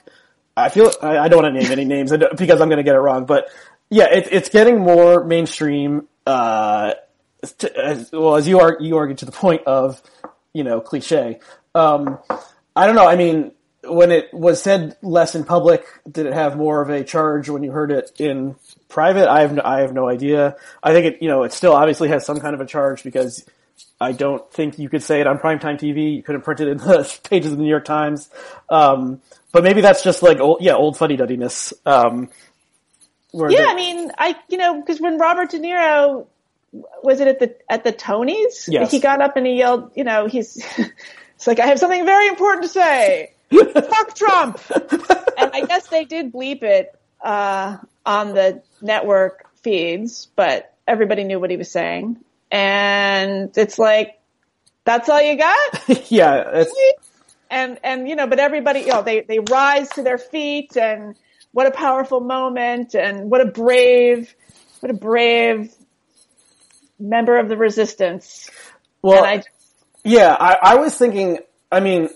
I 0.55 0.69
feel 0.69 0.91
I, 1.01 1.17
I 1.17 1.27
don't 1.27 1.43
want 1.43 1.55
to 1.55 1.61
name 1.61 1.71
any 1.71 1.85
names 1.85 2.11
because 2.11 2.61
I'm 2.61 2.69
going 2.69 2.77
to 2.77 2.83
get 2.83 2.95
it 2.95 2.99
wrong, 2.99 3.25
but 3.25 3.49
yeah, 3.89 4.05
it, 4.05 4.27
it's 4.31 4.49
getting 4.49 4.79
more 4.79 5.23
mainstream. 5.23 6.07
Uh, 6.25 6.93
to, 7.57 7.77
as, 7.77 8.11
well 8.11 8.35
as 8.35 8.47
you 8.47 8.59
are, 8.59 8.77
you 8.79 8.97
argue 8.97 9.15
to 9.17 9.25
the 9.25 9.31
point 9.31 9.63
of 9.65 10.01
you 10.53 10.63
know 10.63 10.79
cliche. 10.79 11.39
Um, 11.75 12.19
I 12.75 12.85
don't 12.85 12.95
know. 12.95 13.07
I 13.07 13.15
mean, 13.15 13.51
when 13.83 14.11
it 14.11 14.33
was 14.33 14.61
said 14.61 14.95
less 15.01 15.35
in 15.35 15.43
public, 15.43 15.85
did 16.09 16.25
it 16.25 16.33
have 16.33 16.55
more 16.55 16.81
of 16.81 16.89
a 16.89 17.03
charge 17.03 17.49
when 17.49 17.63
you 17.63 17.71
heard 17.71 17.91
it 17.91 18.11
in 18.17 18.55
private? 18.87 19.29
I 19.29 19.41
have 19.41 19.53
no, 19.53 19.61
I 19.63 19.81
have 19.81 19.93
no 19.93 20.07
idea. 20.07 20.55
I 20.81 20.93
think 20.93 21.05
it 21.05 21.21
you 21.21 21.27
know 21.27 21.43
it 21.43 21.53
still 21.53 21.73
obviously 21.73 22.09
has 22.09 22.25
some 22.25 22.39
kind 22.39 22.53
of 22.53 22.61
a 22.61 22.65
charge 22.65 23.03
because 23.03 23.45
I 24.03 24.11
don't 24.11 24.51
think 24.51 24.77
you 24.77 24.89
could 24.89 25.01
say 25.01 25.21
it 25.21 25.27
on 25.27 25.39
primetime 25.39 25.79
TV. 25.79 26.15
You 26.15 26.23
couldn't 26.23 26.41
print 26.41 26.59
it 26.59 26.67
in 26.67 26.77
the 26.79 27.19
pages 27.23 27.51
of 27.51 27.57
the 27.57 27.63
New 27.63 27.69
York 27.69 27.85
Times. 27.85 28.29
Um, 28.69 29.21
but 29.51 29.63
maybe 29.63 29.81
that's 29.81 30.03
just 30.03 30.21
like 30.21 30.39
old, 30.39 30.61
yeah, 30.61 30.73
old 30.73 30.97
fuddy 30.97 31.17
duddiness. 31.17 31.73
Um, 31.85 32.29
yeah, 33.33 33.47
they, 33.47 33.65
I 33.65 33.75
mean, 33.75 34.11
I 34.17 34.35
you 34.49 34.57
know 34.57 34.79
because 34.79 35.01
when 35.01 35.17
Robert 35.17 35.51
De 35.51 35.59
Niro 35.59 36.27
was 37.03 37.19
it 37.19 37.27
at 37.27 37.39
the 37.39 37.55
at 37.69 37.83
the 37.83 37.93
Tonys? 37.93 38.67
Yes. 38.67 38.91
He 38.91 38.99
got 38.99 39.21
up 39.21 39.37
and 39.37 39.45
he 39.45 39.53
yelled, 39.53 39.91
you 39.95 40.03
know, 40.03 40.27
he's 40.27 40.57
it's 41.35 41.47
like 41.47 41.59
I 41.59 41.67
have 41.67 41.79
something 41.79 42.05
very 42.05 42.27
important 42.27 42.63
to 42.63 42.69
say. 42.69 43.33
Fuck 43.51 44.15
Trump. 44.15 44.59
and 45.37 45.51
I 45.53 45.65
guess 45.67 45.87
they 45.87 46.05
did 46.05 46.33
bleep 46.33 46.63
it 46.63 46.97
uh, 47.21 47.77
on 48.05 48.33
the 48.33 48.63
network 48.81 49.45
feeds, 49.61 50.27
but 50.35 50.73
everybody 50.87 51.23
knew 51.23 51.39
what 51.39 51.51
he 51.51 51.57
was 51.57 51.69
saying 51.69 52.23
and 52.53 53.49
it's 53.57 53.79
like 53.79 54.19
that's 54.85 55.09
all 55.09 55.21
you 55.21 55.37
got. 55.37 55.89
yeah, 56.11 56.63
and 57.49 57.79
and 57.83 58.07
you 58.07 58.15
know, 58.15 58.27
but 58.27 58.39
everybody, 58.39 58.81
you 58.81 58.87
know, 58.87 59.01
they 59.01 59.21
they 59.21 59.39
rise 59.39 59.89
to 59.89 60.03
their 60.03 60.19
feet, 60.19 60.77
and 60.77 61.15
what 61.51 61.65
a 61.65 61.71
powerful 61.71 62.21
moment, 62.21 62.93
and 62.93 63.29
what 63.29 63.41
a 63.41 63.45
brave, 63.45 64.33
what 64.79 64.91
a 64.91 64.93
brave 64.93 65.73
member 66.99 67.37
of 67.39 67.49
the 67.49 67.57
resistance. 67.57 68.49
Well, 69.01 69.25
I, 69.25 69.43
yeah, 70.03 70.37
I, 70.39 70.57
I 70.61 70.75
was 70.75 70.95
thinking. 70.95 71.39
I 71.71 71.79
mean, 71.79 72.09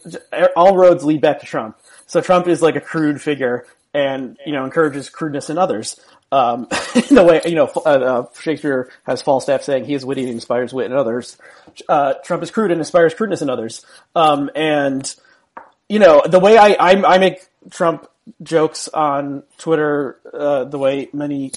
all 0.56 0.78
roads 0.78 1.04
lead 1.04 1.20
back 1.20 1.40
to 1.40 1.48
Trump. 1.48 1.80
So 2.06 2.22
Trump 2.22 2.48
is 2.48 2.62
like 2.62 2.76
a 2.76 2.82
crude 2.82 3.20
figure, 3.20 3.66
and 3.92 4.38
you 4.46 4.54
know 4.54 4.66
encourages 4.66 5.10
crudeness 5.10 5.50
in 5.50 5.58
others. 5.58 6.00
Um, 6.32 6.68
the 7.10 7.26
way, 7.28 7.42
you 7.46 7.56
know, 7.56 7.72
uh, 7.76 7.80
uh, 7.80 8.26
Shakespeare 8.40 8.90
has 9.06 9.22
Falstaff 9.22 9.64
saying 9.64 9.86
he 9.86 9.94
is 9.94 10.06
witty 10.06 10.24
and 10.24 10.32
inspires 10.32 10.74
wit 10.74 10.88
in 10.92 10.98
others. 10.98 11.38
Uh, 11.88 12.16
Trump 12.24 12.44
is 12.44 12.52
crude 12.52 12.72
and 12.72 12.80
inspires 12.80 13.14
crudeness 13.14 13.42
in 13.42 13.50
others. 13.50 13.86
Um, 14.16 14.50
and, 14.56 15.14
you 15.88 16.00
know, 16.00 16.24
the 16.26 16.40
way 16.40 16.58
I, 16.58 16.74
I, 16.74 17.16
I 17.16 17.18
make 17.18 17.48
Trump 17.70 18.10
jokes 18.44 18.88
on 18.90 19.44
Twitter, 19.58 20.18
uh, 20.34 20.66
the 20.66 20.78
way 20.78 21.10
many 21.14 21.54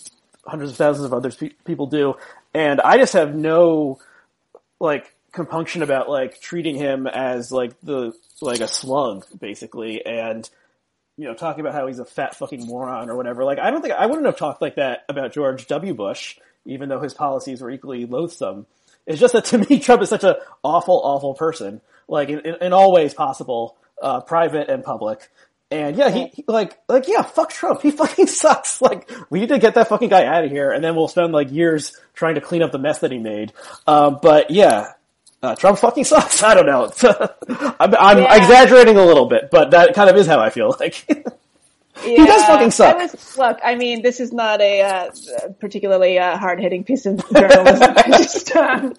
hundreds 0.47 0.71
of 0.71 0.77
thousands 0.77 1.05
of 1.05 1.13
other 1.13 1.31
pe- 1.31 1.51
people 1.65 1.87
do, 1.87 2.15
and 2.55 2.81
I 2.81 2.97
just 2.97 3.13
have 3.15 3.35
no, 3.35 3.99
like, 4.79 5.15
compunction 5.33 5.83
about, 5.83 6.09
like, 6.09 6.41
treating 6.41 6.77
him 6.77 7.07
as, 7.07 7.53
like, 7.53 7.81
the, 7.83 8.13
like 8.41 8.61
a 8.61 8.69
slug, 8.69 9.27
basically, 9.39 10.05
and, 10.05 10.49
you 11.21 11.27
know, 11.27 11.35
talking 11.35 11.61
about 11.61 11.75
how 11.75 11.87
he's 11.87 11.99
a 11.99 12.07
fat 12.07 12.35
fucking 12.35 12.67
moron 12.67 13.11
or 13.11 13.17
whatever. 13.17 13.45
Like, 13.45 13.59
I 13.59 13.71
don't 13.71 13.83
think 13.83 13.93
I 13.93 14.07
wouldn't 14.07 14.25
have 14.25 14.39
talked 14.39 14.63
like 14.63 14.77
that 14.77 15.05
about 15.07 15.35
George 15.35 15.67
W. 15.67 15.93
Bush, 15.93 16.39
even 16.65 16.89
though 16.89 17.01
his 17.01 17.13
policies 17.13 17.61
were 17.61 17.71
equally 17.71 18.07
loathsome. 18.07 18.67
It's 19.07 19.21
just 19.21 19.35
that 19.35 19.45
to 19.47 19.59
me, 19.59 19.81
Trump 19.81 20.01
is 20.01 20.09
such 20.09 20.25
an 20.25 20.37
awful, 20.65 20.99
awful 21.05 21.35
person, 21.35 21.83
like 22.09 22.31
in, 22.31 22.39
in, 22.41 22.55
in 22.63 22.73
all 22.73 22.91
ways 22.91 23.13
possible, 23.13 23.77
uh, 24.01 24.23
private 24.23 24.71
and 24.71 24.83
public. 24.83 25.29
And 25.71 25.95
yeah, 25.95 26.09
he, 26.09 26.29
he, 26.29 26.45
like 26.49 26.79
like 26.89 27.07
yeah, 27.07 27.21
fuck 27.21 27.51
Trump. 27.51 27.83
He 27.83 27.91
fucking 27.91 28.27
sucks. 28.27 28.81
Like 28.81 29.11
we 29.29 29.41
need 29.41 29.51
to 29.51 29.59
get 29.59 29.75
that 29.75 29.89
fucking 29.89 30.09
guy 30.09 30.25
out 30.25 30.45
of 30.45 30.51
here, 30.51 30.73
and 30.73 30.83
then 30.83 30.97
we'll 30.97 31.09
spend 31.09 31.35
like 31.35 31.53
years 31.53 31.95
trying 32.15 32.37
to 32.37 32.41
clean 32.41 32.63
up 32.63 32.73
the 32.73 32.79
mess 32.79 33.01
that 33.01 33.13
he 33.13 33.19
made. 33.19 33.53
Um, 33.87 34.21
but 34.23 34.51
yeah, 34.51 34.95
uh, 35.43 35.55
Trump 35.55 35.79
fucking 35.79 36.05
sucks. 36.05 36.43
I 36.43 36.55
don't 36.55 36.67
know. 36.67 36.93
I'm, 37.81 37.95
I'm 37.95 38.19
yeah. 38.19 38.37
exaggerating 38.37 38.97
a 38.97 39.05
little 39.05 39.27
bit, 39.27 39.51
but 39.51 39.71
that 39.73 39.95
kind 39.95 40.11
of 40.11 40.17
is 40.17 40.27
how 40.27 40.41
I 40.41 40.51
feel. 40.51 40.77
Like 40.79 40.95
he 42.03 42.17
does 42.17 42.45
fucking 42.45 42.71
suck. 42.71 42.97
I 42.97 42.99
was, 42.99 43.37
look, 43.37 43.59
I 43.65 43.75
mean, 43.75 44.03
this 44.03 44.21
is 44.21 44.33
not 44.33 44.61
a 44.61 44.83
uh, 44.83 45.11
particularly 45.61 46.19
uh, 46.19 46.37
hard 46.37 46.61
hitting 46.61 46.85
piece 46.85 47.07
of 47.07 47.19
journalism. 47.33 47.95
I 47.97 48.05
just 48.09 48.55
um, 48.55 48.95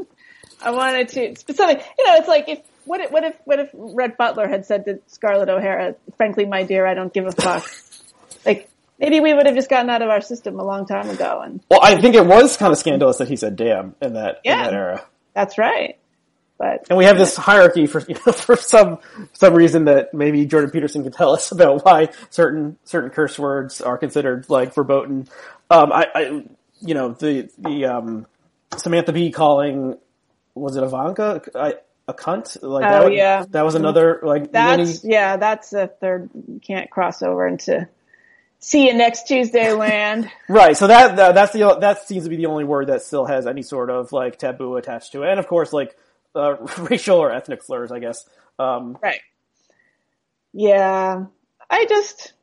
I 0.62 0.72
wanted 0.72 1.10
to 1.10 1.36
something. 1.54 1.78
You 1.98 2.08
know, 2.08 2.16
it's 2.16 2.28
like 2.28 2.50
if 2.50 2.60
what 2.86 3.02
if 3.02 3.12
what 3.12 3.24
if 3.24 3.36
what 3.46 3.60
if 3.60 3.70
Rhett 3.74 4.18
Butler 4.18 4.48
had 4.48 4.66
said 4.66 4.86
to 4.86 5.00
Scarlett 5.08 5.50
O'Hara, 5.50 5.96
"Frankly, 6.18 6.46
my 6.46 6.64
dear, 6.64 6.86
I 6.86 6.94
don't 6.94 7.14
give 7.14 7.28
a 7.28 7.32
fuck." 7.32 7.70
like 8.46 8.70
maybe 9.00 9.20
we 9.20 9.34
would 9.34 9.46
have 9.46 9.56
just 9.56 9.70
gotten 9.70 9.90
out 9.90 10.02
of 10.02 10.10
our 10.10 10.22
system 10.22 10.60
a 10.60 10.64
long 10.64 10.88
time 10.88 11.10
ago. 11.10 11.42
And 11.42 11.62
Well, 11.70 11.82
I 11.84 12.00
think 12.02 12.16
it 12.16 12.26
was 12.26 12.58
kind 12.58 12.72
of 12.72 12.80
scandalous 12.80 13.18
that 13.18 13.28
he 13.28 13.36
said 13.36 13.56
"damn" 13.56 13.96
in 14.02 14.14
that 14.14 14.40
in 14.44 14.58
that 14.58 14.74
era. 14.74 15.06
that's 15.34 15.58
right. 15.58 15.98
But 16.62 16.86
And 16.92 16.98
we 17.00 17.06
have 17.06 17.18
this 17.18 17.36
hierarchy 17.36 17.88
for 17.88 18.00
you 18.08 18.14
know, 18.14 18.32
for 18.32 18.56
some 18.56 19.00
some 19.34 19.56
reason 19.56 19.86
that 19.86 20.14
maybe 20.14 20.46
Jordan 20.46 20.70
Peterson 20.70 21.02
can 21.02 21.12
tell 21.12 21.34
us 21.34 21.52
about 21.58 21.84
why 21.84 22.10
certain 22.30 22.78
certain 22.84 23.10
curse 23.10 23.40
words 23.40 23.82
are 23.82 23.98
considered 23.98 24.46
like 24.48 24.76
verboten. 24.76 25.28
Um, 25.72 25.92
I, 25.92 26.06
I 26.14 26.22
you 26.82 26.94
know 26.94 27.14
the 27.14 27.50
the 27.58 27.86
um, 27.86 28.28
Samantha 28.78 29.12
Bee 29.12 29.32
calling 29.32 29.98
was 30.54 30.76
it 30.76 30.84
Ivanka 30.84 31.42
I, 31.56 31.74
a 32.08 32.14
cunt 32.14 32.58
like 32.62 32.84
that 32.84 33.02
Oh, 33.02 33.06
was, 33.06 33.14
yeah. 33.16 33.46
that 33.50 33.64
was 33.66 33.74
another 33.76 34.20
like 34.22 34.52
that's 34.52 35.02
mini- 35.04 35.14
yeah, 35.16 35.38
that's 35.38 35.74
a 35.74 35.88
third. 35.88 36.30
You 36.48 36.60
can't 36.60 36.92
cross 36.92 37.24
over 37.24 37.48
into 37.48 37.88
see 38.60 38.86
you 38.88 38.94
next 38.94 39.28
Tuesday 39.28 39.72
land. 39.86 40.30
right. 40.48 40.78
So 40.78 40.86
that, 40.88 41.16
that 41.16 41.34
that's 41.34 41.54
the 41.54 41.78
that 41.82 42.08
seems 42.08 42.26
to 42.26 42.30
be 42.30 42.36
the 42.36 42.46
only 42.46 42.66
word 42.66 42.88
that 42.88 43.02
still 43.02 43.26
has 43.26 43.48
any 43.48 43.64
sort 43.64 43.90
of 43.90 44.12
like 44.12 44.38
taboo 44.38 44.76
attached 44.76 45.14
to 45.14 45.24
it, 45.24 45.30
and 45.32 45.40
of 45.40 45.48
course 45.48 45.74
like 45.74 45.98
uh, 46.36 46.56
racial 46.80 47.18
or 47.18 47.32
ethnic 47.32 47.64
slurs, 47.64 47.92
I 47.92 48.00
guess. 48.00 48.28
Um, 48.60 48.98
Right. 49.02 49.22
Yeah. 50.54 51.26
I 51.70 51.86
just, 51.86 52.34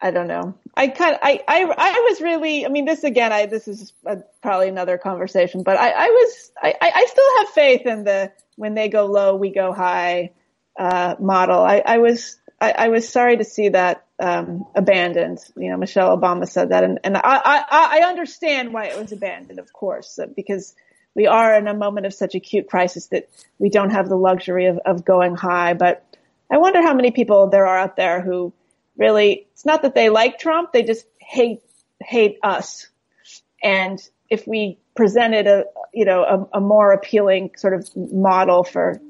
I 0.00 0.10
don't 0.10 0.28
know. 0.28 0.54
I 0.76 0.88
kind 0.88 1.14
of, 1.14 1.20
I, 1.22 1.40
I, 1.48 1.62
I 1.76 2.06
was 2.10 2.20
really, 2.20 2.66
I 2.66 2.68
mean, 2.68 2.84
this 2.84 3.04
again, 3.04 3.32
I, 3.32 3.46
this 3.46 3.66
is 3.66 3.92
uh 4.06 4.16
probably 4.42 4.68
another 4.68 4.98
conversation, 4.98 5.62
but 5.62 5.78
I, 5.78 5.90
I 5.90 6.06
was, 6.08 6.52
I, 6.62 6.74
I 6.80 7.06
still 7.08 7.38
have 7.38 7.48
faith 7.48 7.86
in 7.86 8.04
the, 8.04 8.32
when 8.56 8.74
they 8.74 8.88
go 8.88 9.06
low, 9.06 9.36
we 9.36 9.50
go 9.50 9.72
high, 9.72 10.32
uh, 10.78 11.16
model. 11.18 11.60
I, 11.60 11.82
I 11.84 11.98
was, 11.98 12.36
I, 12.60 12.72
I 12.72 12.88
was 12.88 13.08
sorry 13.08 13.38
to 13.38 13.44
see 13.44 13.70
that, 13.70 14.04
um, 14.20 14.66
abandoned. 14.74 15.38
You 15.56 15.70
know, 15.70 15.76
Michelle 15.78 16.16
Obama 16.16 16.46
said 16.48 16.68
that 16.70 16.84
and, 16.84 17.00
and 17.02 17.16
I, 17.16 17.20
I, 17.24 17.64
I 17.70 18.08
understand 18.08 18.74
why 18.74 18.86
it 18.86 18.98
was 18.98 19.12
abandoned, 19.12 19.58
of 19.58 19.72
course, 19.72 20.18
because 20.36 20.74
we 21.14 21.26
are 21.26 21.56
in 21.56 21.66
a 21.66 21.74
moment 21.74 22.06
of 22.06 22.14
such 22.14 22.34
acute 22.34 22.68
crisis 22.68 23.08
that 23.08 23.28
we 23.58 23.70
don't 23.70 23.90
have 23.90 24.08
the 24.08 24.16
luxury 24.16 24.66
of, 24.66 24.78
of 24.84 25.04
going 25.04 25.34
high. 25.34 25.74
But 25.74 26.04
I 26.50 26.58
wonder 26.58 26.80
how 26.82 26.94
many 26.94 27.10
people 27.10 27.48
there 27.48 27.66
are 27.66 27.78
out 27.78 27.96
there 27.96 28.20
who 28.20 28.52
really, 28.96 29.46
it's 29.52 29.66
not 29.66 29.82
that 29.82 29.94
they 29.94 30.10
like 30.10 30.38
Trump, 30.38 30.72
they 30.72 30.82
just 30.82 31.06
hate, 31.20 31.62
hate 32.02 32.38
us. 32.42 32.88
And 33.62 34.00
if 34.30 34.46
we 34.46 34.78
presented 34.94 35.46
a, 35.46 35.64
you 35.92 36.04
know, 36.04 36.22
a, 36.52 36.58
a 36.58 36.60
more 36.60 36.92
appealing 36.92 37.50
sort 37.56 37.74
of 37.74 37.88
model 37.96 38.64
for 38.64 39.00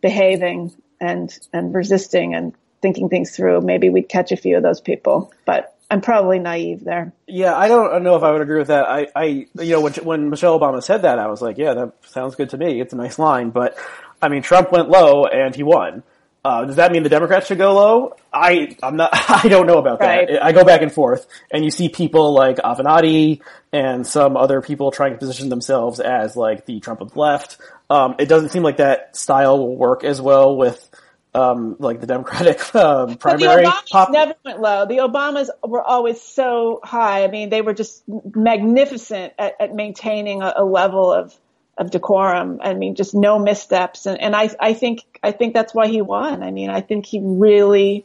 behaving 0.00 0.74
and, 1.00 1.36
and 1.52 1.74
resisting 1.74 2.34
and 2.34 2.54
thinking 2.80 3.08
things 3.08 3.34
through, 3.34 3.60
maybe 3.60 3.88
we'd 3.88 4.08
catch 4.08 4.32
a 4.32 4.36
few 4.36 4.56
of 4.56 4.62
those 4.62 4.80
people. 4.80 5.32
But 5.44 5.76
I'm 5.92 6.00
probably 6.00 6.38
naive 6.38 6.82
there. 6.84 7.12
Yeah, 7.26 7.54
I 7.54 7.68
don't 7.68 8.02
know 8.02 8.16
if 8.16 8.22
I 8.22 8.32
would 8.32 8.40
agree 8.40 8.58
with 8.58 8.68
that. 8.68 8.88
I, 8.88 9.08
I, 9.14 9.24
you 9.24 9.72
know, 9.72 9.82
when, 9.82 9.92
when 9.92 10.30
Michelle 10.30 10.58
Obama 10.58 10.82
said 10.82 11.02
that, 11.02 11.18
I 11.18 11.26
was 11.26 11.42
like, 11.42 11.58
yeah, 11.58 11.74
that 11.74 11.92
sounds 12.06 12.34
good 12.34 12.48
to 12.50 12.56
me. 12.56 12.80
It's 12.80 12.94
a 12.94 12.96
nice 12.96 13.18
line, 13.18 13.50
but 13.50 13.76
I 14.22 14.30
mean, 14.30 14.40
Trump 14.40 14.72
went 14.72 14.88
low 14.88 15.26
and 15.26 15.54
he 15.54 15.62
won. 15.62 16.02
Uh, 16.42 16.64
does 16.64 16.76
that 16.76 16.92
mean 16.92 17.02
the 17.02 17.10
Democrats 17.10 17.46
should 17.46 17.58
go 17.58 17.74
low? 17.74 18.16
I, 18.32 18.74
I'm 18.82 18.96
not, 18.96 19.10
I 19.44 19.48
don't 19.48 19.66
know 19.66 19.76
about 19.76 19.98
that. 19.98 20.30
Right. 20.30 20.42
I 20.42 20.52
go 20.52 20.64
back 20.64 20.80
and 20.80 20.90
forth 20.90 21.26
and 21.50 21.62
you 21.62 21.70
see 21.70 21.90
people 21.90 22.32
like 22.32 22.56
Avenatti 22.56 23.42
and 23.70 24.06
some 24.06 24.38
other 24.38 24.62
people 24.62 24.92
trying 24.92 25.12
to 25.12 25.18
position 25.18 25.50
themselves 25.50 26.00
as 26.00 26.36
like 26.36 26.64
the 26.64 26.80
Trump 26.80 27.02
of 27.02 27.12
the 27.12 27.20
left. 27.20 27.58
Um, 27.90 28.14
it 28.18 28.30
doesn't 28.30 28.48
seem 28.48 28.62
like 28.62 28.78
that 28.78 29.14
style 29.14 29.58
will 29.58 29.76
work 29.76 30.04
as 30.04 30.22
well 30.22 30.56
with, 30.56 30.88
um, 31.34 31.76
like 31.78 32.00
the 32.00 32.06
Democratic, 32.06 32.74
um, 32.74 33.10
But 33.10 33.20
primary 33.20 33.64
the 33.64 33.70
Obamas 33.70 33.90
pop. 33.90 34.10
never 34.10 34.34
went 34.44 34.60
low. 34.60 34.86
The 34.86 34.98
Obamas 34.98 35.48
were 35.62 35.82
always 35.82 36.20
so 36.20 36.80
high. 36.82 37.24
I 37.24 37.28
mean, 37.28 37.50
they 37.50 37.62
were 37.62 37.74
just 37.74 38.02
magnificent 38.06 39.32
at, 39.38 39.54
at 39.60 39.74
maintaining 39.74 40.42
a, 40.42 40.52
a 40.56 40.64
level 40.64 41.12
of, 41.12 41.34
of 41.78 41.90
decorum. 41.90 42.60
I 42.62 42.74
mean, 42.74 42.94
just 42.94 43.14
no 43.14 43.38
missteps. 43.38 44.06
And, 44.06 44.20
and 44.20 44.36
I, 44.36 44.50
I 44.60 44.74
think, 44.74 45.00
I 45.22 45.32
think 45.32 45.54
that's 45.54 45.74
why 45.74 45.88
he 45.88 46.02
won. 46.02 46.42
I 46.42 46.50
mean, 46.50 46.68
I 46.68 46.82
think 46.82 47.06
he 47.06 47.20
really, 47.22 48.04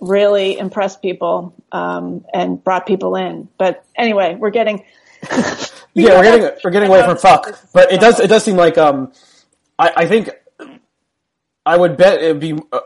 really 0.00 0.56
impressed 0.58 1.02
people, 1.02 1.54
um, 1.72 2.24
and 2.32 2.62
brought 2.62 2.86
people 2.86 3.16
in. 3.16 3.48
But 3.58 3.84
anyway, 3.96 4.36
we're 4.36 4.50
getting, 4.50 4.84
yeah, 5.94 6.18
we're 6.18 6.22
getting 6.22 6.58
we're 6.62 6.70
getting 6.70 6.88
away 6.88 7.02
from 7.02 7.16
fuck, 7.16 7.58
but 7.72 7.90
it 7.90 8.00
does 8.00 8.20
it 8.20 8.28
does 8.28 8.44
seem 8.44 8.56
like 8.56 8.76
um, 8.76 9.12
I, 9.78 9.92
I 9.96 10.06
think 10.06 10.28
I 11.66 11.76
would 11.76 11.96
bet 11.96 12.22
it'd 12.22 12.40
be 12.40 12.54
uh, 12.72 12.80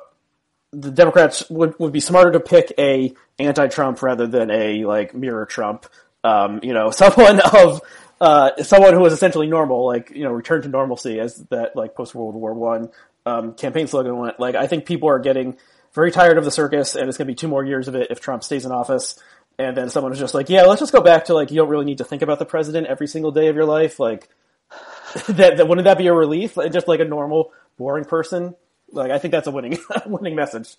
the 0.72 0.90
Democrats 0.90 1.48
would 1.50 1.78
would 1.78 1.92
be 1.92 2.00
smarter 2.00 2.32
to 2.32 2.40
pick 2.40 2.72
a 2.78 3.14
anti-Trump 3.38 4.02
rather 4.02 4.26
than 4.26 4.50
a 4.50 4.84
like 4.84 5.14
mirror 5.14 5.46
Trump. 5.46 5.86
Um, 6.24 6.60
you 6.62 6.72
know, 6.72 6.90
someone 6.92 7.40
of 7.40 7.80
uh, 8.20 8.62
someone 8.62 8.94
who 8.94 9.05
is 9.06 9.12
essentially 9.12 9.46
normal, 9.46 9.86
like 9.86 10.10
you 10.10 10.24
know, 10.24 10.30
return 10.30 10.62
to 10.62 10.68
normalcy, 10.68 11.20
as 11.20 11.36
that 11.50 11.76
like 11.76 11.94
post 11.94 12.14
World 12.14 12.34
War 12.34 12.55
One 12.55 12.90
um, 13.26 13.55
campaign 13.55 13.86
slogan 13.86 14.16
went. 14.16 14.40
Like, 14.40 14.55
I 14.55 14.66
think 14.66 14.86
people 14.86 15.09
are 15.09 15.18
getting 15.18 15.56
very 15.92 16.10
tired 16.10 16.38
of 16.38 16.44
the 16.44 16.50
circus, 16.50 16.94
and 16.94 17.09
it's 17.09 17.18
going 17.18 17.26
to 17.26 17.32
be 17.32 17.36
two 17.36 17.48
more 17.48 17.64
years 17.64 17.88
of 17.88 17.94
it 17.94 18.09
if 18.10 18.20
Trump 18.20 18.42
stays 18.42 18.64
in 18.64 18.72
office. 18.72 19.18
And 19.59 19.76
then 19.76 19.90
someone 19.90 20.10
was 20.10 20.20
just 20.20 20.34
like, 20.34 20.48
"Yeah, 20.48 20.62
let's 20.62 20.80
just 20.80 20.92
go 20.92 21.00
back 21.00 21.26
to 21.26 21.34
like 21.34 21.50
you 21.50 21.56
don't 21.56 21.68
really 21.68 21.84
need 21.84 21.98
to 21.98 22.05
think 22.05 22.22
about 22.22 22.38
the 22.38 22.44
president 22.44 22.86
every 22.86 23.09
single 23.09 23.32
day 23.32 23.48
of 23.48 23.56
your 23.56 23.64
life. 23.64 23.98
Like, 23.98 24.28
that, 25.28 25.56
that 25.56 25.68
wouldn't 25.68 25.84
that 25.84 25.98
be 25.98 26.06
a 26.06 26.14
relief? 26.14 26.56
Just 26.70 26.88
like 26.88 27.00
a 27.00 27.05
normal, 27.05 27.52
boring 27.76 28.05
person. 28.05 28.55
Like, 28.93 29.10
I 29.10 29.19
think 29.19 29.32
that's 29.32 29.47
a 29.47 29.51
winning 29.51 29.78
winning 30.06 30.35
message. 30.35 30.74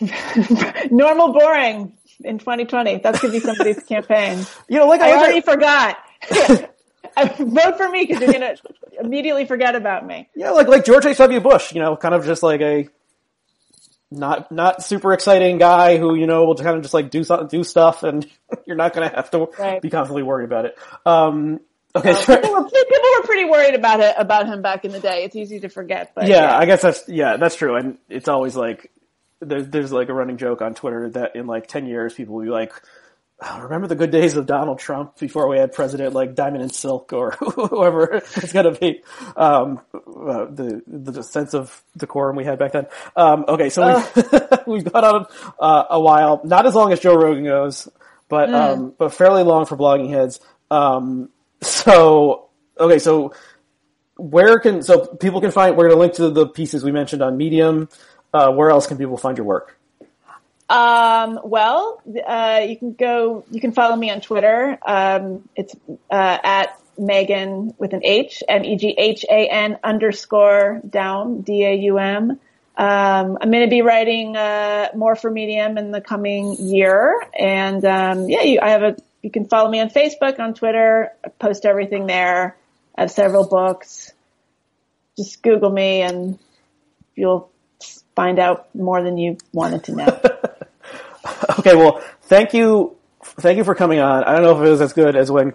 normal 0.90 1.32
boring 1.32 1.92
in 2.24 2.38
2020. 2.38 2.98
That's 2.98 3.20
going 3.20 3.32
to 3.34 3.40
be 3.40 3.44
somebody's 3.44 3.82
campaign. 3.88 4.44
You 4.68 4.78
know, 4.78 4.86
like 4.86 5.00
I, 5.00 5.10
I 5.10 5.16
already 5.18 5.38
at- 5.38 5.44
forgot. 5.44 5.96
Vote 7.38 7.76
for 7.76 7.88
me 7.88 8.04
because 8.04 8.20
you're 8.22 8.32
going 8.32 8.56
to 8.56 8.56
immediately 9.00 9.44
forget 9.46 9.74
about 9.74 10.06
me. 10.06 10.28
Yeah, 10.36 10.50
like 10.50 10.68
like 10.68 10.84
George 10.84 11.06
H. 11.06 11.16
W. 11.18 11.40
Bush, 11.40 11.72
you 11.72 11.80
know, 11.80 11.96
kind 11.96 12.14
of 12.14 12.24
just 12.24 12.42
like 12.42 12.60
a 12.60 12.88
not 14.10 14.50
not 14.52 14.82
super 14.84 15.12
exciting 15.12 15.58
guy 15.58 15.96
who 15.98 16.14
you 16.14 16.26
know 16.26 16.44
will 16.44 16.54
kind 16.54 16.76
of 16.76 16.82
just 16.82 16.94
like 16.94 17.10
do 17.10 17.24
something, 17.24 17.48
do 17.48 17.64
stuff, 17.64 18.02
and 18.04 18.26
you're 18.66 18.76
not 18.76 18.92
going 18.92 19.08
to 19.08 19.14
have 19.16 19.30
to 19.32 19.48
Right. 19.58 19.82
be 19.82 19.90
constantly 19.90 20.22
worried 20.22 20.44
about 20.44 20.66
it. 20.66 20.78
Um, 21.04 21.60
okay, 21.98 22.10
Uh, 22.10 22.36
people, 22.36 22.52
were, 22.52 22.64
people 22.64 23.08
were 23.18 23.22
pretty 23.24 23.44
worried 23.44 23.74
about 23.74 24.00
it 24.00 24.14
about 24.18 24.46
him 24.46 24.62
back 24.62 24.84
in 24.84 24.92
the 24.92 25.00
day. 25.00 25.24
It's 25.24 25.36
easy 25.36 25.60
to 25.60 25.68
forget, 25.68 26.12
but 26.14 26.26
yeah, 26.26 26.56
I 26.56 26.66
guess 26.66 26.82
that's 26.82 27.08
yeah, 27.08 27.36
that's 27.36 27.56
true, 27.56 27.76
and 27.76 27.98
it's 28.08 28.28
always 28.28 28.56
like 28.56 28.90
there's 29.40 29.68
there's 29.68 29.92
like 29.92 30.08
a 30.08 30.14
running 30.14 30.36
joke 30.36 30.62
on 30.62 30.74
Twitter 30.74 31.10
that 31.10 31.36
in 31.36 31.46
like 31.46 31.66
ten 31.66 31.86
years 31.86 32.14
people 32.14 32.34
will 32.36 32.44
be 32.44 32.50
like. 32.50 32.72
"Oh, 33.40 33.60
Remember 33.60 33.86
the 33.86 33.94
good 33.94 34.10
days 34.10 34.34
of 34.34 34.46
Donald 34.46 34.80
Trump 34.80 35.16
before 35.16 35.48
we 35.48 35.58
had 35.58 35.72
President 35.72 36.12
like 36.12 36.34
Diamond 36.34 36.62
and 36.62 36.74
Silk 36.74 37.12
or 37.12 37.30
whoever 37.38 38.16
it's 38.16 38.52
going 38.52 38.74
to 38.74 38.80
be. 38.80 39.02
Um, 39.36 39.80
uh, 39.94 40.46
the 40.50 40.82
the 40.88 41.22
sense 41.22 41.54
of 41.54 41.84
decorum 41.96 42.34
we 42.34 42.44
had 42.44 42.58
back 42.58 42.72
then. 42.72 42.86
Um, 43.14 43.44
okay, 43.46 43.70
so 43.70 43.86
we've, 44.16 44.42
we've 44.66 44.92
gone 44.92 45.04
on 45.04 45.26
uh, 45.60 45.84
a 45.90 46.00
while, 46.00 46.40
not 46.42 46.66
as 46.66 46.74
long 46.74 46.92
as 46.92 46.98
Joe 46.98 47.14
Rogan 47.14 47.44
goes, 47.44 47.86
but 48.28 48.52
um, 48.52 48.92
but 48.98 49.14
fairly 49.14 49.44
long 49.44 49.66
for 49.66 49.76
blogging 49.76 50.10
heads. 50.10 50.40
Um, 50.70 51.30
so 51.60 52.48
okay, 52.78 52.98
so 52.98 53.32
where 54.16 54.58
can 54.58 54.82
so 54.82 55.06
people 55.06 55.40
can 55.40 55.50
find? 55.50 55.76
We're 55.76 55.88
going 55.88 55.96
to 55.96 56.00
link 56.00 56.14
to 56.14 56.30
the 56.30 56.46
pieces 56.46 56.84
we 56.84 56.92
mentioned 56.92 57.22
on 57.22 57.36
Medium. 57.36 57.88
Uh, 58.32 58.52
where 58.52 58.70
else 58.70 58.86
can 58.86 58.98
people 58.98 59.16
find 59.16 59.38
your 59.38 59.46
work? 59.46 59.78
Um, 60.68 61.40
well, 61.44 62.02
uh, 62.26 62.60
you 62.68 62.76
can 62.76 62.92
go, 62.92 63.44
you 63.50 63.60
can 63.60 63.72
follow 63.72 63.96
me 63.96 64.10
on 64.10 64.20
Twitter. 64.20 64.78
Um, 64.86 65.48
it's, 65.56 65.74
uh, 66.10 66.38
at 66.42 66.78
Megan 66.98 67.74
with 67.78 67.94
an 67.94 68.02
H, 68.04 68.42
M-E-G-H-A-N 68.46 69.78
underscore 69.82 70.82
Daum, 70.86 71.42
D-A-U-M. 71.44 72.32
Um, 72.32 72.38
I'm 73.40 73.50
going 73.50 73.64
to 73.64 73.70
be 73.70 73.82
writing, 73.82 74.36
uh, 74.36 74.88
more 74.94 75.16
for 75.16 75.30
Medium 75.30 75.78
in 75.78 75.90
the 75.90 76.02
coming 76.02 76.54
year. 76.58 77.18
And, 77.36 77.82
um, 77.84 78.28
yeah, 78.28 78.42
you, 78.42 78.60
I 78.60 78.70
have 78.70 78.82
a, 78.82 78.96
you 79.22 79.30
can 79.30 79.46
follow 79.46 79.70
me 79.70 79.80
on 79.80 79.90
Facebook, 79.90 80.38
on 80.38 80.54
Twitter. 80.54 81.12
I 81.24 81.28
post 81.28 81.64
everything 81.64 82.06
there. 82.06 82.56
I 82.96 83.02
have 83.02 83.10
several 83.10 83.48
books. 83.48 84.12
Just 85.16 85.42
Google 85.42 85.70
me 85.70 86.02
and 86.02 86.38
you'll 87.14 87.50
find 88.14 88.38
out 88.38 88.74
more 88.74 89.02
than 89.02 89.18
you 89.18 89.38
wanted 89.52 89.84
to 89.84 89.94
know. 89.94 90.20
Okay, 91.58 91.74
well, 91.74 92.02
thank 92.22 92.54
you, 92.54 92.96
thank 93.22 93.58
you 93.58 93.64
for 93.64 93.74
coming 93.74 93.98
on. 93.98 94.24
I 94.24 94.32
don't 94.32 94.42
know 94.42 94.56
if 94.58 94.66
it 94.66 94.70
was 94.70 94.80
as 94.80 94.92
good 94.92 95.16
as 95.16 95.30
when 95.30 95.54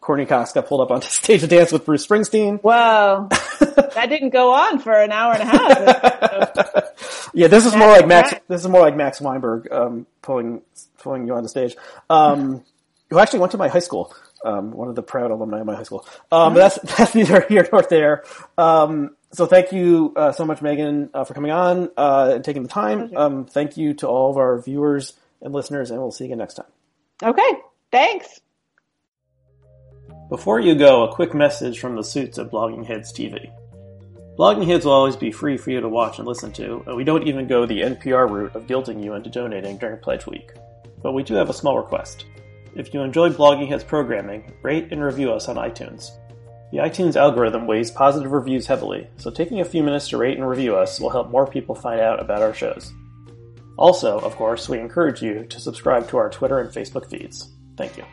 Courteney 0.00 0.26
Cox 0.26 0.52
got 0.52 0.66
pulled 0.66 0.80
up 0.80 0.90
onto 0.90 1.08
stage 1.08 1.40
to 1.40 1.46
dance 1.46 1.72
with 1.72 1.84
Bruce 1.84 2.06
Springsteen. 2.06 2.62
Well, 2.62 3.26
that 3.60 4.06
didn't 4.08 4.30
go 4.30 4.52
on 4.52 4.78
for 4.78 4.92
an 4.92 5.12
hour 5.12 5.34
and 5.34 5.42
a 5.42 5.46
half. 5.46 7.30
Yeah, 7.34 7.48
this 7.48 7.66
is 7.66 7.76
more 7.76 7.88
like 7.88 8.06
Max. 8.06 8.34
This 8.48 8.62
is 8.62 8.68
more 8.68 8.80
like 8.80 8.96
Max 8.96 9.20
Weinberg 9.20 9.70
um, 9.70 10.06
pulling 10.22 10.62
pulling 10.98 11.26
you 11.26 11.34
on 11.34 11.42
the 11.42 11.48
stage. 11.48 11.76
Um, 12.08 12.64
who 13.10 13.18
actually 13.18 13.40
went 13.40 13.52
to 13.52 13.58
my 13.58 13.68
high 13.68 13.80
school. 13.80 14.14
Um, 14.42 14.70
one 14.70 14.88
of 14.88 14.94
the 14.94 15.02
proud 15.02 15.30
alumni 15.30 15.60
of 15.60 15.66
my 15.66 15.76
high 15.76 15.82
school. 15.82 16.06
Um, 16.32 16.54
but 16.54 16.60
that's 16.60 16.96
that's 16.96 17.14
neither 17.14 17.44
here 17.48 17.68
nor 17.70 17.82
there. 17.82 18.24
Um, 18.56 19.16
so 19.32 19.46
thank 19.46 19.72
you 19.72 20.12
uh, 20.16 20.32
so 20.32 20.44
much, 20.44 20.60
Meghan, 20.60 21.10
uh, 21.12 21.24
for 21.24 21.34
coming 21.34 21.50
on 21.50 21.90
uh, 21.96 22.32
and 22.36 22.44
taking 22.44 22.62
the 22.62 22.68
time. 22.68 23.14
Um, 23.16 23.44
thank 23.44 23.76
you 23.76 23.94
to 23.94 24.08
all 24.08 24.30
of 24.30 24.36
our 24.36 24.60
viewers 24.60 25.12
and 25.42 25.52
listeners, 25.52 25.90
and 25.90 26.00
we'll 26.00 26.10
see 26.10 26.24
you 26.24 26.28
again 26.28 26.38
next 26.38 26.54
time. 26.54 26.66
Okay, 27.22 27.50
thanks. 27.92 28.40
Before 30.30 30.60
you 30.60 30.74
go, 30.74 31.04
a 31.04 31.14
quick 31.14 31.34
message 31.34 31.80
from 31.80 31.96
the 31.96 32.04
suits 32.04 32.38
at 32.38 32.50
Blogging 32.50 32.86
Heads 32.86 33.12
TV. 33.12 33.50
Blogging 34.38 34.66
Heads 34.66 34.84
will 34.84 34.92
always 34.92 35.16
be 35.16 35.32
free 35.32 35.56
for 35.56 35.70
you 35.70 35.80
to 35.80 35.88
watch 35.88 36.18
and 36.18 36.26
listen 36.26 36.52
to, 36.52 36.82
and 36.86 36.96
we 36.96 37.04
don't 37.04 37.26
even 37.26 37.46
go 37.46 37.66
the 37.66 37.82
NPR 37.82 38.30
route 38.30 38.54
of 38.54 38.66
guilting 38.66 39.02
you 39.02 39.14
into 39.14 39.28
donating 39.28 39.76
during 39.76 39.98
Pledge 39.98 40.26
Week. 40.26 40.52
But 41.02 41.12
we 41.12 41.22
do 41.22 41.34
have 41.34 41.50
a 41.50 41.54
small 41.54 41.76
request. 41.76 42.24
If 42.74 42.94
you 42.94 43.00
enjoy 43.00 43.30
Blogging 43.30 43.68
Heads 43.68 43.84
programming, 43.84 44.52
rate 44.62 44.88
and 44.92 45.02
review 45.02 45.32
us 45.32 45.48
on 45.48 45.56
iTunes. 45.56 46.10
The 46.70 46.78
iTunes 46.78 47.16
algorithm 47.16 47.66
weighs 47.66 47.90
positive 47.90 48.30
reviews 48.30 48.66
heavily, 48.66 49.08
so 49.16 49.30
taking 49.30 49.60
a 49.60 49.64
few 49.64 49.82
minutes 49.82 50.08
to 50.10 50.18
rate 50.18 50.38
and 50.38 50.48
review 50.48 50.76
us 50.76 51.00
will 51.00 51.10
help 51.10 51.30
more 51.30 51.46
people 51.46 51.74
find 51.74 52.00
out 52.00 52.20
about 52.20 52.42
our 52.42 52.54
shows. 52.54 52.92
Also, 53.76 54.18
of 54.20 54.36
course, 54.36 54.68
we 54.68 54.78
encourage 54.78 55.20
you 55.20 55.44
to 55.46 55.58
subscribe 55.58 56.08
to 56.08 56.16
our 56.18 56.30
Twitter 56.30 56.60
and 56.60 56.70
Facebook 56.70 57.10
feeds. 57.10 57.50
Thank 57.76 57.96
you. 57.96 58.04